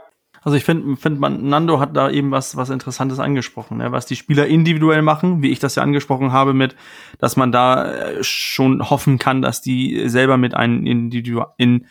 Also 0.44 0.58
ich 0.58 0.64
finde, 0.64 0.98
find 0.98 1.20
man, 1.20 1.50
Nando 1.50 1.80
hat 1.80 1.96
da 1.96 2.10
eben 2.10 2.32
was, 2.32 2.56
was 2.56 2.72
Interessantes 2.72 3.20
angesprochen, 3.20 3.78
ne? 3.78 3.92
was 3.92 4.08
die 4.08 4.16
Spieler 4.16 4.48
individuell 4.48 5.04
machen, 5.04 5.44
wie 5.44 5.52
ich 5.52 5.60
das 5.60 5.76
ja 5.76 5.84
angesprochen 5.84 6.32
habe, 6.32 6.56
mit, 6.56 6.76
dass 7.20 7.38
man 7.38 7.52
da 7.52 7.92
äh, 7.92 8.24
schon 8.24 8.90
hoffen 8.90 9.20
kann, 9.20 9.44
dass 9.44 9.62
die 9.62 10.10
selber 10.10 10.38
mit 10.38 10.56
einem 10.56 10.88
Individu 10.88 11.44
in 11.58 11.86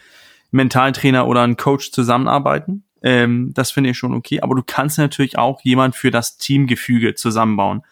Mentaltrainer 0.51 1.29
oder 1.29 1.43
einem 1.43 1.57
Coach 1.57 1.93
zusammenarbeiten. 1.93 2.83
Ähm, 3.03 3.53
das 3.55 3.71
finde 3.71 3.91
ich 3.91 3.99
schon 3.99 4.15
okay. 4.15 4.41
Aber 4.41 4.57
du 4.57 4.63
kannst 4.67 4.99
natürlich 4.99 5.39
auch 5.39 5.61
jemand 5.63 5.95
für 5.95 6.11
das 6.11 6.37
Teamgefüge 6.37 7.15
zusammenbauen. 7.15 7.83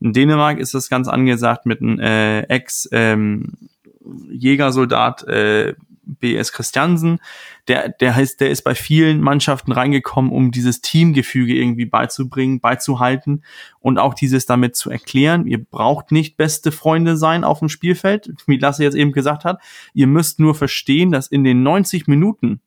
In 0.00 0.14
Dänemark 0.14 0.58
ist 0.58 0.74
das 0.74 0.88
ganz 0.88 1.08
angesagt 1.08 1.66
mit 1.66 1.82
einem 1.82 1.98
äh, 2.00 2.40
Ex-Jägersoldat 2.42 5.24
ähm, 5.28 5.34
äh, 5.34 5.74
BS 6.08 6.52
Christiansen. 6.52 7.20
Der, 7.68 7.88
der 7.88 8.16
heißt, 8.16 8.40
der 8.40 8.50
ist 8.50 8.62
bei 8.62 8.74
vielen 8.74 9.20
Mannschaften 9.20 9.72
reingekommen, 9.72 10.32
um 10.32 10.50
dieses 10.50 10.80
Teamgefüge 10.80 11.54
irgendwie 11.54 11.86
beizubringen, 11.86 12.60
beizuhalten 12.60 13.44
und 13.80 13.98
auch 13.98 14.14
dieses 14.14 14.46
damit 14.46 14.76
zu 14.76 14.90
erklären. 14.90 15.46
Ihr 15.46 15.62
braucht 15.62 16.10
nicht 16.12 16.36
beste 16.36 16.72
Freunde 16.72 17.16
sein 17.16 17.44
auf 17.44 17.60
dem 17.60 17.68
Spielfeld, 17.68 18.32
wie 18.46 18.56
Lasse 18.56 18.82
jetzt 18.82 18.96
eben 18.96 19.12
gesagt 19.12 19.44
hat. 19.44 19.60
Ihr 19.94 20.06
müsst 20.06 20.40
nur 20.40 20.54
verstehen, 20.54 21.12
dass 21.12 21.28
in 21.28 21.44
den 21.44 21.62
90 21.62 22.06
Minuten, 22.08 22.60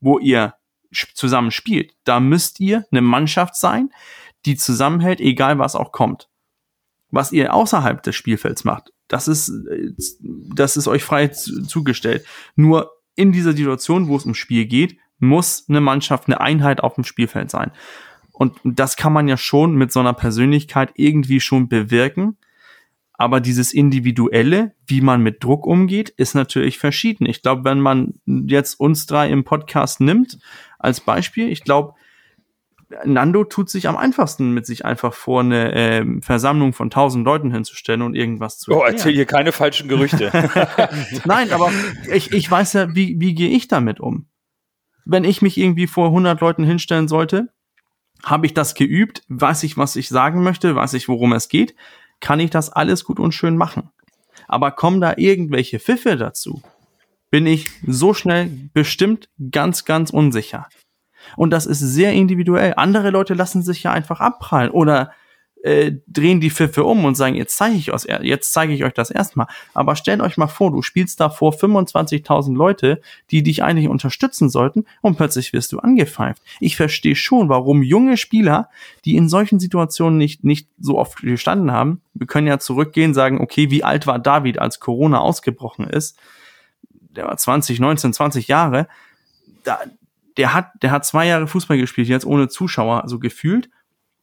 wo 0.00 0.18
ihr 0.18 0.54
zusammen 0.92 1.50
spielt. 1.50 1.94
Da 2.04 2.20
müsst 2.20 2.60
ihr 2.60 2.84
eine 2.90 3.00
Mannschaft 3.02 3.56
sein, 3.56 3.90
die 4.46 4.56
zusammenhält, 4.56 5.20
egal 5.20 5.58
was 5.58 5.74
auch 5.74 5.92
kommt. 5.92 6.28
Was 7.10 7.32
ihr 7.32 7.54
außerhalb 7.54 8.02
des 8.02 8.16
Spielfelds 8.16 8.64
macht, 8.64 8.92
das 9.08 9.28
ist, 9.28 9.50
das 10.54 10.76
ist 10.76 10.86
euch 10.86 11.02
frei 11.02 11.28
zugestellt. 11.28 12.24
Nur 12.56 12.92
in 13.16 13.32
dieser 13.32 13.52
Situation, 13.52 14.08
wo 14.08 14.16
es 14.16 14.24
ums 14.24 14.38
Spiel 14.38 14.66
geht, 14.66 14.98
muss 15.18 15.64
eine 15.68 15.80
Mannschaft, 15.80 16.28
eine 16.28 16.40
Einheit 16.40 16.82
auf 16.82 16.94
dem 16.94 17.04
Spielfeld 17.04 17.50
sein. 17.50 17.72
Und 18.32 18.54
das 18.62 18.96
kann 18.96 19.12
man 19.12 19.26
ja 19.26 19.36
schon 19.36 19.74
mit 19.74 19.90
so 19.90 19.98
einer 19.98 20.12
Persönlichkeit 20.12 20.92
irgendwie 20.94 21.40
schon 21.40 21.68
bewirken. 21.68 22.36
Aber 23.14 23.40
dieses 23.40 23.72
Individuelle, 23.72 24.76
wie 24.86 25.00
man 25.00 25.22
mit 25.22 25.42
Druck 25.42 25.66
umgeht, 25.66 26.10
ist 26.10 26.34
natürlich 26.34 26.78
verschieden. 26.78 27.26
Ich 27.26 27.42
glaube, 27.42 27.64
wenn 27.64 27.80
man 27.80 28.14
jetzt 28.26 28.78
uns 28.78 29.06
drei 29.06 29.28
im 29.28 29.42
Podcast 29.42 30.00
nimmt 30.00 30.38
als 30.78 31.00
Beispiel, 31.00 31.48
ich 31.50 31.64
glaube, 31.64 31.94
Nando 33.04 33.44
tut 33.44 33.68
sich 33.68 33.86
am 33.86 33.96
einfachsten 33.96 34.52
mit 34.52 34.64
sich 34.64 34.84
einfach 34.84 35.12
vor 35.12 35.40
eine 35.40 35.72
äh, 35.74 36.20
Versammlung 36.20 36.72
von 36.72 36.90
tausend 36.90 37.24
Leuten 37.24 37.52
hinzustellen 37.52 38.02
und 38.02 38.14
irgendwas 38.14 38.58
zu 38.58 38.70
oh, 38.70 38.74
erklären. 38.74 38.94
Oh, 38.94 38.96
erzähl 38.96 39.14
hier 39.14 39.26
keine 39.26 39.52
falschen 39.52 39.88
Gerüchte. 39.88 40.30
Nein, 41.24 41.52
aber 41.52 41.70
ich, 42.12 42.32
ich 42.32 42.50
weiß 42.50 42.72
ja, 42.74 42.94
wie, 42.94 43.16
wie 43.18 43.34
gehe 43.34 43.50
ich 43.50 43.68
damit 43.68 44.00
um? 44.00 44.26
Wenn 45.04 45.24
ich 45.24 45.42
mich 45.42 45.58
irgendwie 45.58 45.86
vor 45.86 46.08
100 46.08 46.40
Leuten 46.40 46.64
hinstellen 46.64 47.08
sollte, 47.08 47.48
habe 48.24 48.46
ich 48.46 48.54
das 48.54 48.74
geübt, 48.74 49.22
weiß 49.28 49.62
ich, 49.62 49.76
was 49.76 49.96
ich 49.96 50.08
sagen 50.08 50.42
möchte, 50.42 50.74
weiß 50.74 50.94
ich, 50.94 51.08
worum 51.08 51.32
es 51.32 51.48
geht, 51.48 51.74
kann 52.20 52.40
ich 52.40 52.50
das 52.50 52.70
alles 52.70 53.04
gut 53.04 53.20
und 53.20 53.32
schön 53.32 53.56
machen. 53.56 53.90
Aber 54.48 54.70
kommen 54.70 55.00
da 55.00 55.14
irgendwelche 55.16 55.78
Pfiffe 55.78 56.16
dazu, 56.16 56.62
bin 57.30 57.46
ich 57.46 57.68
so 57.86 58.14
schnell 58.14 58.50
bestimmt 58.72 59.28
ganz, 59.50 59.84
ganz 59.84 60.10
unsicher. 60.10 60.68
Und 61.36 61.50
das 61.50 61.66
ist 61.66 61.80
sehr 61.80 62.12
individuell. 62.12 62.74
Andere 62.76 63.10
Leute 63.10 63.34
lassen 63.34 63.62
sich 63.62 63.82
ja 63.82 63.92
einfach 63.92 64.20
abprallen 64.20 64.70
oder 64.70 65.12
äh, 65.62 65.92
drehen 66.06 66.40
die 66.40 66.50
Pfiffe 66.50 66.84
um 66.84 67.04
und 67.04 67.16
sagen, 67.16 67.34
jetzt 67.34 67.56
zeige 67.56 67.76
ich 67.76 67.90
zeige 68.40 68.72
ich 68.72 68.84
euch 68.84 68.94
das 68.94 69.10
erstmal. 69.10 69.48
Aber 69.74 69.96
stellt 69.96 70.20
euch 70.20 70.36
mal 70.36 70.46
vor, 70.46 70.70
du 70.70 70.82
spielst 70.82 71.20
da 71.20 71.30
vor 71.30 71.52
25.000 71.52 72.54
Leute, 72.54 73.00
die 73.30 73.42
dich 73.42 73.62
eigentlich 73.64 73.88
unterstützen 73.88 74.50
sollten 74.50 74.84
und 75.02 75.16
plötzlich 75.16 75.52
wirst 75.52 75.72
du 75.72 75.80
angepfeift. 75.80 76.42
Ich 76.60 76.76
verstehe 76.76 77.16
schon, 77.16 77.48
warum 77.48 77.82
junge 77.82 78.16
Spieler, 78.16 78.70
die 79.04 79.16
in 79.16 79.28
solchen 79.28 79.58
Situationen 79.58 80.16
nicht, 80.16 80.44
nicht 80.44 80.68
so 80.78 80.96
oft 80.96 81.22
gestanden 81.22 81.72
haben, 81.72 82.02
wir 82.14 82.26
können 82.26 82.46
ja 82.46 82.58
zurückgehen, 82.58 83.14
sagen, 83.14 83.40
okay, 83.40 83.70
wie 83.70 83.84
alt 83.84 84.06
war 84.06 84.18
David, 84.18 84.58
als 84.58 84.80
Corona 84.80 85.18
ausgebrochen 85.18 85.88
ist? 85.88 86.18
Der 87.10 87.26
war 87.26 87.36
20, 87.36 87.80
19, 87.80 88.12
20 88.12 88.48
Jahre. 88.48 88.86
Da, 89.64 89.80
der 90.38 90.54
hat, 90.54 90.70
der 90.82 90.92
hat 90.92 91.04
zwei 91.04 91.26
Jahre 91.26 91.46
Fußball 91.46 91.76
gespielt, 91.76 92.08
jetzt 92.08 92.24
ohne 92.24 92.48
Zuschauer, 92.48 93.02
also 93.02 93.18
gefühlt. 93.18 93.68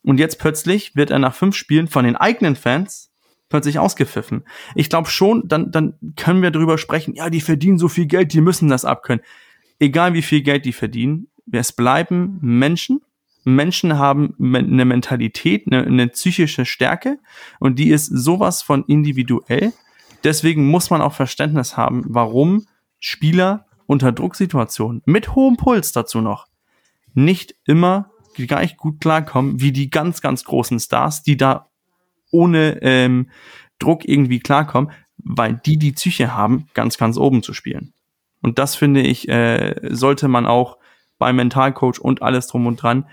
Und 0.02 0.20
jetzt 0.20 0.40
plötzlich 0.40 0.96
wird 0.96 1.12
er 1.12 1.20
nach 1.20 1.36
fünf 1.36 1.56
Spielen 1.56 1.88
von 1.88 2.06
den 2.06 2.16
eigenen 2.16 2.56
Fans 2.56 3.12
plötzlich 3.50 3.80
ausgepfiffen. 3.80 4.44
Ich 4.76 4.90
glaube 4.90 5.10
schon, 5.10 5.48
dann, 5.48 5.72
dann 5.72 5.96
können 6.16 6.42
wir 6.42 6.52
darüber 6.52 6.78
sprechen, 6.78 7.16
ja, 7.16 7.30
die 7.30 7.42
verdienen 7.42 7.78
so 7.78 7.88
viel 7.88 8.06
Geld, 8.06 8.34
die 8.34 8.42
müssen 8.42 8.70
das 8.70 8.86
abkönnen. 8.86 9.24
Egal 9.80 10.14
wie 10.14 10.22
viel 10.22 10.42
Geld 10.42 10.66
die 10.66 10.74
verdienen, 10.74 11.28
es 11.52 11.74
bleiben 11.74 12.40
Menschen. 12.42 13.02
Menschen 13.44 13.98
haben 14.00 14.36
eine 14.40 14.86
Mentalität, 14.86 15.66
eine, 15.68 15.86
eine 15.86 16.08
psychische 16.08 16.66
Stärke 16.66 17.20
und 17.60 17.78
die 17.78 17.90
ist 17.90 18.08
sowas 18.08 18.64
von 18.64 18.86
individuell. 18.86 19.74
Deswegen 20.24 20.66
muss 20.66 20.90
man 20.90 21.02
auch 21.02 21.14
Verständnis 21.14 21.78
haben, 21.78 22.04
warum 22.08 22.66
Spieler 23.00 23.68
unter 23.88 24.12
Drucksituationen 24.12 25.02
mit 25.06 25.36
hohem 25.36 25.58
Puls 25.58 25.92
dazu 25.92 26.22
noch 26.22 26.48
nicht 27.14 27.56
immer 27.66 28.12
gleich 28.36 28.76
gut 28.78 29.00
klarkommen 29.00 29.62
wie 29.62 29.72
die 29.72 29.90
ganz, 29.90 30.22
ganz 30.22 30.44
großen 30.44 30.80
Stars, 30.80 31.24
die 31.24 31.38
da 31.38 31.70
ohne 32.32 32.82
ähm, 32.82 33.30
Druck 33.80 34.06
irgendwie 34.06 34.40
klarkommen, 34.40 34.92
weil 35.18 35.60
die 35.66 35.78
die 35.78 35.94
Psyche 35.94 36.36
haben, 36.36 36.68
ganz, 36.74 36.98
ganz 36.98 37.18
oben 37.18 37.44
zu 37.44 37.54
spielen. 37.54 37.94
Und 38.42 38.60
das 38.60 38.76
finde 38.76 39.02
ich, 39.02 39.30
äh, 39.30 39.76
sollte 39.90 40.28
man 40.28 40.46
auch 40.46 40.78
beim 41.18 41.38
Mentalcoach 41.38 42.00
und 42.00 42.22
alles 42.22 42.48
drum 42.48 42.68
und 42.68 42.82
dran 42.82 43.08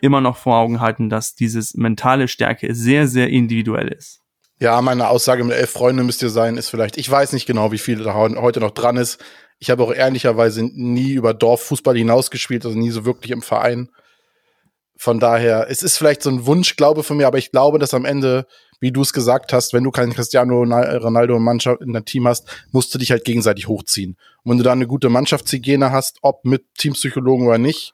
immer 0.00 0.20
noch 0.20 0.36
vor 0.36 0.56
Augen 0.56 0.80
halten, 0.80 1.08
dass 1.08 1.34
dieses 1.34 1.74
mentale 1.74 2.28
Stärke 2.28 2.74
sehr, 2.74 3.08
sehr 3.08 3.28
individuell 3.28 3.88
ist. 3.88 4.20
Ja, 4.58 4.80
meine 4.80 5.08
Aussage 5.08 5.44
mit 5.44 5.54
elf 5.54 5.70
Freunden 5.70 6.06
müsst 6.06 6.22
ihr 6.22 6.30
sein, 6.30 6.56
ist 6.56 6.70
vielleicht, 6.70 6.96
ich 6.96 7.10
weiß 7.10 7.32
nicht 7.32 7.46
genau, 7.46 7.72
wie 7.72 7.78
viel 7.78 8.02
da 8.02 8.14
heute 8.14 8.60
noch 8.60 8.70
dran 8.70 8.96
ist. 8.96 9.22
Ich 9.58 9.70
habe 9.70 9.82
auch 9.82 9.92
ehrlicherweise 9.92 10.62
nie 10.62 11.12
über 11.12 11.34
Dorffußball 11.34 11.96
hinausgespielt, 11.96 12.64
also 12.64 12.78
nie 12.78 12.90
so 12.90 13.04
wirklich 13.04 13.30
im 13.30 13.42
Verein 13.42 13.88
von 14.96 15.20
daher, 15.20 15.66
es 15.68 15.82
ist 15.82 15.98
vielleicht 15.98 16.22
so 16.22 16.30
ein 16.30 16.46
Wunschglaube 16.46 17.02
von 17.02 17.18
mir, 17.18 17.26
aber 17.26 17.38
ich 17.38 17.50
glaube, 17.50 17.78
dass 17.78 17.92
am 17.92 18.06
Ende, 18.06 18.46
wie 18.80 18.92
du 18.92 19.02
es 19.02 19.12
gesagt 19.12 19.52
hast, 19.52 19.74
wenn 19.74 19.84
du 19.84 19.90
keinen 19.90 20.14
Cristiano 20.14 20.62
Ronaldo 20.62 21.38
Mannschaft 21.38 21.82
in 21.82 21.92
deinem 21.92 22.06
Team 22.06 22.26
hast, 22.26 22.48
musst 22.72 22.94
du 22.94 22.98
dich 22.98 23.10
halt 23.10 23.24
gegenseitig 23.24 23.68
hochziehen. 23.68 24.16
Und 24.42 24.52
wenn 24.52 24.58
du 24.58 24.64
da 24.64 24.72
eine 24.72 24.86
gute 24.86 25.10
Mannschaftshygiene 25.10 25.92
hast, 25.92 26.18
ob 26.22 26.44
mit 26.44 26.64
Teampsychologen 26.78 27.46
oder 27.46 27.58
nicht, 27.58 27.92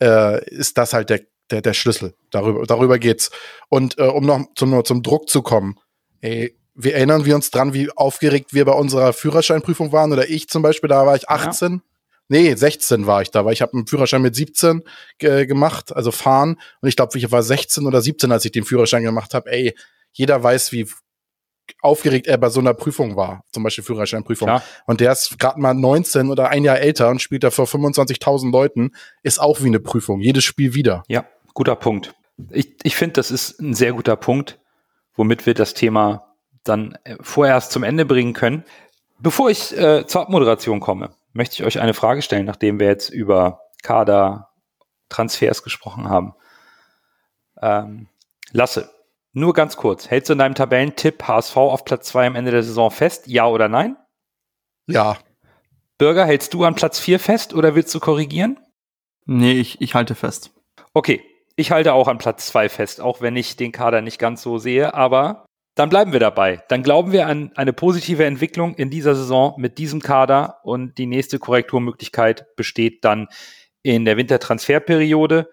äh, 0.00 0.42
ist 0.48 0.78
das 0.78 0.94
halt 0.94 1.10
der, 1.10 1.20
der, 1.50 1.60
der 1.60 1.74
Schlüssel. 1.74 2.14
Darüber, 2.30 2.64
darüber 2.64 2.98
geht's. 2.98 3.30
Und 3.68 3.98
äh, 3.98 4.04
um 4.04 4.24
noch 4.24 4.46
zum, 4.54 4.84
zum 4.84 5.02
Druck 5.02 5.28
zu 5.28 5.42
kommen, 5.42 5.76
ey, 6.22 6.57
wir 6.78 6.94
erinnern 6.94 7.24
wir 7.24 7.34
uns 7.34 7.50
dran, 7.50 7.74
wie 7.74 7.90
aufgeregt 7.90 8.54
wir 8.54 8.64
bei 8.64 8.72
unserer 8.72 9.12
Führerscheinprüfung 9.12 9.92
waren, 9.92 10.12
oder 10.12 10.28
ich 10.30 10.48
zum 10.48 10.62
Beispiel, 10.62 10.88
da 10.88 11.04
war 11.04 11.16
ich 11.16 11.28
18. 11.28 11.72
Ja 11.72 11.80
Nee, 12.30 12.54
16 12.54 13.06
war 13.06 13.22
ich 13.22 13.30
da, 13.30 13.44
weil 13.44 13.54
ich 13.54 13.62
habe 13.62 13.72
einen 13.72 13.86
Führerschein 13.86 14.20
mit 14.20 14.34
17 14.34 14.82
äh, 15.20 15.46
gemacht, 15.46 15.96
also 15.96 16.12
fahren. 16.12 16.60
Und 16.82 16.88
ich 16.88 16.94
glaube, 16.94 17.16
ich 17.16 17.32
war 17.32 17.42
16 17.42 17.86
oder 17.86 18.02
17, 18.02 18.30
als 18.30 18.44
ich 18.44 18.52
den 18.52 18.64
Führerschein 18.64 19.02
gemacht 19.02 19.32
habe. 19.32 19.50
Ey, 19.50 19.74
jeder 20.12 20.42
weiß, 20.42 20.72
wie 20.72 20.86
aufgeregt 21.80 22.26
er 22.26 22.36
bei 22.36 22.50
so 22.50 22.60
einer 22.60 22.74
Prüfung 22.74 23.16
war, 23.16 23.44
zum 23.52 23.62
Beispiel 23.62 23.84
Führerscheinprüfung. 23.84 24.46
Klar. 24.46 24.62
Und 24.86 25.00
der 25.00 25.12
ist 25.12 25.38
gerade 25.38 25.58
mal 25.58 25.74
19 25.74 26.30
oder 26.30 26.50
ein 26.50 26.64
Jahr 26.64 26.78
älter 26.78 27.08
und 27.08 27.22
spielt 27.22 27.44
da 27.44 27.50
vor 27.50 27.66
25.000 27.66 28.50
Leuten, 28.52 28.92
ist 29.22 29.40
auch 29.40 29.62
wie 29.62 29.66
eine 29.66 29.80
Prüfung, 29.80 30.20
jedes 30.20 30.44
Spiel 30.44 30.74
wieder. 30.74 31.04
Ja, 31.08 31.26
guter 31.54 31.76
Punkt. 31.76 32.14
Ich, 32.50 32.74
ich 32.82 32.96
finde, 32.96 33.14
das 33.14 33.30
ist 33.30 33.58
ein 33.60 33.74
sehr 33.74 33.92
guter 33.92 34.16
Punkt, 34.16 34.58
womit 35.14 35.46
wir 35.46 35.54
das 35.54 35.74
Thema 35.74 36.27
dann 36.68 36.98
äh, 37.04 37.16
vorerst 37.20 37.72
zum 37.72 37.82
Ende 37.82 38.04
bringen 38.04 38.32
können. 38.32 38.64
Bevor 39.18 39.50
ich 39.50 39.76
äh, 39.76 40.06
zur 40.06 40.22
Abmoderation 40.22 40.80
komme, 40.80 41.10
möchte 41.32 41.54
ich 41.54 41.64
euch 41.64 41.80
eine 41.80 41.94
Frage 41.94 42.22
stellen, 42.22 42.46
nachdem 42.46 42.78
wir 42.78 42.86
jetzt 42.86 43.08
über 43.08 43.60
Kader, 43.82 44.50
Transfers 45.08 45.62
gesprochen 45.62 46.08
haben. 46.08 46.34
Ähm, 47.60 48.08
Lasse, 48.52 48.90
nur 49.32 49.52
ganz 49.52 49.76
kurz. 49.76 50.10
Hältst 50.10 50.28
du 50.28 50.32
in 50.32 50.38
deinem 50.38 50.54
Tabellentipp 50.54 51.22
HSV 51.22 51.56
auf 51.56 51.84
Platz 51.84 52.08
2 52.08 52.28
am 52.28 52.36
Ende 52.36 52.50
der 52.50 52.62
Saison 52.62 52.90
fest? 52.90 53.26
Ja 53.26 53.46
oder 53.46 53.68
nein? 53.68 53.96
Ja. 54.86 55.18
Bürger, 55.98 56.24
hältst 56.24 56.54
du 56.54 56.64
an 56.64 56.74
Platz 56.74 56.98
4 56.98 57.18
fest 57.18 57.54
oder 57.54 57.74
willst 57.74 57.94
du 57.94 58.00
korrigieren? 58.00 58.58
Nee, 59.26 59.52
ich, 59.52 59.80
ich 59.80 59.94
halte 59.94 60.14
fest. 60.14 60.52
Okay, 60.94 61.22
ich 61.56 61.70
halte 61.70 61.92
auch 61.92 62.08
an 62.08 62.18
Platz 62.18 62.46
2 62.46 62.68
fest, 62.68 63.00
auch 63.00 63.20
wenn 63.20 63.36
ich 63.36 63.56
den 63.56 63.72
Kader 63.72 64.00
nicht 64.00 64.18
ganz 64.18 64.42
so 64.42 64.58
sehe, 64.58 64.94
aber 64.94 65.44
dann 65.78 65.90
bleiben 65.90 66.12
wir 66.12 66.18
dabei. 66.18 66.64
Dann 66.68 66.82
glauben 66.82 67.12
wir 67.12 67.28
an 67.28 67.52
eine 67.54 67.72
positive 67.72 68.24
Entwicklung 68.24 68.74
in 68.74 68.90
dieser 68.90 69.14
Saison 69.14 69.54
mit 69.58 69.78
diesem 69.78 70.02
Kader 70.02 70.58
und 70.64 70.98
die 70.98 71.06
nächste 71.06 71.38
Korrekturmöglichkeit 71.38 72.56
besteht 72.56 73.04
dann 73.04 73.28
in 73.82 74.04
der 74.04 74.16
Wintertransferperiode. 74.16 75.48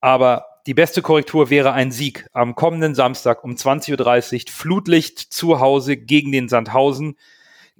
Aber 0.00 0.44
die 0.68 0.74
beste 0.74 1.02
Korrektur 1.02 1.50
wäre 1.50 1.72
ein 1.72 1.90
Sieg 1.90 2.28
am 2.32 2.54
kommenden 2.54 2.94
Samstag 2.94 3.42
um 3.42 3.56
20.30 3.56 4.34
Uhr, 4.34 4.52
Flutlicht 4.52 5.18
zu 5.18 5.58
Hause 5.58 5.96
gegen 5.96 6.30
den 6.30 6.48
Sandhausen, 6.48 7.16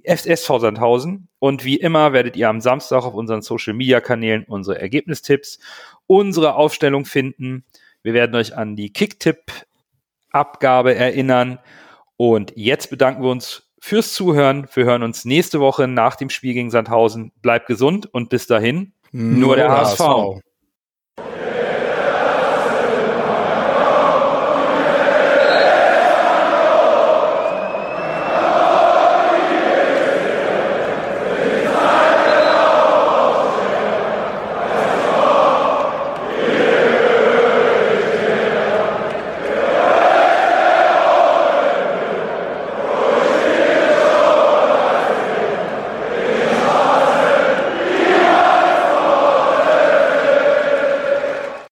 SV 0.03 0.59
Sandhausen. 0.59 1.29
Und 1.39 1.63
wie 1.63 1.77
immer 1.77 2.11
werdet 2.11 2.35
ihr 2.35 2.49
am 2.49 2.59
Samstag 2.59 3.05
auf 3.05 3.13
unseren 3.13 3.41
Social 3.41 3.73
Media 3.73 4.01
Kanälen 4.01 4.43
unsere 4.43 4.81
Ergebnistipps, 4.81 5.59
unsere 6.07 6.55
Aufstellung 6.55 7.05
finden. 7.05 7.63
Wir 8.03 8.13
werden 8.13 8.35
euch 8.35 8.57
an 8.57 8.75
die 8.75 8.91
Kicktipp 8.91 9.39
Abgabe 10.31 10.95
erinnern. 10.95 11.59
Und 12.17 12.53
jetzt 12.55 12.89
bedanken 12.89 13.23
wir 13.23 13.29
uns 13.29 13.71
fürs 13.79 14.13
Zuhören. 14.13 14.67
Wir 14.73 14.85
hören 14.85 15.03
uns 15.03 15.25
nächste 15.25 15.59
Woche 15.59 15.87
nach 15.87 16.15
dem 16.15 16.29
Spiel 16.29 16.53
gegen 16.53 16.69
Sandhausen. 16.69 17.31
Bleibt 17.41 17.67
gesund 17.67 18.13
und 18.13 18.29
bis 18.29 18.47
dahin 18.47 18.93
nur, 19.11 19.39
nur 19.39 19.55
der 19.55 19.69
HSV. 19.71 19.99
HSV. 19.99 20.41